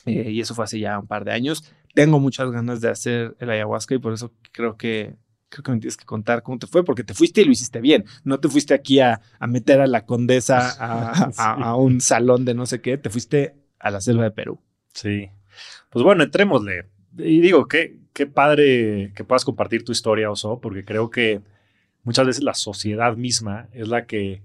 Eh, 0.05 0.31
y 0.33 0.41
eso 0.41 0.55
fue 0.55 0.65
hace 0.65 0.79
ya 0.79 0.99
un 0.99 1.07
par 1.07 1.25
de 1.25 1.33
años. 1.33 1.65
Tengo 1.95 2.21
muchas 2.21 2.51
ganas 2.51 2.81
de 2.81 2.89
hacer 2.89 3.37
el 3.39 3.51
ayahuasca 3.51 3.95
y 3.95 3.99
por 3.99 4.13
eso 4.13 4.33
creo 4.53 4.77
que 4.77 5.17
creo 5.53 5.63
que 5.63 5.73
me 5.73 5.79
tienes 5.79 5.99
que 5.99 6.07
contar 6.07 6.43
cómo 6.43 6.59
te 6.59 6.67
fue, 6.67 6.83
porque 6.83 7.05
te 7.05 7.13
fuiste 7.13 7.43
y 7.43 7.45
lo 7.45 7.53
hiciste 7.53 7.81
bien. 7.81 8.07
No 8.25 8.41
te 8.41 8.49
fuiste 8.49 8.73
aquí 8.73 9.01
a, 9.01 9.21
meter 9.47 9.81
a 9.81 9.87
la 9.87 10.07
condesa 10.07 10.71
a, 11.37 11.77
un 11.77 12.01
salón 12.01 12.45
de 12.45 12.55
no 12.55 12.65
sé 12.65 12.81
qué, 12.81 12.97
te 12.97 13.11
fuiste 13.11 13.55
a 13.79 13.91
la 13.91 14.01
selva 14.01 14.25
de 14.25 14.31
Perú. 14.31 14.59
Sí. 14.95 15.31
Pues 15.91 16.03
bueno, 16.03 16.23
entrémosle. 16.23 16.87
Y 17.19 17.41
digo, 17.41 17.69
qué, 17.69 17.99
qué 18.15 18.27
padre 18.27 19.13
que 19.15 19.25
puedas 19.25 19.45
compartir 19.45 19.85
tu 19.85 19.93
historia, 19.93 20.31
Oso, 20.31 20.59
porque 20.61 20.85
creo 20.85 21.11
que 21.11 21.43
muchas 22.03 22.27
veces 22.27 22.43
la 22.43 22.55
sociedad 22.55 23.17
misma 23.17 23.69
es 23.73 23.89
la 23.89 24.07
que 24.07 24.43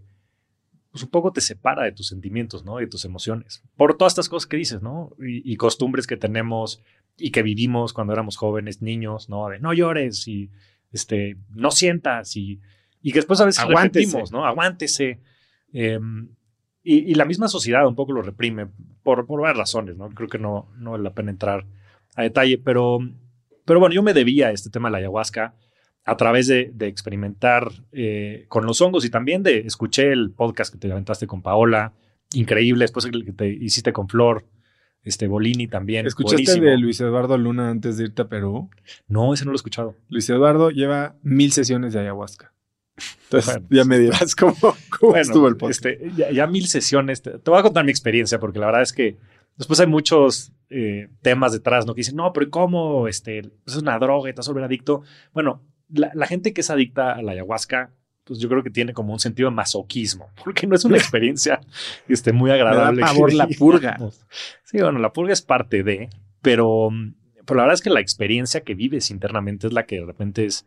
pues, 0.97 1.03
un 1.03 1.11
poco 1.11 1.31
te 1.31 1.41
separa 1.41 1.83
de 1.83 1.91
tus 1.91 2.07
sentimientos, 2.07 2.65
¿no? 2.65 2.77
De 2.77 2.87
tus 2.87 3.05
emociones. 3.05 3.63
Por 3.75 3.95
todas 3.95 4.13
estas 4.13 4.29
cosas 4.29 4.47
que 4.47 4.57
dices, 4.57 4.81
¿no? 4.81 5.11
Y, 5.19 5.55
costumbres 5.55 6.07
que 6.07 6.17
tenemos 6.17 6.81
y 7.17 7.29
que 7.29 7.43
vivimos 7.43 7.93
cuando 7.93 8.13
éramos 8.13 8.35
jóvenes, 8.35 8.81
niños, 8.81 9.29
¿no? 9.29 9.47
De 9.47 9.59
no 9.59 9.73
llores 9.73 10.27
y 10.27 10.49
este, 10.91 11.37
no 11.49 11.71
sientas 11.71 12.35
y, 12.35 12.59
y 13.01 13.11
que 13.11 13.19
después 13.19 13.39
a 13.41 13.45
veces 13.45 13.65
repetimos, 13.67 14.31
¿no? 14.31 14.45
Aguántese. 14.45 15.19
Em, 15.71 16.29
y, 16.83 17.13
la 17.15 17.25
misma 17.25 17.49
sociedad 17.49 17.85
un 17.85 17.95
poco 17.95 18.13
lo 18.13 18.21
reprime 18.21 18.67
por, 19.03 19.25
por 19.25 19.41
varias 19.41 19.57
razones, 19.57 19.97
¿no? 19.97 20.09
Creo 20.09 20.29
que 20.29 20.39
no, 20.39 20.71
no 20.77 20.91
vale 20.91 21.03
la 21.03 21.13
pena 21.13 21.31
entrar 21.31 21.65
a 22.15 22.23
detalle, 22.23 22.57
pero, 22.57 22.99
pero 23.65 23.79
bueno, 23.79 23.93
yo 23.93 24.03
me 24.03 24.13
debía 24.13 24.47
a 24.47 24.51
este 24.51 24.69
tema 24.69 24.87
de 24.87 24.93
la 24.93 24.97
ayahuasca 24.99 25.53
a 26.05 26.15
través 26.15 26.47
de, 26.47 26.71
experimentar 26.79 27.69
eh, 27.91 28.45
con 28.47 28.65
los 28.65 28.79
hongos 28.79 29.03
y 29.03 29.09
también 29.09 29.43
de 29.43 29.59
escuché 29.59 30.13
el 30.13 30.31
podcast 30.31 30.71
que 30.71 30.79
te 30.79 30.89
aventaste 30.89 31.27
con 31.27 31.41
Paola, 31.41 31.91
increíble, 32.33 32.85
después 32.85 33.05
el 33.05 33.25
que 33.25 33.33
te 33.33 33.49
hiciste 33.49 33.91
con 33.91 34.07
Flor, 34.07 34.45
este 35.09 35.27
Bolini 35.27 35.67
también. 35.67 36.05
¿Escuchaste 36.05 36.51
el 36.53 36.61
de 36.61 36.77
Luis 36.77 36.99
Eduardo 36.99 37.37
Luna 37.37 37.69
antes 37.69 37.97
de 37.97 38.05
irte 38.05 38.21
a 38.21 38.27
Perú? 38.27 38.69
No, 39.07 39.33
ese 39.33 39.45
no 39.45 39.51
lo 39.51 39.55
he 39.55 39.57
escuchado. 39.57 39.95
Luis 40.09 40.29
Eduardo 40.29 40.69
lleva 40.69 41.15
mil 41.21 41.51
sesiones 41.51 41.93
de 41.93 41.99
ayahuasca. 41.99 42.53
Entonces, 43.25 43.61
ya 43.69 43.83
me 43.83 43.99
dirás 43.99 44.35
cómo, 44.35 44.55
estuvo 45.15 45.47
el 45.47 45.57
podcast. 45.57 45.85
Este, 45.85 46.33
ya, 46.33 46.47
mil 46.47 46.67
sesiones. 46.67 47.21
Te, 47.21 47.37
voy 47.45 47.59
a 47.59 47.63
contar 47.63 47.85
mi 47.85 47.91
experiencia, 47.91 48.39
porque 48.39 48.59
la 48.59 48.67
verdad 48.67 48.81
es 48.81 48.93
que 48.93 49.17
después 49.57 49.79
hay 49.79 49.87
muchos 49.87 50.51
eh, 50.69 51.09
temas 51.21 51.51
detrás, 51.51 51.85
¿no? 51.85 51.93
Que 51.93 51.99
dicen, 51.99 52.15
no, 52.15 52.33
pero 52.33 52.49
¿cómo? 52.49 53.07
Este, 53.07 53.43
pues 53.63 53.77
es 53.77 53.81
una 53.81 53.99
droga 53.99 54.29
y 54.29 54.33
te 54.33 54.37
vas 54.37 54.47
a 54.47 54.51
volver 54.51 54.65
adicto. 54.65 55.03
Bueno, 55.33 55.61
la, 55.89 56.27
gente 56.27 56.53
que 56.53 56.61
es 56.61 56.69
adicta 56.69 57.13
a 57.13 57.21
la 57.21 57.31
ayahuasca, 57.33 57.91
pues 58.27 58.39
yo 58.39 58.49
creo 58.49 58.61
que 58.61 58.69
tiene 58.69 58.93
como 58.93 59.13
un 59.13 59.19
sentido 59.19 59.49
de 59.49 59.55
masoquismo, 59.55 60.29
porque 60.43 60.67
no 60.67 60.75
es 60.75 60.85
una 60.85 60.97
experiencia 60.97 61.61
este, 62.07 62.33
muy 62.33 62.51
agradable. 62.51 63.03
Me 63.03 63.33
la 63.33 63.47
purga. 63.57 63.97
Sí, 64.63 64.79
bueno, 64.79 64.99
la 64.99 65.13
purga 65.13 65.33
es 65.33 65.41
parte 65.41 65.83
de, 65.83 66.09
pero, 66.41 66.89
pero 67.45 67.57
la 67.57 67.63
verdad 67.63 67.75
es 67.75 67.81
que 67.81 67.89
la 67.89 68.01
experiencia 68.01 68.61
que 68.61 68.75
vives 68.75 69.09
internamente 69.11 69.67
es 69.67 69.73
la 69.73 69.85
que 69.85 69.99
de 69.99 70.05
repente 70.05 70.45
es, 70.45 70.65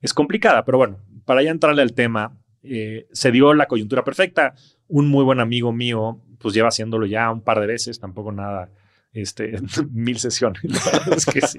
es 0.00 0.14
complicada. 0.14 0.64
Pero 0.64 0.78
bueno, 0.78 0.98
para 1.24 1.42
ya 1.42 1.50
entrarle 1.50 1.82
al 1.82 1.92
tema, 1.92 2.38
eh, 2.62 3.06
se 3.12 3.30
dio 3.30 3.52
la 3.54 3.66
coyuntura 3.66 4.04
perfecta. 4.04 4.54
Un 4.88 5.08
muy 5.08 5.24
buen 5.24 5.40
amigo 5.40 5.72
mío, 5.72 6.20
pues 6.38 6.54
lleva 6.54 6.68
haciéndolo 6.68 7.06
ya 7.06 7.30
un 7.30 7.42
par 7.42 7.60
de 7.60 7.66
veces, 7.66 8.00
tampoco 8.00 8.32
nada 8.32 8.70
este, 9.16 9.56
mil 9.90 10.18
sesiones. 10.18 10.62
es 11.16 11.26
que 11.26 11.40
sí, 11.40 11.58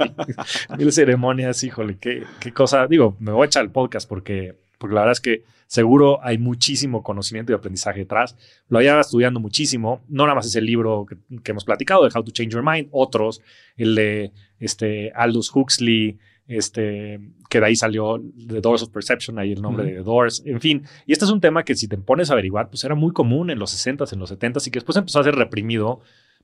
mil 0.78 0.92
ceremonias, 0.92 1.64
híjole, 1.64 1.98
qué, 1.98 2.24
qué 2.40 2.54
cosa. 2.54 2.88
Digo, 2.88 3.16
me 3.20 3.32
voy 3.32 3.44
a 3.44 3.48
echar 3.48 3.64
el 3.64 3.72
podcast 3.72 4.08
porque, 4.08 4.56
porque 4.78 4.96
la 4.96 5.02
verdad 5.02 5.14
es 5.14 5.22
que 5.22 5.44
seguro 5.68 6.20
hay 6.24 6.38
muchísimo 6.38 7.04
conocimiento 7.04 7.52
y 7.52 7.56
aprendizaje 7.56 8.00
detrás. 8.00 8.36
Lo 8.70 8.80
había 8.80 9.00
estudiando 9.00 9.40
muchísimo. 9.40 10.02
No 10.08 10.24
nada 10.24 10.36
más 10.36 10.46
es 10.46 10.56
el 10.56 10.66
libro 10.66 11.06
que, 11.06 11.52
hemos 11.52 11.66
platicado 11.66 12.04
de 12.04 12.12
How 12.14 12.24
to 12.24 12.32
Change 12.32 12.54
Your 12.54 12.64
Mind, 12.64 12.88
otros, 12.92 13.42
el 13.76 13.96
de 13.96 14.32
este, 14.60 15.12
Aldous 15.14 15.52
Huxley, 15.54 16.18
este, 16.48 17.20
que 17.50 17.60
de 17.60 17.66
ahí 17.66 17.76
salió 17.76 18.22
The 18.48 18.62
Doors 18.62 18.84
of 18.84 18.90
Perception, 18.90 19.38
ahí 19.38 19.52
el 19.52 19.62
nombre 19.62 19.86
de 19.86 19.92
The 19.98 20.04
Doors, 20.04 20.44
en 20.46 20.62
fin. 20.62 20.84
Y 21.06 21.12
este 21.12 21.26
es 21.26 21.32
un 21.32 21.42
tema 21.42 21.64
que 21.64 21.76
si 21.76 21.88
te 21.88 21.98
pones 21.98 22.30
a 22.30 22.34
averiguar, 22.34 22.70
pues 22.70 22.84
era 22.84 22.96
muy 22.96 23.12
común 23.12 23.50
en 23.50 23.60
los 23.60 23.74
60s, 23.74 24.14
en 24.14 24.20
los 24.20 24.32
70s 24.32 24.68
y 24.68 24.72
que 24.72 24.80
después 24.80 24.98
empezó 24.98 25.20
a 25.20 25.24
ser 25.24 25.36
reprimido 25.36 26.00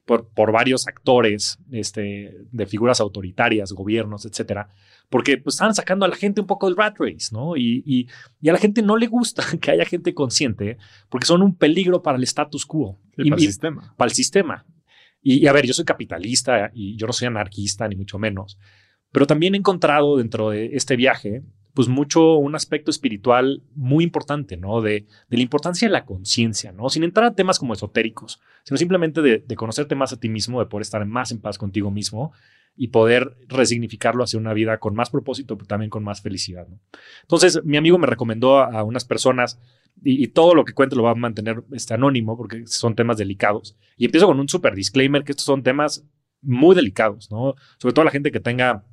por, 0.05 0.27
por 0.29 0.51
varios 0.51 0.87
actores 0.87 1.57
este, 1.71 2.35
de 2.51 2.65
figuras 2.65 2.99
autoritarias, 2.99 3.71
gobiernos, 3.71 4.25
etcétera, 4.25 4.69
porque 5.09 5.37
pues, 5.37 5.55
estaban 5.55 5.75
sacando 5.75 6.05
a 6.05 6.09
la 6.09 6.15
gente 6.15 6.41
un 6.41 6.47
poco 6.47 6.67
del 6.67 6.75
rat 6.75 6.97
race, 6.99 7.29
¿no? 7.31 7.55
Y, 7.55 7.83
y, 7.85 8.49
a 8.49 8.53
la 8.53 8.59
gente 8.59 8.81
no 8.81 8.97
le 8.97 9.07
gusta 9.07 9.43
que 9.61 9.71
haya 9.71 9.85
gente 9.85 10.13
consciente 10.13 10.77
porque 11.09 11.25
son 11.25 11.41
un 11.41 11.55
peligro 11.55 12.01
para 12.01 12.17
el 12.17 12.23
status 12.23 12.65
quo. 12.65 12.99
y, 13.17 13.29
para 13.29 13.41
el 13.41 13.47
sistema. 13.47 13.93
Para 13.97 14.09
el 14.09 14.15
sistema. 14.15 14.65
Y, 15.21 15.47
a 15.47 15.53
ver, 15.53 15.65
yo 15.65 15.73
soy 15.73 15.85
capitalista 15.85 16.69
y 16.73 16.97
yo 16.97 17.07
no 17.07 17.13
soy 17.13 17.27
anarquista, 17.27 17.87
ni 17.87 17.95
mucho 17.95 18.19
menos, 18.19 18.57
pero 19.11 19.25
también 19.25 19.55
he 19.55 19.57
encontrado 19.57 20.17
dentro 20.17 20.49
de 20.49 20.71
este 20.73 20.97
viaje 20.97 21.43
pues 21.73 21.87
mucho 21.87 22.35
un 22.35 22.55
aspecto 22.55 22.91
espiritual 22.91 23.63
muy 23.75 24.03
importante, 24.03 24.57
¿no? 24.57 24.81
De, 24.81 25.07
de 25.29 25.37
la 25.37 25.43
importancia 25.43 25.87
de 25.87 25.91
la 25.91 26.05
conciencia, 26.05 26.71
¿no? 26.71 26.89
Sin 26.89 27.03
entrar 27.03 27.25
a 27.25 27.33
temas 27.33 27.57
como 27.57 27.73
esotéricos, 27.73 28.39
sino 28.63 28.77
simplemente 28.77 29.21
de, 29.21 29.55
conocerte 29.55 29.95
más 29.95 30.13
a 30.13 30.19
ti 30.19 30.29
mismo, 30.29 30.59
de 30.59 30.67
poder 30.67 30.83
estar 30.83 31.05
más 31.05 31.31
en 31.31 31.41
paz 31.41 31.57
contigo 31.57 31.91
mismo 31.91 32.31
y 32.75 32.87
poder 32.87 33.37
resignificarlo 33.47 34.23
hacia 34.23 34.39
una 34.39 34.53
vida 34.53 34.79
con 34.79 34.95
más 34.95 35.09
propósito, 35.09 35.57
pero 35.57 35.67
también 35.67 35.89
con 35.89 36.03
más 36.03 36.21
felicidad, 36.21 36.67
¿no? 36.67 36.79
Entonces, 37.21 37.63
mi 37.63 37.77
amigo 37.77 37.97
me 37.97 38.07
recomendó 38.07 38.59
a, 38.59 38.83
unas 38.83 39.05
personas 39.05 39.59
y, 40.03 40.27
todo 40.27 40.55
lo 40.55 40.65
que 40.65 40.73
cuente 40.73 40.95
lo 40.95 41.03
va 41.03 41.11
a 41.11 41.15
mantener 41.15 41.63
este, 41.71 41.93
anónimo 41.93 42.35
porque 42.37 42.65
son 42.67 42.95
temas 42.95 43.17
delicados. 43.17 43.77
Y 43.97 44.05
empiezo 44.05 44.27
con 44.27 44.39
un 44.39 44.49
super 44.49 44.75
disclaimer 44.75 45.23
que 45.23 45.33
estos 45.33 45.45
son 45.45 45.63
temas 45.63 46.05
muy 46.41 46.75
delicados, 46.75 47.31
¿no? 47.31 47.55
Sobre 47.77 47.93
todo 47.93 48.05
la 48.05 48.11
gente 48.11 48.31
que 48.31 48.39
tenga 48.39 48.83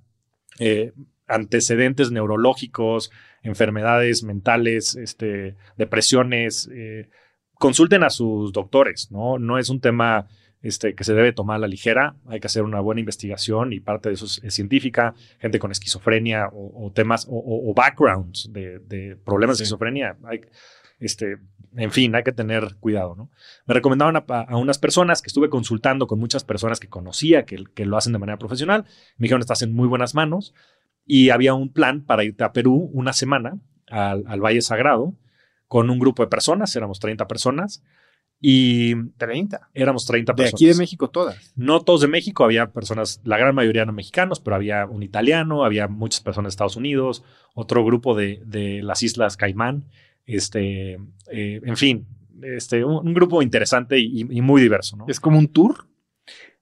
eh, 0.58 0.92
antecedentes 1.30 2.10
neurológicos, 2.10 3.10
enfermedades 3.42 4.22
mentales, 4.22 4.96
este, 4.96 5.56
depresiones, 5.76 6.68
eh, 6.72 7.08
consulten 7.54 8.02
a 8.02 8.10
sus 8.10 8.52
doctores, 8.52 9.10
¿no? 9.10 9.38
No 9.38 9.58
es 9.58 9.68
un 9.68 9.80
tema 9.80 10.28
este, 10.62 10.94
que 10.94 11.04
se 11.04 11.14
debe 11.14 11.32
tomar 11.32 11.56
a 11.56 11.60
la 11.60 11.68
ligera, 11.68 12.16
hay 12.26 12.40
que 12.40 12.46
hacer 12.46 12.62
una 12.62 12.80
buena 12.80 13.00
investigación 13.00 13.72
y 13.72 13.80
parte 13.80 14.10
de 14.10 14.14
eso 14.14 14.26
es, 14.26 14.54
científica, 14.54 15.14
gente 15.38 15.58
con 15.58 15.70
esquizofrenia 15.70 16.48
o, 16.52 16.92
temas 16.94 17.26
o, 17.30 17.72
backgrounds 17.74 18.50
de, 18.52 19.16
problemas 19.24 19.58
de 19.58 19.64
esquizofrenia. 19.64 20.16
Hay, 20.24 20.40
este, 20.98 21.38
en 21.76 21.90
fin, 21.90 22.14
hay 22.14 22.22
que 22.22 22.32
tener 22.32 22.76
cuidado, 22.78 23.14
¿no? 23.14 23.30
Me 23.66 23.74
recomendaban 23.74 24.16
a, 24.16 24.56
unas 24.56 24.78
personas 24.78 25.22
que 25.22 25.28
estuve 25.28 25.48
consultando 25.48 26.06
con 26.06 26.18
muchas 26.18 26.44
personas 26.44 26.78
que 26.78 26.88
conocía 26.88 27.44
que, 27.44 27.64
que, 27.74 27.86
lo 27.86 27.96
hacen 27.96 28.12
de 28.12 28.18
manera 28.18 28.38
profesional. 28.38 28.84
Me 29.16 29.24
dijeron, 29.24 29.40
estás 29.40 29.62
en 29.62 29.72
muy 29.72 29.88
buenas 29.88 30.14
manos 30.14 30.52
y 31.10 31.30
había 31.30 31.54
un 31.54 31.72
plan 31.72 32.02
para 32.02 32.22
irte 32.22 32.44
a 32.44 32.52
Perú 32.52 32.88
una 32.92 33.12
semana 33.12 33.58
al, 33.88 34.40
Valle 34.40 34.62
Sagrado 34.62 35.12
con 35.66 35.90
un 35.90 35.98
grupo 35.98 36.22
de 36.22 36.28
personas, 36.28 36.76
éramos 36.76 37.00
30 37.00 37.26
personas. 37.26 37.82
Y 38.40 38.94
30. 39.18 39.70
Éramos 39.74 40.06
30 40.06 40.34
personas. 40.36 40.52
De 40.52 40.56
aquí 40.56 40.72
de 40.72 40.78
México 40.78 41.10
todas. 41.10 41.52
No 41.56 41.80
todos 41.80 42.02
de 42.02 42.08
México, 42.08 42.44
había 42.44 42.70
personas, 42.70 43.20
la 43.24 43.38
gran 43.38 43.56
mayoría 43.56 43.84
no 43.84 43.92
mexicanos, 43.92 44.38
pero 44.38 44.54
había 44.54 44.86
un 44.86 45.02
italiano, 45.02 45.64
había 45.64 45.88
muchas 45.88 46.20
personas 46.20 46.50
de 46.50 46.54
Estados 46.54 46.76
Unidos, 46.76 47.24
otro 47.54 47.84
grupo 47.84 48.14
de, 48.14 48.40
de 48.46 48.80
las 48.80 49.02
Islas 49.02 49.36
Caimán, 49.36 49.86
este, 50.26 50.92
eh, 51.32 51.60
en 51.62 51.76
fin, 51.76 52.06
este, 52.40 52.84
un, 52.84 53.12
grupo 53.12 53.42
interesante 53.42 53.98
y, 53.98 54.20
y, 54.20 54.40
muy 54.40 54.62
diverso. 54.62 54.96
¿no? 54.96 55.06
¿Es 55.08 55.18
como 55.18 55.38
un 55.38 55.48
tour? 55.48 55.89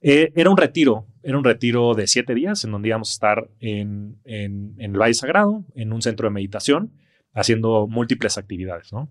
Eh, 0.01 0.32
era 0.36 0.51
un 0.51 0.57
retiro, 0.57 1.07
era 1.22 1.36
un 1.36 1.44
retiro 1.44 1.94
de 1.94 2.07
siete 2.07 2.34
días 2.34 2.64
en 2.64 2.70
donde 2.70 2.88
íbamos 2.88 3.11
a 3.11 3.12
estar 3.12 3.51
en, 3.61 4.20
en, 4.24 4.74
el 4.78 4.92
Valle 4.92 5.14
Sagrado, 5.14 5.64
en 5.74 5.92
un 5.92 6.03
centro 6.03 6.28
de 6.28 6.34
meditación, 6.34 6.92
haciendo 7.32 7.86
múltiples 7.88 8.38
actividades, 8.38 8.92
¿no? 8.92 9.11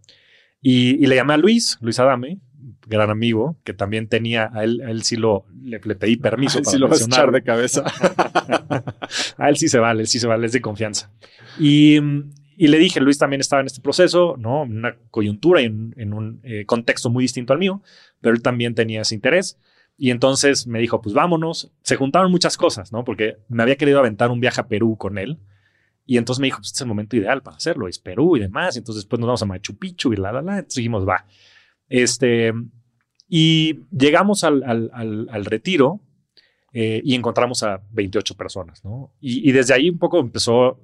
Y, 0.62 1.06
le 1.06 1.16
llamé 1.16 1.34
a 1.34 1.38
Luis, 1.38 1.78
Luis 1.82 2.00
Adame, 2.00 2.40
gran 2.88 3.10
amigo, 3.10 3.58
que 3.64 3.74
también 3.74 4.08
tenía, 4.08 4.50
a 4.54 4.64
él, 4.64 4.82
él 4.82 5.04
sí 5.04 5.16
lo, 5.16 5.46
le, 5.62 5.80
pedí 5.80 6.18
permiso. 6.18 6.62
para 6.64 6.78
lo 6.78 6.88
vas 6.88 7.02
a 7.02 7.06
echar 7.06 7.32
de 7.32 7.44
cabeza. 7.44 7.84
a 9.38 9.50
él 9.50 9.58
sí 9.58 9.68
se 9.68 9.80
vale, 9.80 10.02
él 10.02 10.08
sí 10.08 10.20
se 10.20 10.28
vale, 10.28 10.48
es 10.48 10.54
de 10.54 10.62
confianza. 10.62 11.12
Y, 11.60 11.98
y, 12.58 12.68
le 12.68 12.80
dije, 12.80 13.00
Luis 13.00 13.18
también 13.18 13.42
estaba 13.42 13.60
en 13.60 13.68
este 13.68 13.82
proceso, 13.82 14.36
¿no? 14.38 14.64
En 14.64 14.78
una 14.78 14.96
coyuntura 15.12 15.62
y 15.62 15.66
en, 15.66 16.14
un 16.14 16.40
eh, 16.44 16.66
contexto 16.66 17.10
muy 17.10 17.24
distinto 17.24 17.54
al 17.54 17.60
mío, 17.60 17.84
pero 18.20 18.34
él 18.34 18.42
también 18.42 18.74
tenía 18.74 19.02
ese 19.02 19.16
interés. 19.16 19.60
Y 19.98 20.12
entonces 20.12 20.68
me 20.68 20.80
dijo, 20.80 21.02
pues 21.02 21.16
vámonos. 21.16 21.72
Se 21.82 21.96
juntaron 21.96 22.32
muchas 22.32 22.56
cosas, 22.56 22.92
¿no? 22.92 23.04
Porque 23.04 23.38
me 23.50 23.64
había 23.64 23.78
querido 23.78 24.00
aventar 24.00 24.30
un 24.30 24.40
viaje 24.40 24.62
a 24.62 24.68
Perú 24.68 24.96
con 24.98 25.18
él. 25.18 25.40
Y 26.06 26.18
entonces 26.18 26.40
me 26.40 26.48
dijo, 26.48 26.60
pues 26.60 26.68
este 26.68 26.78
es 26.78 26.82
el 26.82 26.88
momento 26.88 27.18
ideal 27.18 27.42
para 27.42 27.58
hacerlo, 27.58 27.88
es 27.88 28.00
Perú 28.00 28.38
y 28.38 28.42
demás. 28.42 28.76
Y 28.76 28.80
entonces 28.80 29.04
después 29.04 29.20
nos 29.20 29.28
vamos 29.28 29.42
a 29.42 29.46
Machu 29.46 29.78
Picchu 29.78 30.14
y 30.14 30.18
la, 30.18 30.32
la, 30.32 30.42
la. 30.42 30.58
Entonces 30.60 30.78
dijimos, 30.78 31.08
va. 31.08 31.26
Este, 31.90 32.54
y 33.28 33.82
llegamos 33.92 34.44
al, 34.44 34.64
al, 34.64 35.46
retiro 35.46 36.00
eh, 36.72 37.02
y 37.04 37.16
encontramos 37.16 37.64
a 37.64 37.82
28 37.92 38.36
personas, 38.36 38.86
¿no? 38.86 39.14
Y, 39.20 39.50
y 39.50 39.52
desde 39.52 39.74
ahí 39.74 39.90
un 39.90 39.98
poco 39.98 40.20
empezó 40.20 40.80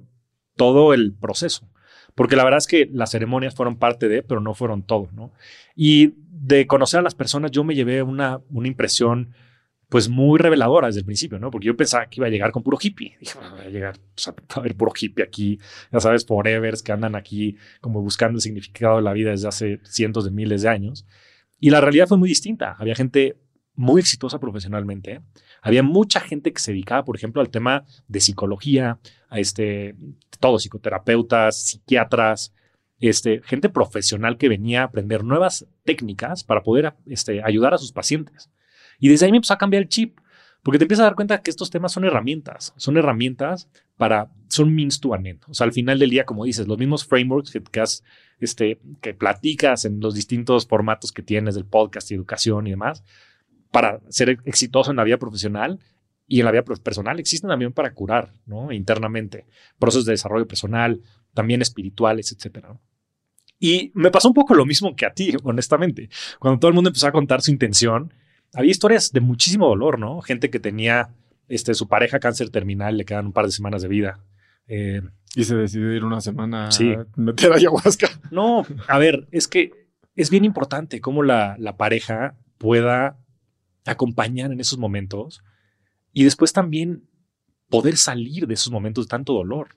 todo 0.56 0.92
el 0.92 1.14
proceso 1.14 1.68
porque 2.14 2.36
la 2.36 2.44
verdad 2.44 2.58
es 2.58 2.66
que 2.66 2.88
las 2.92 3.10
ceremonias 3.10 3.54
fueron 3.54 3.76
parte 3.76 4.08
de, 4.08 4.22
pero 4.22 4.40
no 4.40 4.54
fueron 4.54 4.82
todo, 4.82 5.08
¿no? 5.12 5.32
Y 5.74 6.14
de 6.16 6.66
conocer 6.66 7.00
a 7.00 7.02
las 7.02 7.14
personas 7.14 7.50
yo 7.50 7.64
me 7.64 7.74
llevé 7.74 8.02
una, 8.02 8.40
una 8.50 8.68
impresión 8.68 9.34
pues 9.88 10.08
muy 10.08 10.38
reveladora 10.38 10.88
desde 10.88 11.00
el 11.00 11.06
principio, 11.06 11.38
¿no? 11.38 11.50
Porque 11.50 11.66
yo 11.66 11.76
pensaba 11.76 12.06
que 12.06 12.18
iba 12.20 12.26
a 12.26 12.30
llegar 12.30 12.50
con 12.50 12.62
puro 12.62 12.78
hippie. 12.80 13.16
Dije, 13.20 13.38
va 13.38 13.60
a 13.60 13.68
llegar 13.68 13.98
pues, 14.14 14.28
a 14.28 14.34
haber 14.58 14.74
puro 14.74 14.92
hippie 14.98 15.24
aquí, 15.24 15.58
ya 15.92 16.00
sabes, 16.00 16.26
forevers 16.26 16.82
que 16.82 16.92
andan 16.92 17.14
aquí 17.14 17.56
como 17.80 18.00
buscando 18.02 18.38
el 18.38 18.40
significado 18.40 18.96
de 18.96 19.02
la 19.02 19.12
vida 19.12 19.30
desde 19.30 19.48
hace 19.48 19.80
cientos 19.84 20.24
de 20.24 20.30
miles 20.30 20.62
de 20.62 20.68
años. 20.68 21.06
Y 21.60 21.70
la 21.70 21.80
realidad 21.80 22.08
fue 22.08 22.18
muy 22.18 22.28
distinta. 22.28 22.74
Había 22.78 22.94
gente 22.94 23.36
muy 23.76 24.00
exitosa 24.00 24.38
profesionalmente. 24.38 25.20
Había 25.64 25.82
mucha 25.82 26.20
gente 26.20 26.52
que 26.52 26.60
se 26.60 26.72
dedicaba, 26.72 27.06
por 27.06 27.16
ejemplo, 27.16 27.40
al 27.40 27.48
tema 27.48 27.86
de 28.06 28.20
psicología, 28.20 28.98
a 29.30 29.40
este, 29.40 29.96
todos 30.38 30.62
psicoterapeutas, 30.62 31.56
psiquiatras, 31.56 32.52
este, 33.00 33.40
gente 33.42 33.70
profesional 33.70 34.36
que 34.36 34.50
venía 34.50 34.82
a 34.82 34.84
aprender 34.84 35.24
nuevas 35.24 35.66
técnicas 35.82 36.44
para 36.44 36.62
poder 36.62 36.94
este, 37.06 37.42
ayudar 37.42 37.72
a 37.72 37.78
sus 37.78 37.92
pacientes. 37.92 38.50
Y 38.98 39.08
desde 39.08 39.24
ahí 39.24 39.32
me 39.32 39.38
empezó 39.38 39.54
a 39.54 39.58
cambiar 39.58 39.82
el 39.82 39.88
chip, 39.88 40.18
porque 40.62 40.78
te 40.78 40.84
empiezas 40.84 41.04
a 41.04 41.06
dar 41.06 41.14
cuenta 41.14 41.40
que 41.40 41.50
estos 41.50 41.70
temas 41.70 41.92
son 41.92 42.04
herramientas, 42.04 42.74
son 42.76 42.98
herramientas 42.98 43.70
para, 43.96 44.30
son 44.48 44.74
means 44.74 45.00
to 45.00 45.14
an 45.14 45.26
end. 45.26 45.40
O 45.48 45.54
sea, 45.54 45.64
al 45.64 45.72
final 45.72 45.98
del 45.98 46.10
día, 46.10 46.26
como 46.26 46.44
dices, 46.44 46.68
los 46.68 46.76
mismos 46.76 47.06
frameworks 47.06 47.52
que, 47.52 47.62
que, 47.62 47.84
este, 48.40 48.80
que 49.00 49.14
platicas 49.14 49.86
en 49.86 50.00
los 50.00 50.14
distintos 50.14 50.66
formatos 50.66 51.10
que 51.10 51.22
tienes 51.22 51.54
del 51.54 51.64
podcast 51.64 52.10
y 52.10 52.14
educación 52.14 52.66
y 52.66 52.70
demás, 52.70 53.02
para 53.74 53.98
ser 54.08 54.38
exitoso 54.44 54.92
en 54.92 54.96
la 54.96 55.02
vida 55.02 55.18
profesional 55.18 55.80
y 56.28 56.38
en 56.38 56.44
la 56.44 56.52
vida 56.52 56.62
personal, 56.62 57.18
existen 57.18 57.50
también 57.50 57.72
para 57.72 57.92
curar, 57.92 58.32
¿no? 58.46 58.70
Internamente, 58.70 59.46
procesos 59.80 60.04
de 60.04 60.12
desarrollo 60.12 60.46
personal, 60.46 61.00
también 61.34 61.60
espirituales, 61.60 62.30
etcétera. 62.30 62.78
Y 63.58 63.90
me 63.94 64.12
pasó 64.12 64.28
un 64.28 64.34
poco 64.34 64.54
lo 64.54 64.64
mismo 64.64 64.94
que 64.94 65.06
a 65.06 65.12
ti, 65.12 65.34
honestamente. 65.42 66.08
Cuando 66.38 66.60
todo 66.60 66.68
el 66.68 66.76
mundo 66.76 66.90
empezó 66.90 67.08
a 67.08 67.12
contar 67.12 67.42
su 67.42 67.50
intención, 67.50 68.14
había 68.54 68.70
historias 68.70 69.10
de 69.10 69.18
muchísimo 69.18 69.66
dolor, 69.66 69.98
¿no? 69.98 70.20
Gente 70.20 70.50
que 70.50 70.60
tenía 70.60 71.10
este, 71.48 71.74
su 71.74 71.88
pareja 71.88 72.20
cáncer 72.20 72.50
terminal, 72.50 72.96
le 72.96 73.04
quedan 73.04 73.26
un 73.26 73.32
par 73.32 73.46
de 73.46 73.50
semanas 73.50 73.82
de 73.82 73.88
vida. 73.88 74.20
Eh, 74.68 75.02
y 75.34 75.42
se 75.42 75.56
decidió 75.56 75.92
ir 75.92 76.04
una 76.04 76.20
semana 76.20 76.68
a 76.68 77.06
meter 77.16 77.52
ayahuasca. 77.52 78.08
No, 78.30 78.64
a 78.86 78.98
ver, 78.98 79.26
es 79.32 79.48
que 79.48 79.72
es 80.14 80.30
bien 80.30 80.44
importante 80.44 81.00
cómo 81.00 81.24
la, 81.24 81.56
la 81.58 81.76
pareja 81.76 82.36
pueda 82.56 83.18
acompañar 83.84 84.52
en 84.52 84.60
esos 84.60 84.78
momentos 84.78 85.42
y 86.12 86.24
después 86.24 86.52
también 86.52 87.04
poder 87.68 87.96
salir 87.96 88.46
de 88.46 88.54
esos 88.54 88.72
momentos 88.72 89.06
de 89.06 89.10
tanto 89.10 89.32
dolor. 89.32 89.76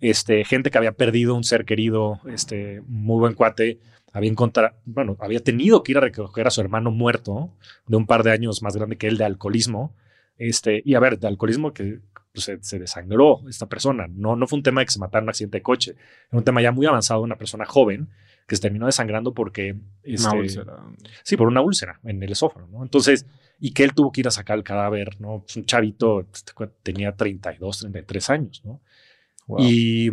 Este, 0.00 0.44
gente 0.44 0.70
que 0.70 0.78
había 0.78 0.92
perdido 0.92 1.34
un 1.34 1.44
ser 1.44 1.66
querido, 1.66 2.20
este, 2.26 2.82
muy 2.86 3.18
buen 3.18 3.34
cuate, 3.34 3.80
había 4.12 4.30
encontrado, 4.30 4.74
bueno, 4.86 5.16
había 5.20 5.40
tenido 5.40 5.82
que 5.82 5.92
ir 5.92 5.98
a 5.98 6.00
recoger 6.00 6.46
a 6.46 6.50
su 6.50 6.62
hermano 6.62 6.90
muerto 6.90 7.52
de 7.86 7.96
un 7.96 8.06
par 8.06 8.22
de 8.22 8.32
años 8.32 8.62
más 8.62 8.74
grande 8.74 8.96
que 8.96 9.08
él 9.08 9.18
de 9.18 9.24
alcoholismo. 9.24 9.94
Este, 10.38 10.82
y 10.86 10.94
a 10.94 11.00
ver, 11.00 11.18
de 11.18 11.28
alcoholismo 11.28 11.74
que 11.74 12.00
pues, 12.32 12.50
se, 12.62 12.78
desangró 12.78 13.42
esta 13.48 13.68
persona. 13.68 14.06
No, 14.08 14.36
no 14.36 14.46
fue 14.46 14.58
un 14.58 14.62
tema 14.62 14.80
de 14.80 14.86
que 14.86 14.92
se 14.92 14.98
matara 14.98 15.20
en 15.20 15.24
un 15.24 15.30
accidente 15.30 15.58
de 15.58 15.62
coche. 15.62 15.96
Era 16.30 16.38
un 16.38 16.44
tema 16.44 16.62
ya 16.62 16.72
muy 16.72 16.86
avanzado, 16.86 17.20
una 17.20 17.36
persona 17.36 17.66
joven 17.66 18.08
que 18.50 18.56
se 18.56 18.62
terminó 18.62 18.86
desangrando 18.86 19.32
porque... 19.32 19.76
Este, 20.02 20.26
una 20.26 20.40
úlcera. 20.40 20.76
Sí, 21.22 21.36
por 21.36 21.46
una 21.46 21.60
úlcera 21.60 22.00
en 22.02 22.20
el 22.20 22.32
esófago, 22.32 22.66
¿no? 22.66 22.82
Entonces, 22.82 23.24
y 23.60 23.70
que 23.70 23.84
él 23.84 23.94
tuvo 23.94 24.10
que 24.10 24.22
ir 24.22 24.26
a 24.26 24.32
sacar 24.32 24.58
el 24.58 24.64
cadáver, 24.64 25.20
¿no? 25.20 25.42
Pues 25.42 25.54
un 25.54 25.66
chavito 25.66 26.26
este, 26.34 26.52
tenía 26.82 27.14
32, 27.14 27.78
33 27.78 28.30
años, 28.30 28.62
¿no? 28.64 28.80
Y, 29.60 30.10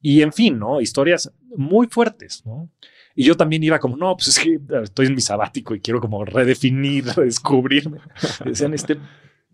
y 0.00 0.22
en 0.22 0.32
fin, 0.32 0.58
¿no? 0.58 0.80
Historias 0.80 1.30
muy 1.54 1.88
fuertes, 1.88 2.42
¿no? 2.46 2.70
Y 3.14 3.24
yo 3.24 3.36
también 3.36 3.62
iba 3.62 3.78
como, 3.78 3.98
no, 3.98 4.16
pues 4.16 4.28
es 4.28 4.38
que 4.38 4.58
estoy 4.82 5.08
en 5.08 5.14
mi 5.14 5.20
sabático 5.20 5.74
y 5.74 5.80
quiero 5.80 6.00
como 6.00 6.24
redefinir, 6.24 7.04
redescubrirme. 7.16 7.98
Decían, 8.46 8.72
este 8.72 8.96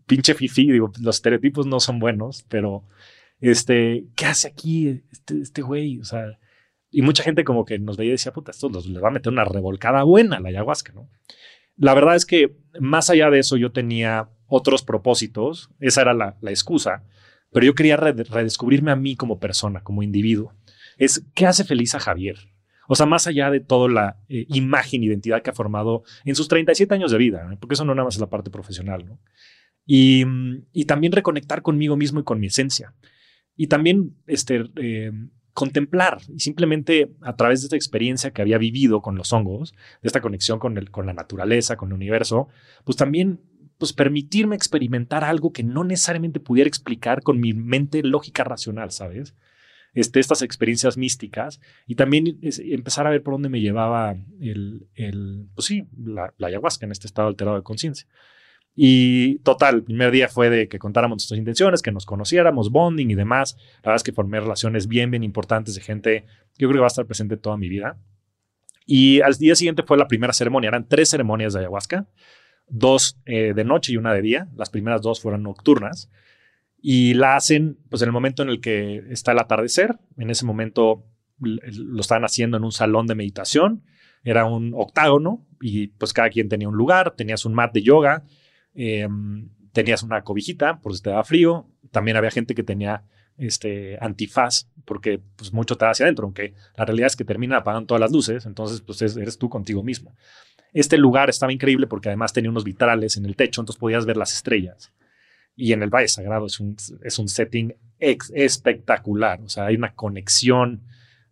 pinche 0.06 0.34
fifi, 0.34 0.70
digo, 0.70 0.92
los 1.00 1.16
estereotipos 1.16 1.66
no 1.66 1.80
son 1.80 1.98
buenos, 1.98 2.44
pero 2.48 2.84
este, 3.40 4.04
¿qué 4.14 4.26
hace 4.26 4.46
aquí 4.46 5.02
este, 5.10 5.40
este 5.40 5.62
güey? 5.62 5.98
O 5.98 6.04
sea, 6.04 6.38
y 6.94 7.02
mucha 7.02 7.24
gente 7.24 7.42
como 7.42 7.64
que 7.64 7.78
nos 7.80 7.96
veía 7.96 8.10
y 8.10 8.12
decía, 8.12 8.32
puta, 8.32 8.52
esto 8.52 8.68
les 8.68 9.02
va 9.02 9.08
a 9.08 9.10
meter 9.10 9.32
una 9.32 9.44
revolcada 9.44 10.04
buena 10.04 10.38
la 10.38 10.50
ayahuasca, 10.50 10.92
¿no? 10.92 11.10
La 11.76 11.92
verdad 11.92 12.14
es 12.14 12.24
que 12.24 12.56
más 12.78 13.10
allá 13.10 13.30
de 13.30 13.40
eso 13.40 13.56
yo 13.56 13.72
tenía 13.72 14.28
otros 14.46 14.84
propósitos, 14.84 15.70
esa 15.80 16.02
era 16.02 16.14
la, 16.14 16.36
la 16.40 16.50
excusa, 16.50 17.02
pero 17.52 17.66
yo 17.66 17.74
quería 17.74 17.96
redescubrirme 17.96 18.92
a 18.92 18.96
mí 18.96 19.16
como 19.16 19.40
persona, 19.40 19.82
como 19.82 20.04
individuo. 20.04 20.54
Es, 20.96 21.26
¿qué 21.34 21.46
hace 21.46 21.64
feliz 21.64 21.96
a 21.96 22.00
Javier? 22.00 22.36
O 22.86 22.94
sea, 22.94 23.06
más 23.06 23.26
allá 23.26 23.50
de 23.50 23.58
toda 23.58 23.88
la 23.88 24.20
eh, 24.28 24.46
imagen, 24.50 25.02
identidad 25.02 25.42
que 25.42 25.50
ha 25.50 25.54
formado 25.54 26.04
en 26.24 26.36
sus 26.36 26.46
37 26.46 26.94
años 26.94 27.10
de 27.10 27.18
vida, 27.18 27.56
porque 27.58 27.74
eso 27.74 27.84
no 27.84 27.96
nada 27.96 28.04
más 28.04 28.14
es 28.14 28.20
la 28.20 28.30
parte 28.30 28.50
profesional, 28.50 29.04
¿no? 29.04 29.18
Y, 29.84 30.24
y, 30.72 30.84
también 30.86 31.12
reconectar 31.12 31.60
conmigo 31.60 31.96
mismo 31.96 32.20
y 32.20 32.24
con 32.24 32.40
mi 32.40 32.46
esencia. 32.46 32.94
Y 33.54 33.66
también 33.66 34.16
este, 34.26 34.64
eh, 34.76 35.12
contemplar 35.54 36.18
y 36.28 36.40
simplemente 36.40 37.12
a 37.22 37.36
través 37.36 37.60
de 37.60 37.66
esta 37.66 37.76
experiencia 37.76 38.32
que 38.32 38.42
había 38.42 38.58
vivido 38.58 39.00
con 39.00 39.14
los 39.14 39.32
hongos, 39.32 39.72
de 40.02 40.08
esta 40.08 40.20
conexión 40.20 40.58
con, 40.58 40.76
el, 40.76 40.90
con 40.90 41.06
la 41.06 41.14
naturaleza, 41.14 41.76
con 41.76 41.88
el 41.88 41.94
universo, 41.94 42.48
pues 42.84 42.96
también 42.96 43.40
pues 43.78 43.92
permitirme 43.92 44.56
experimentar 44.56 45.24
algo 45.24 45.52
que 45.52 45.62
no 45.62 45.84
necesariamente 45.84 46.40
pudiera 46.40 46.68
explicar 46.68 47.22
con 47.22 47.40
mi 47.40 47.54
mente 47.54 48.02
lógica 48.02 48.44
racional, 48.44 48.90
¿sabes? 48.90 49.34
Este, 49.94 50.18
estas 50.18 50.42
experiencias 50.42 50.96
místicas 50.96 51.60
y 51.86 51.94
también 51.94 52.38
empezar 52.42 53.06
a 53.06 53.10
ver 53.10 53.22
por 53.22 53.34
dónde 53.34 53.48
me 53.48 53.60
llevaba 53.60 54.16
el, 54.40 54.88
el 54.96 55.46
pues 55.54 55.66
sí, 55.66 55.86
la, 55.96 56.34
ayahuasca 56.42 56.84
en 56.84 56.92
este 56.92 57.06
estado 57.06 57.28
alterado 57.28 57.56
de 57.56 57.62
conciencia. 57.62 58.08
Y 58.76 59.38
total, 59.38 59.76
el 59.76 59.82
primer 59.84 60.10
día 60.10 60.28
fue 60.28 60.50
de 60.50 60.68
que 60.68 60.78
contáramos 60.78 61.16
nuestras 61.16 61.38
intenciones, 61.38 61.80
que 61.80 61.92
nos 61.92 62.06
conociéramos, 62.06 62.70
bonding 62.70 63.10
y 63.10 63.14
demás. 63.14 63.56
La 63.76 63.90
verdad 63.90 63.96
es 63.96 64.02
que 64.02 64.12
formé 64.12 64.40
relaciones 64.40 64.88
bien, 64.88 65.10
bien 65.10 65.22
importantes 65.22 65.74
de 65.74 65.80
gente 65.80 66.24
que 66.56 66.62
yo 66.62 66.68
creo 66.68 66.78
que 66.78 66.80
va 66.80 66.86
a 66.86 66.88
estar 66.88 67.06
presente 67.06 67.36
toda 67.36 67.56
mi 67.56 67.68
vida. 67.68 67.98
Y 68.86 69.20
al 69.20 69.34
día 69.34 69.54
siguiente 69.54 69.82
fue 69.84 69.96
la 69.96 70.08
primera 70.08 70.32
ceremonia. 70.32 70.68
Eran 70.68 70.88
tres 70.88 71.10
ceremonias 71.10 71.52
de 71.52 71.60
ayahuasca 71.60 72.06
dos 72.68 73.18
eh, 73.26 73.52
de 73.54 73.64
noche 73.64 73.92
y 73.92 73.96
una 73.96 74.12
de 74.12 74.22
día. 74.22 74.48
Las 74.56 74.70
primeras 74.70 75.02
dos 75.02 75.20
fueron 75.20 75.42
nocturnas. 75.42 76.10
Y 76.80 77.14
la 77.14 77.36
hacen 77.36 77.78
pues 77.88 78.02
en 78.02 78.08
el 78.08 78.12
momento 78.12 78.42
en 78.42 78.48
el 78.48 78.60
que 78.60 79.04
está 79.10 79.32
el 79.32 79.38
atardecer. 79.38 79.98
En 80.18 80.30
ese 80.30 80.44
momento 80.44 81.04
lo 81.40 82.00
estaban 82.00 82.24
haciendo 82.24 82.56
en 82.56 82.64
un 82.64 82.72
salón 82.72 83.06
de 83.06 83.14
meditación. 83.14 83.84
Era 84.22 84.44
un 84.46 84.72
octágono 84.74 85.46
y 85.60 85.88
pues 85.88 86.12
cada 86.12 86.30
quien 86.30 86.48
tenía 86.48 86.68
un 86.68 86.76
lugar. 86.76 87.14
Tenías 87.16 87.44
un 87.44 87.54
mat 87.54 87.72
de 87.72 87.82
yoga. 87.82 88.24
Em, 88.74 89.48
tenías 89.72 90.02
una 90.02 90.22
cobijita 90.22 90.80
por 90.80 90.94
si 90.94 91.02
te 91.02 91.10
daba 91.10 91.24
frío. 91.24 91.66
También 91.90 92.16
había 92.16 92.30
gente 92.30 92.54
que 92.54 92.62
tenía 92.62 93.04
este 93.36 93.98
antifaz 94.00 94.68
porque 94.84 95.20
pues 95.36 95.52
mucho 95.52 95.76
te 95.76 95.84
da 95.84 95.90
hacia 95.90 96.06
adentro, 96.06 96.24
aunque 96.24 96.54
la 96.76 96.84
realidad 96.84 97.06
es 97.06 97.16
que 97.16 97.24
terminan 97.24 97.58
apagando 97.58 97.86
todas 97.86 98.00
las 98.00 98.12
luces, 98.12 98.46
entonces 98.46 98.80
pues 98.80 99.00
eres 99.02 99.38
tú 99.38 99.48
contigo 99.48 99.82
mismo. 99.82 100.14
Este 100.72 100.98
lugar 100.98 101.30
estaba 101.30 101.52
increíble 101.52 101.86
porque 101.86 102.08
además 102.08 102.32
tenía 102.32 102.50
unos 102.50 102.64
vitrales 102.64 103.16
en 103.16 103.24
el 103.24 103.36
techo, 103.36 103.60
entonces 103.60 103.80
podías 103.80 104.06
ver 104.06 104.16
las 104.16 104.32
estrellas. 104.32 104.92
Y 105.56 105.72
en 105.72 105.82
el 105.82 105.90
Valle 105.90 106.08
Sagrado 106.08 106.46
es 106.46 106.58
un, 106.58 106.76
es 107.02 107.18
un 107.18 107.28
setting 107.28 107.74
espectacular, 107.98 109.40
o 109.40 109.48
sea, 109.48 109.66
hay 109.66 109.76
una 109.76 109.94
conexión, 109.94 110.82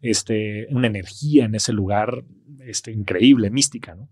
este, 0.01 0.67
una 0.71 0.87
energía 0.87 1.45
en 1.45 1.55
ese 1.55 1.73
lugar 1.73 2.25
este, 2.61 2.93
increíble, 2.93 3.51
mística, 3.51 3.95
¿no? 3.95 4.09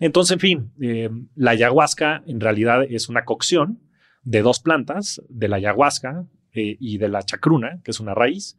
Entonces, 0.00 0.32
en 0.32 0.40
fin, 0.40 0.72
eh, 0.80 1.10
la 1.34 1.52
ayahuasca 1.52 2.22
en 2.26 2.40
realidad 2.40 2.84
es 2.84 3.08
una 3.08 3.24
cocción 3.24 3.80
de 4.22 4.42
dos 4.42 4.60
plantas, 4.60 5.22
de 5.28 5.48
la 5.48 5.56
ayahuasca 5.56 6.26
eh, 6.52 6.76
y 6.78 6.98
de 6.98 7.08
la 7.08 7.22
chacruna, 7.22 7.80
que 7.82 7.90
es 7.90 8.00
una 8.00 8.14
raíz. 8.14 8.58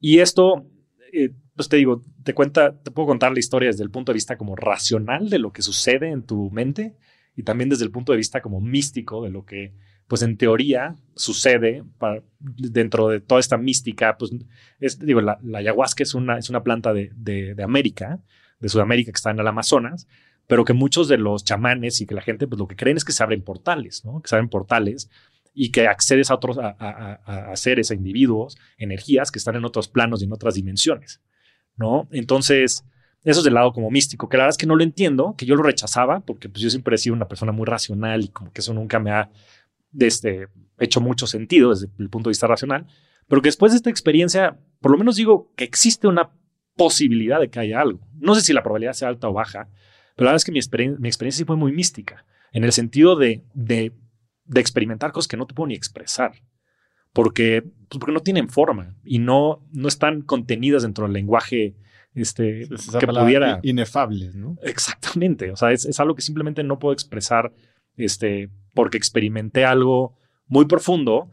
Y 0.00 0.18
esto 0.18 0.66
eh, 1.12 1.30
pues 1.54 1.68
te 1.68 1.76
digo, 1.76 2.02
te 2.24 2.32
cuenta, 2.32 2.80
te 2.82 2.90
puedo 2.90 3.08
contar 3.08 3.32
la 3.32 3.38
historia 3.38 3.68
desde 3.68 3.84
el 3.84 3.90
punto 3.90 4.12
de 4.12 4.14
vista 4.14 4.38
como 4.38 4.56
racional 4.56 5.28
de 5.28 5.38
lo 5.38 5.52
que 5.52 5.60
sucede 5.60 6.10
en 6.10 6.22
tu 6.22 6.50
mente 6.50 6.96
y 7.36 7.42
también 7.42 7.68
desde 7.68 7.84
el 7.84 7.90
punto 7.90 8.12
de 8.12 8.18
vista 8.18 8.40
como 8.40 8.62
místico 8.62 9.22
de 9.22 9.30
lo 9.30 9.44
que, 9.44 9.74
pues 10.08 10.22
en 10.22 10.38
teoría 10.38 10.96
sucede 11.14 11.84
dentro 12.38 13.08
de 13.08 13.20
toda 13.20 13.40
esta 13.40 13.58
mística. 13.58 14.16
Pues 14.16 14.32
es, 14.80 14.98
digo, 14.98 15.20
la, 15.20 15.38
ayahuasca 15.54 16.02
es 16.02 16.14
una, 16.14 16.38
es 16.38 16.48
una 16.48 16.62
planta 16.62 16.94
de, 16.94 17.10
de, 17.14 17.62
América, 17.62 18.20
de 18.58 18.68
Sudamérica 18.70 19.12
que 19.12 19.16
está 19.16 19.30
en 19.30 19.40
el 19.40 19.46
Amazonas, 19.46 20.08
pero 20.46 20.64
que 20.64 20.72
muchos 20.72 21.08
de 21.08 21.18
los 21.18 21.44
chamanes 21.44 22.00
y 22.00 22.06
que 22.06 22.14
la 22.14 22.22
gente, 22.22 22.46
pues 22.46 22.58
lo 22.58 22.66
que 22.66 22.76
creen 22.76 22.96
es 22.96 23.04
que 23.04 23.12
se 23.12 23.22
abren 23.22 23.42
portales, 23.42 24.04
¿no? 24.04 24.20
Que 24.20 24.28
se 24.28 24.36
abren 24.36 24.48
portales 24.48 25.10
y 25.54 25.70
que 25.70 25.86
accedes 25.86 26.30
a 26.30 26.34
otros, 26.34 26.58
a, 26.58 27.52
seres, 27.54 27.90
a 27.90 27.94
individuos, 27.94 28.56
energías 28.78 29.30
que 29.30 29.38
están 29.38 29.56
en 29.56 29.64
otros 29.64 29.88
planos 29.88 30.22
y 30.22 30.24
en 30.24 30.32
otras 30.32 30.54
dimensiones, 30.54 31.20
¿no? 31.76 32.08
Entonces, 32.10 32.84
eso 33.24 33.40
es 33.40 33.44
del 33.44 33.54
lado 33.54 33.72
como 33.72 33.90
místico, 33.90 34.28
que 34.28 34.36
la 34.36 34.44
verdad 34.44 34.54
es 34.54 34.58
que 34.58 34.66
no 34.66 34.76
lo 34.76 34.82
entiendo, 34.82 35.34
que 35.36 35.46
yo 35.46 35.54
lo 35.54 35.62
rechazaba, 35.62 36.20
porque 36.20 36.48
pues 36.48 36.62
yo 36.62 36.70
siempre 36.70 36.94
he 36.94 36.98
sido 36.98 37.14
una 37.14 37.28
persona 37.28 37.52
muy 37.52 37.66
racional 37.66 38.22
y 38.22 38.28
como 38.28 38.52
que 38.52 38.62
eso 38.62 38.72
nunca 38.72 38.98
me 38.98 39.10
ha 39.10 39.30
este, 39.98 40.48
hecho 40.78 41.00
mucho 41.00 41.26
sentido 41.26 41.70
desde 41.70 41.88
el 41.98 42.08
punto 42.08 42.28
de 42.28 42.32
vista 42.32 42.46
racional, 42.46 42.86
pero 43.28 43.42
que 43.42 43.48
después 43.48 43.72
de 43.72 43.76
esta 43.76 43.90
experiencia, 43.90 44.58
por 44.80 44.90
lo 44.90 44.98
menos 44.98 45.16
digo 45.16 45.52
que 45.54 45.64
existe 45.64 46.08
una 46.08 46.30
posibilidad 46.76 47.40
de 47.40 47.50
que 47.50 47.60
haya 47.60 47.80
algo. 47.80 48.00
No 48.14 48.34
sé 48.34 48.40
si 48.40 48.52
la 48.52 48.62
probabilidad 48.62 48.94
sea 48.94 49.08
alta 49.08 49.28
o 49.28 49.32
baja, 49.32 49.68
pero 50.16 50.26
la 50.26 50.32
verdad 50.32 50.36
es 50.36 50.44
que 50.44 50.52
mi, 50.52 50.60
mi 50.98 51.08
experiencia 51.08 51.38
sí 51.38 51.44
fue 51.44 51.56
muy 51.56 51.72
mística. 51.72 52.24
en 52.52 52.64
el 52.64 52.72
sentido 52.72 53.16
de, 53.16 53.42
de, 53.54 53.92
de 54.44 54.60
experimentar 54.60 55.12
cosas 55.12 55.28
que 55.28 55.36
no 55.36 55.46
te 55.46 55.54
puedo 55.54 55.68
ni 55.68 55.74
expresar, 55.74 56.32
porque, 57.12 57.62
pues 57.62 57.98
porque 57.98 58.12
no 58.12 58.20
tienen 58.20 58.48
forma 58.48 58.96
y 59.04 59.18
no, 59.18 59.66
no 59.72 59.88
están 59.88 60.22
contenidas 60.22 60.82
dentro 60.82 61.04
del 61.04 61.12
lenguaje 61.12 61.76
este, 62.14 62.68
que 63.00 63.06
pudiera... 63.06 63.60
Inefables, 63.62 64.34
¿no? 64.34 64.56
Exactamente, 64.62 65.50
o 65.50 65.56
sea, 65.56 65.72
es, 65.72 65.84
es, 65.84 65.98
algo 66.00 66.14
que 66.14 66.22
simplemente 66.22 66.62
no 66.62 66.78
puedo 66.78 66.92
expresar 66.92 67.52
este, 67.96 68.50
porque 68.74 68.98
experimenté 68.98 69.64
algo 69.64 70.16
muy 70.46 70.66
profundo 70.66 71.30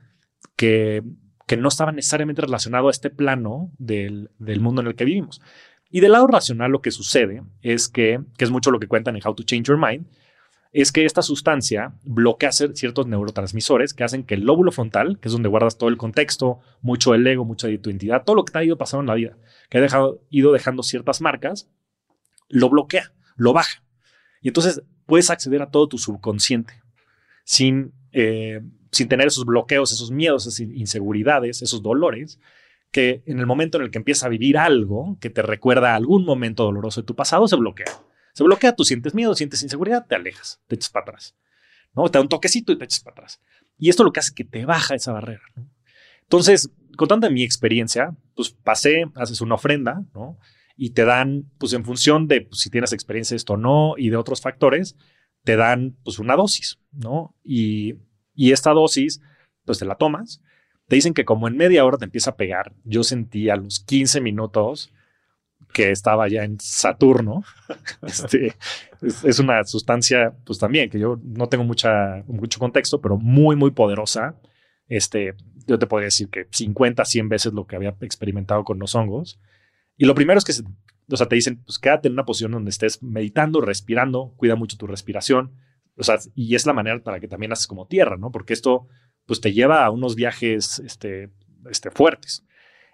que, 0.56 1.04
que 1.48 1.58
no 1.58 1.68
estaba 1.68 1.92
necesariamente 1.92 2.42
relacionado 2.42 2.88
a 2.88 2.92
este 2.92 3.10
plano 3.10 3.72
del, 3.78 4.30
del 4.40 4.62
mundo 4.62 4.82
en 4.82 4.88
el 4.88 4.96
que 4.96 5.06
vivimos. 5.06 5.42
Y 5.90 6.02
del 6.02 6.12
lado 6.12 6.28
racional 6.28 6.72
lo 6.72 6.82
que 6.82 6.92
sucede 6.92 7.44
es 7.62 7.90
que, 7.90 8.22
que 8.38 8.46
es 8.46 8.52
mucho 8.52 8.72
lo 8.72 8.80
que 8.80 8.88
cuentan 8.88 9.16
en 9.16 9.22
How 9.26 9.36
to 9.36 9.44
Change 9.44 9.68
Your 9.68 9.78
Mind, 9.78 10.06
es 10.72 10.92
que 10.92 11.06
esta 11.06 11.24
sustancia 11.24 11.94
bloquea 12.04 12.52
ciertos 12.52 13.08
neurotransmisores 13.08 13.94
que 13.96 14.04
hacen 14.04 14.24
que 14.24 14.36
el 14.36 14.42
lóbulo 14.42 14.72
frontal, 14.72 15.18
que 15.20 15.28
es 15.28 15.32
donde 15.32 15.50
guardas 15.50 15.78
todo 15.78 15.90
el 15.90 15.98
contexto, 15.98 16.60
mucho 16.82 17.14
del 17.14 17.26
ego, 17.26 17.44
mucha 17.44 17.68
de 17.68 17.80
tu 17.80 17.90
identidad, 17.90 18.24
todo 18.24 18.36
lo 18.36 18.46
que 18.46 18.54
te 18.54 18.60
ha 18.60 18.64
ido 18.64 18.78
pasando 18.78 19.02
en 19.02 19.08
la 19.08 19.16
vida, 19.16 19.38
que 19.70 19.80
ha 19.80 19.82
dejado, 19.82 20.22
ido 20.30 20.52
dejando 20.52 20.84
ciertas 20.84 21.22
marcas, 21.22 21.70
lo 22.50 22.70
bloquea, 22.70 23.12
lo 23.36 23.54
baja. 23.54 23.84
Y 24.42 24.50
entonces 24.50 24.84
puedes 25.08 25.32
acceder 25.32 25.64
a 25.64 25.72
todo 25.72 25.88
tu 25.88 25.98
subconsciente 25.98 26.74
sin, 27.44 27.94
eh, 28.12 28.62
sin 28.92 29.08
tener 29.08 29.28
esos 29.28 29.46
bloqueos, 29.46 29.92
esos 29.92 30.12
miedos, 30.12 30.46
esas 30.46 30.60
inseguridades, 30.60 31.64
esos 31.64 31.82
dolores, 31.82 32.40
que 32.92 33.24
en 33.26 33.40
el 33.40 33.46
momento 33.46 33.78
en 33.78 33.84
el 33.84 33.92
que 33.92 33.98
empiezas 33.98 34.24
a 34.24 34.30
vivir 34.30 34.58
algo 34.58 35.18
que 35.20 35.30
te 35.30 35.42
recuerda 35.42 35.94
a 35.94 35.96
algún 35.96 36.26
momento 36.26 36.64
doloroso 36.64 37.02
de 37.02 37.06
tu 37.06 37.16
pasado, 37.16 37.48
se 37.48 37.56
bloquea. 37.56 37.92
Se 38.34 38.44
bloquea, 38.44 38.76
tú 38.76 38.84
sientes 38.84 39.14
miedo, 39.14 39.36
sientes 39.36 39.62
inseguridad, 39.64 40.06
te 40.08 40.16
alejas, 40.16 40.62
te 40.68 40.76
echas 40.76 40.90
para 40.90 41.04
atrás. 41.04 41.36
¿no? 41.94 42.10
Te 42.10 42.18
da 42.18 42.22
un 42.22 42.30
toquecito 42.30 42.72
y 42.72 42.78
te 42.78 42.86
echas 42.86 43.02
para 43.02 43.14
atrás. 43.14 43.42
Y 43.78 43.90
esto 43.90 44.04
lo 44.04 44.12
que 44.12 44.20
hace 44.20 44.30
es 44.30 44.36
que 44.36 44.44
te 44.44 44.66
baja 44.66 44.96
esa 44.96 45.12
barrera. 45.12 45.42
Entonces, 46.24 46.72
contando 46.98 47.30
mi 47.32 47.44
experiencia, 47.44 48.16
pues 48.36 48.52
pasé, 48.52 49.06
haces 49.16 49.42
una 49.42 49.56
ofrenda, 49.56 50.04
¿no? 50.14 50.38
Y 50.76 50.92
te 50.92 51.06
dan, 51.06 51.50
pues 51.58 51.74
en 51.74 51.84
función 51.84 52.28
de 52.28 52.42
pues, 52.42 52.62
si 52.62 52.70
tienes 52.70 52.94
experiencia 52.94 53.36
de 53.36 53.38
esto 53.38 53.54
o 53.54 53.58
no 53.58 53.96
y 53.98 54.10
de 54.10 54.18
otros 54.18 54.42
factores, 54.42 54.96
te 55.44 55.56
dan 55.56 55.98
pues 56.04 56.20
una 56.20 56.36
dosis, 56.36 56.80
¿no? 56.92 57.36
Y, 57.44 57.96
y 58.34 58.52
esta 58.52 58.72
dosis, 58.72 59.22
pues 59.66 59.80
te 59.80 59.86
la 59.86 59.96
tomas. 59.96 60.42
Te 60.90 60.96
dicen 60.96 61.14
que 61.14 61.24
como 61.24 61.48
en 61.48 61.56
media 61.56 61.86
hora 61.86 61.98
te 61.98 62.06
empieza 62.06 62.32
a 62.32 62.36
pegar. 62.36 62.74
Yo 62.84 63.04
sentí 63.04 63.50
a 63.50 63.56
los 63.56 63.80
15 63.80 64.22
minutos 64.22 64.92
que 65.72 65.92
estaba 65.92 66.28
ya 66.28 66.44
en 66.44 66.60
Saturno. 66.60 67.44
este, 68.02 68.56
es, 69.02 69.40
una 69.40 69.64
sustancia, 69.66 70.34
pues 70.46 70.58
también, 70.58 70.90
que 70.90 71.00
yo 71.00 71.20
no 71.24 71.48
tengo 71.48 71.64
mucha, 71.64 72.24
mucho 72.26 72.60
contexto, 72.60 73.00
pero 73.02 73.18
muy, 73.18 73.56
muy 73.56 73.70
poderosa. 73.70 74.36
Este, 74.88 75.36
yo 75.68 75.78
te 75.78 75.86
podría 75.86 76.06
decir 76.06 76.30
que 76.30 76.48
50, 76.50 77.06
100 77.06 77.30
veces 77.30 77.54
lo 77.54 77.68
que 77.68 77.76
había 77.76 77.96
experimentado 78.02 78.64
con 78.64 78.80
los 78.80 78.96
hongos. 78.96 79.40
Y 79.96 80.06
lo 80.06 80.16
primero 80.16 80.40
es 80.40 80.44
que, 80.44 80.54
o 81.14 81.18
sea, 81.18 81.28
te 81.28 81.36
dicen, 81.36 81.62
pues 81.64 81.78
quédate 81.78 82.08
en 82.08 82.14
una 82.14 82.26
posición 82.26 82.52
donde 82.52 82.72
estés 82.72 83.04
meditando, 83.04 83.62
respirando, 83.62 84.34
cuida 84.38 84.56
mucho 84.56 84.76
tu 84.76 84.88
respiración. 84.88 85.52
O 85.98 86.04
sea, 86.04 86.18
y 86.34 86.56
es 86.56 86.66
la 86.66 86.74
manera 86.74 87.04
para 87.04 87.20
que 87.20 87.28
también 87.28 87.52
haces 87.52 87.68
como 87.68 87.86
tierra, 87.86 88.18
¿no? 88.18 88.32
Porque 88.32 88.54
esto, 88.54 88.88
pues 89.30 89.42
te 89.42 89.54
lleva 89.54 89.86
a 89.86 89.92
unos 89.92 90.16
viajes, 90.16 90.80
este, 90.80 91.30
este, 91.70 91.92
fuertes. 91.92 92.44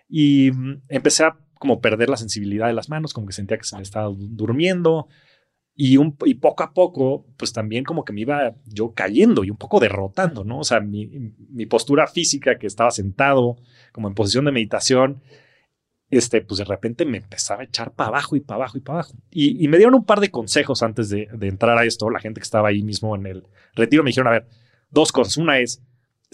Y 0.10 0.52
mm, 0.52 0.82
empecé 0.90 1.24
a 1.24 1.38
como 1.58 1.80
perder 1.80 2.10
la 2.10 2.18
sensibilidad 2.18 2.68
de 2.68 2.74
las 2.74 2.90
manos, 2.90 3.14
como 3.14 3.26
que 3.26 3.32
sentía 3.32 3.58
que 3.58 3.64
se 3.64 3.78
me 3.78 3.84
estaba 3.84 4.14
durmiendo. 4.14 5.08
Y, 5.74 5.96
un, 5.96 6.18
y 6.26 6.34
poco 6.34 6.64
a 6.64 6.74
poco, 6.74 7.26
pues 7.38 7.54
también 7.54 7.86
como 7.86 8.04
que 8.04 8.12
me 8.12 8.20
iba 8.20 8.54
yo 8.66 8.94
cayendo 8.94 9.46
y 9.46 9.50
un 9.50 9.56
poco 9.56 9.80
derrotando, 9.80 10.44
¿no? 10.44 10.60
O 10.60 10.64
sea, 10.66 10.82
mi, 10.82 11.08
postura 11.70 12.06
física, 12.06 12.58
que 12.58 12.68
estaba 12.68 12.92
sentado 12.92 13.56
como 13.94 14.10
en 14.10 14.14
posición 14.14 14.44
de 14.44 14.52
meditación, 14.52 15.22
este, 16.10 16.42
pues 16.42 16.58
de 16.58 16.66
repente 16.66 17.06
me 17.06 17.20
empezaba 17.20 17.62
a 17.62 17.66
echar 17.66 17.94
para 17.94 18.10
abajo 18.10 18.36
y 18.36 18.42
para 18.42 18.58
abajo 18.58 18.78
y 18.78 18.82
para 18.82 19.00
abajo. 19.00 19.14
Y, 19.32 19.64
y, 19.64 19.70
me 19.70 19.78
dieron 19.78 19.96
un 19.96 20.06
par 20.06 20.20
de 20.20 20.32
consejos 20.32 20.84
antes 20.84 21.08
de, 21.08 21.30
de, 21.32 21.48
entrar 21.48 21.78
a 21.78 21.86
esto. 21.86 22.10
La 22.10 22.20
gente 22.20 22.42
que 22.42 22.46
estaba 22.46 22.68
ahí 22.68 22.84
mismo 22.84 23.16
en 23.16 23.26
el 23.26 23.48
retiro 23.74 24.04
me 24.04 24.10
dijeron, 24.10 24.28
a 24.28 24.32
ver, 24.32 24.48
dos 24.90 25.14
cosas. 25.14 25.38
Una 25.38 25.60
es, 25.60 25.82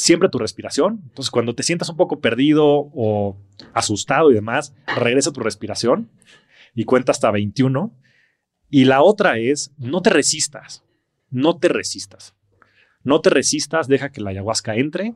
siempre 0.01 0.29
tu 0.29 0.39
respiración. 0.39 1.01
Entonces, 1.03 1.29
cuando 1.29 1.53
te 1.53 1.61
sientas 1.61 1.89
un 1.89 1.95
poco 1.95 2.19
perdido 2.19 2.65
o 2.65 3.37
asustado 3.73 4.31
y 4.31 4.33
demás, 4.33 4.73
regresa 4.97 5.31
tu 5.31 5.41
respiración 5.41 6.09
y 6.73 6.85
cuenta 6.85 7.11
hasta 7.11 7.29
21. 7.29 7.95
Y 8.71 8.85
la 8.85 9.03
otra 9.03 9.37
es, 9.37 9.73
no 9.77 10.01
te 10.01 10.09
resistas, 10.09 10.83
no 11.29 11.59
te 11.59 11.67
resistas. 11.67 12.35
No 13.03 13.21
te 13.21 13.29
resistas, 13.29 13.87
deja 13.87 14.11
que 14.11 14.21
la 14.21 14.31
ayahuasca 14.31 14.75
entre. 14.75 15.15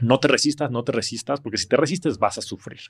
No 0.00 0.20
te 0.20 0.28
resistas, 0.28 0.70
no 0.70 0.84
te 0.84 0.92
resistas, 0.92 1.40
porque 1.40 1.58
si 1.58 1.66
te 1.66 1.76
resistes 1.76 2.18
vas 2.18 2.38
a 2.38 2.42
sufrir. 2.42 2.80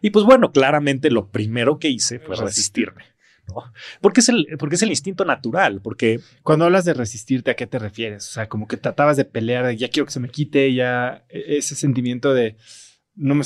Y 0.00 0.10
pues 0.10 0.24
bueno, 0.24 0.50
claramente 0.50 1.10
lo 1.10 1.30
primero 1.30 1.78
que 1.78 1.88
hice 1.88 2.20
fue 2.20 2.36
resistirme. 2.36 3.04
¿No? 3.48 3.72
Porque 4.00 4.20
es, 4.20 4.28
el, 4.28 4.46
porque 4.58 4.76
es 4.76 4.82
el 4.82 4.90
instinto 4.90 5.24
natural, 5.24 5.80
porque... 5.80 6.20
Cuando 6.42 6.64
hablas 6.64 6.84
de 6.84 6.94
resistirte, 6.94 7.50
¿a 7.50 7.56
qué 7.56 7.66
te 7.66 7.78
refieres? 7.78 8.28
O 8.28 8.32
sea, 8.32 8.48
como 8.48 8.66
que 8.66 8.76
tratabas 8.76 9.16
de 9.16 9.24
pelear, 9.24 9.70
ya 9.74 9.88
quiero 9.88 10.06
que 10.06 10.12
se 10.12 10.20
me 10.20 10.28
quite, 10.28 10.72
ya 10.74 11.24
e, 11.28 11.56
ese 11.58 11.74
sentimiento 11.74 12.34
de, 12.34 12.56
no 13.14 13.34
me, 13.34 13.44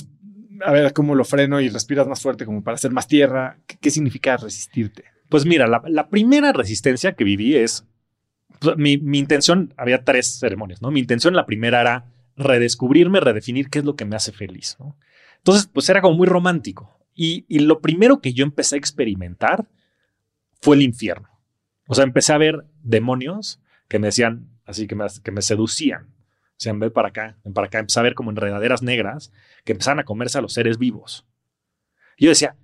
a 0.65 0.73
ver 0.73 0.93
cómo 0.93 1.15
lo 1.15 1.25
freno 1.25 1.61
y 1.61 1.69
respiras 1.69 2.07
más 2.07 2.20
fuerte 2.20 2.45
como 2.45 2.62
para 2.62 2.77
hacer 2.77 2.91
más 2.91 3.07
tierra. 3.07 3.59
¿Qué, 3.66 3.77
qué 3.81 3.91
significa 3.91 4.37
resistirte? 4.37 5.05
Pues 5.29 5.45
mira, 5.45 5.66
la, 5.66 5.83
la, 5.87 6.09
primera 6.09 6.53
resistencia 6.53 7.12
que 7.12 7.25
viví 7.25 7.55
es, 7.55 7.85
pues, 8.61 8.77
mi, 8.77 8.99
mi 8.99 9.19
intención, 9.19 9.75
había 9.77 10.05
tres 10.05 10.39
ceremonias, 10.39 10.81
¿no? 10.81 10.91
Mi 10.91 11.01
intención 11.01 11.35
la 11.35 11.47
primera 11.47 11.81
era 11.81 12.07
redescubrirme, 12.37 13.20
redefinir 13.20 13.69
qué 13.69 13.81
es 13.81 13.85
lo 13.85 13.97
que 13.97 14.05
me 14.05 14.16
hace 14.16 14.33
feliz, 14.33 14.77
¿no? 14.79 14.97
Entonces, 15.39 15.69
pues 15.73 15.89
era 15.89 16.01
como 16.01 16.16
muy 16.16 16.27
romántico. 16.27 16.99
Y, 17.15 17.45
y, 17.49 17.61
lo 17.61 17.81
primero 17.81 18.20
que 18.20 18.33
yo 18.33 18.45
empecé 18.45 18.77
a 18.77 18.79
experimentar 18.79 19.66
fue 20.60 20.76
el 20.76 20.82
infierno. 20.82 21.28
O 21.86 21.94
sea, 21.94 22.05
empecé 22.05 22.32
a 22.32 22.39
ver 22.39 22.66
demonios 22.82 23.60
que 23.89 23.98
me 23.98 24.09
decían, 24.09 24.48
así 24.66 24.86
que 24.86 24.94
me, 24.94 25.06
que 25.22 25.30
me 25.30 25.43
seducían. 25.43 26.05
O 26.05 26.60
sea, 26.60 26.72
ven 26.72 26.90
para 26.90 27.09
acá, 27.09 27.39
ven 27.44 27.55
para 27.55 27.68
acá. 27.68 27.78
Empecé 27.78 28.01
a 28.01 28.02
ver 28.02 28.14
como 28.14 28.30
enredaderas 28.30 28.82
negras 28.82 29.32
que 29.64 29.72
empezaban 29.72 30.01
a 30.01 30.05
comerse 30.05 30.39
a 30.39 30.40
los 30.40 30.52
seres 30.52 30.78
vivos. 30.78 31.26
Y 32.16 32.24
yo 32.24 32.30
decía, 32.30 32.56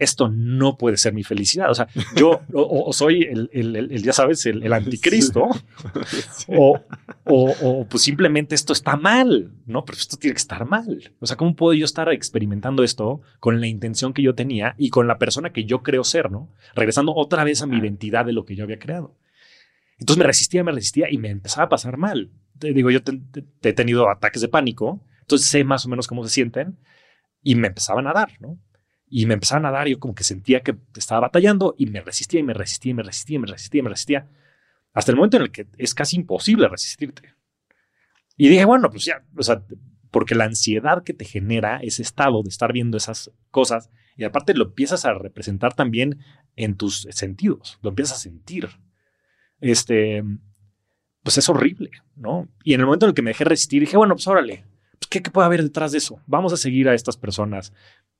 esto 0.00 0.28
no 0.28 0.76
puede 0.76 0.96
ser 0.96 1.12
mi 1.12 1.22
felicidad. 1.22 1.70
O 1.70 1.74
sea, 1.74 1.86
yo 2.16 2.40
o, 2.52 2.92
soy 2.92 3.22
el, 3.22 3.50
el, 3.52 3.76
el, 3.76 4.02
ya 4.02 4.12
sabes, 4.12 4.44
el, 4.46 4.72
anticristo, 4.72 5.48
sí. 6.02 6.46
o, 6.56 6.80
o, 7.26 7.86
pues 7.88 8.02
simplemente 8.02 8.54
esto 8.54 8.72
está 8.72 8.96
mal, 8.96 9.52
¿no? 9.66 9.84
Pero 9.84 9.98
esto 9.98 10.16
tiene 10.16 10.34
que 10.34 10.40
estar 10.40 10.64
mal. 10.64 11.12
O 11.20 11.26
sea, 11.26 11.36
¿cómo 11.36 11.54
puedo 11.54 11.74
yo 11.74 11.84
estar 11.84 12.08
experimentando 12.08 12.82
esto 12.82 13.20
con 13.38 13.60
la 13.60 13.66
intención 13.66 14.12
que 14.12 14.22
yo 14.22 14.34
tenía 14.34 14.74
y 14.78 14.88
con 14.88 15.06
la 15.06 15.18
persona 15.18 15.52
que 15.52 15.64
yo 15.64 15.82
creo 15.82 16.02
ser, 16.02 16.30
¿no? 16.30 16.48
Regresando 16.74 17.14
otra 17.14 17.44
vez 17.44 17.62
a 17.62 17.66
mi 17.66 17.76
identidad 17.76 18.24
de 18.24 18.32
lo 18.32 18.44
que 18.44 18.56
yo 18.56 18.64
había 18.64 18.78
creado. 18.78 19.14
Entonces 19.98 20.18
me 20.18 20.26
resistía, 20.26 20.64
me 20.64 20.72
resistía 20.72 21.10
y 21.10 21.18
me 21.18 21.28
empezaba 21.28 21.66
a 21.66 21.68
pasar 21.68 21.98
mal. 21.98 22.30
Te 22.58 22.72
digo, 22.72 22.90
yo 22.90 23.02
te, 23.02 23.12
te, 23.18 23.42
te 23.42 23.68
he 23.68 23.72
tenido 23.74 24.08
ataques 24.08 24.40
de 24.40 24.48
pánico, 24.48 25.04
entonces 25.20 25.46
sé 25.46 25.62
más 25.62 25.84
o 25.84 25.90
menos 25.90 26.08
cómo 26.08 26.24
se 26.24 26.30
sienten 26.30 26.78
y 27.42 27.54
me 27.54 27.68
empezaban 27.68 28.06
a 28.06 28.14
dar, 28.14 28.30
¿no? 28.40 28.58
Y 29.10 29.26
me 29.26 29.34
empezaban 29.34 29.66
a 29.66 29.72
dar, 29.72 29.88
yo 29.88 29.98
como 29.98 30.14
que 30.14 30.22
sentía 30.22 30.60
que 30.60 30.76
estaba 30.96 31.22
batallando 31.22 31.74
y 31.76 31.86
me 31.86 32.00
resistía 32.00 32.38
y 32.38 32.44
me 32.44 32.54
resistía 32.54 32.90
y 32.90 32.94
me 32.94 33.02
resistía 33.02 33.36
y 33.36 33.38
me 33.40 33.48
resistía 33.48 33.78
y 33.80 33.82
me 33.82 33.90
resistía, 33.90 34.28
hasta 34.94 35.10
el 35.10 35.16
momento 35.16 35.36
en 35.36 35.42
el 35.42 35.50
que 35.50 35.66
es 35.76 35.94
casi 35.94 36.16
imposible 36.16 36.68
resistirte. 36.68 37.34
Y 38.36 38.48
dije, 38.48 38.64
bueno, 38.64 38.88
pues 38.88 39.04
ya, 39.04 39.24
o 39.36 39.42
sea, 39.42 39.62
porque 40.12 40.36
la 40.36 40.44
ansiedad 40.44 41.02
que 41.02 41.12
te 41.12 41.24
genera 41.24 41.80
ese 41.82 42.02
estado 42.02 42.42
de 42.42 42.48
estar 42.48 42.72
viendo 42.72 42.96
esas 42.96 43.32
cosas 43.50 43.90
y 44.16 44.24
aparte 44.24 44.54
lo 44.54 44.66
empiezas 44.66 45.04
a 45.04 45.12
representar 45.12 45.74
también 45.74 46.20
en 46.54 46.76
tus 46.76 47.08
sentidos, 47.10 47.78
lo 47.82 47.90
empiezas 47.90 48.18
a 48.18 48.20
sentir. 48.20 48.68
Este, 49.60 50.22
pues 51.22 51.36
es 51.36 51.48
horrible, 51.48 51.90
¿no? 52.14 52.48
Y 52.64 52.74
en 52.74 52.80
el 52.80 52.86
momento 52.86 53.06
en 53.06 53.10
el 53.10 53.14
que 53.14 53.22
me 53.22 53.30
dejé 53.30 53.44
resistir, 53.44 53.80
dije, 53.80 53.96
bueno, 53.96 54.14
pues 54.14 54.26
órale, 54.26 54.64
pues, 55.00 55.08
¿qué, 55.08 55.22
¿qué 55.22 55.30
puede 55.30 55.46
haber 55.46 55.62
detrás 55.62 55.92
de 55.92 55.98
eso? 55.98 56.20
Vamos 56.26 56.52
a 56.52 56.56
seguir 56.56 56.88
a 56.88 56.94
estas 56.94 57.16
personas 57.16 57.72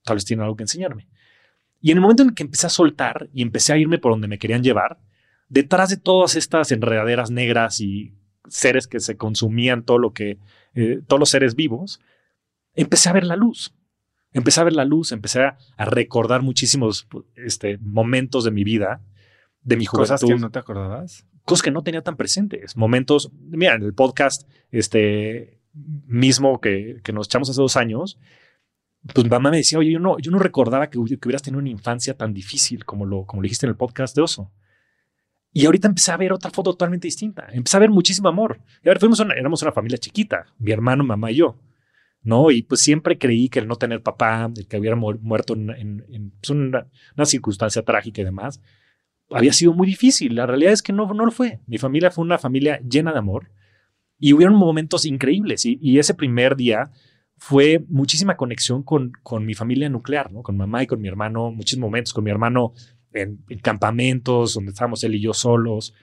tal 0.05 0.17
vez 0.17 0.25
tienen 0.25 0.45
algo 0.45 0.57
que 0.57 0.65
enseñarme. 0.65 1.09
Y 1.81 1.91
en 1.91 1.99
el 1.99 2.03
momento 2.03 2.23
en 2.23 2.31
el 2.31 2.35
que 2.35 2.43
empecé 2.43 2.67
a 2.67 2.71
soltar 2.71 3.29
y 3.33 3.43
empecé 3.43 3.73
a 3.73 3.79
irme 3.79 3.99
por 3.99 4.13
donde 4.13 4.29
me 4.29 4.39
querían 4.39 4.63
llevar, 4.63 4.99
detrás 5.49 5.89
de 5.91 5.97
todas 5.97 6.37
estas 6.37 6.73
enredaderas 6.73 7.31
negras 7.31 7.81
y 7.81 8.15
seres 8.49 8.87
que 8.87 9.01
se 9.01 9.17
consumían 9.17 9.85
todo 9.85 9.99
lo 9.99 10.13
que, 10.13 10.39
eh, 10.75 11.01
todos 11.07 11.21
los 11.21 11.31
seres 11.31 11.55
vivos, 11.55 12.01
empecé 12.75 13.09
a 13.09 13.13
ver 13.13 13.25
la 13.25 13.37
luz. 13.37 13.75
Empecé 14.33 14.61
a 14.61 14.65
ver 14.65 14.75
la 14.75 14.85
luz, 14.85 15.11
empecé 15.11 15.43
a, 15.43 15.59
a 15.77 15.85
recordar 15.87 16.43
muchísimos 16.43 17.09
este, 17.35 17.79
momentos 17.79 18.45
de 18.45 18.53
mi 18.53 18.63
vida, 18.63 19.01
de 19.63 19.77
mi 19.77 19.87
juventud. 19.87 20.13
¿Cosas 20.13 20.29
que 20.29 20.37
no 20.37 20.51
te 20.51 20.59
acordabas? 20.59 21.27
Cosas 21.45 21.63
que 21.63 21.71
no 21.73 21.83
tenía 21.83 22.03
tan 22.03 22.17
presentes. 22.17 22.77
Momentos, 22.77 23.33
mira, 23.41 23.75
en 23.75 23.83
el 23.83 23.95
podcast 23.95 24.49
este, 24.71 25.60
mismo 25.73 26.61
que, 26.61 27.01
que 27.03 27.13
nos 27.13 27.27
echamos 27.27 27.51
hace 27.51 27.61
dos 27.61 27.77
años, 27.77 28.19
pues 29.15 29.29
mamá 29.29 29.51
me 29.51 29.59
decía, 29.59 29.79
oye, 29.79 29.93
yo 29.93 29.99
no, 29.99 30.19
yo 30.19 30.31
no 30.31 30.39
recordaba 30.39 30.91
que, 30.91 30.99
hubieras 30.99 31.43
tenido 31.43 31.61
una 31.61 31.71
infancia 31.71 32.17
tan 32.17 32.35
difícil 32.35 32.85
como 32.85 33.07
lo, 33.07 33.25
como 33.25 33.41
lo 33.41 33.45
dijiste 33.45 33.67
en 33.67 33.71
el 33.71 33.77
podcast 33.77 34.15
de 34.15 34.23
Oso. 34.23 34.53
Y 35.53 35.67
ahorita 35.67 35.89
empecé 35.89 36.13
a 36.13 36.17
ver 36.17 36.33
otra 36.33 36.51
foto 36.51 36.73
totalmente 36.73 37.09
distinta. 37.09 37.49
Empecé 37.51 37.77
a 37.77 37.81
ver 37.81 37.91
muchísimo 37.91 38.29
amor. 38.29 38.61
Y 38.85 38.89
a 38.89 38.93
ver, 38.93 39.01
fuimos 39.01 39.19
una, 39.21 39.35
éramos 39.35 39.63
una 39.63 39.73
familia 39.73 39.99
chiquita, 39.99 40.47
mi 40.59 40.71
hermano, 40.71 41.03
mamá 41.03 41.33
y 41.33 41.37
yo. 41.37 41.59
¿no? 42.23 42.51
Y 42.51 42.63
pues 42.63 42.83
siempre 42.83 43.19
creí 43.19 43.49
que 43.49 43.61
el 43.61 43.67
no 43.67 43.77
tener 43.77 44.03
papá, 44.03 44.51
el 44.55 44.67
que 44.67 44.79
hubiera 44.79 44.97
muerto 44.97 45.55
en, 45.55 46.33
pues, 46.41 46.51
una, 46.51 46.87
circunstancia 47.25 47.83
trágica 47.83 48.21
y 48.21 48.25
demás, 48.25 48.61
había 49.31 49.53
sido 49.53 49.73
muy 49.73 49.87
difícil. 49.87 50.35
La 50.35 50.47
realidad 50.47 50.73
es 50.73 50.83
que 50.83 50.93
no, 50.93 51.13
no 51.15 51.25
lo 51.25 51.33
fue. 51.33 51.61
Mi 51.67 51.79
familia 51.79 52.11
fue 52.11 52.25
una 52.25 52.39
familia 52.39 52.81
llena 52.81 53.13
de 53.13 53.19
amor 53.19 53.51
y 54.21 54.35
hubieron 54.35 54.55
momentos 54.55 55.07
increíbles. 55.07 55.65
Y, 55.65 55.99
ese 55.99 56.15
primer 56.15 56.55
día 56.55 56.91
fue 57.39 57.85
muchísima 57.89 58.37
conexión 58.37 58.83
con, 58.83 59.13
con 59.23 59.47
mi 59.47 59.55
familia 59.55 59.89
nuclear, 59.89 60.31
¿no? 60.31 60.43
Con 60.43 60.59
mamá 60.59 60.83
y 60.83 60.87
con 60.87 61.01
mi 61.01 61.09
hermano, 61.09 61.51
muchísimos 61.51 61.89
momentos 61.89 62.13
con 62.13 62.23
mi 62.23 62.31
hermano 62.31 62.75
en, 63.13 63.43
campamentos 63.63 64.55
donde 64.55 64.73
estábamos 64.73 65.03
él 65.03 65.15
y 65.15 65.21
yo 65.21 65.33
solos. 65.33 65.95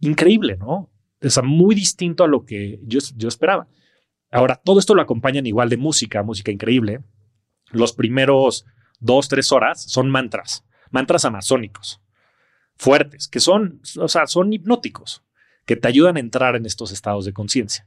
Increíble, 0.00 0.58
¿no? 0.58 0.92
O 1.20 1.30
sea, 1.30 1.42
muy 1.42 1.74
distinto 1.74 2.24
a 2.24 2.28
lo 2.28 2.44
que 2.44 2.78
yo, 2.84 3.00
yo 3.16 3.28
esperaba. 3.28 3.66
Ahora, 4.30 4.60
todo 4.62 4.78
esto 4.78 4.94
lo 4.94 5.02
acompañan 5.02 5.46
igual 5.46 5.70
de 5.70 5.78
música, 5.78 6.22
música 6.22 6.52
increíble. 6.52 7.00
Los 7.70 7.94
primeros 7.94 8.66
dos, 9.00 9.28
tres 9.28 9.50
horas 9.50 9.82
son 9.82 10.10
mantras, 10.10 10.64
mantras 10.90 11.24
amazónicos, 11.24 12.02
fuertes, 12.76 13.28
que 13.28 13.40
son, 13.40 13.80
o 13.98 14.08
sea, 14.08 14.26
son 14.26 14.52
hipnóticos, 14.52 15.24
que 15.64 15.76
te 15.76 15.88
ayudan 15.88 16.16
a 16.16 16.20
entrar 16.20 16.56
en 16.56 16.66
estos 16.66 16.92
estados 16.92 17.24
de 17.24 17.32
conciencia. 17.32 17.86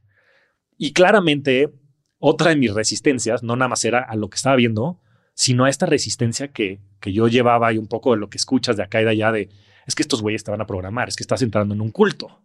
Y 0.78 0.94
claramente, 0.94 1.74
otra 2.20 2.50
de 2.50 2.56
mis 2.56 2.74
resistencias, 2.74 3.44
no 3.44 3.56
nada 3.56 3.70
más 3.70 3.86
era 3.86 4.00
a 4.00 4.16
lo 4.16 4.30
que 4.30 4.36
estaba 4.36 4.56
viendo, 4.56 5.00
sino 5.34 5.66
a 5.66 5.70
esta 5.70 5.86
resistencia 5.86 6.50
que, 6.50 6.80
que 7.00 7.14
yo 7.14 7.28
llevaba 7.28 7.74
y 7.74 7.78
un 7.78 7.88
poco 7.88 8.14
de 8.14 8.18
lo 8.18 8.30
que 8.30 8.38
escuchas 8.38 8.78
de 8.78 8.84
acá 8.84 9.02
y 9.02 9.04
de 9.04 9.12
allá 9.12 9.32
de, 9.32 9.50
es 9.86 9.96
que 9.96 10.02
estos 10.02 10.22
güeyes 10.22 10.44
te 10.44 10.52
van 10.52 10.62
a 10.62 10.66
programar, 10.66 11.08
es 11.10 11.16
que 11.16 11.24
estás 11.24 11.42
entrando 11.42 11.76
en 11.76 11.82
un 11.82 11.92
culto, 11.92 12.42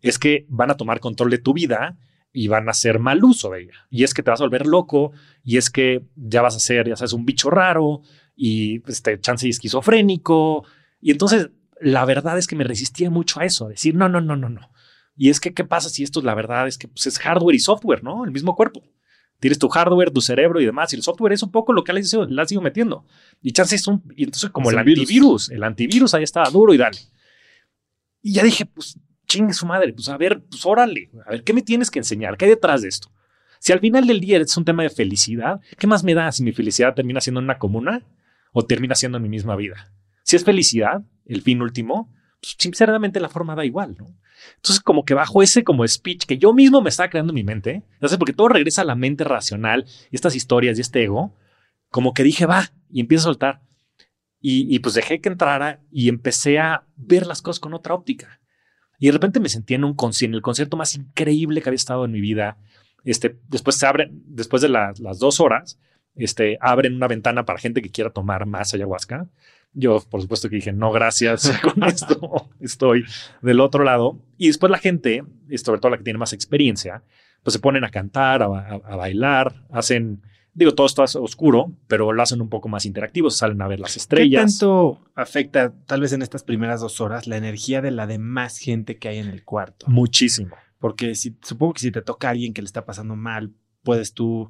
es 0.00 0.18
que 0.18 0.46
van 0.48 0.70
a 0.70 0.76
tomar 0.76 1.00
control 1.00 1.30
de 1.30 1.38
tu 1.38 1.52
vida 1.52 1.98
y 2.32 2.48
van 2.48 2.66
a 2.68 2.72
hacer 2.72 2.98
mal 2.98 3.22
uso 3.22 3.50
de 3.50 3.62
ella. 3.62 3.86
Y 3.90 4.02
es 4.02 4.12
que 4.12 4.22
te 4.22 4.30
vas 4.30 4.40
a 4.40 4.44
volver 4.44 4.66
loco, 4.66 5.12
y 5.44 5.56
es 5.56 5.70
que 5.70 6.02
ya 6.16 6.42
vas 6.42 6.56
a 6.56 6.60
ser, 6.60 6.88
ya 6.88 6.96
sabes, 6.96 7.12
un 7.12 7.24
bicho 7.24 7.48
raro, 7.48 8.02
y 8.34 8.82
este 8.90 9.20
chance 9.20 9.46
y 9.46 9.50
esquizofrénico. 9.50 10.64
Y 11.00 11.12
entonces, 11.12 11.50
la 11.80 12.04
verdad 12.04 12.38
es 12.38 12.46
que 12.46 12.56
me 12.56 12.64
resistía 12.64 13.10
mucho 13.10 13.40
a 13.40 13.44
eso, 13.44 13.66
a 13.66 13.70
decir, 13.70 13.94
no, 13.94 14.08
no, 14.08 14.20
no, 14.20 14.36
no, 14.36 14.48
no. 14.48 14.70
Y 15.16 15.30
es 15.30 15.40
que, 15.40 15.54
¿qué 15.54 15.64
pasa 15.64 15.88
si 15.88 16.02
esto 16.02 16.20
es 16.20 16.24
la 16.24 16.34
verdad? 16.34 16.66
Es 16.66 16.78
que 16.78 16.88
pues, 16.88 17.06
es 17.06 17.18
hardware 17.18 17.54
y 17.54 17.60
software, 17.60 18.02
¿no? 18.02 18.24
El 18.24 18.32
mismo 18.32 18.54
cuerpo. 18.56 18.82
Tienes 19.40 19.58
tu 19.58 19.68
hardware, 19.68 20.10
tu 20.10 20.20
cerebro 20.20 20.60
y 20.60 20.64
demás, 20.64 20.92
y 20.92 20.96
el 20.96 21.02
software 21.02 21.32
es 21.32 21.42
un 21.42 21.50
poco 21.50 21.72
lo 21.72 21.84
que 21.84 21.92
le 21.92 22.00
has 22.00 22.52
ido 22.52 22.60
metiendo. 22.62 23.04
Y 23.42 23.52
chance 23.52 23.76
es 23.76 23.86
un, 23.86 24.02
y 24.16 24.24
entonces 24.24 24.50
como 24.50 24.70
el, 24.70 24.78
antivirus, 24.78 25.50
el 25.50 25.62
antivirus 25.62 26.14
ahí 26.14 26.22
estaba 26.22 26.48
duro 26.50 26.72
y 26.72 26.78
dale. 26.78 26.98
Y 28.22 28.32
ya 28.32 28.42
dije, 28.42 28.64
pues 28.64 28.98
chingue 29.26 29.52
su 29.52 29.66
madre, 29.66 29.92
pues 29.92 30.08
a 30.08 30.16
ver, 30.16 30.42
pues 30.44 30.64
órale, 30.64 31.10
a 31.26 31.30
ver, 31.30 31.44
¿qué 31.44 31.52
me 31.52 31.62
tienes 31.62 31.90
que 31.90 31.98
enseñar? 31.98 32.36
¿Qué 32.36 32.46
hay 32.46 32.52
detrás 32.52 32.82
de 32.82 32.88
esto? 32.88 33.10
Si 33.58 33.72
al 33.72 33.80
final 33.80 34.06
del 34.06 34.20
día 34.20 34.38
es 34.38 34.56
un 34.56 34.64
tema 34.64 34.82
de 34.82 34.90
felicidad, 34.90 35.60
¿qué 35.78 35.86
más 35.86 36.04
me 36.04 36.14
da 36.14 36.30
si 36.32 36.42
mi 36.42 36.52
felicidad 36.52 36.94
termina 36.94 37.20
siendo 37.20 37.40
en 37.40 37.44
una 37.44 37.58
comuna 37.58 38.02
o 38.52 38.64
termina 38.64 38.94
siendo 38.94 39.16
en 39.16 39.22
mi 39.22 39.28
misma 39.28 39.56
vida? 39.56 39.92
Si 40.24 40.36
es 40.36 40.44
felicidad, 40.44 41.02
el 41.26 41.42
fin 41.42 41.62
último, 41.62 42.12
pues 42.40 42.56
sinceramente 42.58 43.20
la 43.20 43.28
forma 43.28 43.54
da 43.54 43.64
igual. 43.64 43.96
Entonces, 44.56 44.80
como 44.82 45.04
que 45.04 45.14
bajo 45.14 45.42
ese 45.42 45.64
como 45.64 45.86
speech 45.86 46.24
que 46.24 46.38
yo 46.38 46.52
mismo 46.52 46.80
me 46.80 46.88
estaba 46.88 47.10
creando 47.10 47.32
en 47.32 47.36
mi 47.36 47.44
mente, 47.44 47.82
porque 48.18 48.32
todo 48.32 48.48
regresa 48.48 48.82
a 48.82 48.86
la 48.86 48.94
mente 48.94 49.24
racional 49.24 49.86
y 50.10 50.16
estas 50.16 50.34
historias 50.34 50.76
y 50.76 50.80
este 50.80 51.04
ego, 51.04 51.34
como 51.90 52.14
que 52.14 52.22
dije, 52.22 52.46
va, 52.46 52.72
y 52.90 53.00
empiezo 53.00 53.28
a 53.28 53.32
soltar. 53.32 53.60
Y, 54.46 54.78
pues 54.80 54.94
dejé 54.94 55.22
que 55.22 55.30
entrara 55.30 55.80
y 55.90 56.10
empecé 56.10 56.58
a 56.58 56.84
ver 56.96 57.26
las 57.26 57.40
cosas 57.40 57.60
con 57.60 57.72
otra 57.72 57.94
óptica. 57.94 58.40
Y 58.98 59.06
de 59.06 59.12
repente 59.12 59.40
me 59.40 59.48
sentí 59.48 59.72
en 59.72 59.84
un 59.84 59.94
concierto, 59.94 60.36
el 60.36 60.42
concierto 60.42 60.76
más 60.76 60.94
increíble 60.94 61.62
que 61.62 61.68
había 61.70 61.76
estado 61.76 62.04
en 62.04 62.12
mi 62.12 62.20
vida. 62.20 62.58
Este, 63.04 63.38
después 63.48 63.76
se 63.76 63.86
abre, 63.86 64.10
después 64.12 64.60
de 64.60 64.68
las 64.68 65.18
dos 65.18 65.40
horas, 65.40 65.78
este, 66.14 66.58
abren 66.60 66.94
una 66.94 67.08
ventana 67.08 67.46
para 67.46 67.58
gente 67.58 67.80
que 67.80 67.90
quiera 67.90 68.10
tomar 68.10 68.44
más 68.44 68.74
ayahuasca. 68.74 69.28
Yo, 69.74 70.00
por 70.08 70.22
supuesto 70.22 70.48
que 70.48 70.56
dije, 70.56 70.72
no, 70.72 70.92
gracias, 70.92 71.52
con 71.62 71.82
esto 71.84 72.48
estoy 72.60 73.04
del 73.42 73.60
otro 73.60 73.84
lado. 73.84 74.18
Y 74.38 74.46
después 74.46 74.70
la 74.70 74.78
gente, 74.78 75.24
sobre 75.56 75.80
todo 75.80 75.90
la 75.90 75.98
que 75.98 76.04
tiene 76.04 76.18
más 76.18 76.32
experiencia, 76.32 77.02
pues 77.42 77.52
se 77.52 77.60
ponen 77.60 77.84
a 77.84 77.90
cantar, 77.90 78.42
a 78.42 78.96
bailar, 78.96 79.66
hacen 79.70 80.22
Digo, 80.54 80.72
todo 80.72 80.86
está 80.86 81.02
oscuro, 81.02 81.72
pero 81.88 82.12
lo 82.12 82.22
hacen 82.22 82.40
un 82.40 82.48
poco 82.48 82.68
más 82.68 82.86
interactivo, 82.86 83.28
salen 83.28 83.60
a 83.60 83.66
ver 83.66 83.80
las 83.80 83.96
estrellas. 83.96 84.44
¿Qué 84.44 84.50
tanto 84.50 85.00
afecta, 85.16 85.72
tal 85.86 86.00
vez 86.00 86.12
en 86.12 86.22
estas 86.22 86.44
primeras 86.44 86.80
dos 86.80 87.00
horas, 87.00 87.26
la 87.26 87.36
energía 87.36 87.82
de 87.82 87.90
la 87.90 88.06
demás 88.06 88.58
gente 88.58 88.96
que 88.98 89.08
hay 89.08 89.18
en 89.18 89.26
el 89.26 89.44
cuarto? 89.44 89.86
Muchísimo. 89.88 90.56
Porque 90.78 91.16
si, 91.16 91.36
supongo 91.42 91.74
que 91.74 91.80
si 91.80 91.90
te 91.90 92.02
toca 92.02 92.28
a 92.28 92.30
alguien 92.30 92.54
que 92.54 92.62
le 92.62 92.66
está 92.66 92.84
pasando 92.84 93.16
mal, 93.16 93.52
puedes 93.82 94.14
tú, 94.14 94.48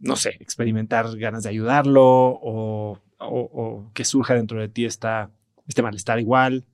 no 0.00 0.16
sé, 0.16 0.30
experimentar 0.40 1.16
ganas 1.16 1.44
de 1.44 1.50
ayudarlo 1.50 2.02
o, 2.04 2.98
o 3.18 3.90
que 3.94 4.04
surja 4.04 4.34
dentro 4.34 4.60
de 4.60 4.68
ti 4.68 4.84
esta, 4.84 5.30
este 5.66 5.82
malestar 5.82 6.20
igual. 6.20 6.64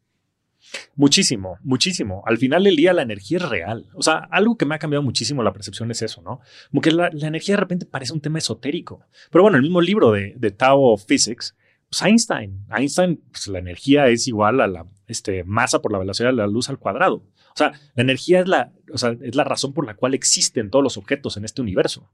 Muchísimo, 0.94 1.58
muchísimo. 1.62 2.22
Al 2.26 2.38
final 2.38 2.64
del 2.64 2.76
día 2.76 2.92
la 2.92 3.02
energía 3.02 3.38
es 3.38 3.48
real. 3.48 3.86
O 3.94 4.02
sea, 4.02 4.28
algo 4.30 4.56
que 4.56 4.64
me 4.64 4.74
ha 4.74 4.78
cambiado 4.78 5.02
muchísimo 5.02 5.42
la 5.42 5.52
percepción 5.52 5.90
es 5.90 6.02
eso, 6.02 6.22
¿no? 6.22 6.40
Como 6.70 6.80
que 6.80 6.92
la, 6.92 7.08
energía 7.08 7.54
de 7.54 7.60
repente 7.60 7.86
parece 7.86 8.12
un 8.12 8.20
tema 8.20 8.38
esotérico. 8.38 9.00
Pero 9.30 9.42
bueno, 9.42 9.56
el 9.56 9.62
mismo 9.62 9.80
libro 9.80 10.12
de, 10.12 10.34
de 10.36 10.50
Tao 10.50 10.96
Physics, 10.96 11.56
pues 11.88 12.02
Einstein, 12.02 12.64
Einstein, 12.70 13.20
pues 13.30 13.48
la 13.48 13.58
energía 13.58 14.06
es 14.06 14.28
igual 14.28 14.60
a 14.60 14.66
la 14.66 14.86
este, 15.08 15.44
masa 15.44 15.82
por 15.82 15.92
la 15.92 15.98
velocidad 15.98 16.30
de 16.30 16.36
la 16.36 16.46
luz 16.46 16.68
al 16.68 16.78
cuadrado. 16.78 17.16
O 17.16 17.56
sea, 17.56 17.72
la 17.94 18.02
energía 18.02 18.40
es 18.40 18.48
la, 18.48 18.72
o 18.92 18.98
sea, 18.98 19.16
es 19.20 19.34
la 19.34 19.44
razón 19.44 19.74
por 19.74 19.84
la 19.84 19.94
cual 19.94 20.14
existen 20.14 20.70
todos 20.70 20.82
los 20.82 20.96
objetos 20.96 21.36
en 21.36 21.44
este 21.44 21.60
universo. 21.60 22.08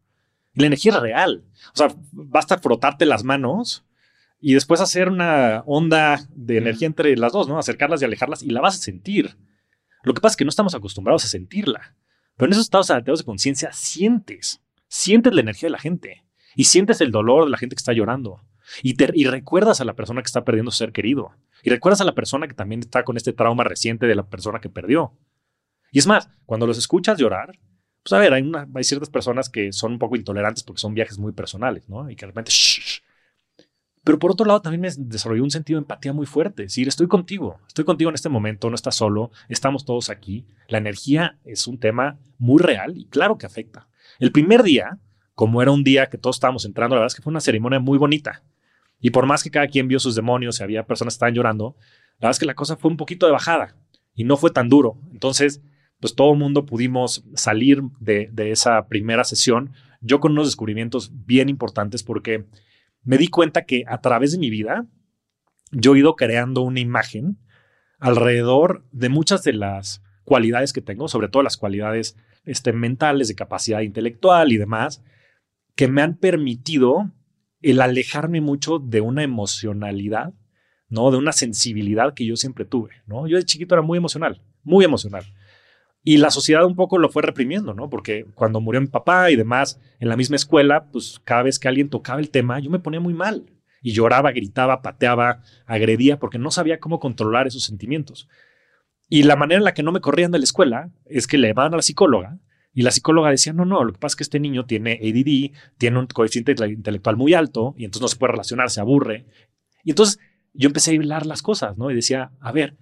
La 0.54 0.66
energía 0.66 0.92
es 0.92 1.00
real. 1.00 1.44
O 1.74 1.76
sea, 1.76 1.94
basta 2.12 2.58
frotarte 2.58 3.04
las 3.06 3.22
manos 3.22 3.84
y 4.40 4.54
después 4.54 4.80
hacer 4.80 5.08
una 5.08 5.62
onda 5.66 6.20
de 6.30 6.58
energía 6.58 6.86
entre 6.86 7.16
las 7.16 7.32
dos, 7.32 7.48
¿no? 7.48 7.58
Acercarlas 7.58 8.02
y 8.02 8.04
alejarlas 8.04 8.42
y 8.42 8.50
la 8.50 8.60
vas 8.60 8.76
a 8.76 8.82
sentir. 8.82 9.36
Lo 10.04 10.14
que 10.14 10.20
pasa 10.20 10.34
es 10.34 10.36
que 10.36 10.44
no 10.44 10.50
estamos 10.50 10.74
acostumbrados 10.74 11.24
a 11.24 11.28
sentirla. 11.28 11.96
Pero 12.36 12.46
en 12.46 12.52
esos 12.52 12.66
estados 12.66 12.90
alterados 12.90 13.20
de 13.20 13.24
conciencia 13.24 13.72
sientes, 13.72 14.62
sientes 14.86 15.32
la 15.34 15.40
energía 15.40 15.66
de 15.66 15.72
la 15.72 15.78
gente 15.78 16.24
y 16.54 16.64
sientes 16.64 17.00
el 17.00 17.10
dolor 17.10 17.44
de 17.44 17.50
la 17.50 17.58
gente 17.58 17.74
que 17.74 17.80
está 17.80 17.92
llorando. 17.92 18.40
Y, 18.82 18.94
te, 18.94 19.10
y 19.14 19.24
recuerdas 19.24 19.80
a 19.80 19.84
la 19.84 19.94
persona 19.94 20.22
que 20.22 20.26
está 20.26 20.44
perdiendo 20.44 20.70
su 20.70 20.78
ser 20.78 20.92
querido. 20.92 21.32
Y 21.64 21.70
recuerdas 21.70 22.00
a 22.00 22.04
la 22.04 22.14
persona 22.14 22.46
que 22.46 22.54
también 22.54 22.80
está 22.80 23.02
con 23.02 23.16
este 23.16 23.32
trauma 23.32 23.64
reciente 23.64 24.06
de 24.06 24.14
la 24.14 24.28
persona 24.28 24.60
que 24.60 24.68
perdió. 24.68 25.12
Y 25.90 25.98
es 25.98 26.06
más, 26.06 26.28
cuando 26.46 26.66
los 26.66 26.78
escuchas 26.78 27.18
llorar, 27.18 27.58
pues 28.02 28.12
a 28.12 28.18
ver, 28.18 28.32
hay, 28.32 28.42
una, 28.42 28.68
hay 28.72 28.84
ciertas 28.84 29.10
personas 29.10 29.48
que 29.48 29.72
son 29.72 29.92
un 29.92 29.98
poco 29.98 30.16
intolerantes 30.16 30.62
porque 30.62 30.80
son 30.80 30.94
viajes 30.94 31.18
muy 31.18 31.32
personales, 31.32 31.88
¿no? 31.88 32.08
Y 32.10 32.14
que 32.14 32.26
de 32.26 32.28
repente, 32.28 32.50
shh, 32.50 32.97
pero 34.08 34.18
por 34.18 34.30
otro 34.30 34.46
lado, 34.46 34.62
también 34.62 34.80
me 34.80 34.88
desarrolló 34.96 35.44
un 35.44 35.50
sentido 35.50 35.78
de 35.78 35.82
empatía 35.82 36.14
muy 36.14 36.24
fuerte. 36.24 36.62
Es 36.62 36.70
decir, 36.70 36.88
estoy 36.88 37.08
contigo, 37.08 37.60
estoy 37.66 37.84
contigo 37.84 38.08
en 38.08 38.14
este 38.14 38.30
momento, 38.30 38.70
no 38.70 38.74
estás 38.74 38.94
solo, 38.94 39.30
estamos 39.50 39.84
todos 39.84 40.08
aquí. 40.08 40.46
La 40.66 40.78
energía 40.78 41.36
es 41.44 41.66
un 41.66 41.78
tema 41.78 42.18
muy 42.38 42.58
real 42.58 42.96
y 42.96 43.04
claro 43.04 43.36
que 43.36 43.44
afecta. 43.44 43.86
El 44.18 44.32
primer 44.32 44.62
día, 44.62 44.98
como 45.34 45.60
era 45.60 45.72
un 45.72 45.84
día 45.84 46.06
que 46.06 46.16
todos 46.16 46.36
estábamos 46.36 46.64
entrando, 46.64 46.94
la 46.94 47.00
verdad 47.00 47.12
es 47.12 47.16
que 47.16 47.20
fue 47.20 47.32
una 47.32 47.42
ceremonia 47.42 47.80
muy 47.80 47.98
bonita. 47.98 48.42
Y 48.98 49.10
por 49.10 49.26
más 49.26 49.42
que 49.42 49.50
cada 49.50 49.66
quien 49.66 49.88
vio 49.88 50.00
sus 50.00 50.14
demonios 50.14 50.58
y 50.58 50.62
había 50.62 50.86
personas 50.86 51.12
que 51.12 51.16
estaban 51.16 51.34
llorando, 51.34 51.76
la 52.12 52.28
verdad 52.28 52.30
es 52.30 52.38
que 52.38 52.46
la 52.46 52.54
cosa 52.54 52.78
fue 52.78 52.90
un 52.90 52.96
poquito 52.96 53.26
de 53.26 53.32
bajada 53.32 53.76
y 54.14 54.24
no 54.24 54.38
fue 54.38 54.50
tan 54.50 54.70
duro. 54.70 54.96
Entonces, 55.12 55.60
pues 56.00 56.14
todo 56.14 56.32
el 56.32 56.38
mundo 56.38 56.64
pudimos 56.64 57.26
salir 57.34 57.82
de, 58.00 58.30
de 58.32 58.52
esa 58.52 58.88
primera 58.88 59.24
sesión, 59.24 59.74
yo 60.00 60.18
con 60.18 60.32
unos 60.32 60.46
descubrimientos 60.46 61.12
bien 61.26 61.50
importantes 61.50 62.02
porque 62.02 62.46
me 63.02 63.18
di 63.18 63.28
cuenta 63.28 63.64
que 63.64 63.84
a 63.86 64.00
través 64.00 64.32
de 64.32 64.38
mi 64.38 64.50
vida 64.50 64.86
yo 65.70 65.94
he 65.94 66.00
ido 66.00 66.16
creando 66.16 66.62
una 66.62 66.80
imagen 66.80 67.38
alrededor 67.98 68.86
de 68.92 69.08
muchas 69.08 69.42
de 69.42 69.52
las 69.52 70.02
cualidades 70.24 70.72
que 70.72 70.82
tengo, 70.82 71.08
sobre 71.08 71.28
todo 71.28 71.42
las 71.42 71.56
cualidades 71.56 72.16
este, 72.44 72.72
mentales, 72.72 73.28
de 73.28 73.34
capacidad 73.34 73.80
intelectual 73.80 74.52
y 74.52 74.58
demás, 74.58 75.02
que 75.74 75.88
me 75.88 76.02
han 76.02 76.16
permitido 76.16 77.12
el 77.60 77.80
alejarme 77.80 78.40
mucho 78.40 78.78
de 78.78 79.00
una 79.00 79.22
emocionalidad, 79.22 80.32
¿no? 80.88 81.10
De 81.10 81.18
una 81.18 81.32
sensibilidad 81.32 82.14
que 82.14 82.24
yo 82.24 82.36
siempre 82.36 82.64
tuve, 82.64 82.90
¿no? 83.06 83.26
Yo 83.26 83.36
de 83.36 83.44
chiquito 83.44 83.74
era 83.74 83.82
muy 83.82 83.98
emocional, 83.98 84.42
muy 84.62 84.84
emocional. 84.84 85.24
Y 86.02 86.18
la 86.18 86.30
sociedad 86.30 86.64
un 86.64 86.76
poco 86.76 86.98
lo 86.98 87.08
fue 87.08 87.22
reprimiendo, 87.22 87.74
¿no? 87.74 87.90
Porque 87.90 88.24
cuando 88.34 88.60
murió 88.60 88.80
mi 88.80 88.86
papá 88.86 89.30
y 89.30 89.36
demás, 89.36 89.80
en 89.98 90.08
la 90.08 90.16
misma 90.16 90.36
escuela, 90.36 90.88
pues 90.90 91.20
cada 91.24 91.42
vez 91.42 91.58
que 91.58 91.68
alguien 91.68 91.90
tocaba 91.90 92.20
el 92.20 92.30
tema, 92.30 92.60
yo 92.60 92.70
me 92.70 92.78
ponía 92.78 93.00
muy 93.00 93.14
mal. 93.14 93.46
Y 93.82 93.92
lloraba, 93.92 94.32
gritaba, 94.32 94.82
pateaba, 94.82 95.42
agredía, 95.66 96.18
porque 96.18 96.38
no 96.38 96.50
sabía 96.50 96.80
cómo 96.80 96.98
controlar 96.98 97.46
esos 97.46 97.64
sentimientos. 97.64 98.28
Y 99.08 99.22
la 99.22 99.36
manera 99.36 99.58
en 99.58 99.64
la 99.64 99.74
que 99.74 99.82
no 99.82 99.92
me 99.92 100.00
corrían 100.00 100.30
de 100.30 100.38
la 100.38 100.44
escuela 100.44 100.90
es 101.06 101.26
que 101.26 101.38
le 101.38 101.52
van 101.52 101.72
a 101.72 101.76
la 101.76 101.82
psicóloga 101.82 102.38
y 102.78 102.82
la 102.82 102.90
psicóloga 102.90 103.30
decía, 103.30 103.52
no, 103.52 103.64
no, 103.64 103.82
lo 103.82 103.92
que 103.92 103.98
pasa 103.98 104.12
es 104.12 104.16
que 104.16 104.22
este 104.22 104.40
niño 104.40 104.66
tiene 104.66 105.00
ADD, 105.02 105.56
tiene 105.78 105.98
un 105.98 106.06
coeficiente 106.06 106.54
intelectual 106.68 107.16
muy 107.16 107.34
alto 107.34 107.74
y 107.76 107.84
entonces 107.84 108.02
no 108.02 108.08
se 108.08 108.16
puede 108.16 108.32
relacionar, 108.32 108.70
se 108.70 108.80
aburre. 108.80 109.26
Y 109.82 109.90
entonces 109.90 110.20
yo 110.52 110.68
empecé 110.68 110.92
a 110.92 110.94
hablar 110.94 111.26
las 111.26 111.42
cosas, 111.42 111.76
¿no? 111.76 111.90
Y 111.90 111.94
decía, 111.94 112.30
a 112.40 112.52
ver, 112.52 112.76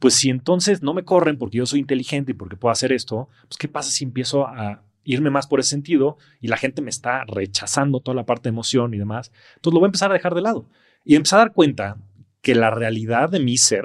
pues 0.00 0.14
si 0.14 0.30
entonces 0.30 0.82
no 0.82 0.94
me 0.94 1.04
corren 1.04 1.38
porque 1.38 1.58
yo 1.58 1.66
soy 1.66 1.78
inteligente 1.78 2.32
y 2.32 2.34
porque 2.34 2.56
puedo 2.56 2.72
hacer 2.72 2.90
esto, 2.90 3.28
pues 3.42 3.58
¿qué 3.58 3.68
pasa 3.68 3.90
si 3.90 4.02
empiezo 4.02 4.48
a 4.48 4.82
irme 5.04 5.30
más 5.30 5.46
por 5.46 5.60
ese 5.60 5.70
sentido 5.70 6.16
y 6.40 6.48
la 6.48 6.56
gente 6.56 6.82
me 6.82 6.90
está 6.90 7.24
rechazando 7.24 8.00
toda 8.00 8.14
la 8.14 8.24
parte 8.24 8.44
de 8.44 8.54
emoción 8.54 8.94
y 8.94 8.98
demás? 8.98 9.30
Entonces 9.56 9.74
lo 9.74 9.80
voy 9.80 9.86
a 9.86 9.90
empezar 9.90 10.10
a 10.10 10.14
dejar 10.14 10.34
de 10.34 10.40
lado 10.40 10.66
y 11.04 11.14
empezar 11.14 11.38
a 11.38 11.42
dar 11.42 11.52
cuenta 11.52 11.98
que 12.40 12.54
la 12.54 12.70
realidad 12.70 13.28
de 13.28 13.40
mi 13.40 13.58
ser 13.58 13.84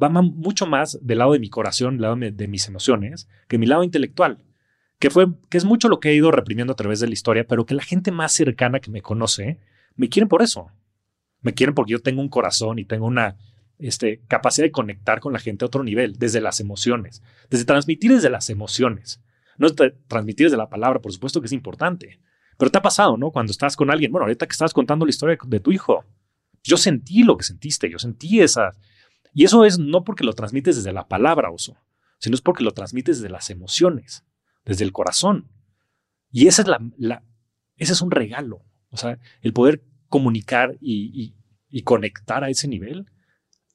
va 0.00 0.10
mucho 0.10 0.66
más 0.66 0.98
del 1.00 1.18
lado 1.18 1.32
de 1.32 1.38
mi 1.38 1.48
corazón, 1.48 1.94
del 1.94 2.02
lado 2.02 2.16
de 2.16 2.48
mis 2.48 2.68
emociones, 2.68 3.26
que 3.48 3.56
mi 3.56 3.64
lado 3.64 3.82
intelectual, 3.82 4.38
que, 4.98 5.08
fue, 5.08 5.26
que 5.48 5.56
es 5.56 5.64
mucho 5.64 5.88
lo 5.88 6.00
que 6.00 6.10
he 6.10 6.14
ido 6.14 6.30
reprimiendo 6.30 6.74
a 6.74 6.76
través 6.76 7.00
de 7.00 7.06
la 7.06 7.14
historia, 7.14 7.46
pero 7.46 7.64
que 7.64 7.74
la 7.74 7.82
gente 7.82 8.12
más 8.12 8.32
cercana 8.32 8.80
que 8.80 8.90
me 8.90 9.00
conoce 9.00 9.58
me 9.94 10.10
quieren 10.10 10.28
por 10.28 10.42
eso. 10.42 10.70
Me 11.40 11.54
quieren 11.54 11.74
porque 11.74 11.92
yo 11.92 12.00
tengo 12.00 12.20
un 12.20 12.28
corazón 12.28 12.78
y 12.78 12.84
tengo 12.84 13.06
una 13.06 13.36
este, 13.78 14.22
capacidad 14.28 14.66
de 14.66 14.72
conectar 14.72 15.20
con 15.20 15.32
la 15.32 15.38
gente 15.38 15.64
a 15.64 15.66
otro 15.66 15.84
nivel, 15.84 16.18
desde 16.18 16.40
las 16.40 16.60
emociones, 16.60 17.22
desde 17.50 17.64
transmitir 17.64 18.12
desde 18.12 18.30
las 18.30 18.50
emociones. 18.50 19.20
No 19.58 19.68
transmitir 19.70 20.46
desde 20.46 20.56
la 20.56 20.68
palabra, 20.68 21.00
por 21.00 21.12
supuesto 21.12 21.40
que 21.40 21.46
es 21.46 21.52
importante. 21.52 22.20
Pero 22.58 22.70
te 22.70 22.78
ha 22.78 22.82
pasado, 22.82 23.16
¿no? 23.16 23.30
Cuando 23.30 23.50
estás 23.50 23.76
con 23.76 23.90
alguien, 23.90 24.12
bueno, 24.12 24.24
ahorita 24.24 24.46
que 24.46 24.52
estás 24.52 24.72
contando 24.72 25.06
la 25.06 25.10
historia 25.10 25.38
de 25.46 25.60
tu 25.60 25.72
hijo, 25.72 26.04
yo 26.62 26.76
sentí 26.76 27.22
lo 27.22 27.36
que 27.36 27.44
sentiste, 27.44 27.90
yo 27.90 27.98
sentí 27.98 28.40
esa... 28.40 28.72
Y 29.32 29.44
eso 29.44 29.64
es 29.64 29.78
no 29.78 30.04
porque 30.04 30.24
lo 30.24 30.32
transmites 30.32 30.76
desde 30.76 30.92
la 30.92 31.08
palabra, 31.08 31.50
oso, 31.50 31.76
sino 32.18 32.34
es 32.34 32.40
porque 32.40 32.64
lo 32.64 32.72
transmites 32.72 33.18
desde 33.18 33.30
las 33.30 33.50
emociones, 33.50 34.24
desde 34.64 34.84
el 34.84 34.92
corazón. 34.92 35.50
Y 36.30 36.46
esa 36.46 36.62
es 36.62 36.68
la, 36.68 37.22
ese 37.76 37.92
es 37.92 38.00
un 38.00 38.10
regalo. 38.10 38.62
O 38.90 38.96
sea, 38.96 39.18
el 39.42 39.52
poder 39.52 39.84
comunicar 40.08 40.76
y 40.80 41.34
conectar 41.84 42.44
a 42.44 42.48
ese 42.48 42.68
nivel 42.68 43.06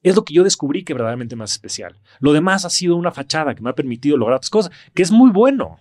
es 0.03 0.15
lo 0.15 0.25
que 0.25 0.33
yo 0.33 0.43
descubrí 0.43 0.83
que 0.83 0.93
verdaderamente 0.93 1.35
más 1.35 1.51
especial. 1.51 1.99
Lo 2.19 2.33
demás 2.33 2.65
ha 2.65 2.69
sido 2.69 2.95
una 2.95 3.11
fachada 3.11 3.53
que 3.55 3.61
me 3.61 3.69
ha 3.69 3.75
permitido 3.75 4.17
lograr 4.17 4.37
otras 4.37 4.49
cosas, 4.49 4.71
que 4.93 5.03
es 5.03 5.11
muy 5.11 5.31
bueno. 5.31 5.77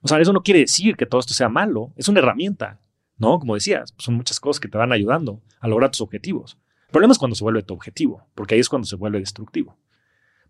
O 0.00 0.08
sea, 0.08 0.20
eso 0.20 0.32
no 0.32 0.42
quiere 0.42 0.60
decir 0.60 0.96
que 0.96 1.06
todo 1.06 1.20
esto 1.20 1.34
sea 1.34 1.48
malo, 1.48 1.92
es 1.96 2.08
una 2.08 2.20
herramienta, 2.20 2.80
¿no? 3.18 3.38
Como 3.38 3.54
decías, 3.54 3.92
son 3.98 4.14
muchas 4.14 4.38
cosas 4.38 4.60
que 4.60 4.68
te 4.68 4.78
van 4.78 4.92
ayudando 4.92 5.42
a 5.58 5.68
lograr 5.68 5.90
tus 5.90 6.00
objetivos. 6.00 6.58
El 6.86 6.92
problema 6.92 7.12
es 7.12 7.18
cuando 7.18 7.34
se 7.34 7.42
vuelve 7.42 7.62
tu 7.62 7.74
objetivo, 7.74 8.26
porque 8.34 8.54
ahí 8.54 8.60
es 8.60 8.68
cuando 8.68 8.86
se 8.86 8.96
vuelve 8.96 9.18
destructivo. 9.18 9.76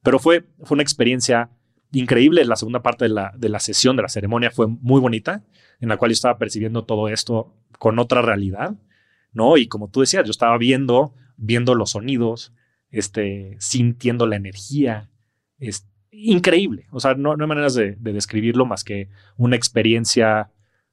Pero 0.03 0.19
fue, 0.19 0.47
fue 0.63 0.75
una 0.75 0.83
experiencia 0.83 1.51
increíble. 1.93 2.45
La 2.45 2.57
segunda 2.57 2.83
parte 2.83 3.07
de 3.07 3.09
la, 3.09 3.33
de 3.37 3.49
la 3.49 3.61
sesión, 3.61 3.97
de 3.97 4.03
la 4.03 4.09
ceremonia, 4.09 4.51
fue 4.51 4.67
muy 4.67 5.01
bonita, 5.01 5.43
en 5.81 5.89
la 5.89 5.97
cual 5.97 6.11
yo 6.11 6.15
estaba 6.15 6.39
percibiendo 6.39 6.85
todo 6.85 7.09
esto 7.09 7.55
con 7.79 7.99
otra 7.99 8.23
realidad, 8.23 8.75
¿no? 9.33 9.57
Y 9.57 9.69
como 9.69 9.89
tú 9.89 10.01
decías, 10.01 10.25
yo 10.25 10.31
estaba 10.31 10.57
viendo, 10.59 11.15
viendo 11.37 11.75
los 11.75 11.91
sonidos, 11.91 12.53
este, 12.91 13.57
sintiendo 13.59 14.27
la 14.27 14.37
energía. 14.37 15.09
Es 15.59 15.87
increíble. 16.11 16.87
O 16.91 17.01
sea, 17.01 17.15
no, 17.15 17.33
hay 17.33 17.47
maneras 17.47 17.75
de, 17.75 17.97
describirlo 17.99 18.67
más 18.67 18.85
que 18.85 19.09
una 19.37 19.57
experiencia 19.57 20.51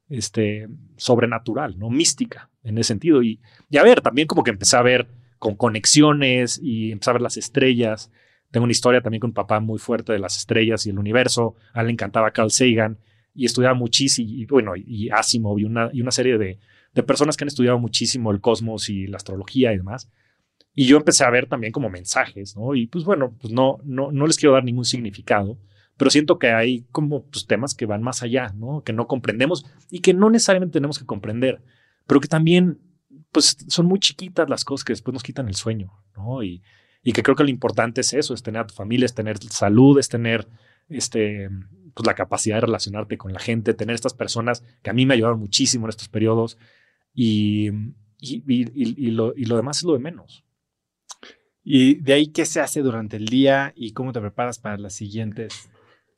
este, 0.08 0.68
sobrenatural, 0.96 1.78
¿no? 1.78 1.90
Mística 1.90 2.50
en 2.62 2.78
ese 2.78 2.88
sentido. 2.88 3.22
Y, 3.22 3.40
a 3.78 3.82
ver, 3.82 4.00
también 4.00 4.28
como 4.28 4.44
que 4.44 4.50
empecé 4.50 4.76
a 4.76 4.82
ver 4.82 5.08
con 5.38 5.56
conexiones 5.56 6.60
y 6.62 6.92
empecé 6.92 7.10
a 7.10 7.14
ver 7.14 7.22
las 7.22 7.36
estrellas. 7.36 8.10
Tengo 8.50 8.64
una 8.64 8.72
historia 8.72 9.00
también 9.00 9.20
con 9.20 9.30
un 9.30 9.34
papá 9.34 9.60
muy 9.60 9.78
fuerte 9.78 10.12
de 10.12 10.18
las 10.18 10.36
estrellas 10.36 10.86
y 10.86 10.90
el 10.90 10.98
universo. 10.98 11.54
A 11.72 11.80
él 11.80 11.88
le 11.88 11.92
encantaba 11.92 12.30
Carl 12.32 12.50
Sagan 12.50 12.98
y 13.34 13.46
estudiaba 13.46 13.74
muchísimo, 13.74 14.30
y, 14.30 14.46
bueno, 14.46 14.76
y 14.76 15.10
Asimov 15.10 15.58
y 15.58 15.64
una, 15.64 15.90
y 15.92 16.00
una 16.00 16.12
serie 16.12 16.38
de, 16.38 16.58
de 16.94 17.02
personas 17.02 17.36
que 17.36 17.44
han 17.44 17.48
estudiado 17.48 17.78
muchísimo 17.78 18.30
el 18.30 18.40
cosmos 18.40 18.88
y 18.88 19.06
la 19.06 19.16
astrología 19.16 19.72
y 19.72 19.78
demás. 19.78 20.08
Y 20.74 20.86
yo 20.86 20.96
empecé 20.96 21.24
a 21.24 21.30
ver 21.30 21.46
también 21.46 21.72
como 21.72 21.88
mensajes, 21.88 22.56
¿no? 22.56 22.74
Y 22.74 22.88
pues 22.88 23.04
bueno, 23.04 23.34
pues 23.40 23.52
no, 23.52 23.78
no, 23.84 24.10
no 24.10 24.26
les 24.26 24.36
quiero 24.36 24.54
dar 24.54 24.64
ningún 24.64 24.84
significado, 24.84 25.56
pero 25.96 26.10
siento 26.10 26.38
que 26.38 26.48
hay 26.48 26.84
como 26.90 27.24
pues, 27.26 27.46
temas 27.46 27.74
que 27.74 27.86
van 27.86 28.02
más 28.02 28.22
allá, 28.22 28.52
¿no? 28.56 28.82
Que 28.82 28.92
no 28.92 29.06
comprendemos 29.06 29.64
y 29.88 30.00
que 30.00 30.14
no 30.14 30.30
necesariamente 30.30 30.72
tenemos 30.72 30.98
que 30.98 31.06
comprender, 31.06 31.62
pero 32.06 32.20
que 32.20 32.26
también, 32.26 32.80
pues 33.30 33.56
son 33.68 33.86
muy 33.86 34.00
chiquitas 34.00 34.50
las 34.50 34.64
cosas 34.64 34.84
que 34.84 34.92
después 34.92 35.12
nos 35.12 35.22
quitan 35.22 35.46
el 35.46 35.54
sueño, 35.54 35.92
¿no? 36.16 36.42
Y, 36.42 36.62
y 37.04 37.12
que 37.12 37.22
creo 37.22 37.36
que 37.36 37.44
lo 37.44 37.50
importante 37.50 38.00
es 38.00 38.12
eso, 38.12 38.34
es 38.34 38.42
tener 38.42 38.62
a 38.62 38.66
tu 38.66 38.74
familia, 38.74 39.06
es 39.06 39.14
tener 39.14 39.38
salud, 39.38 39.98
es 40.00 40.08
tener 40.08 40.48
este, 40.88 41.50
pues 41.94 42.04
la 42.04 42.14
capacidad 42.14 42.56
de 42.56 42.62
relacionarte 42.62 43.16
con 43.16 43.32
la 43.32 43.38
gente, 43.38 43.74
tener 43.74 43.94
estas 43.94 44.14
personas 44.14 44.64
que 44.82 44.90
a 44.90 44.92
mí 44.92 45.06
me 45.06 45.14
ayudaron 45.14 45.38
muchísimo 45.38 45.86
en 45.86 45.90
estos 45.90 46.08
periodos 46.08 46.58
y, 47.14 47.68
y, 48.18 48.42
y, 48.48 48.72
y 48.74 49.10
lo 49.10 49.56
demás 49.56 49.78
es 49.78 49.84
lo 49.84 49.92
de 49.92 50.00
menos. 50.00 50.44
Y 51.64 51.94
de 51.94 52.12
ahí, 52.12 52.26
¿qué 52.26 52.44
se 52.44 52.60
hace 52.60 52.82
durante 52.82 53.16
el 53.16 53.24
día 53.24 53.72
y 53.74 53.92
cómo 53.92 54.12
te 54.12 54.20
preparas 54.20 54.58
para 54.58 54.76
las 54.76 54.94
siguientes, 54.94 55.70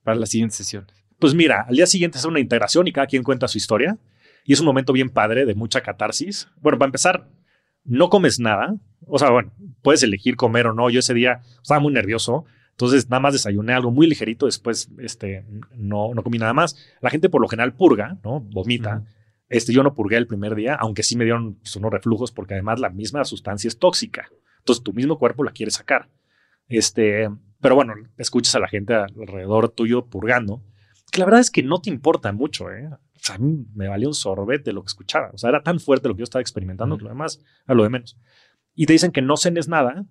para 0.02 0.18
las 0.18 0.30
siguientes 0.30 0.56
sesiones? 0.56 0.92
Pues 1.20 1.34
mira, 1.34 1.64
al 1.68 1.76
día 1.76 1.86
siguiente 1.86 2.18
es 2.18 2.24
una 2.24 2.40
integración 2.40 2.88
y 2.88 2.92
cada 2.92 3.06
quien 3.06 3.22
cuenta 3.22 3.46
su 3.46 3.56
historia. 3.56 3.96
Y 4.44 4.52
es 4.52 4.60
un 4.60 4.66
momento 4.66 4.92
bien 4.92 5.08
padre 5.08 5.46
de 5.46 5.54
mucha 5.54 5.80
catarsis. 5.80 6.48
Bueno, 6.60 6.78
para 6.78 6.88
empezar, 6.88 7.28
no 7.84 8.10
comes 8.10 8.38
nada. 8.38 8.76
O 9.06 9.18
sea, 9.18 9.30
bueno, 9.30 9.52
puedes 9.82 10.02
elegir 10.02 10.36
comer 10.36 10.66
o 10.66 10.74
no. 10.74 10.90
Yo 10.90 11.00
ese 11.00 11.14
día 11.14 11.42
estaba 11.62 11.80
muy 11.80 11.92
nervioso. 11.92 12.44
Entonces, 12.72 13.08
nada 13.08 13.20
más 13.20 13.32
desayuné 13.32 13.72
algo 13.72 13.90
muy 13.90 14.06
ligerito. 14.06 14.46
Después, 14.46 14.90
este, 14.98 15.44
no, 15.74 16.12
no 16.12 16.22
comí 16.22 16.38
nada 16.38 16.52
más. 16.52 16.76
La 17.00 17.10
gente 17.10 17.28
por 17.28 17.40
lo 17.40 17.48
general 17.48 17.72
purga, 17.72 18.18
¿no? 18.22 18.40
Vomita. 18.40 19.04
Este, 19.48 19.72
yo 19.72 19.82
no 19.82 19.94
purgué 19.94 20.16
el 20.16 20.26
primer 20.26 20.54
día, 20.56 20.74
aunque 20.74 21.04
sí 21.04 21.16
me 21.16 21.24
dieron 21.24 21.54
pues, 21.54 21.74
unos 21.76 21.92
reflujos 21.92 22.32
porque 22.32 22.54
además 22.54 22.80
la 22.80 22.90
misma 22.90 23.24
sustancia 23.24 23.68
es 23.68 23.78
tóxica. 23.78 24.28
Entonces 24.66 24.82
tu 24.82 24.92
mismo 24.92 25.16
cuerpo 25.16 25.44
la 25.44 25.52
quiere 25.52 25.70
sacar. 25.70 26.08
Este, 26.66 27.30
pero 27.60 27.76
bueno, 27.76 27.94
escuchas 28.18 28.56
a 28.56 28.58
la 28.58 28.66
gente 28.66 28.94
alrededor 28.94 29.68
tuyo 29.68 30.06
purgando, 30.06 30.60
que 31.12 31.20
la 31.20 31.24
verdad 31.26 31.40
es 31.40 31.52
que 31.52 31.62
no 31.62 31.80
te 31.80 31.88
importa 31.88 32.32
mucho, 32.32 32.72
¿eh? 32.72 32.88
O 32.88 33.18
sea, 33.20 33.36
a 33.36 33.38
mí 33.38 33.64
me 33.76 33.86
valía 33.86 34.08
un 34.08 34.14
sorbete 34.14 34.72
lo 34.72 34.82
que 34.82 34.88
escuchaba. 34.88 35.30
O 35.32 35.38
sea, 35.38 35.50
era 35.50 35.62
tan 35.62 35.78
fuerte 35.78 36.08
lo 36.08 36.16
que 36.16 36.20
yo 36.20 36.24
estaba 36.24 36.40
experimentando 36.40 36.98
que 36.98 37.04
lo 37.04 37.10
demás 37.10 37.40
a 37.64 37.74
lo 37.74 37.84
de 37.84 37.90
menos. 37.90 38.18
Y 38.74 38.86
te 38.86 38.92
dicen 38.92 39.12
que 39.12 39.22
no 39.22 39.36
cenes 39.36 39.68
nada 39.68 40.04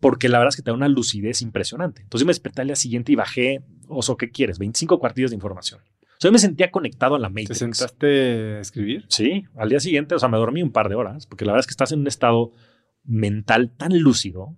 porque 0.00 0.28
la 0.28 0.38
verdad 0.38 0.50
es 0.50 0.56
que 0.56 0.62
te 0.62 0.70
da 0.70 0.76
una 0.76 0.88
lucidez 0.88 1.40
impresionante. 1.40 2.02
Entonces 2.02 2.24
yo 2.24 2.26
me 2.26 2.32
desperté 2.32 2.60
al 2.60 2.68
día 2.68 2.76
siguiente 2.76 3.12
y 3.12 3.14
bajé, 3.14 3.62
oso, 3.88 4.18
¿qué 4.18 4.30
quieres? 4.30 4.58
25 4.58 4.98
cuartillas 4.98 5.30
de 5.30 5.36
información. 5.36 5.80
O 5.80 6.20
sea, 6.20 6.28
yo 6.28 6.32
me 6.32 6.38
sentía 6.38 6.70
conectado 6.70 7.14
a 7.14 7.18
la 7.18 7.30
Matrix. 7.30 7.48
¿Te 7.48 7.54
sentaste 7.54 8.56
a 8.56 8.60
escribir? 8.60 9.06
Sí, 9.08 9.44
al 9.56 9.70
día 9.70 9.80
siguiente, 9.80 10.14
o 10.14 10.18
sea, 10.18 10.28
me 10.28 10.36
dormí 10.36 10.62
un 10.62 10.72
par 10.72 10.90
de 10.90 10.94
horas, 10.94 11.26
porque 11.26 11.46
la 11.46 11.52
verdad 11.52 11.60
es 11.60 11.66
que 11.66 11.72
estás 11.72 11.92
en 11.92 12.00
un 12.00 12.06
estado 12.06 12.52
mental 13.04 13.70
tan 13.70 13.98
lúcido 13.98 14.56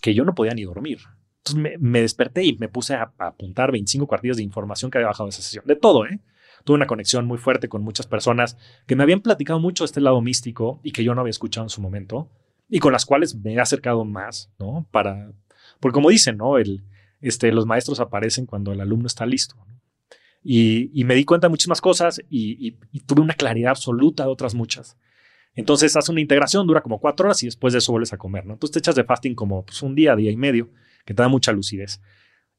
que 0.00 0.14
yo 0.14 0.24
no 0.24 0.34
podía 0.34 0.54
ni 0.54 0.64
dormir. 0.64 1.00
Entonces 1.38 1.80
me, 1.80 2.00
desperté 2.00 2.44
y 2.44 2.56
me 2.58 2.68
puse 2.68 2.94
a, 2.94 3.12
apuntar 3.18 3.72
25 3.72 4.06
cuartillas 4.06 4.36
de 4.36 4.42
información 4.42 4.90
que 4.90 4.98
había 4.98 5.08
bajado 5.08 5.26
de 5.26 5.30
esa 5.30 5.42
sesión. 5.42 5.64
De 5.66 5.76
todo, 5.76 6.06
¿eh? 6.06 6.20
Tuve 6.64 6.74
una 6.74 6.86
conexión 6.86 7.26
muy 7.26 7.38
fuerte 7.38 7.68
con 7.68 7.82
muchas 7.82 8.06
personas 8.06 8.56
que 8.86 8.96
me 8.96 9.04
habían 9.04 9.20
platicado 9.20 9.60
mucho 9.60 9.84
este 9.84 10.00
lado 10.00 10.20
místico 10.20 10.80
y 10.82 10.90
que 10.90 11.04
yo 11.04 11.14
no 11.14 11.20
había 11.20 11.30
escuchado 11.30 11.64
en 11.64 11.70
su 11.70 11.80
momento 11.80 12.28
y 12.68 12.80
con 12.80 12.92
las 12.92 13.06
cuales 13.06 13.36
me 13.36 13.54
he 13.54 13.60
acercado 13.60 14.04
más, 14.04 14.50
¿no? 14.58 14.88
Para, 14.90 15.32
porque 15.78 15.94
como 15.94 16.10
dicen, 16.10 16.36
¿no? 16.36 16.58
El, 16.58 16.82
este, 17.20 17.52
los 17.52 17.66
maestros 17.66 18.00
aparecen 18.00 18.46
cuando 18.46 18.72
el 18.72 18.80
alumno 18.80 19.06
está 19.06 19.26
listo. 19.26 19.56
Y, 20.42 21.02
me 21.04 21.16
di 21.16 21.24
cuenta 21.24 21.48
de 21.48 21.50
muchísimas 21.50 21.80
cosas 21.80 22.20
y, 22.30 22.72
tuve 23.06 23.20
una 23.20 23.34
claridad 23.34 23.70
absoluta 23.70 24.24
de 24.24 24.30
otras 24.30 24.54
muchas. 24.54 24.96
Entonces 25.56 25.96
hace 25.96 26.12
una 26.12 26.20
integración, 26.20 26.66
dura 26.66 26.82
como 26.82 27.00
cuatro 27.00 27.26
horas 27.26 27.42
y 27.42 27.46
después 27.46 27.72
de 27.72 27.78
eso 27.78 27.90
vuelves 27.90 28.12
a 28.12 28.18
comer, 28.18 28.46
¿no? 28.46 28.52
Entonces 28.52 28.74
te 28.74 28.78
echas 28.78 28.94
de 28.94 29.04
fasting 29.04 29.34
como 29.34 29.64
pues, 29.64 29.82
un 29.82 29.94
día, 29.94 30.14
día 30.14 30.30
y 30.30 30.36
medio, 30.36 30.70
que 31.04 31.14
te 31.14 31.22
da 31.22 31.28
mucha 31.28 31.50
lucidez. 31.50 32.00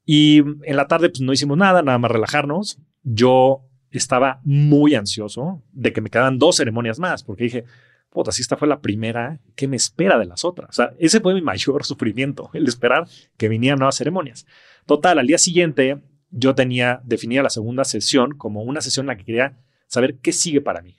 Y 0.04 0.38
en 0.38 0.76
la 0.76 0.88
tarde 0.88 1.08
pues 1.08 1.20
no 1.20 1.32
hicimos 1.32 1.56
nada, 1.56 1.80
nada 1.82 1.98
más 1.98 2.10
relajarnos. 2.10 2.78
Yo 3.04 3.64
estaba 3.90 4.40
muy 4.44 4.94
ansioso 4.94 5.62
de 5.72 5.92
que 5.92 6.00
me 6.00 6.10
quedaran 6.10 6.38
dos 6.38 6.56
ceremonias 6.56 6.98
más, 6.98 7.22
porque 7.22 7.44
dije, 7.44 7.64
puta, 8.10 8.32
si 8.32 8.42
esta 8.42 8.56
fue 8.56 8.66
la 8.66 8.80
primera, 8.80 9.40
¿qué 9.54 9.68
me 9.68 9.76
espera 9.76 10.18
de 10.18 10.26
las 10.26 10.44
otras? 10.44 10.70
O 10.70 10.72
sea, 10.72 10.92
ese 10.98 11.20
fue 11.20 11.34
mi 11.34 11.42
mayor 11.42 11.84
sufrimiento, 11.84 12.50
el 12.52 12.66
esperar 12.66 13.06
que 13.36 13.48
vinieran 13.48 13.78
nuevas 13.78 13.96
ceremonias. 13.96 14.46
Total, 14.86 15.18
al 15.18 15.26
día 15.26 15.38
siguiente 15.38 16.02
yo 16.30 16.54
tenía 16.54 17.00
definida 17.04 17.42
la 17.42 17.50
segunda 17.50 17.84
sesión 17.84 18.36
como 18.36 18.62
una 18.62 18.80
sesión 18.80 19.04
en 19.04 19.08
la 19.08 19.16
que 19.16 19.24
quería 19.24 19.56
saber 19.86 20.16
qué 20.16 20.32
sigue 20.32 20.60
para 20.60 20.82
mí. 20.82 20.96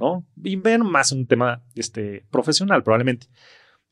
¿No? 0.00 0.26
Y 0.42 0.56
ven 0.56 0.82
más 0.82 1.12
un 1.12 1.26
tema 1.26 1.62
este, 1.74 2.24
profesional, 2.30 2.82
probablemente. 2.82 3.26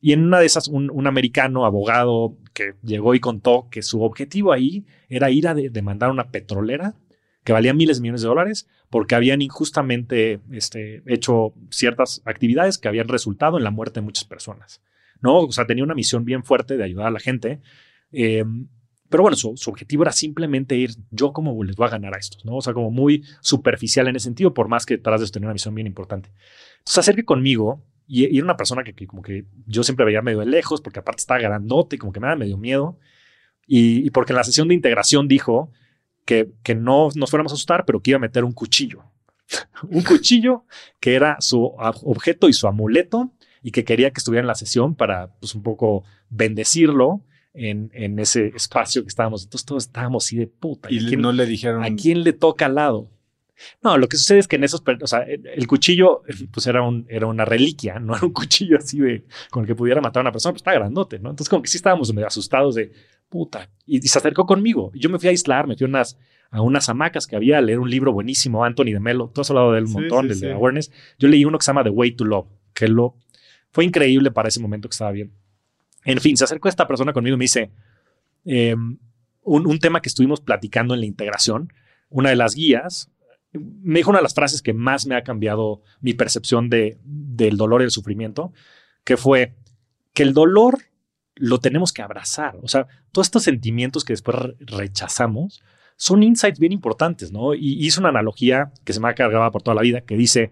Y 0.01 0.13
en 0.13 0.23
una 0.23 0.39
de 0.39 0.45
esas, 0.45 0.67
un, 0.67 1.07
americano 1.07 1.65
abogado 1.65 2.37
que 2.53 2.75
llegó 2.83 3.13
y 3.15 3.19
contó 3.19 3.67
que 3.69 3.81
su 3.81 4.01
objetivo 4.01 4.51
ahí 4.51 4.85
era 5.09 5.29
ir 5.29 5.47
a 5.47 5.53
demandar 5.53 6.09
una 6.09 6.31
petrolera 6.31 6.95
que 7.43 7.53
valía 7.53 7.73
miles 7.73 7.97
de 7.97 8.01
millones 8.01 8.21
de 8.21 8.27
dólares 8.27 8.67
porque 8.89 9.15
habían 9.15 9.41
injustamente 9.41 10.39
este, 10.51 11.03
hecho 11.05 11.53
ciertas 11.69 12.21
actividades 12.25 12.77
que 12.77 12.87
habían 12.87 13.07
resultado 13.07 13.57
en 13.57 13.63
la 13.63 13.71
muerte 13.71 13.99
de 13.99 14.05
muchas 14.05 14.25
personas. 14.25 14.81
¿no? 15.21 15.39
O 15.39 15.51
sea, 15.51 15.67
tenía 15.67 15.83
una 15.83 15.95
misión 15.95 16.25
bien 16.25 16.43
fuerte 16.43 16.77
de 16.77 16.83
ayudar 16.83 17.07
a 17.07 17.11
la 17.11 17.19
gente. 17.19 17.59
Eh, 18.11 18.45
pero 19.09 19.23
bueno, 19.23 19.35
su, 19.35 19.55
objetivo 19.67 20.03
era 20.03 20.11
simplemente 20.11 20.75
ir, 20.75 20.91
yo 21.09 21.33
como 21.33 21.63
les 21.63 21.75
voy 21.75 21.87
a 21.87 21.89
ganar 21.89 22.13
a 22.13 22.19
estos, 22.19 22.45
¿no? 22.45 22.57
O 22.57 22.61
sea, 22.61 22.73
como 22.73 22.91
muy 22.91 23.25
superficial 23.41 24.07
en 24.07 24.15
ese 24.15 24.25
sentido, 24.25 24.53
por 24.53 24.67
más 24.67 24.85
que 24.85 24.97
tras 24.97 25.21
de 25.21 25.27
tener 25.27 25.47
una 25.47 25.53
misión 25.53 25.73
bien 25.73 25.87
importante. 25.87 26.29
Entonces, 26.79 26.99
acerque 26.99 27.25
conmigo 27.25 27.83
y, 28.07 28.37
era 28.37 28.43
una 28.43 28.57
persona 28.57 28.83
que, 28.83 29.07
como 29.07 29.21
que 29.21 29.45
yo 29.65 29.83
siempre 29.83 30.05
veía 30.05 30.21
medio 30.21 30.39
de 30.39 30.45
lejos, 30.45 30.81
porque 30.81 30.99
aparte 30.99 31.21
estaba 31.21 31.39
grandote 31.39 31.95
y 31.95 31.99
como 31.99 32.13
que 32.13 32.19
me 32.19 32.27
daba 32.27 32.37
medio 32.37 32.57
miedo. 32.57 32.99
Y, 33.65 34.09
porque 34.11 34.33
en 34.33 34.37
la 34.37 34.43
sesión 34.43 34.67
de 34.67 34.75
integración 34.75 35.27
dijo 35.27 35.71
que, 36.25 36.51
que 36.63 36.75
no 36.75 37.09
nos 37.15 37.29
fuéramos 37.29 37.51
a 37.51 37.55
asustar, 37.55 37.85
pero 37.85 38.01
que 38.01 38.11
iba 38.11 38.17
a 38.17 38.21
meter 38.21 38.43
un 38.43 38.51
cuchillo. 38.51 39.03
un 39.89 40.03
cuchillo 40.03 40.65
que 40.99 41.15
era 41.15 41.37
su 41.39 41.63
objeto 42.03 42.47
y 42.47 42.53
su 42.53 42.67
amuleto 42.67 43.31
y 43.61 43.71
que 43.71 43.83
quería 43.83 44.11
que 44.11 44.19
estuviera 44.19 44.41
en 44.41 44.47
la 44.47 44.55
sesión 44.55 44.95
para 44.95 45.33
pues 45.39 45.55
un 45.55 45.63
poco 45.63 46.03
bendecirlo 46.29 47.23
en, 47.53 47.91
en 47.93 48.19
ese 48.19 48.47
espacio 48.55 49.03
que 49.03 49.09
estábamos. 49.09 49.43
Entonces 49.43 49.65
todos 49.65 49.85
estábamos 49.85 50.25
así 50.25 50.37
de 50.37 50.47
puta. 50.47 50.91
Y, 50.91 51.15
no 51.17 51.31
le 51.31 51.45
dijeron. 51.45 51.83
¿A 51.83 51.95
quién 51.95 52.23
le 52.23 52.33
toca 52.33 52.65
al 52.65 52.75
lado? 52.75 53.09
No, 53.83 53.97
lo 53.97 54.07
que 54.07 54.17
sucede 54.17 54.39
es 54.39 54.47
que 54.47 54.55
en 54.55 54.63
esos, 54.63 54.81
o 55.01 55.07
sea, 55.07 55.19
el 55.21 55.67
cuchillo, 55.67 56.23
pues 56.51 56.67
era, 56.67 56.81
un, 56.81 57.05
era 57.09 57.27
una 57.27 57.45
reliquia, 57.45 57.99
no 57.99 58.15
era 58.15 58.25
un 58.25 58.31
cuchillo 58.31 58.77
así 58.77 58.99
de 58.99 59.25
con 59.49 59.63
el 59.63 59.67
que 59.67 59.75
pudiera 59.75 60.01
matar 60.01 60.21
a 60.21 60.23
una 60.23 60.31
persona, 60.31 60.53
pues 60.53 60.61
está 60.61 60.73
grandote, 60.73 61.19
¿no? 61.19 61.29
Entonces, 61.29 61.49
como 61.49 61.61
que 61.61 61.69
sí 61.69 61.77
estábamos 61.77 62.13
medio 62.13 62.27
asustados 62.27 62.75
de 62.75 62.91
puta. 63.27 63.69
Y, 63.85 64.01
se 64.01 64.17
acercó 64.17 64.45
conmigo. 64.45 64.91
Yo 64.93 65.09
me 65.09 65.19
fui 65.19 65.27
a 65.27 65.31
aislar, 65.31 65.67
me 65.67 65.75
fui 65.75 65.85
a 65.85 65.89
unas, 65.89 66.17
a 66.51 66.61
unas 66.61 66.87
hamacas 66.89 67.27
que 67.27 67.35
había 67.35 67.57
a 67.57 67.61
leer 67.61 67.79
un 67.79 67.89
libro 67.89 68.13
buenísimo, 68.13 68.63
Anthony 68.63 68.85
de 68.93 68.99
Melo. 68.99 69.31
Tú 69.33 69.41
has 69.41 69.49
hablado 69.49 69.73
de 69.73 69.79
él 69.79 69.85
un 69.85 69.93
montón, 69.93 70.27
del 70.27 70.39
de 70.39 70.53
Awareness. 70.53 70.91
Yo 71.17 71.27
leí 71.27 71.45
uno 71.45 71.57
que 71.57 71.65
se 71.65 71.69
llama 71.69 71.83
The 71.83 71.89
Way 71.89 72.11
to 72.13 72.25
Love, 72.25 72.47
que 72.73 72.87
lo 72.87 73.15
fue 73.71 73.85
increíble 73.85 74.31
para 74.31 74.49
ese 74.49 74.59
momento 74.59 74.89
que 74.89 74.93
estaba 74.93 75.11
bien. 75.11 75.31
En 76.05 76.19
fin, 76.19 76.37
se 76.37 76.43
acercó 76.43 76.69
esta 76.69 76.87
persona 76.87 77.13
conmigo 77.13 77.35
y 77.35 77.37
me 77.37 77.43
dice 77.43 77.71
em, 78.45 78.97
un, 79.43 79.79
tema 79.79 80.01
que 80.01 80.09
estuvimos 80.09 80.41
platicando 80.41 80.93
en 80.93 81.01
la 81.01 81.05
integración. 81.05 81.73
Una 82.09 82.29
de 82.29 82.35
las 82.35 82.55
guías 82.55 83.11
me 83.51 83.99
dijo 83.99 84.11
una 84.11 84.19
de 84.19 84.23
las 84.23 84.33
frases 84.33 84.61
que 84.61 84.73
más 84.73 85.05
me 85.05 85.15
ha 85.15 85.23
cambiado 85.23 85.81
mi 86.01 86.13
percepción 86.13 86.69
de, 86.69 86.99
del 87.03 87.57
dolor 87.57 87.81
y 87.81 87.85
el 87.85 87.91
sufrimiento, 87.91 88.53
que 89.03 89.17
fue 89.17 89.55
que 90.13 90.23
el 90.23 90.33
dolor 90.33 90.79
lo 91.35 91.59
tenemos 91.59 91.91
que 91.91 92.01
abrazar. 92.01 92.57
O 92.61 92.67
sea, 92.67 92.87
todos 93.11 93.27
estos 93.27 93.43
sentimientos 93.43 94.03
que 94.03 94.13
después 94.13 94.37
rechazamos 94.59 95.61
son 95.95 96.23
insights 96.23 96.59
bien 96.59 96.71
importantes, 96.71 97.31
¿no? 97.31 97.53
Y 97.53 97.85
hizo 97.85 97.99
una 97.99 98.09
analogía 98.09 98.71
que 98.85 98.93
se 98.93 98.99
me 98.99 99.09
ha 99.09 99.15
cargado 99.15 99.51
por 99.51 99.61
toda 99.61 99.75
la 99.75 99.81
vida, 99.81 100.01
que 100.01 100.15
dice, 100.15 100.51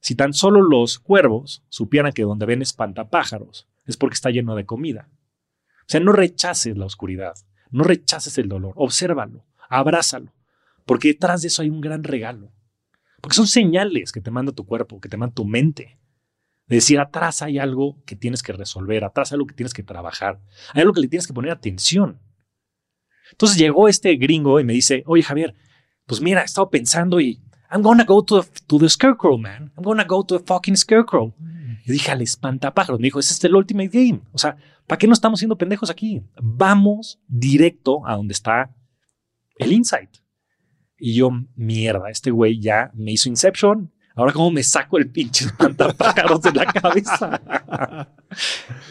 si 0.00 0.14
tan 0.14 0.32
solo 0.32 0.62
los 0.62 0.98
cuervos 0.98 1.62
supieran 1.68 2.12
que 2.12 2.22
donde 2.22 2.46
ven 2.46 2.62
espantapájaros 2.62 3.68
es 3.88 3.96
porque 3.96 4.14
está 4.14 4.30
lleno 4.30 4.54
de 4.54 4.66
comida. 4.66 5.08
O 5.80 5.86
sea, 5.86 6.00
no 6.00 6.12
rechaces 6.12 6.76
la 6.76 6.86
oscuridad, 6.86 7.34
no 7.70 7.82
rechaces 7.82 8.36
el 8.38 8.48
dolor, 8.48 8.74
obsérvalo, 8.76 9.44
abrázalo. 9.68 10.32
Porque 10.84 11.08
detrás 11.08 11.42
de 11.42 11.48
eso 11.48 11.62
hay 11.62 11.70
un 11.70 11.80
gran 11.80 12.04
regalo. 12.04 12.52
Porque 13.20 13.34
son 13.34 13.46
señales 13.46 14.12
que 14.12 14.20
te 14.20 14.30
manda 14.30 14.52
tu 14.52 14.66
cuerpo, 14.66 15.00
que 15.00 15.08
te 15.08 15.16
manda 15.16 15.34
tu 15.34 15.44
mente. 15.44 15.98
De 16.66 16.76
decir, 16.76 17.00
atrás 17.00 17.40
hay 17.42 17.58
algo 17.58 18.02
que 18.04 18.14
tienes 18.14 18.42
que 18.42 18.52
resolver, 18.52 19.04
atrás 19.04 19.32
hay 19.32 19.36
algo 19.36 19.46
que 19.46 19.54
tienes 19.54 19.72
que 19.72 19.82
trabajar, 19.82 20.38
hay 20.74 20.82
algo 20.82 20.92
que 20.92 21.00
le 21.00 21.08
tienes 21.08 21.26
que 21.26 21.32
poner 21.32 21.50
atención. 21.50 22.20
Entonces 23.32 23.58
llegó 23.58 23.88
este 23.88 24.14
gringo 24.16 24.60
y 24.60 24.64
me 24.64 24.74
dice, 24.74 25.02
oye 25.06 25.22
Javier, 25.22 25.54
pues 26.06 26.20
mira, 26.20 26.42
he 26.42 26.44
estado 26.44 26.68
pensando 26.68 27.20
y 27.20 27.42
I'm 27.70 27.82
gonna 27.82 28.04
go 28.04 28.22
to 28.22 28.42
the, 28.42 28.48
to 28.66 28.78
the 28.78 28.88
scarecrow, 28.88 29.38
man. 29.38 29.72
I'm 29.76 29.84
gonna 29.84 30.04
go 30.04 30.24
to 30.24 30.38
the 30.38 30.44
fucking 30.44 30.76
scarecrow. 30.76 31.34
Y 31.88 31.92
dije 31.92 32.10
al 32.10 32.20
espantapájaros, 32.20 33.00
me 33.00 33.06
dijo, 33.06 33.18
ese 33.18 33.32
es 33.32 33.42
el 33.44 33.56
ultimate 33.56 33.88
game. 33.88 34.20
O 34.32 34.38
sea, 34.38 34.58
¿para 34.86 34.98
qué 34.98 35.06
no 35.06 35.14
estamos 35.14 35.40
siendo 35.40 35.56
pendejos 35.56 35.88
aquí? 35.88 36.22
Vamos 36.36 37.18
directo 37.26 38.06
a 38.06 38.14
donde 38.14 38.34
está 38.34 38.70
el 39.56 39.72
insight. 39.72 40.10
Y 40.98 41.14
yo, 41.14 41.30
mierda, 41.56 42.10
este 42.10 42.30
güey 42.30 42.60
ya 42.60 42.90
me 42.92 43.12
hizo 43.12 43.30
Inception. 43.30 43.90
Ahora, 44.14 44.34
¿cómo 44.34 44.50
me 44.50 44.62
saco 44.62 44.98
el 44.98 45.08
pinche 45.08 45.46
espantapájaros 45.46 46.42
de 46.42 46.52
la 46.52 46.66
cabeza? 46.66 47.40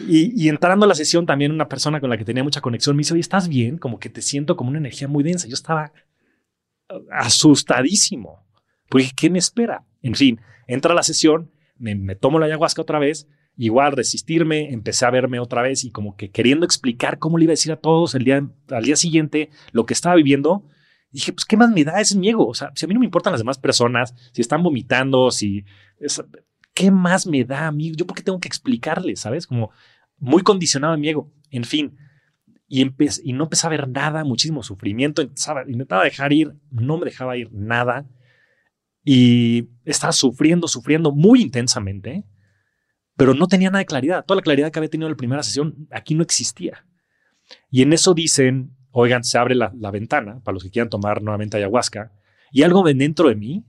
y, 0.08 0.48
entrando 0.48 0.84
a 0.84 0.88
la 0.88 0.96
sesión, 0.96 1.24
también 1.24 1.52
una 1.52 1.68
persona 1.68 2.00
con 2.00 2.10
la 2.10 2.18
que 2.18 2.24
tenía 2.24 2.42
mucha 2.42 2.60
conexión 2.60 2.96
me 2.96 3.02
dice, 3.02 3.12
oye, 3.12 3.20
¿estás 3.20 3.46
bien? 3.46 3.78
Como 3.78 4.00
que 4.00 4.10
te 4.10 4.22
siento 4.22 4.56
como 4.56 4.70
una 4.70 4.80
energía 4.80 5.06
muy 5.06 5.22
densa. 5.22 5.46
Yo 5.46 5.54
estaba 5.54 5.92
asustadísimo. 7.12 8.44
Porque, 8.88 9.10
¿qué 9.14 9.30
me 9.30 9.38
espera? 9.38 9.84
En 10.02 10.16
fin, 10.16 10.40
entra 10.66 10.90
a 10.90 10.96
la 10.96 11.04
sesión, 11.04 11.52
me, 11.78 12.14
tomo 12.14 12.38
la 12.38 12.46
ayahuasca 12.46 12.82
otra 12.82 12.98
vez 12.98 13.28
igual 13.56 13.92
resistirme, 13.92 14.72
empecé 14.72 15.04
a 15.04 15.10
verme 15.10 15.40
otra 15.40 15.62
vez 15.62 15.82
y 15.84 15.90
como 15.90 16.16
que 16.16 16.30
queriendo 16.30 16.64
explicar 16.64 17.18
cómo 17.18 17.38
le 17.38 17.44
iba 17.44 17.50
a 17.50 17.58
decir 17.58 17.72
a 17.72 17.76
todos 17.76 18.14
el 18.14 18.22
día, 18.22 18.48
al 18.70 18.84
día 18.84 18.94
siguiente 18.94 19.50
lo 19.72 19.84
que 19.84 19.94
estaba 19.94 20.14
viviendo, 20.14 20.64
dije, 21.10 21.32
pues, 21.32 21.44
¿qué 21.44 21.56
más 21.56 21.70
me 21.70 21.82
da? 21.82 22.00
Ese 22.00 22.14
es 22.14 22.16
mi 22.16 22.28
ego. 22.28 22.46
O 22.46 22.54
sea, 22.54 22.70
si 22.76 22.84
a 22.84 22.88
mí 22.88 22.94
no 22.94 23.00
me 23.00 23.06
importan 23.06 23.32
las 23.32 23.40
demás 23.40 23.58
personas, 23.58 24.14
si 24.32 24.40
están 24.40 24.62
vomitando, 24.62 25.30
si... 25.30 25.64
¿Qué 26.72 26.92
más 26.92 27.26
me 27.26 27.44
da 27.44 27.66
a 27.66 27.72
mí? 27.72 27.92
Yo 27.96 28.06
por 28.06 28.16
qué 28.16 28.22
tengo 28.22 28.38
que 28.38 28.46
explicarles, 28.46 29.20
¿sabes? 29.20 29.48
Como 29.48 29.70
muy 30.18 30.42
condicionado 30.42 30.94
a 30.94 30.96
mi 30.96 31.08
ego. 31.08 31.32
En 31.50 31.64
fin, 31.64 31.96
y, 32.68 32.82
y 32.82 33.32
no 33.32 33.44
empecé 33.44 33.66
a 33.66 33.70
ver 33.70 33.88
nada, 33.88 34.22
muchísimo 34.22 34.62
sufrimiento. 34.62 35.22
intentaba 35.22 36.04
dejar 36.04 36.32
ir, 36.32 36.54
no 36.70 36.98
me 36.98 37.06
dejaba 37.06 37.36
ir 37.36 37.50
nada. 37.52 38.06
Y 39.10 39.70
estaba 39.84 40.12
sufriendo, 40.12 40.68
sufriendo 40.68 41.12
muy 41.12 41.40
intensamente, 41.40 42.24
pero 43.16 43.32
no 43.32 43.46
tenía 43.46 43.70
nada 43.70 43.78
de 43.78 43.86
claridad. 43.86 44.24
Toda 44.24 44.36
la 44.36 44.42
claridad 44.42 44.70
que 44.70 44.78
había 44.78 44.90
tenido 44.90 45.06
en 45.06 45.12
la 45.12 45.16
primera 45.16 45.42
sesión 45.42 45.88
aquí 45.90 46.14
no 46.14 46.22
existía. 46.22 46.84
Y 47.70 47.82
en 47.82 47.92
eso 47.92 48.12
dicen 48.12 48.76
oigan, 48.90 49.24
se 49.24 49.38
abre 49.38 49.54
la, 49.54 49.70
ventana 49.90 50.40
para 50.42 50.54
los 50.54 50.62
que 50.62 50.70
quieran 50.70 50.88
tomar 50.88 51.22
nuevamente 51.22 51.56
ayahuasca, 51.56 52.12
y 52.50 52.62
algo 52.62 52.82
de 52.82 52.94
dentro 52.94 53.28
de 53.28 53.36
mí, 53.36 53.64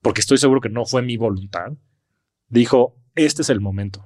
porque 0.00 0.20
estoy 0.20 0.38
seguro 0.38 0.60
que 0.60 0.68
no 0.68 0.84
fue 0.84 1.02
mi 1.02 1.16
voluntad, 1.16 1.72
dijo, 2.48 2.96
este 3.14 3.42
es 3.42 3.50
el 3.50 3.60
momento. 3.60 4.04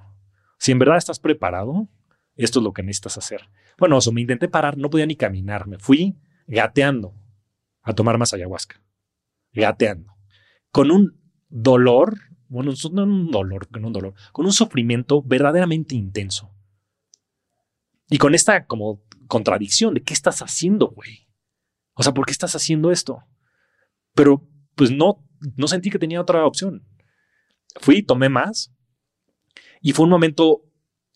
Si 0.59 0.72
en 0.72 0.78
verdad 0.78 0.96
estás 0.96 1.20
preparado, 1.20 1.88
esto 2.34 2.59
es 2.59 2.64
lo 2.64 2.72
que 2.72 2.82
necesitas 2.82 3.18
hacer. 3.18 3.48
Bueno, 3.78 3.98
eso, 3.98 4.12
me 4.12 4.20
intenté 4.20 4.48
parar, 4.48 4.76
no 4.76 4.90
podía 4.90 5.06
ni 5.06 5.16
caminar, 5.16 5.66
me 5.66 5.78
fui 5.78 6.18
gateando 6.46 7.14
a 7.82 7.94
tomar 7.94 8.18
más 8.18 8.34
ayahuasca. 8.34 8.82
Gateando. 9.52 10.18
Con 10.70 10.90
un 10.90 11.19
dolor, 11.49 12.19
bueno, 12.49 12.73
no 12.93 13.03
un 13.03 13.31
dolor, 13.31 13.69
con 13.69 13.85
un 13.85 13.93
dolor, 13.93 14.15
con 14.32 14.47
un 14.47 14.53
sufrimiento 14.53 15.23
verdaderamente 15.23 15.95
intenso. 15.95 16.55
Y 18.11 18.19
con 18.19 18.35
esta 18.35 18.66
como 18.66 19.03
contradicción 19.27 19.95
de 19.95 20.03
qué 20.03 20.15
estás 20.15 20.40
haciendo, 20.40 20.89
güey. 20.89 21.28
O 21.95 22.03
sea, 22.03 22.15
¿por 22.15 22.27
qué 22.27 22.32
estás 22.32 22.55
haciendo 22.55 22.90
esto? 22.90 23.24
Pero 24.15 24.49
pues 24.74 24.90
no, 24.90 25.24
no 25.57 25.69
sentí 25.69 25.90
que 25.90 25.99
tenía 25.99 26.20
otra 26.20 26.47
opción. 26.47 26.86
Fui, 27.81 28.03
tomé 28.03 28.28
más 28.28 28.73
y 29.81 29.93
fue 29.93 30.05
un 30.05 30.11
momento, 30.11 30.62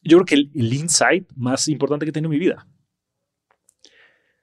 yo 0.03 0.19
creo 0.19 0.25
que 0.25 0.35
el, 0.35 0.73
insight 0.73 1.31
más 1.35 1.69
importante 1.69 2.05
que 2.05 2.11
he 2.11 2.13
tenido 2.13 2.33
en 2.33 2.39
mi 2.39 2.45
vida. 2.45 2.67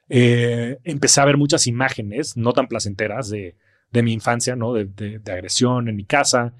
Eh, 0.09 0.79
empecé 0.83 1.21
a 1.21 1.25
ver 1.25 1.37
muchas 1.37 1.67
imágenes 1.67 2.35
no 2.35 2.51
tan 2.53 2.67
placenteras 2.67 3.29
de, 3.29 3.55
mi 3.91 4.13
infancia, 4.13 4.55
¿no? 4.55 4.73
De, 4.73 4.85
de, 4.85 5.31
agresión 5.31 5.87
en 5.89 5.95
mi 5.95 6.05
casa, 6.05 6.53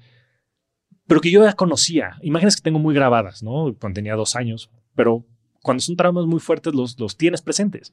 pero 1.06 1.20
que 1.20 1.30
yo 1.30 1.44
ya 1.44 1.54
conocía. 1.54 2.16
Imágenes 2.22 2.56
que 2.56 2.62
tengo 2.62 2.78
muy 2.78 2.94
grabadas, 2.94 3.42
¿no? 3.42 3.74
Cuando 3.78 3.94
tenía 3.94 4.14
dos 4.14 4.36
años, 4.36 4.70
pero 4.94 5.26
cuando 5.62 5.80
son 5.80 5.96
traumas 5.96 6.26
muy 6.26 6.40
fuertes, 6.40 6.74
los, 6.74 6.98
los 6.98 7.16
tienes 7.16 7.42
presentes. 7.42 7.92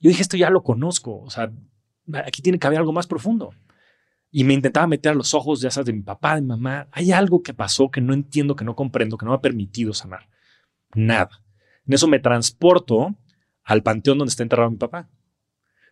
Yo 0.00 0.08
dije, 0.08 0.22
esto 0.22 0.36
ya 0.36 0.50
lo 0.50 0.62
conozco, 0.62 1.20
o 1.20 1.30
sea, 1.30 1.50
aquí 2.24 2.42
tiene 2.42 2.58
que 2.58 2.66
haber 2.66 2.78
algo 2.78 2.92
más 2.92 3.06
profundo. 3.06 3.52
Y 4.30 4.44
me 4.44 4.54
intentaba 4.54 4.86
meter 4.86 5.12
a 5.12 5.14
los 5.14 5.32
ojos, 5.34 5.60
ya 5.60 5.70
sabes, 5.70 5.86
de 5.86 5.92
mi 5.92 6.02
papá, 6.02 6.34
de 6.34 6.42
mi 6.42 6.48
mamá. 6.48 6.88
Hay 6.92 7.12
algo 7.12 7.42
que 7.42 7.54
pasó 7.54 7.90
que 7.90 8.00
no 8.00 8.12
entiendo, 8.12 8.56
que 8.56 8.64
no 8.64 8.74
comprendo, 8.74 9.16
que 9.16 9.24
no 9.24 9.30
me 9.30 9.36
ha 9.36 9.40
permitido 9.40 9.94
sanar. 9.94 10.28
Nada. 10.94 11.42
En 11.86 11.94
eso 11.94 12.06
me 12.08 12.18
transporto 12.18 13.16
al 13.62 13.82
panteón 13.82 14.18
donde 14.18 14.30
está 14.30 14.42
enterrado 14.42 14.70
mi 14.70 14.76
papá. 14.76 15.08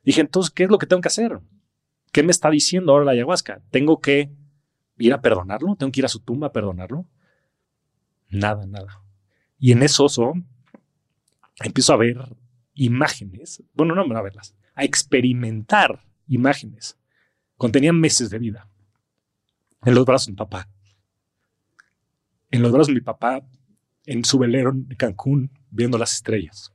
Dije, 0.03 0.21
entonces, 0.21 0.51
¿qué 0.51 0.65
es 0.65 0.71
lo 0.71 0.79
que 0.79 0.87
tengo 0.87 1.01
que 1.01 1.09
hacer? 1.09 1.41
¿Qué 2.15 2.23
me 2.23 2.31
está 2.31 2.49
diciendo 2.49 2.93
ahora 2.93 3.07
la 3.07 3.11
ayahuasca? 3.11 3.61
¿Tengo 3.73 4.01
que 4.01 4.31
ir 4.99 5.13
a 5.13 5.21
perdonarlo? 5.21 5.75
¿Tengo 5.75 5.91
que 5.91 6.01
ir 6.01 6.05
a 6.05 6.09
su 6.09 6.21
tumba 6.21 6.47
a 6.47 6.53
perdonarlo? 6.53 7.07
Nada, 8.29 8.69
nada. 8.69 9.03
Y 9.59 9.73
en 9.73 9.83
eso 9.83 10.07
empiezo 11.57 11.93
a 11.93 11.97
ver 11.97 12.19
imágenes, 12.75 13.65
bueno, 13.73 13.97
no 13.97 14.17
a 14.17 14.23
verlas, 14.23 14.55
a 14.77 14.85
experimentar 14.85 16.05
imágenes. 16.29 16.97
Contenían 17.57 17.99
meses 17.99 18.31
de 18.31 18.39
vida. 18.39 18.69
En 19.85 19.97
los 19.97 20.05
brazos 20.05 20.27
de 20.27 20.33
mi 20.35 20.37
papá. 20.37 20.69
En 22.53 22.63
los 22.63 22.71
brazos 22.71 22.87
de 22.87 22.95
mi 22.95 23.01
papá, 23.01 23.45
en 24.07 24.25
su 24.25 24.39
velero 24.39 24.71
en 24.71 24.85
Cancún, 24.97 25.51
viendo 25.69 25.99
las 25.99 26.15
estrellas. 26.15 26.73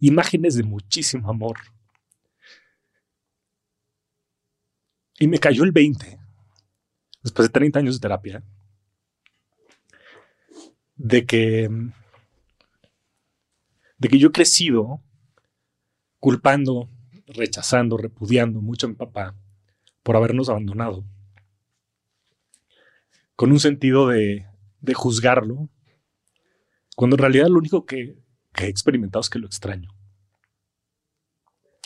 Imágenes 0.00 0.54
de 0.54 0.64
muchísimo 0.64 1.30
amor. 1.30 1.56
Y 5.18 5.28
me 5.28 5.38
cayó 5.38 5.64
el 5.64 5.72
20, 5.72 6.18
después 7.22 7.48
de 7.48 7.52
30 7.52 7.78
años 7.78 7.94
de 7.96 8.00
terapia, 8.00 8.42
de 10.96 11.26
que 11.26 11.68
de 13.96 14.08
que 14.08 14.18
yo 14.18 14.28
he 14.28 14.32
crecido 14.32 15.00
culpando, 16.18 16.90
rechazando, 17.26 17.96
repudiando 17.96 18.60
mucho 18.60 18.86
a 18.86 18.90
mi 18.90 18.96
papá 18.96 19.34
por 20.02 20.16
habernos 20.16 20.48
abandonado, 20.48 21.04
con 23.36 23.52
un 23.52 23.60
sentido 23.60 24.08
de, 24.08 24.46
de 24.80 24.94
juzgarlo, 24.94 25.68
cuando 26.96 27.16
en 27.16 27.20
realidad 27.20 27.48
lo 27.48 27.58
único 27.58 27.86
que, 27.86 28.18
que 28.52 28.64
he 28.64 28.68
experimentado 28.68 29.20
es 29.20 29.30
que 29.30 29.38
lo 29.38 29.46
extraño. 29.46 29.90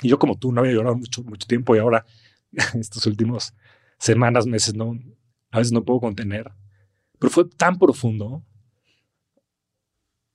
Y 0.02 0.08
yo 0.08 0.18
como 0.18 0.38
tú 0.38 0.52
no 0.52 0.60
había 0.60 0.72
llorado 0.72 0.96
mucho, 0.96 1.22
mucho 1.24 1.46
tiempo 1.46 1.74
y 1.74 1.78
ahora 1.78 2.04
estos 2.74 3.06
últimos 3.06 3.54
semanas, 3.98 4.46
meses, 4.46 4.74
no, 4.74 4.98
a 5.50 5.58
veces 5.58 5.72
no 5.72 5.84
puedo 5.84 6.00
contener. 6.00 6.50
Pero 7.18 7.30
fue 7.30 7.48
tan 7.48 7.78
profundo 7.78 8.44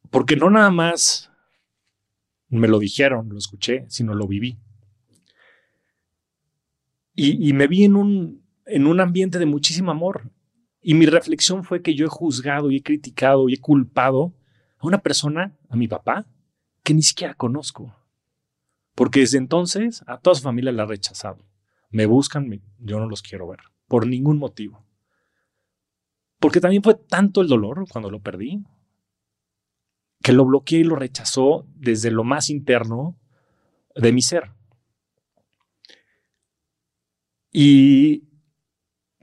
porque 0.10 0.35
no 0.35 0.49
nada 0.49 0.69
más 0.69 1.31
me 2.49 2.68
lo 2.68 2.77
dijeron, 2.77 3.30
lo 3.30 3.38
escuché, 3.40 3.85
sino 3.90 4.14
lo 4.14 4.27
viví. 4.27 4.60
Y, 7.15 7.53
me 7.53 7.68
vi 7.68 7.84
en 7.84 7.95
un, 7.95 8.44
en 8.65 8.88
un 8.88 8.99
ambiente 8.99 9.40
de 9.40 9.45
muchísimo 9.45 9.91
amor. 9.91 10.31
Y 10.81 10.94
mi 10.94 11.06
reflexión 11.06 11.64
fue 11.64 11.81
que 11.81 11.95
yo 11.95 12.06
he 12.06 12.10
juzgado 12.10 12.69
y 12.69 12.77
he 12.77 12.84
criticado 12.84 13.49
y 13.49 13.56
he 13.56 13.60
culpado 13.60 14.34
a 14.77 14.88
una 14.88 14.99
persona, 14.99 15.56
a 15.69 15.76
mi 15.76 15.88
papá, 15.88 16.27
que 16.84 16.94
ni 16.94 17.02
siquiera 17.02 17.34
conozco. 17.34 17.95
Porque 18.94 19.22
desde 19.22 19.38
entonces 19.38 20.03
a 20.06 20.19
toda 20.19 20.35
su 20.35 20.44
familia 20.44 20.72
la 20.72 20.84
ha 20.84 20.88
rechazado. 20.88 21.38
Me 21.93 22.05
buscan, 22.05 22.61
yo 22.79 22.99
no 22.99 23.07
los 23.07 23.21
quiero 23.21 23.47
ver, 23.47 23.59
por 23.87 24.05
ningún 24.05 24.37
motivo. 24.37 24.83
Porque 26.39 26.59
también 26.59 26.83
fue 26.83 26.95
tanto 26.95 27.39
el 27.39 27.47
dolor 27.47 27.85
cuando 27.89 28.11
lo 28.11 28.19
perdí, 28.19 28.61
que 30.21 30.33
lo 30.33 30.43
bloqueé 30.43 30.79
y 30.79 30.83
lo 30.83 30.97
rechazó 30.97 31.65
desde 31.75 32.11
lo 32.11 32.25
más 32.25 32.49
interno 32.49 33.15
de 33.95 34.11
mi 34.11 34.21
ser. 34.21 34.51
Y 37.51 38.23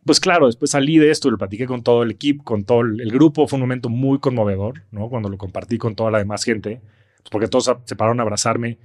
pues 0.07 0.21
claro, 0.21 0.47
después 0.47 0.71
salí 0.71 0.99
de 0.99 1.11
esto 1.11 1.29
y 1.29 1.33
lo 1.33 1.39
platiqué 1.39 1.67
con 1.67 1.83
todo 1.83 2.03
el 2.05 2.11
equipo, 2.11 2.45
con 2.45 2.65
todo 2.65 2.83
el, 2.83 3.11
grupo. 3.11 3.47
Fue 3.47 3.57
un 3.57 3.63
momento 3.63 3.89
muy 3.89 4.19
conmovedor, 4.19 4.85
¿no? 4.91 5.09
Cuando 5.09 5.29
lo 5.29 5.37
compartí 5.37 5.77
con 5.77 5.95
toda 5.95 6.11
la 6.11 6.19
demás 6.19 6.45
gente, 6.45 6.81
pues 7.19 7.31
porque 7.31 7.49
todos 7.49 7.71
se 7.85 7.97
pararon 7.97 8.21
a 8.21 8.23
abrazarme. 8.23 8.79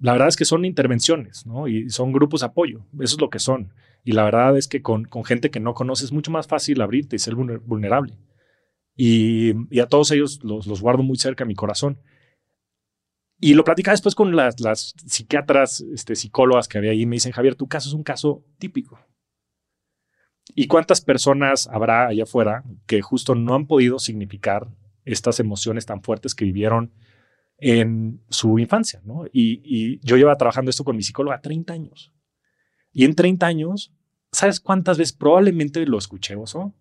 La 0.00 0.12
verdad 0.12 0.28
es 0.28 0.36
que 0.36 0.44
son 0.44 0.64
intervenciones, 0.64 1.44
¿no? 1.46 1.66
Y 1.66 1.90
son 1.90 2.12
grupos 2.12 2.40
de 2.40 2.46
apoyo. 2.46 2.86
Eso 3.00 3.16
es 3.16 3.20
lo 3.20 3.30
que 3.30 3.40
son. 3.40 3.72
Y 4.04 4.12
la 4.12 4.24
verdad 4.24 4.56
es 4.56 4.68
que 4.68 4.80
con, 4.80 5.08
gente 5.24 5.50
que 5.50 5.60
no 5.60 5.74
conoces 5.74 6.06
es 6.06 6.12
mucho 6.12 6.30
más 6.30 6.46
fácil 6.46 6.80
abrirte 6.80 7.16
y 7.16 7.18
ser 7.18 7.34
vulnerable. 7.34 8.16
Y, 8.96 9.52
a 9.80 9.86
todos 9.86 10.10
ellos 10.12 10.40
los, 10.42 10.80
guardo 10.80 11.02
muy 11.02 11.18
cerca 11.18 11.44
a 11.44 11.46
mi 11.46 11.54
corazón. 11.54 12.00
Y 13.40 13.54
lo 13.54 13.64
platicaba 13.64 13.92
después 13.92 14.14
con 14.14 14.34
las, 14.34 14.60
las 14.60 14.94
psiquiatras, 15.06 15.80
este, 15.92 16.16
psicólogas 16.16 16.68
que 16.68 16.78
había 16.78 16.92
ahí. 16.92 17.06
Me 17.06 17.16
dicen, 17.16 17.32
Javier, 17.32 17.54
tu 17.54 17.68
caso 17.68 17.88
es 17.88 17.94
un 17.94 18.02
caso 18.02 18.44
típico. 18.58 18.98
¿Y 20.54 20.66
cuántas 20.66 21.00
personas 21.00 21.68
habrá 21.68 22.08
allá 22.08 22.22
afuera 22.22 22.64
que 22.86 23.02
justo 23.02 23.34
no 23.34 23.54
han 23.54 23.66
podido 23.66 23.98
significar 23.98 24.68
estas 25.04 25.40
emociones 25.40 25.86
tan 25.86 26.02
fuertes 26.02 26.34
que 26.34 26.44
vivieron 26.44 26.92
en 27.58 28.22
su 28.30 28.58
infancia? 28.58 29.00
¿no? 29.04 29.26
Y, 29.32 30.00
yo 30.06 30.16
llevaba 30.16 30.36
trabajando 30.36 30.70
esto 30.70 30.84
con 30.84 30.96
mi 30.96 31.02
psicóloga 31.02 31.40
30 31.40 31.72
años. 31.72 32.12
Y 32.92 33.04
en 33.04 33.14
30 33.14 33.46
años, 33.46 33.92
¿sabes 34.32 34.60
cuántas 34.60 34.98
veces 34.98 35.12
probablemente 35.12 35.84
lo 35.86 35.98
escuché, 35.98 36.36
Oso? 36.36 36.74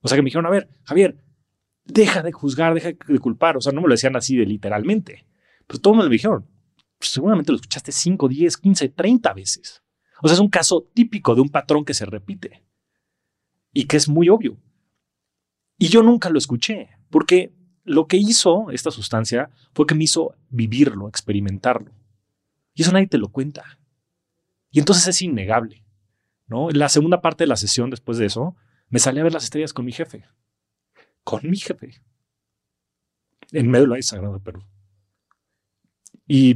O 0.00 0.08
sea, 0.08 0.16
que 0.16 0.22
me 0.22 0.26
dijeron, 0.26 0.46
a 0.46 0.50
ver, 0.50 0.68
Javier, 0.84 1.18
deja 1.84 2.22
de 2.22 2.32
juzgar, 2.32 2.74
deja 2.74 2.88
de 2.88 3.18
culpar. 3.18 3.56
O 3.56 3.60
sea, 3.60 3.72
no 3.72 3.80
me 3.80 3.88
lo 3.88 3.94
decían 3.94 4.14
así 4.16 4.36
de 4.36 4.46
literalmente. 4.46 5.26
Pero 5.66 5.80
todos 5.80 5.96
me 5.96 6.04
lo 6.04 6.08
dijeron. 6.08 6.46
Pues 6.98 7.10
seguramente 7.10 7.52
lo 7.52 7.56
escuchaste 7.56 7.92
5, 7.92 8.28
10, 8.28 8.56
15, 8.56 8.88
30 8.90 9.32
veces. 9.32 9.82
O 10.20 10.28
sea, 10.28 10.34
es 10.34 10.40
un 10.40 10.48
caso 10.48 10.88
típico 10.94 11.34
de 11.34 11.40
un 11.40 11.48
patrón 11.48 11.84
que 11.84 11.94
se 11.94 12.04
repite 12.04 12.64
y 13.72 13.84
que 13.84 13.96
es 13.96 14.08
muy 14.08 14.28
obvio. 14.28 14.58
Y 15.78 15.88
yo 15.88 16.02
nunca 16.02 16.28
lo 16.28 16.38
escuché, 16.38 16.88
porque 17.10 17.52
lo 17.88 18.06
que 18.06 18.16
hizo 18.16 18.70
esta 18.70 18.90
sustancia 18.90 19.50
fue 19.74 19.86
que 19.86 19.94
me 19.94 20.04
hizo 20.04 20.34
vivirlo, 20.50 21.08
experimentarlo. 21.08 21.92
Y 22.74 22.82
eso 22.82 22.92
nadie 22.92 23.08
te 23.08 23.18
lo 23.18 23.28
cuenta. 23.28 23.78
Y 24.70 24.78
entonces 24.78 25.06
es 25.08 25.22
innegable. 25.22 25.84
¿no? 26.46 26.70
La 26.70 26.88
segunda 26.88 27.20
parte 27.20 27.44
de 27.44 27.48
la 27.48 27.56
sesión, 27.56 27.90
después 27.90 28.18
de 28.18 28.26
eso, 28.26 28.54
me 28.88 28.98
salí 28.98 29.20
a 29.20 29.24
ver 29.24 29.32
las 29.32 29.44
estrellas 29.44 29.72
con 29.72 29.84
mi 29.84 29.92
jefe 29.92 30.24
con 31.28 31.42
mi 31.42 31.58
jefe 31.58 32.00
en 33.52 33.70
medio 33.70 33.94
Sagrado 34.00 34.40
Perú. 34.40 34.64
Y 36.26 36.54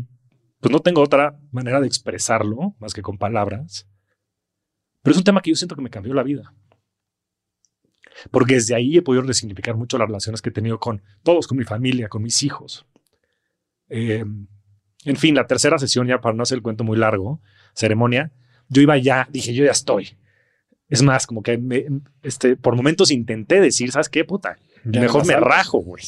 pues 0.60 0.72
no 0.72 0.80
tengo 0.80 1.02
otra 1.02 1.38
manera 1.50 1.78
de 1.78 1.86
expresarlo 1.86 2.74
más 2.78 2.94
que 2.94 3.02
con 3.02 3.18
palabras, 3.18 3.86
pero 5.02 5.12
es 5.12 5.18
un 5.18 5.24
tema 5.24 5.42
que 5.42 5.50
yo 5.50 5.56
siento 5.56 5.76
que 5.76 5.82
me 5.82 5.90
cambió 5.90 6.14
la 6.14 6.22
vida. 6.22 6.54
Porque 8.30 8.54
desde 8.54 8.74
ahí 8.74 8.96
he 8.96 9.02
podido 9.02 9.22
resignificar 9.22 9.76
mucho 9.76 9.98
las 9.98 10.06
relaciones 10.08 10.40
que 10.42 10.50
he 10.50 10.52
tenido 10.52 10.78
con 10.78 11.02
todos, 11.22 11.46
con 11.46 11.58
mi 11.58 11.64
familia, 11.64 12.08
con 12.08 12.22
mis 12.22 12.42
hijos. 12.42 12.86
Eh, 13.88 14.24
en 15.04 15.16
fin, 15.16 15.34
la 15.34 15.46
tercera 15.46 15.78
sesión, 15.78 16.06
ya 16.06 16.20
para 16.20 16.34
no 16.34 16.42
hacer 16.42 16.56
el 16.56 16.62
cuento 16.62 16.84
muy 16.84 16.96
largo, 16.96 17.40
ceremonia, 17.74 18.32
yo 18.68 18.82
iba 18.82 18.96
ya, 18.96 19.28
dije, 19.30 19.52
yo 19.52 19.64
ya 19.64 19.72
estoy. 19.72 20.16
Es 20.88 21.02
más, 21.02 21.26
como 21.26 21.42
que 21.42 21.60
este, 22.22 22.56
por 22.56 22.76
momentos 22.76 23.10
intenté 23.10 23.60
decir, 23.60 23.90
¿sabes 23.90 24.08
qué, 24.08 24.24
puta? 24.24 24.58
Mejor 24.84 25.26
me 25.26 25.36
rajo, 25.36 25.78
güey. 25.78 26.02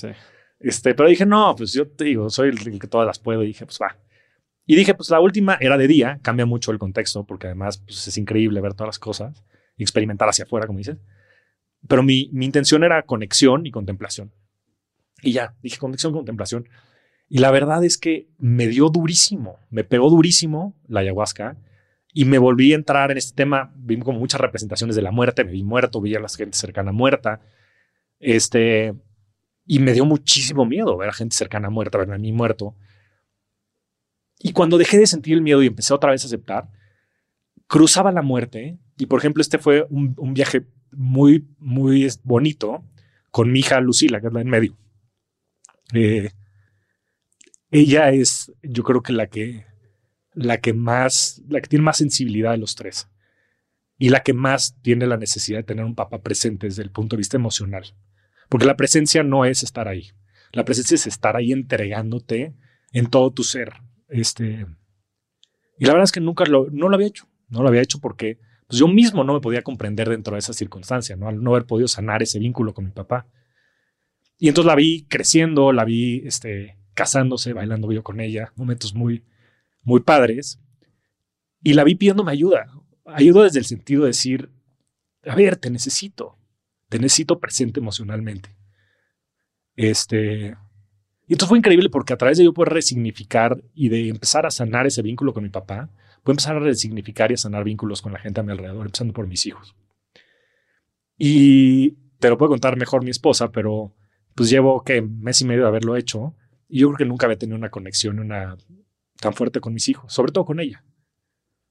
Este, 0.61 0.95
pero 0.95 1.09
dije, 1.09 1.27
no, 1.27 1.55
pues 1.57 1.73
yo 1.73 1.89
te 1.89 2.05
digo, 2.05 2.31
soy 2.31 2.51
el, 2.51 2.78
que 2.78 2.86
todas 2.86 3.07
las 3.07 3.19
puedo. 3.19 3.43
Y 3.43 3.49
dije, 3.49 3.65
pues 3.66 3.78
va. 3.81 3.97
Y 4.66 4.77
dije, 4.77 4.95
pues 4.95 5.11
la 5.11 5.20
última 5.20 5.57
era 5.61 5.77
de 5.77 5.86
día, 5.86 6.19
cambia 6.23 6.47
mucho 6.47 6.70
el 6.70 6.78
contexto, 6.78 7.24
porque 7.24 7.49
además 7.49 7.78
pues, 7.78 8.09
es 8.09 8.16
increíble 8.16 8.61
ver 8.61 8.74
todas 8.74 8.89
las 8.89 8.99
cosas 8.99 9.45
y 9.77 9.82
experimentar 9.82 10.28
hacia 10.28 10.45
afuera, 10.45 10.66
como 10.66 10.78
dices. 10.78 10.99
Pero 11.89 12.02
mi, 12.02 12.31
mi 12.32 12.47
intención 12.47 12.85
era 12.85 13.02
conexión 13.02 13.66
y 13.66 13.70
contemplación. 13.70 14.32
Y 15.23 15.32
ya, 15.32 15.55
dije 15.62 15.78
conexión, 15.78 16.12
contemplación. 16.12 16.69
Y 17.28 17.39
la 17.39 17.51
verdad 17.51 17.85
es 17.85 17.98
que 17.98 18.28
me 18.39 18.66
dio 18.66 18.89
durísimo, 18.89 19.59
me 19.70 19.85
pegó 19.85 20.11
durísimo 20.11 20.74
la 20.86 21.01
ayahuasca 21.01 21.56
y 22.12 22.27
me 22.27 22.39
volví 22.39 22.73
a 22.73 22.77
entrar 22.77 23.11
en 23.11 23.19
este 23.19 23.35
tema. 23.35 23.73
Vi 23.77 23.98
como 23.98 24.19
muchas 24.19 24.40
representaciones 24.40 24.94
de 24.94 25.02
la 25.02 25.11
muerte, 25.11 25.44
me 25.44 25.52
vi 25.52 25.65
muerto, 25.65 26.01
vi 26.01 26.15
a 26.15 26.20
la 26.20 26.28
gente 26.28 26.56
cercana 26.56 26.93
muerta. 26.93 27.40
Este, 28.20 28.94
y 29.66 29.78
me 29.81 29.93
dio 29.93 30.05
muchísimo 30.05 30.65
miedo 30.65 30.97
ver 30.97 31.09
a 31.09 31.12
gente 31.12 31.35
cercana 31.35 31.70
muerta, 31.70 31.98
verme 31.98 32.15
a 32.15 32.19
mí 32.19 32.32
muerto. 32.32 32.77
Y 34.39 34.52
cuando 34.52 34.78
dejé 34.78 34.98
de 34.98 35.06
sentir 35.06 35.35
el 35.35 35.43
miedo 35.43 35.62
y 35.62 35.66
empecé 35.66 35.94
otra 35.94 36.11
vez 36.11 36.23
a 36.23 36.27
aceptar, 36.27 36.69
cruzaba 37.66 38.12
la 38.12 38.23
muerte. 38.23 38.78
Y 38.97 39.06
por 39.06 39.19
ejemplo, 39.19 39.40
este 39.40 39.59
fue 39.59 39.86
un, 39.90 40.35
viaje 40.35 40.66
muy, 40.97 41.47
muy 41.59 42.09
bonito 42.23 42.85
con 43.31 43.51
mi 43.51 43.61
hija 43.61 43.81
Lucila, 43.81 44.21
que 44.21 44.29
es 44.29 44.33
la 44.33 44.41
en 44.41 44.49
medio. 44.49 44.77
Eh, 45.93 46.31
ella 47.71 48.11
es, 48.11 48.53
yo 48.62 48.83
creo 48.85 49.03
que 49.03 49.12
la 49.12 49.27
que 49.29 49.66
la 50.35 50.61
que 50.61 50.73
más, 50.73 51.43
la 51.49 51.61
que 51.61 51.69
tiene 51.69 51.85
más 51.85 51.99
sensibilidad 51.99 52.53
de 52.53 52.59
los 52.59 52.75
tres 52.75 53.09
y 53.99 54.09
la 54.09 54.21
que 54.21 54.33
más 54.33 54.77
tiene 54.83 55.07
la 55.07 55.16
necesidad 55.16 55.59
de 55.59 55.65
tener 55.65 55.85
un 55.85 55.95
papá 55.95 56.23
presente 56.23 56.66
desde 56.66 56.83
el 56.83 56.91
punto 56.91 57.16
de 57.16 57.19
vista 57.19 57.37
emocional. 57.37 57.95
Porque 58.49 58.66
la 58.66 58.77
presencia 58.77 59.23
no 59.23 59.45
es 59.45 59.62
estar 59.62 59.89
ahí. 59.89 60.11
La 60.53 60.65
presencia 60.65 60.97
es 60.97 61.07
estar 61.07 61.37
ahí 61.37 61.53
entregándote 61.53 62.55
en 62.93 63.07
todo 63.07 63.33
tu 63.33 63.45
ser. 63.45 63.75
Este, 64.09 64.66
y 65.79 65.85
la 65.85 65.93
verdad 65.93 66.05
es 66.05 66.12
que 66.12 66.21
nunca 66.21 66.45
lo, 66.45 66.69
no 66.71 66.89
lo 66.89 66.97
había 66.97 67.09
hecho. 67.09 67.29
No 67.49 67.62
lo 67.62 67.69
había 67.69 67.83
hecho 67.83 68.01
porque 68.01 68.39
pues 68.66 68.78
yo 68.78 68.89
mismo 68.89 69.24
no 69.24 69.35
me 69.35 69.41
podía 69.41 69.62
comprender 69.62 70.09
dentro 70.09 70.35
de 70.35 70.39
esa 70.39 70.53
circunstancia, 70.53 71.16
¿no? 71.16 71.28
al 71.28 71.43
no 71.43 71.51
haber 71.51 71.66
podido 71.66 71.89
sanar 71.89 72.23
ese 72.23 72.39
vínculo 72.39 72.74
con 72.74 72.86
mi 72.86 72.91
papá. 72.91 73.27
Y 74.39 74.49
entonces 74.49 74.66
la 74.66 74.74
vi 74.74 75.05
creciendo, 75.09 75.73
la 75.73 75.85
vi 75.85 76.23
este, 76.27 76.77
casándose, 76.95 77.53
bailando 77.53 77.93
yo 77.93 78.03
con 78.03 78.20
ella, 78.20 78.53
momentos 78.57 78.95
muy, 78.95 79.24
muy 79.82 80.01
padres, 80.01 80.61
y 81.62 81.74
la 81.74 81.85
vi 81.85 81.95
pidiéndome 81.95 82.32
ayuda. 82.32 82.66
Ayuda 83.07 83.45
desde 83.45 83.59
el 83.59 83.65
sentido 83.65 84.03
de 84.03 84.09
decir, 84.09 84.51
a 85.24 85.35
ver, 85.35 85.57
te 85.57 85.70
necesito, 85.70 86.39
te 86.89 86.99
necesito 86.99 87.39
presente 87.39 87.81
emocionalmente. 87.81 88.57
Este, 89.77 90.57
y 91.27 91.32
esto 91.32 91.47
fue 91.47 91.59
increíble 91.59 91.91
porque 91.91 92.12
a 92.12 92.16
través 92.16 92.39
de 92.39 92.45
yo 92.45 92.53
poder 92.53 92.73
resignificar 92.73 93.62
y 93.74 93.89
de 93.89 94.09
empezar 94.09 94.47
a 94.47 94.51
sanar 94.51 94.86
ese 94.86 95.03
vínculo 95.03 95.32
con 95.32 95.43
mi 95.43 95.49
papá, 95.51 95.91
puedo 96.25 96.33
empezar 96.33 96.57
a 96.57 96.61
resignificar 96.61 97.31
y 97.31 97.35
a 97.35 97.37
sanar 97.37 97.65
vínculos 97.65 98.03
con 98.03 98.13
la 98.13 98.19
gente 98.19 98.41
a 98.41 98.43
mi 98.43 98.51
alrededor, 98.51 98.87
empezando 98.87 99.13
por 99.13 99.27
mis 99.29 99.47
hijos. 99.47 99.77
Y 101.17 101.93
te 102.19 102.31
lo 102.31 102.39
puedo 102.39 102.51
contar 102.51 102.77
mejor 102.77 103.05
mi 103.05 103.11
esposa, 103.11 103.53
pero 103.53 103.95
pues 104.35 104.51
llevo 104.51 104.83
que 104.83 105.03
mes 105.03 105.43
y 105.43 105.45
medio 105.45 105.63
de 105.63 105.69
haberlo 105.69 105.97
hecho 105.97 106.35
y 106.69 106.81
yo 106.81 106.89
creo 106.89 106.97
que 106.97 107.05
nunca 107.05 107.27
había 107.27 107.39
tenido 107.39 107.59
una 107.59 107.71
conexión, 107.71 108.19
una 108.19 108.57
tan 109.21 109.35
fuerte 109.35 109.61
con 109.61 109.75
mis 109.75 109.89
hijos, 109.89 110.13
sobre 110.13 110.33
todo 110.33 110.47
con 110.47 110.61
ella. 110.61 110.83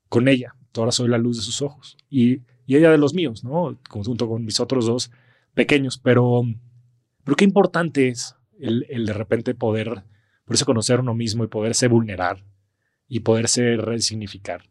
Con 0.08 0.28
ella, 0.28 0.56
ahora 0.76 0.92
soy 0.92 1.10
la 1.10 1.18
luz 1.18 1.38
de 1.38 1.44
sus 1.44 1.62
ojos 1.62 1.98
y, 2.10 2.42
ella 2.68 2.92
de 2.92 2.98
los 2.98 3.14
míos, 3.14 3.44
¿no? 3.44 3.78
Junto 3.90 4.30
con 4.30 4.46
mis 4.46 4.60
otros 4.60 4.86
dos 4.86 5.12
pequeños, 5.54 5.98
pero, 5.98 6.44
pero 7.24 7.36
qué 7.36 7.44
importante 7.44 8.08
es 8.08 8.36
el, 8.58 8.86
el 8.90 9.06
de 9.06 9.14
repente 9.14 9.54
poder, 9.54 10.04
por 10.46 10.56
eso 10.56 10.66
conocer 10.66 11.02
uno 11.02 11.14
mismo 11.14 11.44
y 11.44 11.48
poderse 11.48 11.88
vulnerar 11.88 12.46
y 13.08 13.22
poderse 13.22 13.78
resignificar. 13.78 14.64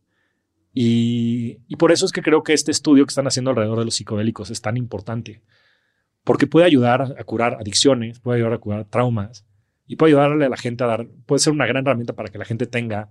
Y, 0.75 1.59
y, 1.69 1.77
por 1.77 1.93
eso 1.93 2.07
es 2.07 2.13
que 2.13 2.23
creo 2.23 2.43
que 2.43 2.55
este 2.55 2.71
estudio 2.71 3.05
que 3.05 3.11
están 3.11 3.27
haciendo 3.27 3.51
alrededor 3.51 3.79
de 3.79 3.85
los 3.85 3.95
psicodélicos 3.95 4.51
es 4.51 4.63
tan 4.63 4.77
importante, 4.77 5.43
porque 6.25 6.47
puede 6.47 6.65
ayudar 6.67 7.15
a 7.19 7.25
curar 7.25 7.59
adicciones, 7.61 8.21
puede 8.21 8.39
ayudar 8.39 8.55
a 8.55 8.59
curar 8.59 8.85
traumas, 8.87 9.45
y 9.87 9.97
puede 9.97 10.13
ayudarle 10.13 10.47
a 10.47 10.49
la 10.49 10.57
gente 10.57 10.85
a 10.85 10.87
dar, 10.87 11.07
puede 11.27 11.41
ser 11.41 11.53
una 11.53 11.67
gran 11.67 11.87
herramienta 11.87 12.15
para 12.15 12.31
que 12.31 12.39
la 12.39 12.47
gente 12.47 12.67
tenga 12.67 13.11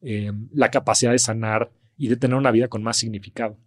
eh, 0.00 0.32
la 0.52 0.70
capacidad 0.70 1.12
de 1.12 1.18
sanar 1.18 1.70
y 1.96 2.08
de 2.08 2.16
tener 2.16 2.36
una 2.36 2.50
vida 2.50 2.68
con 2.68 2.82
más 2.82 2.96
significado. 2.96 3.58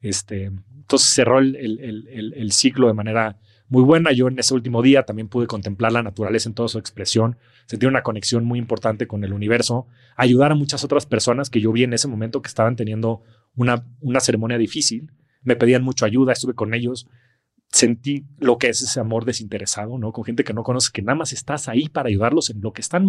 Este, 0.00 0.44
entonces 0.44 1.08
cerró 1.08 1.38
el, 1.38 1.56
el, 1.56 2.32
el, 2.34 2.52
ciclo 2.52 2.86
de 2.86 2.94
manera 2.94 3.38
muy 3.68 3.82
buena. 3.82 4.12
Yo 4.12 4.28
en 4.28 4.38
ese 4.38 4.54
último 4.54 4.82
día 4.82 5.04
también 5.04 5.28
pude 5.28 5.46
contemplar 5.46 5.92
la 5.92 6.02
naturaleza 6.02 6.48
en 6.48 6.54
toda 6.54 6.68
su 6.68 6.78
expresión, 6.78 7.36
sentir 7.66 7.88
una 7.88 8.02
conexión 8.02 8.44
muy 8.44 8.58
importante 8.58 9.06
con 9.06 9.24
el 9.24 9.32
universo, 9.32 9.86
ayudar 10.16 10.52
a 10.52 10.54
muchas 10.54 10.84
otras 10.84 11.06
personas 11.06 11.50
que 11.50 11.60
yo 11.60 11.72
vi 11.72 11.84
en 11.84 11.92
ese 11.92 12.08
momento 12.08 12.42
que 12.42 12.48
estaban 12.48 12.76
teniendo 12.76 13.22
una, 13.54 13.84
una 14.00 14.20
ceremonia 14.20 14.58
difícil, 14.58 15.12
me 15.42 15.56
pedían 15.56 15.82
mucho 15.82 16.04
ayuda, 16.04 16.32
estuve 16.32 16.54
con 16.54 16.74
ellos, 16.74 17.08
sentí 17.70 18.24
lo 18.38 18.58
que 18.58 18.68
es 18.68 18.80
ese 18.82 19.00
amor 19.00 19.24
desinteresado, 19.24 19.98
¿no? 19.98 20.12
Con 20.12 20.24
gente 20.24 20.44
que 20.44 20.54
no 20.54 20.62
conoce, 20.62 20.90
que 20.92 21.02
nada 21.02 21.16
más 21.16 21.32
estás 21.32 21.68
ahí 21.68 21.88
para 21.88 22.08
ayudarlos 22.08 22.50
en 22.50 22.60
lo 22.60 22.72
que 22.72 22.80
están 22.80 23.08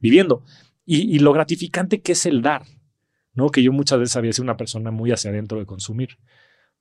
viviendo. 0.00 0.44
Y, 0.84 1.18
lo 1.18 1.32
gratificante 1.32 2.00
que 2.00 2.12
es 2.12 2.26
el 2.26 2.42
dar, 2.42 2.62
¿no? 3.34 3.48
Que 3.48 3.62
yo 3.62 3.72
muchas 3.72 3.98
veces 3.98 4.16
había 4.16 4.32
sido 4.32 4.44
una 4.44 4.56
persona 4.56 4.92
muy 4.92 5.10
hacia 5.10 5.30
adentro 5.30 5.58
de 5.58 5.66
consumir. 5.66 6.18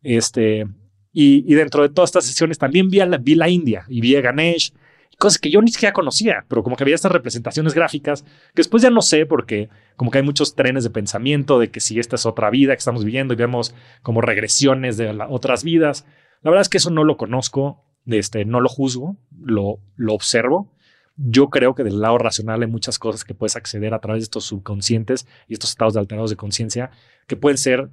Este, 0.03 0.67
y, 1.17 1.53
dentro 1.53 1.81
de 1.81 1.87
todas 1.87 2.09
estas 2.09 2.25
sesiones 2.25 2.57
también 2.57 2.89
vi, 2.89 2.99
la, 3.35 3.49
India 3.49 3.85
y 3.87 4.01
vi 4.01 4.17
a 4.17 4.21
Ganesh, 4.21 4.73
cosas 5.17 5.39
que 5.39 5.49
yo 5.49 5.61
ni 5.61 5.71
siquiera 5.71 5.93
conocía, 5.93 6.45
pero 6.49 6.61
como 6.61 6.75
que 6.75 6.83
había 6.83 6.93
estas 6.93 7.13
representaciones 7.13 7.73
gráficas 7.73 8.23
que 8.23 8.57
después 8.57 8.83
ya 8.83 8.89
no 8.89 9.01
sé 9.01 9.25
porque 9.25 9.69
como 9.95 10.11
que 10.11 10.17
hay 10.17 10.25
muchos 10.25 10.55
trenes 10.55 10.83
de 10.83 10.89
pensamiento 10.89 11.57
de 11.57 11.71
que 11.71 11.79
si 11.79 11.99
esta 11.99 12.17
es 12.17 12.25
otra 12.25 12.49
vida 12.49 12.73
que 12.73 12.79
estamos 12.79 13.05
viviendo 13.05 13.33
y 13.33 13.37
vemos 13.37 13.73
como 14.01 14.19
regresiones 14.19 14.97
de 14.97 15.17
otras 15.29 15.63
vidas. 15.63 16.05
La 16.41 16.51
verdad 16.51 16.63
es 16.63 16.69
que 16.69 16.79
eso 16.79 16.89
no 16.89 17.05
lo 17.05 17.15
conozco, 17.15 17.85
este, 18.07 18.43
no 18.43 18.59
lo 18.59 18.67
juzgo, 18.67 19.15
lo, 19.39 19.79
lo 19.95 20.13
observo. 20.13 20.73
Yo 21.15 21.49
creo 21.49 21.75
que 21.75 21.85
del 21.85 22.01
lado 22.01 22.17
racional 22.17 22.61
hay 22.61 22.67
muchas 22.67 22.99
cosas 22.99 23.23
que 23.23 23.33
puedes 23.33 23.55
acceder 23.55 23.93
a 23.93 23.99
través 23.99 24.19
de 24.19 24.25
estos 24.25 24.43
subconscientes 24.43 25.27
y 25.47 25.53
estos 25.53 25.69
estados 25.69 25.93
de 25.93 26.01
alterados 26.01 26.29
de 26.29 26.35
conciencia 26.35 26.91
que 27.25 27.37
pueden 27.37 27.57
ser 27.57 27.89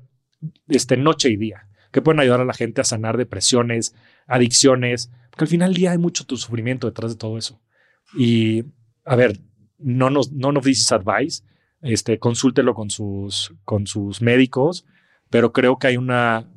este, 0.66 0.96
noche 0.96 1.30
y 1.30 1.36
día, 1.36 1.68
que 1.92 2.02
pueden 2.02 2.20
ayudar 2.20 2.40
a 2.40 2.44
la 2.44 2.54
gente 2.54 2.80
a 2.80 2.84
sanar 2.84 3.16
depresiones, 3.16 3.94
adicciones, 4.26 5.10
porque 5.30 5.44
al 5.44 5.48
final 5.48 5.70
del 5.70 5.80
día 5.80 5.92
hay 5.92 5.98
mucho 5.98 6.24
tu 6.24 6.36
sufrimiento 6.36 6.88
detrás 6.88 7.12
de 7.12 7.18
todo 7.18 7.38
eso. 7.38 7.60
Y 8.18 8.64
a 9.04 9.14
ver, 9.14 9.38
no 9.78 10.10
nos, 10.10 10.32
no 10.32 10.52
nos 10.52 10.64
dices 10.64 10.90
advice, 10.90 11.44
este, 11.80 12.18
consúltelo 12.18 12.74
con 12.74 12.90
sus, 12.90 13.54
con 13.64 13.86
sus 13.86 14.22
médicos, 14.22 14.86
pero 15.30 15.52
creo 15.52 15.78
que 15.78 15.88
hay 15.88 15.96
una, 15.96 16.48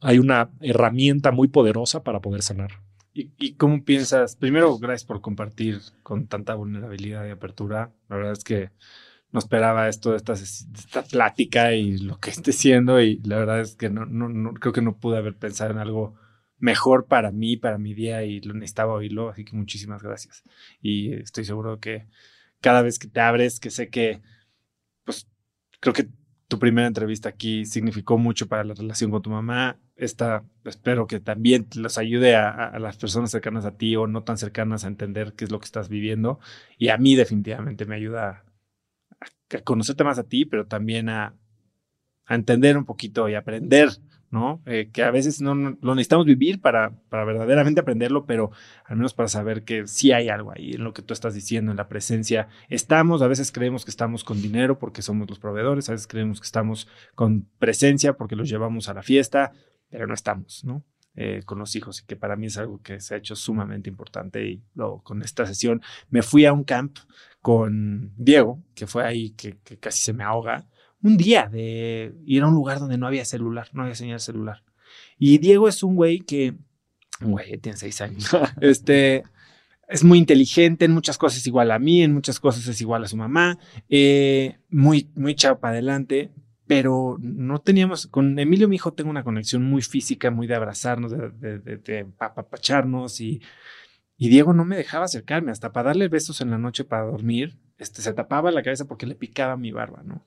hay 0.00 0.18
una 0.18 0.50
herramienta 0.60 1.32
muy 1.32 1.48
poderosa 1.48 2.02
para 2.02 2.20
poder 2.20 2.42
sanar. 2.42 2.84
¿Y, 3.16 3.54
cómo 3.54 3.84
piensas? 3.84 4.34
Primero, 4.34 4.76
gracias 4.76 5.06
por 5.06 5.20
compartir 5.20 5.78
con 6.02 6.26
tanta 6.26 6.56
vulnerabilidad 6.56 7.24
y 7.26 7.30
apertura. 7.30 7.92
La 8.08 8.16
verdad 8.16 8.32
es 8.32 8.42
que 8.42 8.70
no 9.34 9.40
esperaba 9.40 9.88
esto 9.88 10.12
de 10.12 10.18
esta, 10.18 10.34
esta 10.34 11.02
plática 11.02 11.72
y 11.72 11.98
lo 11.98 12.20
que 12.20 12.30
esté 12.30 12.52
siendo 12.52 13.00
y 13.00 13.20
la 13.24 13.36
verdad 13.36 13.60
es 13.60 13.74
que 13.74 13.90
no, 13.90 14.06
no, 14.06 14.54
creo 14.54 14.72
que 14.72 14.80
no 14.80 14.96
pude 14.96 15.18
haber 15.18 15.36
pensado 15.36 15.72
en 15.72 15.78
algo 15.78 16.14
mejor 16.58 17.06
para 17.06 17.32
mí, 17.32 17.56
para 17.56 17.76
mi 17.76 17.94
día 17.94 18.22
y 18.22 18.40
lo 18.40 18.54
necesitaba 18.54 18.94
oírlo, 18.94 19.30
así 19.30 19.44
que 19.44 19.56
muchísimas 19.56 20.04
gracias. 20.04 20.44
Y 20.80 21.14
estoy 21.14 21.44
seguro 21.44 21.80
que 21.80 22.06
cada 22.60 22.82
vez 22.82 23.00
que 23.00 23.08
te 23.08 23.20
abres, 23.20 23.58
que 23.58 23.70
sé 23.70 23.90
que, 23.90 24.22
pues, 25.04 25.28
creo 25.80 25.92
que 25.92 26.08
tu 26.46 26.60
primera 26.60 26.86
entrevista 26.86 27.28
aquí 27.28 27.64
significó 27.64 28.18
mucho 28.18 28.46
para 28.46 28.62
la 28.62 28.74
relación 28.74 29.10
con 29.10 29.20
tu 29.20 29.30
mamá. 29.30 29.80
Esta, 29.96 30.44
espero 30.64 31.08
que 31.08 31.18
también 31.18 31.66
los 31.74 31.98
ayude 31.98 32.36
a, 32.36 32.78
las 32.78 32.98
personas 32.98 33.32
cercanas 33.32 33.64
a 33.64 33.76
ti 33.76 33.96
o 33.96 34.06
no 34.06 34.22
tan 34.22 34.38
cercanas 34.38 34.84
a 34.84 34.88
entender 34.88 35.32
qué 35.34 35.44
es 35.44 35.50
lo 35.50 35.58
que 35.58 35.64
estás 35.64 35.88
viviendo. 35.88 36.38
Y 36.78 36.90
a 36.90 36.98
mí 36.98 37.16
definitivamente 37.16 37.84
me 37.84 37.96
ayuda 37.96 38.44
a, 39.52 39.60
conocerte 39.62 40.04
más 40.04 40.18
a 40.18 40.24
ti, 40.24 40.44
pero 40.44 40.66
también 40.66 41.08
a, 41.08 41.34
a 42.26 42.34
entender 42.34 42.76
un 42.76 42.84
poquito 42.84 43.28
y 43.28 43.34
aprender 43.34 43.90
¿no? 44.34 44.60
Eh, 44.66 44.90
que 44.92 45.04
a 45.04 45.12
veces 45.12 45.40
no, 45.40 45.54
lo 45.54 45.94
necesitamos 45.94 46.26
vivir 46.26 46.60
para, 46.60 46.90
para 47.08 47.24
verdaderamente 47.24 47.80
aprenderlo, 47.80 48.26
pero 48.26 48.50
al 48.84 48.96
menos 48.96 49.14
para 49.14 49.28
saber 49.28 49.62
que 49.62 49.86
sí 49.86 50.10
hay 50.10 50.28
algo 50.28 50.50
ahí 50.50 50.72
en 50.72 50.82
lo 50.82 50.92
que 50.92 51.02
tú 51.02 51.14
estás 51.14 51.34
diciendo, 51.34 51.70
en 51.70 51.76
la 51.76 51.88
presencia. 51.88 52.48
Estamos, 52.68 53.22
a 53.22 53.28
veces 53.28 53.52
creemos 53.52 53.84
que 53.84 53.92
estamos 53.92 54.24
con 54.24 54.42
dinero 54.42 54.76
porque 54.78 55.02
somos 55.02 55.30
los 55.30 55.38
proveedores, 55.38 55.88
a 55.88 55.92
veces 55.92 56.08
creemos 56.08 56.40
que 56.40 56.46
estamos 56.46 56.88
con 57.14 57.48
presencia 57.60 58.14
porque 58.14 58.34
los 58.34 58.48
llevamos 58.48 58.88
a 58.88 58.94
la 58.94 59.04
fiesta, 59.04 59.52
pero 59.88 60.08
no 60.08 60.14
estamos, 60.14 60.64
¿no? 60.64 60.84
Eh, 61.16 61.42
con 61.44 61.60
los 61.60 61.76
hijos 61.76 62.00
y 62.00 62.06
que 62.06 62.16
para 62.16 62.34
mí 62.34 62.46
es 62.46 62.58
algo 62.58 62.82
que 62.82 62.98
se 62.98 63.14
ha 63.14 63.18
hecho 63.18 63.36
sumamente 63.36 63.88
importante 63.88 64.44
y 64.44 64.64
luego 64.74 65.00
con 65.04 65.22
esta 65.22 65.46
sesión 65.46 65.80
me 66.10 66.22
fui 66.22 66.44
a 66.44 66.52
un 66.52 66.64
camp 66.64 66.98
con 67.40 68.12
Diego, 68.16 68.60
que 68.74 68.88
fue 68.88 69.04
ahí 69.06 69.30
que, 69.30 69.56
casi 69.78 70.02
se 70.02 70.12
me 70.12 70.24
ahoga 70.24 70.66
un 71.02 71.16
día 71.16 71.48
de 71.48 72.12
ir 72.26 72.42
a 72.42 72.48
un 72.48 72.54
lugar 72.54 72.80
donde 72.80 72.98
no 72.98 73.06
había 73.06 73.24
celular, 73.24 73.68
no 73.74 73.82
había 73.82 73.94
señal 73.94 74.18
celular. 74.18 74.64
Y 75.16 75.38
Diego 75.38 75.68
es 75.68 75.84
un 75.84 75.94
güey 75.94 76.18
que, 76.18 76.54
güey, 77.20 77.58
tiene 77.58 77.78
seis 77.78 78.00
años, 78.00 78.28
este, 78.60 79.22
es 79.86 80.02
muy 80.02 80.18
inteligente, 80.18 80.86
en 80.86 80.90
muchas 80.90 81.16
cosas 81.16 81.46
igual 81.46 81.70
a 81.70 81.78
mí, 81.78 82.02
en 82.02 82.12
muchas 82.12 82.40
cosas 82.40 82.66
es 82.66 82.80
igual 82.80 83.04
a 83.04 83.08
su 83.08 83.16
mamá, 83.16 83.56
eh, 83.88 84.56
muy, 84.68 85.10
muy 85.14 85.36
chapa 85.36 85.68
adelante, 85.68 86.32
pero 86.66 87.16
no 87.20 87.60
teníamos, 87.60 88.06
con 88.06 88.38
Emilio, 88.38 88.68
mi 88.68 88.76
hijo, 88.76 88.92
tengo 88.92 89.10
una 89.10 89.24
conexión 89.24 89.64
muy 89.64 89.82
física, 89.82 90.30
muy 90.30 90.46
de 90.46 90.54
abrazarnos, 90.54 91.12
de, 91.12 91.58
de, 91.58 92.06
apapacharnos 92.18 93.20
y, 93.20 93.42
y 94.16 94.28
Diego 94.28 94.52
no 94.54 94.64
me 94.64 94.76
dejaba 94.76 95.04
acercarme, 95.04 95.50
hasta 95.50 95.72
para 95.72 95.88
darle 95.88 96.08
besos 96.08 96.40
en 96.40 96.50
la 96.50 96.58
noche 96.58 96.84
para 96.84 97.04
dormir, 97.04 97.58
este, 97.78 98.02
se 98.02 98.12
tapaba 98.12 98.50
la 98.50 98.62
cabeza 98.62 98.86
porque 98.86 99.06
le 99.06 99.14
picaba 99.14 99.56
mi 99.56 99.72
barba, 99.72 100.02
¿no? 100.04 100.24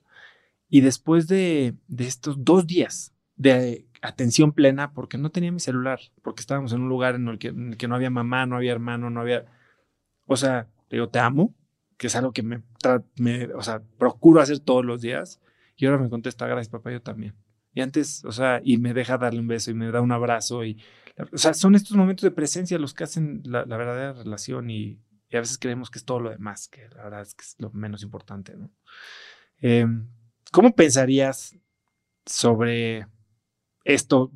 Y 0.68 0.82
después 0.82 1.26
de, 1.28 1.74
estos 1.96 2.44
dos 2.44 2.66
días 2.66 3.14
de 3.36 3.86
atención 4.02 4.52
plena, 4.52 4.92
porque 4.92 5.16
no 5.16 5.30
tenía 5.30 5.50
mi 5.50 5.60
celular, 5.60 5.98
porque 6.22 6.40
estábamos 6.40 6.72
en 6.72 6.82
un 6.82 6.88
lugar 6.88 7.14
en 7.14 7.28
el, 7.28 7.38
que, 7.38 7.52
no 7.52 7.94
había 7.94 8.10
mamá, 8.10 8.46
no 8.46 8.56
había 8.56 8.72
hermano, 8.72 9.10
no 9.10 9.20
había... 9.20 9.46
O 10.26 10.36
sea, 10.36 10.68
digo, 10.90 11.08
te 11.08 11.18
amo, 11.18 11.54
que 11.96 12.08
es 12.08 12.16
algo 12.16 12.32
que 12.32 12.42
me, 12.42 12.62
o 13.54 13.62
sea, 13.62 13.82
procuro 13.98 14.40
hacer 14.40 14.58
todos 14.58 14.84
los 14.84 15.00
días. 15.00 15.40
Y 15.78 15.86
ahora 15.86 15.98
me 15.98 16.10
contesta, 16.10 16.46
gracias 16.46 16.68
papá, 16.68 16.90
yo 16.90 17.00
también. 17.00 17.34
Y 17.72 17.80
antes, 17.80 18.24
o 18.24 18.32
sea, 18.32 18.60
y 18.64 18.76
me 18.78 18.92
deja 18.92 19.16
darle 19.16 19.40
un 19.40 19.46
beso 19.46 19.70
y 19.70 19.74
me 19.74 19.90
da 19.90 20.00
un 20.00 20.10
abrazo. 20.12 20.64
Y, 20.64 20.82
o 21.32 21.38
sea, 21.38 21.54
son 21.54 21.76
estos 21.76 21.96
momentos 21.96 22.24
de 22.24 22.32
presencia 22.32 22.78
los 22.78 22.92
que 22.92 23.04
hacen 23.04 23.42
la, 23.44 23.64
verdadera 23.64 24.12
relación 24.12 24.68
y, 24.70 25.00
a 25.32 25.38
veces 25.38 25.58
creemos 25.58 25.90
que 25.90 25.98
es 25.98 26.04
todo 26.04 26.20
lo 26.20 26.30
demás, 26.30 26.68
que 26.68 26.88
la 26.88 27.04
verdad 27.04 27.22
es 27.22 27.34
que 27.34 27.42
es 27.42 27.54
lo 27.58 27.70
menos 27.70 28.02
importante, 28.02 28.56
¿no? 28.56 28.70
Eh, 29.60 29.86
¿Cómo 30.50 30.74
pensarías 30.74 31.56
sobre 32.24 33.06
esto 33.84 34.32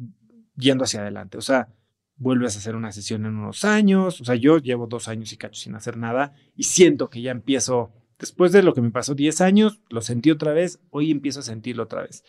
yendo 0.55 0.85
hacia 0.85 1.01
adelante? 1.01 1.39
O 1.39 1.41
sea, 1.41 1.69
vuelves 2.17 2.55
a 2.55 2.59
hacer 2.59 2.77
una 2.77 2.93
sesión 2.93 3.27
en 3.27 3.37
unos 3.37 3.65
años, 3.65 4.21
o 4.21 4.25
sea, 4.25 4.35
yo 4.35 4.59
llevo 4.59 4.87
dos 4.87 5.09
años 5.09 5.33
y 5.33 5.37
cacho 5.37 5.61
sin 5.61 5.75
hacer 5.75 5.97
nada 5.97 6.35
y 6.55 6.65
siento 6.65 7.11
que 7.11 7.23
ya 7.23 7.33
empiezo, 7.33 7.93
después 8.23 8.53
de 8.53 8.63
lo 8.63 8.73
que 8.73 8.81
me 8.81 8.91
pasó 8.91 9.15
10 9.15 9.43
años, 9.43 9.81
lo 9.91 10.01
sentí 10.01 10.31
otra 10.31 10.53
vez, 10.53 10.81
hoy 10.91 11.11
empiezo 11.11 11.41
a 11.41 11.43
sentirlo 11.43 11.83
otra 11.83 12.03
vez. 12.03 12.25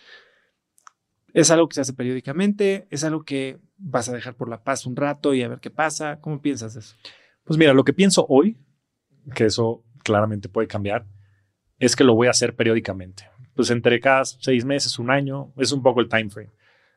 ¿Es 1.33 1.49
algo 1.49 1.69
que 1.69 1.75
se 1.75 1.81
hace 1.81 1.93
periódicamente? 1.93 2.87
¿Es 2.91 3.05
algo 3.05 3.23
que 3.23 3.59
vas 3.77 4.09
a 4.09 4.13
dejar 4.13 4.35
por 4.35 4.49
la 4.49 4.63
paz 4.63 4.85
un 4.85 4.95
rato 4.95 5.33
y 5.33 5.41
a 5.41 5.47
ver 5.47 5.59
qué 5.59 5.71
pasa? 5.71 6.19
¿Cómo 6.19 6.41
piensas 6.41 6.75
eso? 6.75 6.95
Pues 7.45 7.57
mira, 7.57 7.73
lo 7.73 7.83
que 7.83 7.93
pienso 7.93 8.25
hoy, 8.27 8.57
que 9.33 9.45
eso 9.45 9.83
claramente 10.03 10.49
puede 10.49 10.67
cambiar, 10.67 11.07
es 11.79 11.95
que 11.95 12.03
lo 12.03 12.13
voy 12.13 12.27
a 12.27 12.31
hacer 12.31 12.55
periódicamente 12.55 13.33
pues 13.55 13.69
entre 13.69 13.99
cada 13.99 14.25
seis 14.25 14.65
meses, 14.65 14.99
un 14.99 15.11
año, 15.11 15.53
es 15.57 15.71
un 15.71 15.83
poco 15.83 16.01
el 16.01 16.09
time 16.09 16.29
frame. 16.29 16.51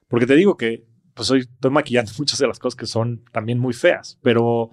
Porque 0.09 0.27
te 0.27 0.35
digo 0.35 0.57
que 0.57 0.85
pues 1.15 1.31
hoy 1.31 1.41
estoy 1.41 1.71
maquillando 1.71 2.13
muchas 2.19 2.39
de 2.39 2.47
las 2.47 2.59
cosas 2.59 2.77
que 2.77 2.87
son 2.87 3.25
también 3.33 3.59
muy 3.59 3.75
feas, 3.75 4.19
pero, 4.23 4.71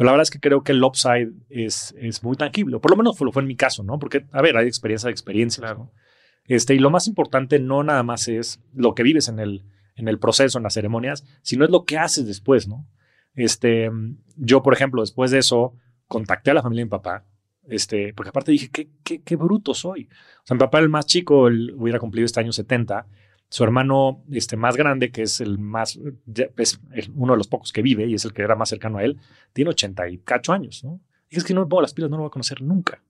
pero 0.00 0.06
la 0.06 0.12
verdad 0.12 0.22
es 0.22 0.30
que 0.30 0.40
creo 0.40 0.62
que 0.62 0.72
el 0.72 0.82
upside 0.82 1.30
es, 1.50 1.94
es 1.98 2.22
muy 2.22 2.34
tangible, 2.34 2.78
por 2.78 2.90
lo 2.90 2.96
menos 2.96 3.18
fue, 3.18 3.26
lo 3.26 3.32
fue 3.32 3.42
en 3.42 3.48
mi 3.48 3.54
caso, 3.54 3.82
¿no? 3.82 3.98
Porque, 3.98 4.24
a 4.32 4.40
ver, 4.40 4.56
hay 4.56 4.66
experiencia 4.66 5.08
de 5.08 5.10
experiencia. 5.10 5.60
Claro. 5.60 5.92
Este, 6.46 6.74
y 6.74 6.78
lo 6.78 6.88
más 6.88 7.06
importante 7.06 7.58
no 7.58 7.82
nada 7.82 8.02
más 8.02 8.26
es 8.26 8.62
lo 8.72 8.94
que 8.94 9.02
vives 9.02 9.28
en 9.28 9.38
el, 9.40 9.62
en 9.96 10.08
el 10.08 10.18
proceso, 10.18 10.56
en 10.56 10.64
las 10.64 10.72
ceremonias, 10.72 11.26
sino 11.42 11.66
es 11.66 11.70
lo 11.70 11.84
que 11.84 11.98
haces 11.98 12.26
después, 12.26 12.66
¿no? 12.66 12.88
Este, 13.34 13.90
yo, 14.36 14.62
por 14.62 14.72
ejemplo, 14.72 15.02
después 15.02 15.32
de 15.32 15.38
eso, 15.40 15.74
contacté 16.06 16.50
a 16.50 16.54
la 16.54 16.62
familia 16.62 16.80
de 16.80 16.86
mi 16.86 16.90
papá 16.92 17.26
este, 17.70 18.12
porque 18.14 18.30
aparte 18.30 18.52
dije, 18.52 18.68
qué, 18.70 18.90
qué, 19.04 19.22
qué 19.22 19.36
bruto 19.36 19.74
soy. 19.74 20.08
O 20.42 20.46
sea, 20.46 20.54
mi 20.54 20.58
papá, 20.58 20.80
el 20.80 20.88
más 20.88 21.06
chico, 21.06 21.48
él 21.48 21.72
hubiera 21.76 21.98
cumplido 21.98 22.26
este 22.26 22.40
año 22.40 22.52
70. 22.52 23.06
Su 23.50 23.64
hermano 23.64 24.24
este, 24.30 24.56
más 24.56 24.76
grande, 24.76 25.10
que 25.10 25.22
es 25.22 25.40
el 25.40 25.58
más, 25.58 25.98
es 26.56 26.80
uno 27.14 27.34
de 27.34 27.36
los 27.36 27.48
pocos 27.48 27.72
que 27.72 27.82
vive 27.82 28.06
y 28.06 28.14
es 28.14 28.24
el 28.24 28.32
que 28.32 28.42
era 28.42 28.56
más 28.56 28.68
cercano 28.68 28.98
a 28.98 29.04
él, 29.04 29.18
tiene 29.52 29.70
88 29.70 30.52
años, 30.52 30.84
¿no? 30.84 31.00
Y 31.28 31.36
es 31.36 31.44
que 31.44 31.52
no 31.52 31.60
me 31.60 31.66
pongo 31.66 31.82
las 31.82 31.92
pilas, 31.92 32.10
no 32.10 32.16
lo 32.16 32.22
voy 32.22 32.28
a 32.28 32.32
conocer 32.32 32.62
nunca. 32.62 33.02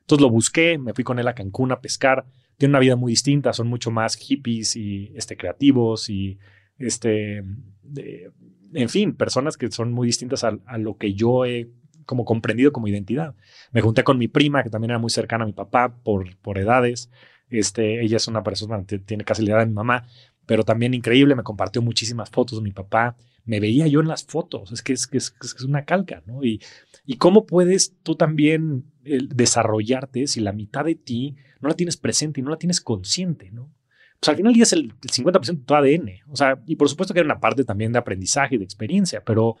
Entonces 0.00 0.22
lo 0.22 0.30
busqué, 0.30 0.78
me 0.78 0.94
fui 0.94 1.04
con 1.04 1.18
él 1.18 1.28
a 1.28 1.34
Cancún 1.34 1.72
a 1.72 1.80
pescar. 1.80 2.24
Tiene 2.56 2.72
una 2.72 2.78
vida 2.78 2.96
muy 2.96 3.12
distinta, 3.12 3.52
son 3.52 3.68
mucho 3.68 3.90
más 3.90 4.16
hippies 4.16 4.76
y 4.76 5.12
este, 5.14 5.36
creativos 5.36 6.08
y, 6.08 6.38
este, 6.78 7.38
en 7.38 8.88
fin, 8.88 9.14
personas 9.14 9.56
que 9.56 9.70
son 9.70 9.92
muy 9.92 10.06
distintas 10.06 10.44
a, 10.44 10.58
a 10.66 10.78
lo 10.78 10.96
que 10.96 11.14
yo 11.14 11.44
he 11.44 11.70
como 12.08 12.24
comprendido 12.24 12.72
como 12.72 12.88
identidad. 12.88 13.34
Me 13.70 13.82
junté 13.82 14.02
con 14.02 14.16
mi 14.16 14.28
prima, 14.28 14.62
que 14.62 14.70
también 14.70 14.92
era 14.92 14.98
muy 14.98 15.10
cercana 15.10 15.44
a 15.44 15.46
mi 15.46 15.52
papá 15.52 15.94
por, 16.02 16.36
por 16.38 16.56
edades. 16.56 17.10
Este, 17.50 18.02
ella 18.04 18.16
es 18.16 18.28
una 18.28 18.42
persona, 18.42 18.82
tiene 18.84 19.24
casi 19.24 19.44
la 19.44 19.52
edad 19.52 19.60
de 19.60 19.66
mi 19.66 19.74
mamá, 19.74 20.06
pero 20.46 20.64
también 20.64 20.94
increíble, 20.94 21.34
me 21.34 21.42
compartió 21.42 21.82
muchísimas 21.82 22.30
fotos 22.30 22.58
de 22.58 22.64
mi 22.64 22.72
papá. 22.72 23.16
Me 23.44 23.60
veía 23.60 23.86
yo 23.86 24.00
en 24.00 24.08
las 24.08 24.24
fotos, 24.24 24.72
es 24.72 24.82
que 24.82 24.92
es, 24.92 25.08
es, 25.12 25.34
es 25.40 25.62
una 25.62 25.84
calca, 25.84 26.22
¿no? 26.26 26.44
Y, 26.44 26.60
y 27.06 27.16
cómo 27.16 27.46
puedes 27.46 27.94
tú 28.02 28.14
también 28.14 28.84
desarrollarte 29.02 30.26
si 30.26 30.40
la 30.40 30.52
mitad 30.52 30.84
de 30.84 30.94
ti 30.94 31.36
no 31.60 31.68
la 31.68 31.74
tienes 31.74 31.96
presente 31.96 32.40
y 32.40 32.42
no 32.42 32.50
la 32.50 32.58
tienes 32.58 32.80
consciente, 32.80 33.50
¿no? 33.50 33.72
Pues 34.20 34.28
al 34.30 34.36
final 34.36 34.54
ya 34.54 34.64
es 34.64 34.72
el, 34.72 34.92
el 35.02 35.10
50% 35.10 35.46
de 35.46 35.64
tu 35.64 35.74
ADN. 35.74 36.10
O 36.30 36.36
sea, 36.36 36.60
y 36.66 36.76
por 36.76 36.88
supuesto 36.88 37.14
que 37.14 37.20
hay 37.20 37.24
una 37.24 37.40
parte 37.40 37.64
también 37.64 37.92
de 37.92 37.98
aprendizaje 37.98 38.56
y 38.56 38.58
de 38.58 38.64
experiencia, 38.64 39.22
pero 39.24 39.56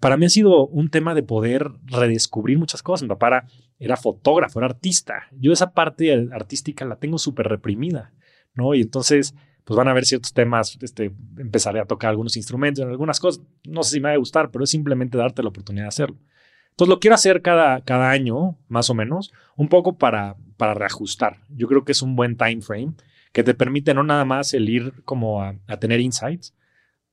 para 0.00 0.16
mí 0.16 0.26
ha 0.26 0.30
sido 0.30 0.66
un 0.66 0.90
tema 0.90 1.14
de 1.14 1.22
poder 1.22 1.70
redescubrir 1.84 2.58
muchas 2.58 2.82
cosas. 2.82 3.02
Mi 3.02 3.08
papá 3.08 3.28
era, 3.28 3.46
fotógrafo, 3.96 4.58
era 4.58 4.66
artista. 4.66 5.28
Yo 5.32 5.52
esa 5.52 5.72
parte 5.72 6.28
artística 6.32 6.84
la 6.84 6.96
tengo 6.96 7.18
súper 7.18 7.46
reprimida, 7.46 8.12
¿no? 8.54 8.74
Y 8.74 8.80
entonces, 8.80 9.34
pues 9.64 9.76
van 9.76 9.88
a 9.88 9.92
haber 9.92 10.04
ciertos 10.04 10.32
temas, 10.32 10.78
este, 10.80 11.12
empezaré 11.36 11.80
a 11.80 11.84
tocar 11.84 12.10
algunos 12.10 12.36
instrumentos, 12.36 12.84
algunas 12.84 13.20
cosas, 13.20 13.44
no 13.64 13.82
sé 13.82 13.92
si 13.92 14.00
me 14.00 14.08
va 14.08 14.14
a 14.14 14.18
gustar, 14.18 14.50
pero 14.50 14.64
es 14.64 14.70
simplemente 14.70 15.18
darte 15.18 15.42
la 15.42 15.50
oportunidad 15.50 15.84
de 15.84 15.88
hacerlo. 15.88 16.16
Entonces 16.70 16.90
lo 16.90 17.00
quiero 17.00 17.14
hacer 17.14 17.42
cada, 17.42 17.80
cada 17.82 18.10
año, 18.10 18.56
más 18.68 18.90
o 18.90 18.94
menos, 18.94 19.32
un 19.56 19.68
poco 19.68 19.98
para, 19.98 20.36
para 20.56 20.74
reajustar. 20.74 21.38
Yo 21.48 21.66
creo 21.68 21.84
que 21.84 21.92
es 21.92 22.02
un 22.02 22.16
buen 22.16 22.36
time 22.36 22.60
frame 22.62 22.94
que 23.32 23.42
te 23.44 23.54
permite 23.54 23.94
no 23.94 24.02
nada 24.04 24.24
más 24.24 24.54
el 24.54 24.68
ir 24.68 24.92
como 25.04 25.42
a 25.42 25.76
tener 25.78 26.00
insights, 26.00 26.54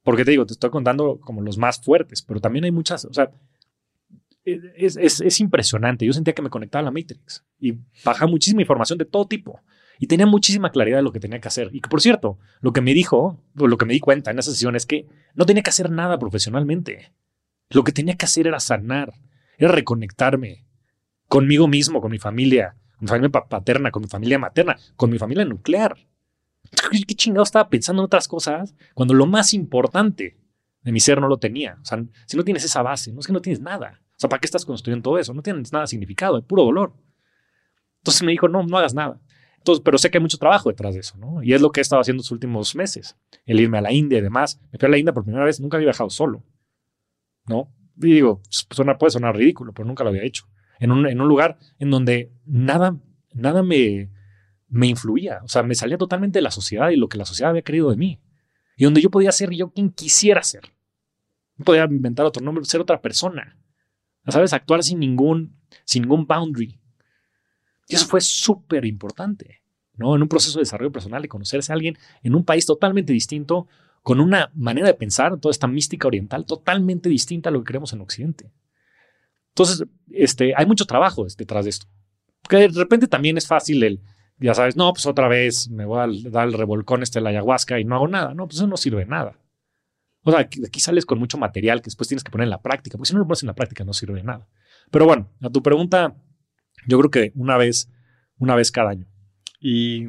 porque 0.06 0.24
te 0.24 0.32
digo, 0.32 0.46
te 0.46 0.54
estoy 0.54 0.70
contando 0.70 1.20
como 1.20 1.42
los 1.42 1.58
más 1.58 1.82
fuertes, 1.82 2.22
pero 2.22 2.40
también 2.40 2.64
hay 2.64 2.72
muchas, 2.72 3.06
o 3.06 3.14
sea, 3.14 3.32
es, 4.46 4.96
es, 4.98 5.22
es, 5.22 5.40
impresionante. 5.40 6.06
Yo 6.06 6.14
sentía 6.14 6.34
que 6.34 6.42
me 6.42 6.50
conectaba 6.50 6.82
a 6.82 6.86
la 6.86 6.92
Matrix 6.92 7.44
y 7.60 7.74
bajaba 8.04 8.30
muchísima 8.30 8.62
información 8.62 8.98
de 8.98 9.06
todo 9.06 9.28
tipo 9.28 9.60
y 10.00 10.08
tenía 10.08 10.26
muchísima 10.26 10.72
claridad 10.72 10.98
de 10.98 11.04
lo 11.04 11.12
que 11.12 11.20
tenía 11.20 11.40
que 11.40 11.48
hacer. 11.48 11.70
Y 11.74 11.82
que, 11.82 11.90
por 11.90 12.02
cierto, 12.02 12.38
lo 12.62 12.74
que 12.74 12.82
me 12.82 12.94
dijo, 12.94 13.40
o 13.58 13.68
lo 13.68 13.78
que 13.78 13.86
me 13.86 13.94
di 13.94 14.00
cuenta 14.00 14.32
en 14.32 14.40
esa 14.40 14.52
sesión 14.52 14.76
es 14.76 14.86
que 14.86 15.08
no 15.34 15.46
tenía 15.46 15.64
que 15.64 15.70
hacer 15.70 15.90
nada 15.90 16.20
profesionalmente. 16.20 17.12
Lo 17.70 17.84
que 17.84 17.92
tenía 17.92 18.16
que 18.16 18.26
hacer 18.26 18.48
era 18.48 18.60
sanar, 18.60 19.14
era 19.58 19.72
reconectarme 19.72 20.66
conmigo 21.28 21.68
mismo, 21.68 22.02
con 22.02 22.12
mi 22.12 22.20
familia, 22.20 22.76
con 22.98 23.06
mi 23.06 23.08
familia 23.08 23.30
paterna, 23.30 23.92
con 23.92 24.04
mi 24.04 24.08
familia 24.08 24.40
materna, 24.40 24.78
con 24.96 25.10
mi 25.10 25.18
familia 25.18 25.46
nuclear. 25.46 25.96
¿Qué 27.08 27.16
chingado 27.16 27.44
estaba 27.44 27.70
pensando 27.70 28.02
en 28.02 28.06
otras 28.06 28.28
cosas 28.28 28.76
cuando 28.94 29.14
lo 29.14 29.26
más 29.26 29.54
importante 29.54 30.38
de 30.82 30.92
mi 30.92 31.00
ser 31.00 31.22
no 31.22 31.28
lo 31.28 31.38
tenía? 31.38 31.78
O 31.82 31.86
sea, 31.86 32.04
si 32.26 32.38
no 32.38 32.44
tienes 32.44 32.64
esa 32.64 32.82
base, 32.82 33.12
no 33.12 33.20
es 33.20 33.28
que 33.28 33.34
no 33.34 33.42
tienes 33.42 33.62
nada. 33.62 34.02
O 34.16 34.20
sea, 34.20 34.30
¿para 34.30 34.40
qué 34.40 34.46
estás 34.46 34.66
construyendo 34.66 35.04
todo 35.04 35.18
eso? 35.18 35.34
No 35.34 35.42
tienes 35.42 35.74
nada 35.74 35.88
significado, 35.88 36.38
es 36.38 36.46
puro 36.46 36.64
dolor. 36.64 36.94
Entonces 37.98 38.24
me 38.24 38.32
dijo, 38.32 38.48
no, 38.48 38.64
no 38.64 38.78
hagas 38.78 38.94
nada. 38.94 39.20
Entonces, 39.58 39.82
pero 39.84 39.98
sé 39.98 40.12
que 40.12 40.20
hay 40.20 40.22
mucho 40.22 40.38
trabajo 40.38 40.70
detrás 40.70 40.94
de 40.94 41.00
eso, 41.00 41.18
¿no? 41.18 41.42
Y 41.42 41.54
es 41.54 41.62
lo 41.62 41.72
que 41.72 41.80
he 41.80 41.82
estado 41.82 42.00
haciendo 42.00 42.22
los 42.22 42.32
últimos 42.32 42.76
meses. 42.76 43.18
El 43.46 43.60
irme 43.60 43.80
a 43.80 43.82
la 43.82 43.92
India 43.92 44.20
y 44.20 44.22
demás. 44.22 44.62
Me 44.72 44.78
fui 44.78 44.86
a 44.86 44.90
la 44.90 44.98
India 44.98 45.12
por 45.12 45.24
primera 45.24 45.44
vez, 45.44 45.60
nunca 45.60 45.78
había 45.78 45.88
viajado 45.88 46.10
solo, 46.12 46.44
¿no? 47.48 47.74
Y 47.98 48.14
digo, 48.14 48.42
suena, 48.50 48.98
puede 48.98 49.12
sonar 49.12 49.36
ridículo, 49.36 49.74
pero 49.74 49.88
nunca 49.88 50.04
lo 50.04 50.12
había 50.12 50.24
hecho. 50.24 50.46
En 50.80 50.92
un, 50.92 51.04
lugar 51.28 51.58
en 51.80 51.90
donde 51.90 52.32
nada, 52.46 52.96
nada 53.34 53.64
me, 53.64 54.12
me 54.68 54.88
influía, 54.88 55.40
o 55.44 55.48
sea, 55.48 55.64
me 55.64 55.74
salía 55.74 55.98
totalmente 55.98 56.38
de 56.38 56.44
la 56.44 56.52
sociedad 56.52 56.90
y 56.90 56.98
lo 56.98 57.08
que 57.08 57.18
la 57.18 57.26
sociedad 57.26 57.50
había 57.50 57.62
querido 57.64 57.90
de 57.90 57.98
mí. 57.98 58.22
Y 58.78 58.84
donde 58.84 59.02
yo 59.02 59.10
podía 59.10 59.32
ser 59.32 59.52
yo 59.52 59.72
quien 59.72 59.90
quisiera 59.90 60.44
ser. 60.44 60.62
No 61.56 61.66
podía 61.66 61.86
inventar 61.86 62.26
otro 62.26 62.44
nombre, 62.44 62.66
ser 62.66 62.82
otra 62.82 63.02
persona. 63.02 63.58
¿Sabes? 64.28 64.54
Actuar 64.54 64.84
sin 64.84 65.00
ningún, 65.00 65.56
sin 65.84 66.04
ningún 66.04 66.26
boundary. 66.26 66.80
Y 67.88 67.96
eso 67.96 68.08
fue 68.08 68.22
súper 68.22 68.86
importante, 68.86 69.62
¿no? 69.96 70.16
En 70.16 70.22
un 70.22 70.28
proceso 70.28 70.58
de 70.58 70.64
desarrollo 70.64 70.92
personal 70.92 71.24
y 71.24 71.28
conocerse 71.28 71.72
a 71.72 71.76
alguien 71.76 71.98
en 72.24 72.36
un 72.36 72.44
país 72.44 72.66
totalmente 72.66 73.14
distinto, 73.14 73.68
con 74.02 74.20
una 74.20 74.52
manera 74.56 74.88
de 74.88 74.94
pensar, 74.94 75.38
toda 75.40 75.52
esta 75.52 75.68
mística 75.68 76.08
oriental 76.08 76.46
totalmente 76.46 77.10
distinta 77.10 77.50
a 77.50 77.52
lo 77.52 77.60
que 77.60 77.68
queremos 77.68 77.94
en 77.94 78.02
Occidente. 78.02 78.52
Entonces, 79.50 79.88
este, 80.12 80.54
hay 80.56 80.66
mucho 80.66 80.86
trabajo 80.86 81.26
detrás 81.38 81.66
de 81.66 81.70
esto. 81.70 81.88
Porque 82.42 82.68
de 82.68 82.80
repente 82.80 83.08
también 83.08 83.38
es 83.38 83.48
fácil 83.48 83.84
el, 83.84 84.02
ya 84.38 84.54
sabes, 84.54 84.76
no, 84.76 84.92
pues 84.92 85.06
otra 85.06 85.28
vez 85.28 85.70
me 85.70 85.86
voy 85.86 86.00
a 86.00 86.30
dar 86.30 86.48
el 86.48 86.54
revolcón 86.54 87.04
este 87.04 87.20
de 87.20 87.24
la 87.24 87.30
ayahuasca 87.30 87.80
y 87.80 87.86
no 87.86 87.96
hago 87.96 88.08
nada. 88.08 88.34
No, 88.34 88.48
pues 88.48 88.58
eso 88.58 88.68
no 88.68 88.78
sirve 88.78 89.02
de 89.02 89.10
nada. 89.10 89.40
O 90.26 90.32
sea, 90.32 90.42
aquí, 90.42 90.80
sales 90.80 91.06
con 91.06 91.20
mucho 91.20 91.38
material 91.38 91.82
que 91.82 91.86
después 91.86 92.08
tienes 92.08 92.24
que 92.24 92.32
poner 92.32 92.46
en 92.46 92.50
la 92.50 92.62
práctica, 92.62 92.98
porque 92.98 93.10
si 93.10 93.14
no 93.14 93.20
lo 93.20 93.28
pones 93.28 93.44
en 93.44 93.48
la 93.48 93.56
práctica 93.56 93.84
no 93.84 93.94
sirve 93.94 94.16
de 94.16 94.24
nada. 94.24 94.48
Pero 94.92 95.06
bueno, 95.06 95.30
a 95.42 95.50
tu 95.50 95.62
pregunta, 95.62 96.16
yo 96.88 96.98
creo 97.00 97.12
que 97.12 97.32
una 97.36 97.58
vez, 97.58 97.92
una 98.38 98.56
vez 98.56 98.72
cada 98.72 98.90
año. 98.90 99.08
Y 99.60 100.08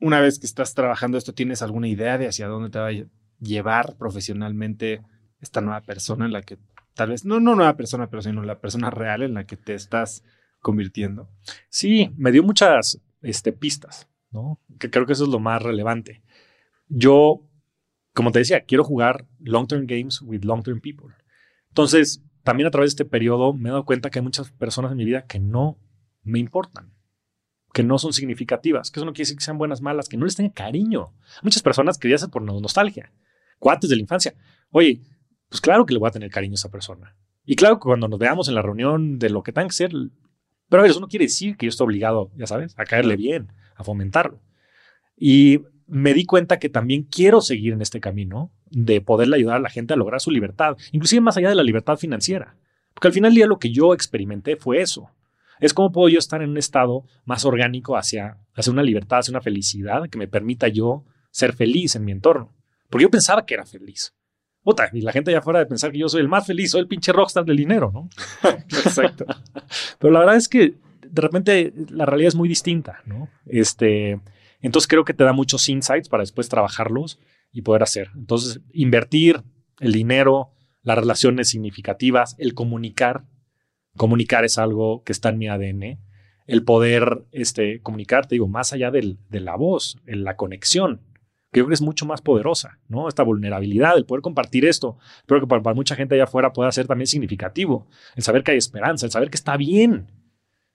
una 0.00 0.20
vez 0.20 0.38
que 0.38 0.46
estás 0.46 0.74
trabajando 0.74 1.18
esto, 1.18 1.34
¿tienes 1.34 1.62
alguna 1.62 1.88
idea 1.88 2.18
de 2.18 2.26
hacia 2.26 2.48
dónde 2.48 2.70
te 2.70 2.78
va 2.78 2.88
a 2.88 3.06
llevar 3.38 3.96
profesionalmente 3.96 5.02
esta 5.40 5.60
nueva 5.60 5.82
persona 5.82 6.24
en 6.24 6.32
la 6.32 6.42
que 6.42 6.58
tal 6.94 7.10
vez, 7.10 7.24
no, 7.24 7.40
no 7.40 7.54
nueva 7.54 7.76
persona, 7.76 8.08
pero 8.08 8.22
sino 8.22 8.42
la 8.42 8.60
persona 8.60 8.90
real 8.90 9.22
en 9.22 9.34
la 9.34 9.44
que 9.44 9.56
te 9.56 9.74
estás 9.74 10.24
convirtiendo. 10.60 11.28
Sí, 11.68 12.10
me 12.16 12.32
dio 12.32 12.42
muchas 12.42 13.00
este, 13.20 13.52
pistas, 13.52 14.08
¿no? 14.30 14.60
Que 14.78 14.90
creo 14.90 15.06
que 15.06 15.12
eso 15.12 15.24
es 15.24 15.30
lo 15.30 15.40
más 15.40 15.62
relevante. 15.62 16.22
Yo, 16.88 17.46
como 18.14 18.30
te 18.30 18.38
decía, 18.38 18.62
quiero 18.62 18.84
jugar 18.84 19.26
long-term 19.40 19.86
games 19.86 20.22
with 20.22 20.44
long-term 20.44 20.80
people. 20.80 21.14
Entonces, 21.68 22.22
también 22.44 22.66
a 22.68 22.70
través 22.70 22.90
de 22.90 23.02
este 23.02 23.04
periodo 23.04 23.52
me 23.52 23.68
he 23.68 23.72
dado 23.72 23.84
cuenta 23.84 24.08
que 24.08 24.20
hay 24.20 24.22
muchas 24.22 24.50
personas 24.52 24.92
en 24.92 24.98
mi 24.98 25.04
vida 25.04 25.26
que 25.26 25.40
no 25.40 25.78
me 26.22 26.38
importan, 26.38 26.94
que 27.72 27.82
no 27.82 27.98
son 27.98 28.12
significativas, 28.12 28.90
que 28.90 29.00
eso 29.00 29.04
no 29.04 29.12
quiere 29.12 29.22
decir 29.26 29.36
que 29.36 29.44
sean 29.44 29.58
buenas, 29.58 29.80
malas, 29.80 30.08
que 30.08 30.16
no 30.16 30.24
les 30.24 30.36
tenga 30.36 30.52
cariño. 30.52 31.12
Muchas 31.42 31.62
personas 31.62 31.98
que 31.98 32.08
ya 32.08 32.16
por 32.28 32.42
nostalgia, 32.42 33.12
cuates 33.58 33.90
de 33.90 33.96
la 33.96 34.02
infancia. 34.02 34.34
Oye, 34.70 35.02
pues 35.48 35.60
claro 35.60 35.84
que 35.84 35.92
le 35.92 35.98
voy 35.98 36.08
a 36.08 36.12
tener 36.12 36.30
cariño 36.30 36.52
a 36.52 36.54
esa 36.54 36.70
persona. 36.70 37.16
Y 37.44 37.56
claro 37.56 37.76
que 37.76 37.84
cuando 37.84 38.08
nos 38.08 38.18
veamos 38.18 38.48
en 38.48 38.54
la 38.54 38.62
reunión 38.62 39.18
de 39.18 39.30
lo 39.30 39.42
que 39.42 39.52
tenga 39.52 39.66
que 39.68 39.74
ser, 39.74 39.90
pero 40.68 40.80
a 40.80 40.82
ver, 40.82 40.90
eso 40.90 41.00
no 41.00 41.08
quiere 41.08 41.24
decir 41.24 41.56
que 41.56 41.66
yo 41.66 41.70
esté 41.70 41.82
obligado, 41.82 42.30
ya 42.36 42.46
sabes, 42.46 42.78
a 42.78 42.84
caerle 42.84 43.16
bien, 43.16 43.52
a 43.74 43.84
fomentarlo. 43.84 44.40
Y 45.16 45.60
me 45.86 46.14
di 46.14 46.24
cuenta 46.24 46.58
que 46.58 46.68
también 46.68 47.04
quiero 47.04 47.40
seguir 47.40 47.72
en 47.72 47.82
este 47.82 48.00
camino 48.00 48.50
de 48.70 49.00
poderle 49.00 49.36
ayudar 49.36 49.56
a 49.56 49.60
la 49.60 49.70
gente 49.70 49.94
a 49.94 49.96
lograr 49.96 50.20
su 50.20 50.30
libertad, 50.30 50.76
inclusive 50.92 51.20
más 51.20 51.36
allá 51.36 51.48
de 51.48 51.54
la 51.54 51.62
libertad 51.62 51.96
financiera. 51.96 52.56
Porque 52.94 53.08
al 53.08 53.14
final 53.14 53.30
del 53.30 53.36
día 53.36 53.46
lo 53.46 53.58
que 53.58 53.70
yo 53.70 53.94
experimenté 53.94 54.56
fue 54.56 54.80
eso. 54.80 55.10
Es 55.60 55.74
cómo 55.74 55.92
puedo 55.92 56.08
yo 56.08 56.18
estar 56.18 56.42
en 56.42 56.50
un 56.50 56.58
estado 56.58 57.04
más 57.24 57.44
orgánico 57.44 57.96
hacia, 57.96 58.38
hacia 58.54 58.72
una 58.72 58.82
libertad, 58.82 59.18
hacia 59.20 59.32
una 59.32 59.40
felicidad 59.40 60.08
que 60.08 60.18
me 60.18 60.28
permita 60.28 60.68
yo 60.68 61.04
ser 61.30 61.52
feliz 61.54 61.96
en 61.96 62.04
mi 62.04 62.12
entorno. 62.12 62.52
Porque 62.90 63.04
yo 63.04 63.10
pensaba 63.10 63.46
que 63.46 63.54
era 63.54 63.64
feliz 63.64 64.14
y 64.92 65.00
la 65.02 65.12
gente 65.12 65.30
ya 65.30 65.42
fuera 65.42 65.58
de 65.58 65.66
pensar 65.66 65.92
que 65.92 65.98
yo 65.98 66.08
soy 66.08 66.22
el 66.22 66.28
más 66.28 66.46
feliz, 66.46 66.70
soy 66.70 66.80
el 66.80 66.88
pinche 66.88 67.12
rockstar 67.12 67.44
del 67.44 67.56
dinero, 67.56 67.90
¿no? 67.92 68.08
Exacto. 68.68 69.26
Pero 69.98 70.12
la 70.12 70.20
verdad 70.20 70.36
es 70.36 70.48
que 70.48 70.74
de 71.06 71.22
repente 71.22 71.72
la 71.90 72.06
realidad 72.06 72.28
es 72.28 72.34
muy 72.34 72.48
distinta, 72.48 73.00
¿no? 73.04 73.28
Este, 73.46 74.20
entonces 74.66 74.88
creo 74.88 75.04
que 75.04 75.14
te 75.14 75.24
da 75.24 75.32
muchos 75.32 75.68
insights 75.68 76.08
para 76.08 76.22
después 76.22 76.48
trabajarlos 76.48 77.18
y 77.52 77.62
poder 77.62 77.82
hacer. 77.82 78.10
Entonces, 78.14 78.60
invertir 78.72 79.42
el 79.80 79.92
dinero, 79.92 80.50
las 80.82 80.98
relaciones 80.98 81.48
significativas, 81.48 82.36
el 82.38 82.54
comunicar. 82.54 83.24
Comunicar 83.96 84.44
es 84.44 84.58
algo 84.58 85.02
que 85.04 85.12
está 85.12 85.28
en 85.28 85.38
mi 85.38 85.48
ADN. 85.48 86.00
El 86.46 86.64
poder 86.64 87.24
este, 87.32 87.80
comunicar, 87.80 88.26
te 88.26 88.34
digo, 88.34 88.48
más 88.48 88.72
allá 88.72 88.90
del, 88.90 89.18
de 89.30 89.40
la 89.40 89.56
voz, 89.56 89.98
en 90.06 90.24
la 90.24 90.36
conexión 90.36 91.00
que 91.54 91.60
yo 91.60 91.64
creo 91.64 91.68
que 91.68 91.74
es 91.74 91.82
mucho 91.82 92.04
más 92.04 92.20
poderosa, 92.20 92.80
¿no? 92.88 93.06
Esta 93.08 93.22
vulnerabilidad, 93.22 93.96
el 93.96 94.04
poder 94.04 94.22
compartir 94.22 94.66
esto, 94.66 94.98
creo 95.24 95.40
que 95.40 95.46
para, 95.46 95.72
mucha 95.72 95.94
gente 95.94 96.16
allá 96.16 96.24
afuera 96.24 96.52
puede 96.52 96.70
ser 96.72 96.88
también 96.88 97.06
significativo, 97.06 97.86
el 98.16 98.24
saber 98.24 98.42
que 98.42 98.50
hay 98.50 98.58
esperanza, 98.58 99.06
el 99.06 99.12
saber 99.12 99.30
que 99.30 99.36
está 99.36 99.56
bien, 99.56 100.10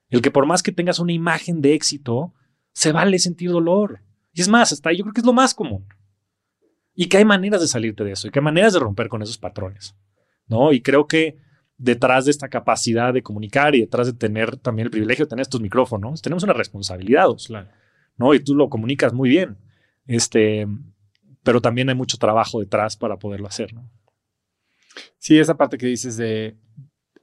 el 0.09 0.21
que 0.21 0.31
por 0.31 0.45
más 0.45 0.63
que 0.63 0.71
tengas 0.71 0.99
una 0.99 1.11
imagen 1.11 1.61
de 1.61 1.73
éxito, 1.73 2.33
se 2.73 2.91
vale 2.91 3.19
sentir 3.19 3.51
dolor. 3.51 4.01
Y 4.33 4.41
es 4.41 4.47
más, 4.47 4.71
hasta 4.71 4.89
ahí 4.89 4.97
yo 4.97 5.03
creo 5.03 5.13
que 5.13 5.21
es 5.21 5.25
lo 5.25 5.33
más 5.33 5.53
común. 5.53 5.85
Y 6.93 7.07
que 7.07 7.17
hay 7.17 7.25
maneras 7.25 7.61
de 7.61 7.67
salirte 7.67 8.03
de 8.03 8.11
eso, 8.11 8.27
y 8.27 8.31
que 8.31 8.39
hay 8.39 8.43
maneras 8.43 8.73
de 8.73 8.79
romper 8.79 9.07
con 9.07 9.21
esos 9.21 9.37
patrones, 9.37 9.95
¿no? 10.47 10.73
Y 10.73 10.81
creo 10.81 11.07
que 11.07 11.37
detrás 11.77 12.25
de 12.25 12.31
esta 12.31 12.49
capacidad 12.49 13.13
de 13.13 13.23
comunicar 13.23 13.73
y 13.73 13.79
detrás 13.79 14.07
de 14.07 14.13
tener 14.13 14.57
también 14.57 14.87
el 14.87 14.91
privilegio 14.91 15.25
de 15.25 15.29
tener 15.29 15.43
estos 15.43 15.61
micrófonos, 15.61 16.21
tenemos 16.21 16.43
una 16.43 16.53
responsabilidad, 16.53 17.27
¿no? 18.17 18.33
Y 18.33 18.43
tú 18.43 18.53
lo 18.53 18.69
comunicas 18.69 19.13
muy 19.13 19.29
bien. 19.29 19.57
Este, 20.05 20.67
pero 21.43 21.61
también 21.61 21.89
hay 21.89 21.95
mucho 21.95 22.17
trabajo 22.17 22.59
detrás 22.59 22.97
para 22.97 23.17
poderlo 23.17 23.47
hacer. 23.47 23.73
Sí, 25.17 25.39
esa 25.39 25.55
parte 25.55 25.77
que 25.77 25.87
dices 25.87 26.17
de 26.17 26.57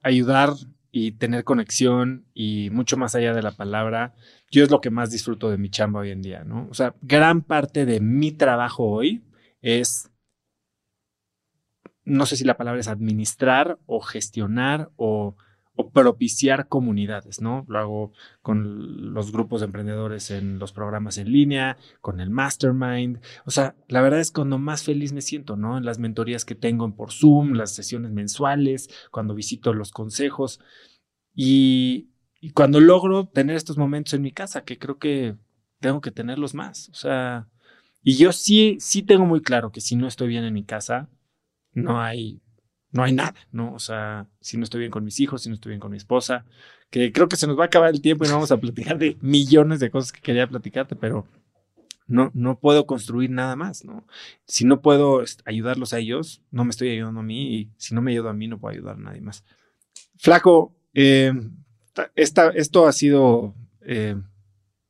ayudar 0.03 0.51
y 0.99 1.13
tener 1.13 1.45
conexión 1.45 2.25
y 2.33 2.71
mucho 2.71 2.97
más 2.97 3.15
allá 3.15 3.35
de 3.35 3.43
la 3.43 3.51
palabra, 3.51 4.15
yo 4.51 4.65
es 4.65 4.71
lo 4.71 4.81
que 4.81 4.89
más 4.89 5.11
disfruto 5.11 5.51
de 5.51 5.59
mi 5.59 5.69
chamba 5.69 6.01
hoy 6.01 6.11
en 6.11 6.23
día, 6.23 6.43
¿no? 6.43 6.69
O 6.71 6.73
sea, 6.73 6.95
gran 7.03 7.43
parte 7.43 7.85
de 7.85 8.01
mi 8.01 8.33
trabajo 8.33 8.85
hoy 8.85 9.23
es 9.61 10.11
no 12.07 12.25
sé 12.25 12.37
si 12.37 12.45
la 12.45 12.57
palabra 12.57 12.81
es 12.81 12.89
administrar 12.89 13.79
o 13.85 14.01
gestionar 14.01 14.89
o, 14.97 15.37
propiciar 15.93 16.69
comunidades, 16.69 17.41
¿no? 17.41 17.65
Lo 17.69 17.79
hago 17.79 18.13
con 18.43 19.13
los 19.15 19.33
grupos 19.33 19.61
de 19.61 19.67
emprendedores 19.67 20.31
en 20.31 20.59
los 20.59 20.73
programas 20.73 21.19
en 21.19 21.33
línea, 21.33 21.77
con 22.01 22.21
el 22.21 22.31
mastermind. 22.31 23.21
O 23.45 23.51
sea, 23.51 23.75
la 23.89 24.01
verdad 24.01 24.21
es 24.21 24.31
cuando 24.31 24.59
más 24.59 24.83
feliz 24.83 25.13
me 25.13 25.21
siento, 25.21 25.57
¿no? 25.57 25.79
En 25.79 25.85
las 25.85 25.99
mentorías 25.99 26.45
que 26.45 26.55
tengo 26.55 26.91
por 26.95 27.13
Zoom, 27.13 27.53
las 27.53 27.73
sesiones 27.73 28.13
mensuales, 28.13 28.89
cuando 29.11 29.35
visito 29.35 29.75
los 29.75 29.93
consejos 29.93 30.61
y, 31.35 32.09
y 32.41 32.51
cuando 32.51 32.81
logro 32.81 33.29
tener 33.29 33.57
estos 33.57 33.79
momentos 33.79 34.15
en 34.15 34.23
mi 34.23 34.33
casa, 34.33 34.65
que 34.65 34.79
creo 34.79 34.99
que 34.99 35.37
tengo 35.81 36.01
que 36.01 36.11
tenerlos 36.11 36.55
más. 36.55 36.89
O 36.91 36.95
sea, 36.95 37.49
y 38.03 38.17
yo 38.17 38.33
sí, 38.33 38.77
sí 38.81 39.03
tengo 39.03 39.27
muy 39.27 39.43
claro 39.43 39.73
que 39.73 39.81
si 39.81 39.97
no 39.97 40.07
estoy 40.07 40.29
bien 40.29 40.45
en 40.45 40.55
mi 40.55 40.65
casa, 40.65 41.09
no 41.73 42.01
hay, 42.01 42.41
no 42.97 43.05
hay 43.05 43.13
nada, 43.13 43.35
¿no? 43.53 43.75
O 43.75 43.79
sea, 43.79 44.27
si 44.41 44.57
no 44.57 44.65
estoy 44.65 44.81
bien 44.81 44.91
con 44.91 45.05
mis 45.05 45.21
hijos, 45.21 45.43
si 45.43 45.49
no 45.49 45.55
estoy 45.55 45.71
bien 45.71 45.81
con 45.81 45.91
mi 45.91 45.97
esposa, 45.97 46.45
que 46.91 47.13
creo 47.13 47.29
que 47.29 47.37
se 47.37 47.47
nos 47.47 47.59
va 47.59 47.65
a 47.65 47.67
acabar 47.67 47.91
el 47.91 48.01
tiempo 48.01 48.25
y 48.25 48.29
no 48.29 48.35
vamos 48.35 48.53
a 48.53 48.59
platicar 48.59 48.99
de 48.99 49.17
millones 49.21 49.81
de 49.81 49.91
cosas 49.91 50.13
que 50.13 50.21
quería 50.21 50.47
platicarte, 50.47 50.97
pero 50.97 51.27
no, 52.07 52.31
no 52.35 52.59
puedo 52.59 52.87
construir 52.87 53.31
nada 53.31 53.57
más, 53.57 53.85
¿no? 53.85 54.07
Si 54.47 54.65
no 54.65 54.81
puedo 54.81 55.23
ayudarlos 55.45 55.93
a 55.93 55.99
ellos, 55.99 56.43
no 56.51 56.65
me 56.65 56.71
estoy 56.71 56.91
ayudando 56.91 57.21
a 57.21 57.25
mí 57.25 57.55
y 57.55 57.71
si 57.77 57.95
no 57.95 58.03
me 58.03 58.13
ayudo 58.13 58.29
a 58.29 58.35
mí, 58.35 58.49
no 58.49 58.59
puedo 58.59 58.73
ayudar 58.75 58.97
a 58.97 59.01
nadie 59.01 59.21
más. 59.21 59.45
Flaco, 60.17 60.75
eh, 60.95 61.33
esta, 62.15 62.51
esto 62.51 62.87
ha 62.87 62.93
sido 62.93 63.55
eh, 63.83 64.17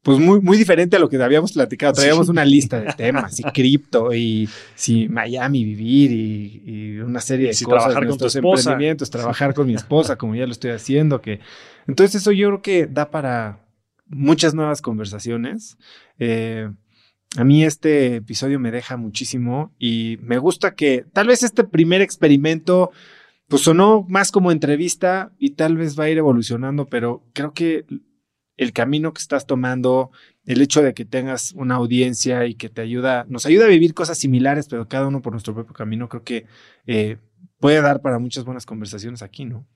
pues 0.07 0.21
muy, 0.21 0.41
muy 0.41 0.57
diferente 0.57 0.95
a 0.95 1.01
lo 1.01 1.09
que 1.09 1.21
habíamos 1.21 1.53
platicado. 1.53 1.95
Traíamos 1.95 2.29
una 2.29 2.45
lista 2.45 2.81
de 2.81 2.93
temas, 2.93 3.41
y 3.41 3.43
cripto, 3.43 4.15
y 4.15 4.49
si 4.77 5.09
Miami 5.09 5.65
vivir, 5.65 6.13
y, 6.13 7.01
una 7.01 7.21
serie 7.21 7.49
de 7.49 7.65
cosas. 7.65 7.67
Trabajar 7.67 8.07
con 8.07 8.17
tu 8.17 8.27
esposa. 8.27 8.71
emprendimientos, 8.71 9.11
trabajar 9.11 9.53
con 9.53 9.67
mi 9.67 9.75
esposa, 9.83 10.15
como 10.15 10.37
ya 10.37 10.47
lo 10.47 10.53
estoy 10.53 10.71
haciendo. 10.71 11.21
Que... 11.21 11.41
Entonces, 11.89 12.23
eso 12.23 12.31
yo 12.31 12.47
creo 12.51 12.63
que 12.63 12.87
da 12.87 13.11
para 13.11 13.67
muchas 14.07 14.55
nuevas 14.55 14.81
conversaciones. 14.81 15.77
Eh, 16.21 16.71
a 17.37 17.43
mí 17.43 17.65
este 17.65 18.15
episodio 18.15 18.61
me 18.61 18.71
deja 18.71 18.97
muchísimo 18.97 19.75
y 19.77 20.19
me 20.23 20.39
gusta 20.39 20.77
que 20.77 21.05
tal 21.13 21.27
vez 21.27 21.43
este 21.43 21.65
primer 21.65 22.01
experimento 22.01 22.93
pues 23.49 23.63
sonó 23.63 24.07
más 24.09 24.31
como 24.31 24.53
entrevista 24.53 25.33
y 25.37 25.51
tal 25.51 25.77
vez 25.77 25.99
va 25.99 26.05
a 26.05 26.11
ir 26.11 26.19
evolucionando, 26.19 26.87
pero 26.87 27.25
creo 27.33 27.53
que 27.53 27.87
el 28.57 28.73
camino 28.73 29.13
que 29.13 29.21
estás 29.21 29.47
tomando, 29.47 30.11
el 30.45 30.61
hecho 30.63 30.83
de 30.83 30.95
que 30.95 31.05
tengas 31.05 31.53
una 31.53 31.75
audiencia 31.75 32.47
y 32.47 32.55
que 32.55 32.69
te 32.69 32.81
ayuda, 32.81 33.27
nos 33.29 33.47
ayuda 33.47 33.67
a 33.67 33.69
vivir 33.69 33.95
cosas 33.95 34.19
similares, 34.19 34.69
pero 34.69 34.89
cada 34.89 35.09
uno 35.09 35.23
por 35.23 35.33
nuestro 35.33 35.55
propio 35.55 35.75
camino, 35.75 36.09
creo 36.09 36.23
que 36.23 36.47
eh, 36.87 37.19
puede 37.59 37.81
dar 37.81 38.01
para 38.01 38.19
muchas 38.19 38.45
buenas 38.45 38.67
conversaciones 38.67 39.23
aquí, 39.23 39.45
¿no? 39.45 39.67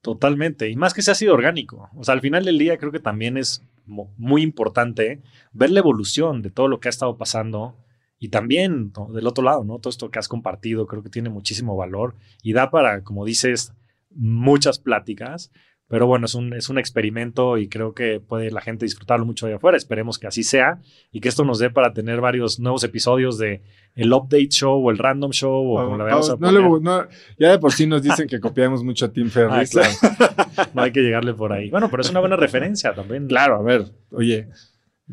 Totalmente. 0.00 0.68
Y 0.68 0.76
más 0.76 0.92
que 0.92 1.02
se 1.02 1.10
ha 1.10 1.14
sido 1.14 1.32
orgánico. 1.32 1.88
O 1.96 2.04
sea, 2.04 2.12
al 2.12 2.20
final 2.20 2.44
del 2.44 2.58
día 2.58 2.76
creo 2.76 2.92
que 2.92 3.00
también 3.00 3.38
es 3.38 3.62
muy 3.86 4.42
importante 4.42 5.22
ver 5.52 5.70
la 5.70 5.80
evolución 5.80 6.42
de 6.42 6.50
todo 6.50 6.68
lo 6.68 6.80
que 6.80 6.88
ha 6.88 6.90
estado 6.90 7.16
pasando 7.16 7.76
y 8.18 8.28
también 8.28 8.92
del 9.12 9.26
otro 9.26 9.44
lado, 9.44 9.64
¿no? 9.64 9.78
Todo 9.78 9.90
esto 9.90 10.10
que 10.10 10.18
has 10.18 10.28
compartido 10.28 10.86
creo 10.86 11.02
que 11.02 11.10
tiene 11.10 11.30
muchísimo 11.30 11.76
valor 11.76 12.14
y 12.42 12.52
da 12.52 12.70
para, 12.70 13.02
como 13.02 13.24
dices, 13.24 13.72
muchas 14.10 14.78
pláticas. 14.78 15.50
Pero 15.86 16.06
bueno, 16.06 16.24
es 16.26 16.34
un, 16.34 16.54
es 16.54 16.70
un 16.70 16.78
experimento 16.78 17.58
y 17.58 17.68
creo 17.68 17.92
que 17.92 18.18
puede 18.18 18.50
la 18.50 18.62
gente 18.62 18.86
disfrutarlo 18.86 19.26
mucho 19.26 19.46
allá 19.46 19.56
afuera. 19.56 19.76
Esperemos 19.76 20.18
que 20.18 20.26
así 20.26 20.42
sea 20.42 20.80
y 21.12 21.20
que 21.20 21.28
esto 21.28 21.44
nos 21.44 21.58
dé 21.58 21.68
para 21.70 21.92
tener 21.92 22.22
varios 22.22 22.58
nuevos 22.58 22.82
episodios 22.84 23.36
de 23.36 23.62
el 23.94 24.12
update 24.12 24.48
show 24.48 24.82
o 24.84 24.90
el 24.90 24.96
random 24.96 25.30
show 25.32 25.76
o 25.76 25.84
como 25.84 25.98
la 25.98 26.04
veamos 26.04 26.30
a 26.30 26.36
no, 26.36 27.08
Ya 27.38 27.50
de 27.50 27.58
por 27.58 27.72
sí 27.72 27.86
nos 27.86 28.02
dicen 28.02 28.26
que 28.26 28.40
copiamos 28.40 28.82
mucho 28.82 29.06
a 29.06 29.12
Tim 29.12 29.28
Ferriss. 29.28 29.76
Ah, 29.76 30.68
no 30.72 30.82
hay 30.82 30.92
que 30.92 31.02
llegarle 31.02 31.34
por 31.34 31.52
ahí. 31.52 31.68
Bueno, 31.68 31.90
pero 31.90 32.00
es 32.00 32.10
una 32.10 32.20
buena 32.20 32.36
referencia 32.36 32.94
también. 32.94 33.26
Claro, 33.26 33.56
a 33.56 33.62
ver, 33.62 33.84
oye, 34.10 34.48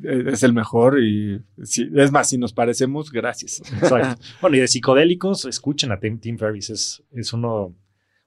eh, 0.04 0.24
es 0.28 0.44
el 0.44 0.54
mejor 0.54 1.02
y 1.02 1.42
si, 1.64 1.90
es 1.96 2.12
más, 2.12 2.30
si 2.30 2.38
nos 2.38 2.54
parecemos, 2.54 3.12
gracias. 3.12 3.62
bueno, 4.42 4.56
y 4.56 4.60
de 4.60 4.68
psicodélicos, 4.68 5.46
escuchen 5.46 5.92
a 5.92 6.00
Tim, 6.00 6.18
Tim 6.20 6.38
Ferriss, 6.38 6.70
es, 6.70 7.04
es 7.12 7.34
uno 7.34 7.76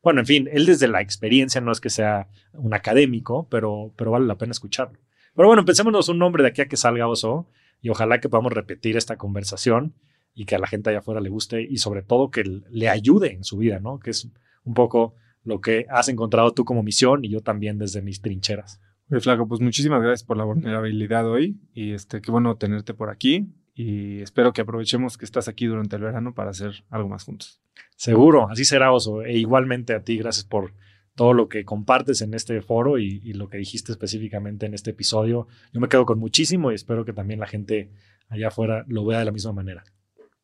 bueno, 0.05 0.21
en 0.21 0.27
fin, 0.27 0.49
él 0.53 0.67
desde 0.67 0.87
la 0.87 1.01
experiencia 1.01 1.61
no 1.63 1.73
es 1.73 1.81
que 1.81 1.91
sea 1.91 2.29
un 2.53 2.75
académico, 2.75 3.49
pero, 3.51 3.93
pero 3.97 4.11
vale 4.11 4.27
la 4.27 4.37
pena 4.37 4.53
escucharlo. 4.53 5.01
Pero 5.35 5.49
bueno, 5.49 5.65
pensémonos 5.65 6.09
un 6.11 6.19
nombre 6.19 6.43
de 6.43 6.51
aquí 6.51 6.61
a 6.61 6.69
que 6.69 6.77
salga 6.77 7.09
Oso 7.09 7.49
y 7.81 7.89
ojalá 7.89 8.21
que 8.21 8.29
podamos 8.29 8.53
repetir 8.53 8.97
esta 8.97 9.17
conversación 9.17 9.95
y 10.35 10.45
que 10.45 10.57
a 10.57 10.59
la 10.59 10.67
gente 10.67 10.91
allá 10.91 10.99
afuera 10.99 11.21
le 11.21 11.31
guste 11.31 11.63
y 11.63 11.79
sobre 11.79 12.03
todo 12.03 12.31
que 12.31 12.45
le 12.45 12.89
ayude 12.89 13.33
en 13.33 13.45
su 13.45 13.57
vida, 13.57 13.81
¿no? 13.81 13.99
Que 13.99 14.11
es 14.11 14.29
un 14.65 14.75
poco 14.75 15.15
lo 15.43 15.61
que 15.61 15.87
has 15.89 16.09
encontrado 16.09 16.53
tú 16.53 16.65
como 16.65 16.83
misión 16.83 17.25
y 17.25 17.31
yo 17.31 17.41
también 17.41 17.79
desde 17.79 18.03
mis 18.03 18.21
trincheras. 18.21 18.81
Oye, 19.11 19.21
Flaco, 19.21 19.49
pues 19.49 19.61
muchísimas 19.61 20.03
gracias 20.03 20.25
por 20.25 20.37
la 20.37 20.45
vulnerabilidad 20.45 21.29
hoy 21.29 21.59
y 21.73 21.93
este, 21.93 22.21
qué 22.21 22.31
bueno 22.31 22.57
tenerte 22.57 22.95
por 22.95 23.11
aquí 23.11 23.49
y 23.75 24.21
espero 24.23 24.53
que 24.53 24.61
aprovechemos 24.61 25.19
que 25.19 25.25
estás 25.25 25.49
aquí 25.49 25.67
durante 25.67 25.97
el 25.97 26.03
verano 26.03 26.33
para 26.33 26.51
hacer 26.51 26.85
algo 26.91 27.09
más 27.09 27.25
juntos. 27.25 27.61
Seguro, 27.97 28.49
así 28.49 28.65
será, 28.65 28.93
Oso. 28.93 29.23
E 29.23 29.37
igualmente 29.37 29.95
a 29.95 30.03
ti, 30.03 30.17
gracias 30.17 30.45
por 30.45 30.73
todo 31.17 31.33
lo 31.33 31.49
que 31.49 31.65
compartes 31.65 32.23
en 32.23 32.35
este 32.35 32.61
foro 32.61 32.99
y, 32.99 33.21
lo 33.35 33.49
que 33.49 33.59
dijiste 33.59 33.93
específicamente 33.93 34.67
en 34.67 34.75
este 34.75 34.91
episodio. 34.91 35.49
Yo 35.73 35.81
me 35.81 35.89
quedo 35.89 36.07
con 36.07 36.19
muchísimo 36.19 36.71
y 36.71 36.75
espero 36.75 37.05
que 37.05 37.13
también 37.13 37.41
la 37.41 37.47
gente 37.47 37.91
allá 38.29 38.49
afuera 38.49 38.85
lo 38.89 39.05
vea 39.05 39.21
de 39.21 39.25
la 39.25 39.33
misma 39.33 39.53
manera. 39.53 39.85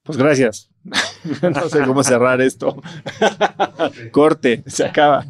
Pues 0.02 0.16
gracias. 0.18 0.70
no 1.42 1.68
sé 1.68 1.84
cómo 1.84 2.02
cerrar 2.02 2.40
esto. 2.40 2.80
Corte, 4.12 4.62
se 4.66 4.84
acaba. 4.84 5.26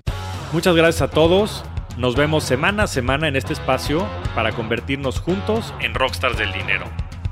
Muchas 0.52 0.74
gracias 0.74 1.02
a 1.02 1.10
todos. 1.10 1.64
Nos 1.98 2.16
vemos 2.16 2.44
semana 2.44 2.84
a 2.84 2.86
semana 2.86 3.28
en 3.28 3.36
este 3.36 3.52
espacio 3.52 4.06
para 4.34 4.52
convertirnos 4.52 5.20
juntos 5.20 5.74
en 5.80 5.94
rockstars 5.94 6.38
del 6.38 6.52
dinero. 6.52 6.86